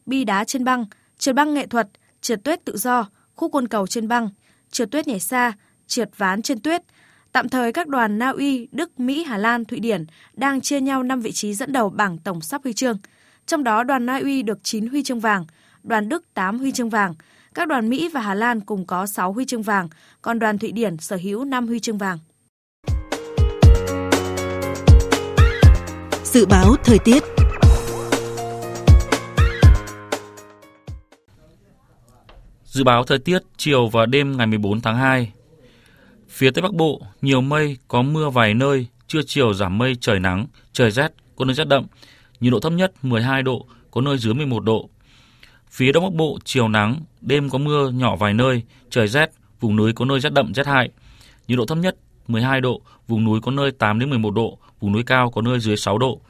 bi 0.09 0.25
đá 0.25 0.45
trên 0.45 0.65
băng, 0.65 0.85
trượt 1.19 1.35
băng 1.35 1.55
nghệ 1.55 1.67
thuật, 1.67 1.89
trượt 2.21 2.45
tuyết 2.45 2.65
tự 2.65 2.77
do, 2.77 3.09
khúc 3.35 3.53
côn 3.53 3.69
cầu 3.69 3.87
trên 3.87 4.09
băng, 4.09 4.29
trượt 4.71 4.91
tuyết 4.91 5.07
nhảy 5.07 5.21
xa, 5.21 5.53
trượt 5.87 6.11
ván 6.17 6.43
trên 6.43 6.61
tuyết. 6.61 6.83
Tạm 7.33 7.49
thời 7.49 7.73
các 7.73 7.89
đoàn 7.89 8.19
Na 8.19 8.29
Uy, 8.31 8.69
Đức, 8.73 9.01
Mỹ, 9.01 9.25
Hà 9.25 9.39
Lan, 9.39 9.65
Thụy 9.65 9.81
Điển 9.81 10.05
đang 10.33 10.61
chia 10.61 10.81
nhau 10.81 11.03
5 11.03 11.21
vị 11.21 11.33
trí 11.33 11.55
dẫn 11.55 11.73
đầu 11.73 11.91
bảng 11.91 12.19
tổng 12.19 12.41
sắp 12.41 12.61
huy 12.65 12.73
chương. 12.73 12.99
Trong 13.47 13.65
đó 13.65 13.85
đoàn 13.85 14.07
Na 14.07 14.19
Uy 14.19 14.43
được 14.43 14.59
9 14.63 14.87
huy 14.87 15.03
chương 15.03 15.21
vàng, 15.21 15.45
đoàn 15.83 16.09
Đức 16.09 16.35
8 16.35 16.59
huy 16.59 16.73
chương 16.73 16.91
vàng. 16.91 17.15
Các 17.55 17.69
đoàn 17.69 17.89
Mỹ 17.89 18.11
và 18.13 18.21
Hà 18.21 18.35
Lan 18.35 18.61
cùng 18.61 18.87
có 18.87 19.07
6 19.07 19.33
huy 19.33 19.45
chương 19.45 19.63
vàng, 19.63 19.89
còn 20.23 20.39
đoàn 20.39 20.59
Thụy 20.59 20.73
Điển 20.73 20.97
sở 20.97 21.17
hữu 21.23 21.45
5 21.45 21.67
huy 21.67 21.81
chương 21.81 21.99
vàng. 21.99 22.19
Dự 26.25 26.47
báo 26.47 26.75
thời 26.85 26.99
tiết 26.99 27.23
Dự 32.79 32.85
báo 32.85 33.05
thời 33.05 33.19
tiết 33.19 33.43
chiều 33.57 33.89
và 33.89 34.07
đêm 34.07 34.37
ngày 34.37 34.47
14 34.47 34.81
tháng 34.81 34.97
2. 34.97 35.33
Phía 36.29 36.51
Tây 36.51 36.63
Bắc 36.63 36.75
Bộ, 36.75 37.03
nhiều 37.23 37.41
mây, 37.41 37.77
có 37.89 38.03
mưa 38.03 38.31
vài 38.31 38.55
nơi, 38.55 38.87
trưa 39.07 39.21
chiều 39.27 39.55
giảm 39.55 39.79
mây, 39.79 39.97
trời 40.01 40.21
nắng, 40.21 40.47
trời 40.73 40.91
rét, 40.91 41.13
có 41.37 41.45
nơi 41.45 41.55
rét 41.55 41.69
đậm. 41.69 41.87
Nhiệt 42.41 42.53
độ 42.53 42.61
thấp 42.61 42.73
nhất 42.73 42.93
12 43.03 43.43
độ, 43.43 43.67
có 43.91 44.01
nơi 44.01 44.19
dưới 44.19 44.35
11 44.35 44.65
độ. 44.65 44.89
Phía 45.71 45.93
Đông 45.93 46.05
Bắc 46.05 46.15
Bộ, 46.15 46.39
chiều 46.45 46.69
nắng, 46.69 47.01
đêm 47.21 47.51
có 47.51 47.59
mưa 47.59 47.91
nhỏ 47.91 48.17
vài 48.17 48.35
nơi, 48.35 48.63
trời 48.91 49.09
rét, 49.09 49.31
vùng 49.61 49.77
núi 49.77 49.93
có 49.93 50.05
nơi 50.05 50.21
rét 50.21 50.33
đậm, 50.33 50.55
rét 50.55 50.67
hại. 50.67 50.91
Nhiệt 51.49 51.59
độ 51.59 51.67
thấp 51.67 51.79
nhất 51.79 51.97
12 52.29 52.61
độ, 52.61 52.83
vùng 53.09 53.25
núi 53.25 53.41
có 53.41 53.51
nơi 53.51 53.71
8 53.71 53.99
đến 53.99 54.11
11 54.11 54.35
độ, 54.35 54.59
vùng 54.81 54.93
núi 54.93 55.03
cao 55.03 55.31
có 55.31 55.43
nơi 55.43 55.61
dưới 55.61 55.77
6 55.77 55.99
độ. 55.99 56.21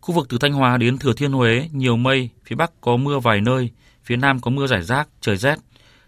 Khu 0.00 0.14
vực 0.14 0.26
từ 0.28 0.38
Thanh 0.38 0.52
Hóa 0.52 0.76
đến 0.76 0.98
Thừa 0.98 1.12
Thiên 1.12 1.32
Huế, 1.32 1.68
nhiều 1.72 1.96
mây, 1.96 2.30
phía 2.44 2.56
Bắc 2.56 2.80
có 2.80 2.96
mưa 2.96 3.18
vài 3.18 3.40
nơi, 3.40 3.70
phía 4.08 4.16
Nam 4.16 4.40
có 4.40 4.50
mưa 4.50 4.66
rải 4.66 4.82
rác, 4.82 5.08
trời 5.20 5.36
rét, 5.36 5.58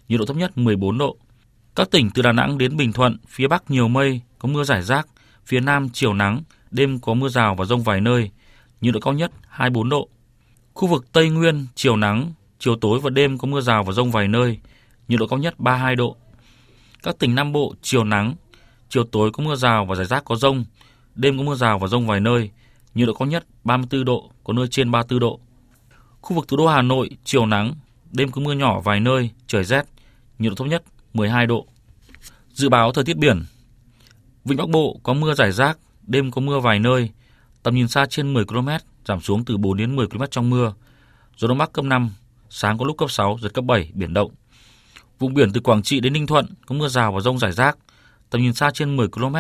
nhiệt 0.09 0.21
độ 0.21 0.27
thấp 0.27 0.37
nhất 0.37 0.59
14 0.59 0.99
độ. 0.99 1.17
Các 1.77 1.91
tỉnh 1.91 2.11
từ 2.15 2.23
Đà 2.23 2.33
Nẵng 2.33 2.59
đến 2.59 2.77
Bình 2.77 2.93
Thuận, 2.93 3.19
phía 3.29 3.49
Bắc 3.49 3.71
nhiều 3.71 3.89
mây, 3.89 4.21
có 4.39 4.49
mưa 4.49 4.65
rải 4.65 4.83
rác, 4.83 5.07
phía 5.47 5.61
Nam 5.61 5.89
chiều 5.93 6.15
nắng, 6.15 6.43
đêm 6.71 6.99
có 6.99 7.15
mưa 7.15 7.29
rào 7.29 7.55
và 7.55 7.65
rông 7.65 7.83
vài 7.83 8.01
nơi, 8.01 8.31
nhiệt 8.81 8.95
độ 8.95 9.01
cao 9.01 9.15
nhất 9.15 9.33
24 9.49 9.89
độ. 9.89 10.09
Khu 10.75 10.89
vực 10.89 11.13
Tây 11.13 11.29
Nguyên, 11.29 11.67
chiều 11.75 11.97
nắng, 11.97 12.33
chiều 12.59 12.77
tối 12.77 13.01
và 13.01 13.11
đêm 13.11 13.39
có 13.39 13.49
mưa 13.49 13.61
rào 13.61 13.85
và 13.85 13.93
rông 13.93 14.11
vài 14.11 14.29
nơi, 14.29 14.59
nhiệt 15.09 15.21
độ 15.21 15.27
cao 15.27 15.39
nhất 15.39 15.55
32 15.59 15.97
độ. 15.97 16.17
Các 17.03 17.19
tỉnh 17.19 17.35
Nam 17.35 17.53
Bộ, 17.53 17.75
chiều 17.83 18.05
nắng, 18.05 18.35
chiều 18.89 19.05
tối 19.05 19.31
có 19.33 19.45
mưa 19.45 19.57
rào 19.57 19.85
và 19.85 19.95
rải 19.95 20.07
rác 20.07 20.25
có 20.25 20.37
rông, 20.37 20.65
đêm 21.15 21.39
có 21.39 21.45
mưa 21.45 21.55
rào 21.55 21.79
và 21.79 21.89
rông 21.89 22.07
vài 22.07 22.21
nơi, 22.21 22.51
nhiệt 22.95 23.07
độ 23.07 23.15
cao 23.15 23.29
nhất 23.29 23.47
34 23.65 24.05
độ, 24.05 24.31
có 24.45 24.53
nơi 24.53 24.67
trên 24.71 24.91
34 24.91 25.21
độ. 25.21 25.41
Khu 26.21 26.37
vực 26.37 26.49
thủ 26.49 26.57
đô 26.57 26.67
Hà 26.67 26.83
Nội, 26.83 27.11
chiều 27.25 27.47
nắng, 27.47 27.75
đêm 28.11 28.31
có 28.31 28.41
mưa 28.41 28.53
nhỏ 28.53 28.81
vài 28.81 29.01
nơi, 29.01 29.31
trời 29.47 29.65
rét, 29.65 29.87
nhiệt 30.39 30.51
độ 30.51 30.55
thấp 30.55 30.67
nhất 30.67 30.83
12 31.15 31.47
độ. 31.47 31.67
Dự 32.53 32.69
báo 32.69 32.93
thời 32.93 33.05
tiết 33.05 33.17
biển. 33.17 33.45
Vịnh 34.45 34.59
Bắc 34.59 34.69
Bộ 34.69 35.01
có 35.03 35.13
mưa 35.15 35.35
rải 35.35 35.53
rác, 35.53 35.79
đêm 36.07 36.31
có 36.31 36.41
mưa 36.41 36.61
vài 36.61 36.79
nơi, 36.79 37.11
tầm 37.63 37.75
nhìn 37.75 37.89
xa 37.89 38.07
trên 38.07 38.35
10 38.35 38.45
km, 38.45 38.69
giảm 39.07 39.21
xuống 39.21 39.45
từ 39.45 39.57
4 39.57 39.77
đến 39.77 39.97
10 39.97 40.07
km 40.07 40.23
trong 40.31 40.51
mưa. 40.51 40.75
Gió 41.37 41.49
Đông 41.49 41.59
Bắc 41.59 41.73
cấp 41.73 41.85
5, 41.85 42.11
sáng 42.51 42.79
có 42.79 42.85
lúc 42.85 42.97
cấp 42.99 43.11
6, 43.11 43.39
giật 43.43 43.55
cấp 43.55 43.65
7, 43.65 43.91
biển 43.95 44.15
động. 44.15 44.31
Vùng 45.19 45.35
biển 45.35 45.53
từ 45.53 45.61
Quảng 45.61 45.83
Trị 45.83 46.01
đến 46.01 46.13
Ninh 46.13 46.27
Thuận 46.27 46.47
có 46.67 46.75
mưa 46.75 46.89
rào 46.89 47.13
và 47.13 47.21
rông 47.21 47.39
rải 47.39 47.53
rác, 47.53 47.79
tầm 48.31 48.43
nhìn 48.43 48.53
xa 48.53 48.71
trên 48.75 48.97
10 48.97 49.09
km, 49.09 49.37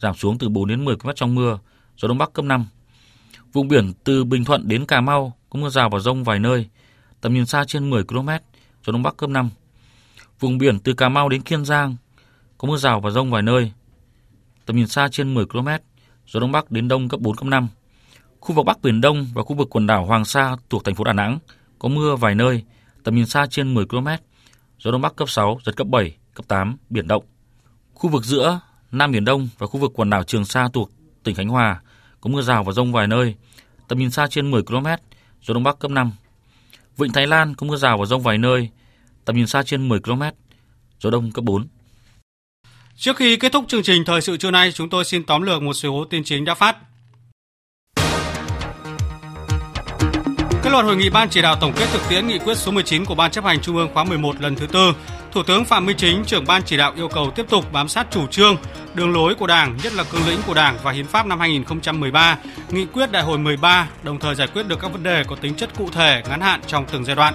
giảm 0.00 0.14
xuống 0.14 0.38
từ 0.38 0.48
4 0.48 0.68
đến 0.68 0.84
10 0.84 0.96
km 0.96 1.08
trong 1.14 1.34
mưa, 1.34 1.58
gió 1.96 2.08
Đông 2.08 2.18
Bắc 2.18 2.32
cấp 2.32 2.44
5. 2.44 2.66
Vùng 3.52 3.68
biển 3.68 3.92
từ 4.04 4.24
Bình 4.24 4.44
Thuận 4.44 4.68
đến 4.68 4.86
Cà 4.86 5.00
Mau 5.00 5.36
có 5.50 5.58
mưa 5.60 5.68
rào 5.68 5.90
và 5.90 5.98
rông 5.98 6.24
vài 6.24 6.38
nơi, 6.38 6.68
tầm 7.22 7.34
nhìn 7.34 7.46
xa 7.46 7.64
trên 7.64 7.90
10 7.90 8.04
km, 8.04 8.28
gió 8.86 8.92
Đông 8.92 9.02
Bắc 9.02 9.16
cấp 9.16 9.30
5. 9.30 9.50
Vùng 10.40 10.58
biển 10.58 10.78
từ 10.78 10.94
Cà 10.94 11.08
Mau 11.08 11.28
đến 11.28 11.42
Kiên 11.42 11.64
Giang 11.64 11.96
có 12.58 12.68
mưa 12.68 12.76
rào 12.76 13.00
và 13.00 13.10
rông 13.10 13.30
vài 13.30 13.42
nơi, 13.42 13.72
tầm 14.66 14.76
nhìn 14.76 14.86
xa 14.86 15.08
trên 15.08 15.34
10 15.34 15.46
km, 15.46 15.68
gió 16.26 16.40
Đông 16.40 16.52
Bắc 16.52 16.70
đến 16.70 16.88
Đông 16.88 17.08
cấp 17.08 17.20
4, 17.20 17.36
cấp 17.36 17.46
5. 17.46 17.68
Khu 18.40 18.54
vực 18.54 18.66
Bắc 18.66 18.82
Biển 18.82 19.00
Đông 19.00 19.26
và 19.34 19.42
khu 19.42 19.56
vực 19.56 19.68
quần 19.70 19.86
đảo 19.86 20.06
Hoàng 20.06 20.24
Sa 20.24 20.56
thuộc 20.70 20.84
thành 20.84 20.94
phố 20.94 21.04
Đà 21.04 21.12
Nẵng 21.12 21.38
có 21.78 21.88
mưa 21.88 22.16
vài 22.16 22.34
nơi, 22.34 22.64
tầm 23.04 23.14
nhìn 23.14 23.26
xa 23.26 23.46
trên 23.50 23.74
10 23.74 23.86
km, 23.86 24.08
gió 24.78 24.90
Đông 24.90 25.00
Bắc 25.00 25.16
cấp 25.16 25.28
6, 25.28 25.58
giật 25.64 25.76
cấp 25.76 25.86
7, 25.86 26.16
cấp 26.34 26.48
8, 26.48 26.76
biển 26.90 27.08
động. 27.08 27.24
Khu 27.94 28.10
vực 28.10 28.24
giữa, 28.24 28.60
Nam 28.92 29.12
Biển 29.12 29.24
Đông 29.24 29.48
và 29.58 29.66
khu 29.66 29.80
vực 29.80 29.92
quần 29.94 30.10
đảo 30.10 30.22
Trường 30.24 30.44
Sa 30.44 30.68
thuộc 30.72 30.90
tỉnh 31.22 31.34
Khánh 31.34 31.48
Hòa 31.48 31.80
có 32.20 32.30
mưa 32.30 32.42
rào 32.42 32.64
và 32.64 32.72
rông 32.72 32.92
vài 32.92 33.06
nơi, 33.06 33.34
tầm 33.88 33.98
nhìn 33.98 34.10
xa 34.10 34.26
trên 34.26 34.50
10 34.50 34.62
km, 34.62 34.86
gió 35.42 35.54
Đông 35.54 35.62
Bắc 35.62 35.78
cấp 35.78 35.90
5. 35.90 36.12
Vịnh 36.96 37.12
Thái 37.12 37.26
Lan 37.26 37.54
có 37.54 37.66
mưa 37.66 37.76
rào 37.76 37.98
và 37.98 38.06
rông 38.06 38.22
vài 38.22 38.38
nơi, 38.38 38.68
tầm 39.24 39.36
nhìn 39.36 39.46
xa 39.46 39.62
trên 39.62 39.88
10 39.88 40.00
km, 40.00 40.22
gió 41.00 41.10
Đông 41.10 41.32
cấp 41.32 41.44
4. 41.44 41.66
Trước 42.96 43.16
khi 43.16 43.36
kết 43.36 43.52
thúc 43.52 43.64
chương 43.68 43.82
trình 43.82 44.04
thời 44.04 44.20
sự 44.20 44.36
trưa 44.36 44.50
nay, 44.50 44.72
chúng 44.72 44.90
tôi 44.90 45.04
xin 45.04 45.24
tóm 45.24 45.42
lược 45.42 45.62
một 45.62 45.74
số 45.74 46.04
tin 46.10 46.24
chính 46.24 46.44
đã 46.44 46.54
phát. 46.54 46.76
Kết 50.62 50.70
luận 50.70 50.86
hội 50.86 50.96
nghị 50.96 51.10
Ban 51.10 51.28
chỉ 51.28 51.42
đạo 51.42 51.56
tổng 51.60 51.72
kết 51.76 51.88
thực 51.92 52.02
tiễn 52.08 52.26
nghị 52.26 52.38
quyết 52.38 52.56
số 52.56 52.72
19 52.72 53.04
của 53.04 53.14
Ban 53.14 53.30
chấp 53.30 53.44
hành 53.44 53.60
Trung 53.60 53.76
ương 53.76 53.90
khóa 53.94 54.04
11 54.04 54.40
lần 54.40 54.54
thứ 54.54 54.66
tư, 54.66 54.92
Thủ 55.32 55.42
tướng 55.42 55.64
Phạm 55.64 55.86
Minh 55.86 55.96
Chính, 55.96 56.24
trưởng 56.24 56.44
Ban 56.44 56.62
chỉ 56.62 56.76
đạo 56.76 56.92
yêu 56.96 57.08
cầu 57.08 57.30
tiếp 57.30 57.46
tục 57.48 57.72
bám 57.72 57.88
sát 57.88 58.06
chủ 58.10 58.26
trương, 58.26 58.56
đường 58.94 59.12
lối 59.12 59.34
của 59.34 59.46
Đảng, 59.46 59.76
nhất 59.82 59.92
là 59.92 60.04
cương 60.04 60.26
lĩnh 60.26 60.38
của 60.46 60.54
Đảng 60.54 60.78
và 60.82 60.92
Hiến 60.92 61.06
pháp 61.06 61.26
năm 61.26 61.40
2013, 61.40 62.38
nghị 62.70 62.86
quyết 62.86 63.12
đại 63.12 63.22
hội 63.22 63.38
13, 63.38 63.88
đồng 64.02 64.18
thời 64.18 64.34
giải 64.34 64.48
quyết 64.54 64.68
được 64.68 64.80
các 64.80 64.92
vấn 64.92 65.02
đề 65.02 65.24
có 65.28 65.36
tính 65.36 65.54
chất 65.54 65.70
cụ 65.78 65.88
thể, 65.92 66.22
ngắn 66.28 66.40
hạn 66.40 66.60
trong 66.66 66.86
từng 66.92 67.04
giai 67.04 67.16
đoạn. 67.16 67.34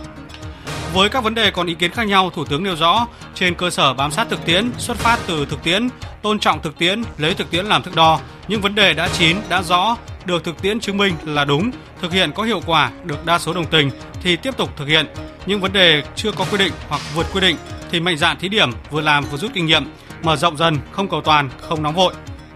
Với 0.93 1.10
các 1.10 1.24
vấn 1.24 1.36
đề 1.36 1.52
còn 1.52 1.68
ý 1.68 1.74
kiến 1.74 1.91
khác 1.91 2.04
nhau, 2.04 2.30
Thủ 2.30 2.45
tướng 2.45 2.64
nêu 2.64 2.76
rõ, 2.76 3.08
trên 3.36 3.56
cơ 3.56 3.70
sở 3.70 3.93
bám 3.93 4.12
sát 4.12 4.28
thực 4.30 4.45
tiễn, 4.45 4.72
xuất 4.78 4.98
phát 4.98 5.20
từ 5.28 5.45
thực 5.45 5.64
tiễn, 5.64 5.89
tôn 6.22 6.39
trọng 6.39 6.62
thực 6.62 6.78
tiễn, 6.78 7.04
lấy 7.18 7.34
thực 7.34 7.52
tiễn 7.52 7.66
làm 7.66 7.84
thước 7.84 7.95
đo, 7.95 8.20
những 8.48 8.62
vấn 8.62 8.76
đề 8.76 8.93
đã 8.93 9.08
chín, 9.08 9.38
đã 9.50 9.62
rõ, 9.62 9.98
được 10.26 10.43
thực 10.43 10.62
tiễn 10.62 10.80
chứng 10.80 10.98
minh 10.98 11.14
là 11.24 11.45
đúng, 11.45 11.72
thực 12.02 12.14
hiện 12.14 12.32
có 12.32 12.43
hiệu 12.43 12.62
quả, 12.66 12.91
được 13.06 13.26
đa 13.26 13.39
số 13.39 13.54
đồng 13.54 13.66
tình 13.66 13.89
thì 14.24 14.36
tiếp 14.36 14.58
tục 14.58 14.70
thực 14.78 14.88
hiện. 14.88 15.06
Những 15.45 15.62
vấn 15.62 15.74
đề 15.74 16.04
chưa 16.16 16.32
có 16.32 16.45
quy 16.52 16.58
định 16.58 16.74
hoặc 16.89 17.02
vượt 17.16 17.26
quy 17.34 17.41
định 17.41 17.56
thì 17.91 17.99
mạnh 17.99 18.17
dạn 18.17 18.38
thí 18.38 18.49
điểm, 18.49 18.69
vừa 18.91 19.01
làm 19.01 19.23
vừa 19.23 19.38
rút 19.38 19.51
kinh 19.53 19.65
nghiệm, 19.65 19.85
mở 20.23 20.35
rộng 20.35 20.57
dần, 20.57 20.77
không 20.91 21.09
cầu 21.09 21.21
toàn, 21.21 21.49
không 21.61 21.83
nóng 21.83 21.95
vội. 21.95 22.13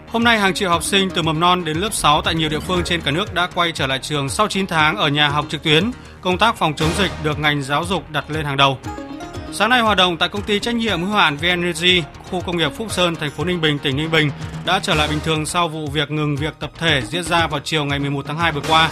Hôm 0.07 0.23
nay 0.23 0.39
hàng 0.39 0.53
triệu 0.53 0.69
học 0.69 0.83
sinh 0.83 1.09
từ 1.09 1.21
mầm 1.21 1.39
non 1.39 1.65
đến 1.65 1.77
lớp 1.77 1.93
6 1.93 2.21
tại 2.21 2.35
nhiều 2.35 2.49
địa 2.49 2.59
phương 2.59 2.83
trên 2.83 3.01
cả 3.01 3.11
nước 3.11 3.33
đã 3.33 3.47
quay 3.55 3.71
trở 3.71 3.87
lại 3.87 3.99
trường 3.99 4.29
sau 4.29 4.47
9 4.47 4.67
tháng 4.67 4.97
ở 4.97 5.07
nhà 5.07 5.27
học 5.27 5.45
trực 5.49 5.63
tuyến. 5.63 5.91
Công 6.21 6.37
tác 6.37 6.55
phòng 6.55 6.73
chống 6.73 6.89
dịch 6.97 7.11
được 7.23 7.39
ngành 7.39 7.63
giáo 7.63 7.85
dục 7.85 8.11
đặt 8.11 8.25
lên 8.29 8.45
hàng 8.45 8.57
đầu. 8.57 8.77
Sáng 9.53 9.69
nay 9.69 9.81
hoạt 9.81 9.97
động 9.97 10.17
tại 10.17 10.29
công 10.29 10.41
ty 10.41 10.59
trách 10.59 10.75
nhiệm 10.75 11.01
hữu 11.03 11.15
hạn 11.15 11.37
VNG, 11.37 11.85
khu 12.29 12.41
công 12.41 12.57
nghiệp 12.57 12.71
Phúc 12.75 12.91
Sơn, 12.91 13.15
thành 13.15 13.31
phố 13.31 13.43
Ninh 13.43 13.61
Bình, 13.61 13.79
tỉnh 13.79 13.97
Ninh 13.97 14.11
Bình 14.11 14.31
đã 14.65 14.79
trở 14.79 14.95
lại 14.95 15.07
bình 15.07 15.19
thường 15.23 15.45
sau 15.45 15.67
vụ 15.67 15.87
việc 15.87 16.11
ngừng 16.11 16.35
việc 16.35 16.53
tập 16.59 16.71
thể 16.77 17.01
diễn 17.01 17.23
ra 17.23 17.47
vào 17.47 17.59
chiều 17.63 17.85
ngày 17.85 17.99
11 17.99 18.25
tháng 18.27 18.37
2 18.37 18.51
vừa 18.51 18.61
qua. 18.67 18.89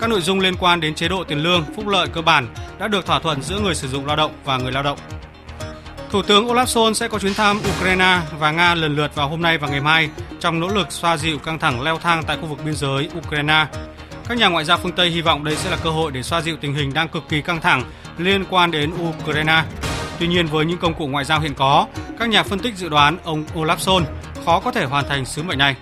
Các 0.00 0.10
nội 0.10 0.20
dung 0.20 0.40
liên 0.40 0.56
quan 0.56 0.80
đến 0.80 0.94
chế 0.94 1.08
độ 1.08 1.24
tiền 1.24 1.42
lương, 1.42 1.64
phúc 1.76 1.86
lợi 1.86 2.08
cơ 2.08 2.22
bản 2.22 2.48
đã 2.78 2.88
được 2.88 3.06
thỏa 3.06 3.18
thuận 3.18 3.42
giữa 3.42 3.60
người 3.60 3.74
sử 3.74 3.88
dụng 3.88 4.06
lao 4.06 4.16
động 4.16 4.32
và 4.44 4.56
người 4.56 4.72
lao 4.72 4.82
động. 4.82 4.98
Thủ 6.12 6.22
tướng 6.22 6.48
Olaf 6.48 6.64
Scholz 6.64 6.92
sẽ 6.92 7.08
có 7.08 7.18
chuyến 7.18 7.34
thăm 7.34 7.60
Ukraine 7.76 8.20
và 8.38 8.50
Nga 8.50 8.74
lần 8.74 8.96
lượt 8.96 9.14
vào 9.14 9.28
hôm 9.28 9.42
nay 9.42 9.58
và 9.58 9.68
ngày 9.68 9.80
mai 9.80 10.10
trong 10.40 10.60
nỗ 10.60 10.68
lực 10.68 10.92
xoa 10.92 11.16
dịu 11.16 11.38
căng 11.38 11.58
thẳng 11.58 11.82
leo 11.82 11.98
thang 11.98 12.22
tại 12.26 12.38
khu 12.40 12.46
vực 12.46 12.58
biên 12.64 12.74
giới 12.74 13.08
Ukraine. 13.18 13.66
Các 14.28 14.38
nhà 14.38 14.48
ngoại 14.48 14.64
giao 14.64 14.78
phương 14.78 14.92
Tây 14.92 15.10
hy 15.10 15.20
vọng 15.20 15.44
đây 15.44 15.56
sẽ 15.56 15.70
là 15.70 15.76
cơ 15.76 15.90
hội 15.90 16.12
để 16.12 16.22
xoa 16.22 16.40
dịu 16.40 16.56
tình 16.60 16.74
hình 16.74 16.94
đang 16.94 17.08
cực 17.08 17.28
kỳ 17.28 17.42
căng 17.42 17.60
thẳng 17.60 17.82
liên 18.18 18.44
quan 18.50 18.70
đến 18.70 18.92
Ukraine. 19.08 19.64
Tuy 20.18 20.26
nhiên 20.26 20.46
với 20.46 20.64
những 20.64 20.78
công 20.78 20.94
cụ 20.94 21.06
ngoại 21.06 21.24
giao 21.24 21.40
hiện 21.40 21.54
có, 21.54 21.86
các 22.18 22.28
nhà 22.28 22.42
phân 22.42 22.58
tích 22.58 22.76
dự 22.76 22.88
đoán 22.88 23.18
ông 23.24 23.44
Olaf 23.54 23.76
Scholz 23.76 24.04
khó 24.44 24.60
có 24.60 24.72
thể 24.72 24.84
hoàn 24.84 25.08
thành 25.08 25.24
sứ 25.24 25.42
mệnh 25.42 25.58
này. 25.58 25.76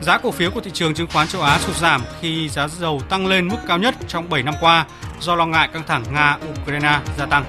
Giá 0.00 0.18
cổ 0.18 0.30
phiếu 0.30 0.50
của 0.50 0.60
thị 0.60 0.70
trường 0.74 0.94
chứng 0.94 1.08
khoán 1.12 1.28
châu 1.28 1.42
Á 1.42 1.58
sụt 1.58 1.76
giảm 1.76 2.02
khi 2.20 2.48
giá 2.48 2.68
dầu 2.68 3.00
tăng 3.08 3.26
lên 3.26 3.48
mức 3.48 3.58
cao 3.66 3.78
nhất 3.78 3.94
trong 4.08 4.28
7 4.30 4.42
năm 4.42 4.54
qua 4.60 4.86
do 5.20 5.34
lo 5.34 5.46
ngại 5.46 5.68
căng 5.72 5.82
thẳng 5.86 6.04
Nga-Ukraine 6.14 6.98
gia 7.18 7.26
tăng. 7.26 7.44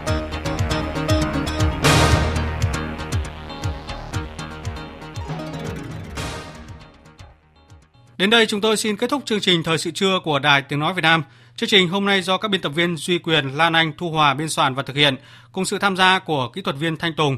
Đến 8.18 8.30
đây 8.30 8.46
chúng 8.46 8.62
tôi 8.62 8.78
xin 8.78 8.98
kết 8.98 9.10
thúc 9.10 9.22
chương 9.26 9.40
trình 9.40 9.64
Thời 9.64 9.78
sự 9.78 9.92
trưa 9.92 10.20
của 10.24 10.40
Đài 10.40 10.62
Tiếng 10.62 10.80
Nói 10.80 10.94
Việt 10.94 11.02
Nam. 11.02 11.24
Chương 11.56 11.70
trình 11.70 11.90
hôm 11.90 12.06
nay 12.06 12.22
do 12.22 12.38
các 12.38 12.48
biên 12.48 12.62
tập 12.62 12.70
viên 12.70 12.98
Duy 12.98 13.20
Quyền, 13.20 13.50
Lan 13.50 13.74
Anh, 13.74 13.94
Thu 13.98 14.12
Hòa 14.12 14.34
biên 14.34 14.50
soạn 14.50 14.76
và 14.76 14.84
thực 14.84 14.96
hiện, 14.96 15.16
cùng 15.52 15.66
sự 15.66 15.80
tham 15.80 15.98
gia 15.98 16.20
của 16.20 16.50
kỹ 16.54 16.62
thuật 16.62 16.76
viên 16.76 16.98
Thanh 16.98 17.14
Tùng. 17.14 17.38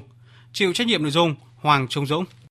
Chịu 0.54 0.74
trách 0.74 0.88
nhiệm 0.88 1.04
nội 1.04 1.12
dung 1.12 1.36
Hoàng 1.56 1.88
Trung 1.88 2.06
Dũng. 2.06 2.26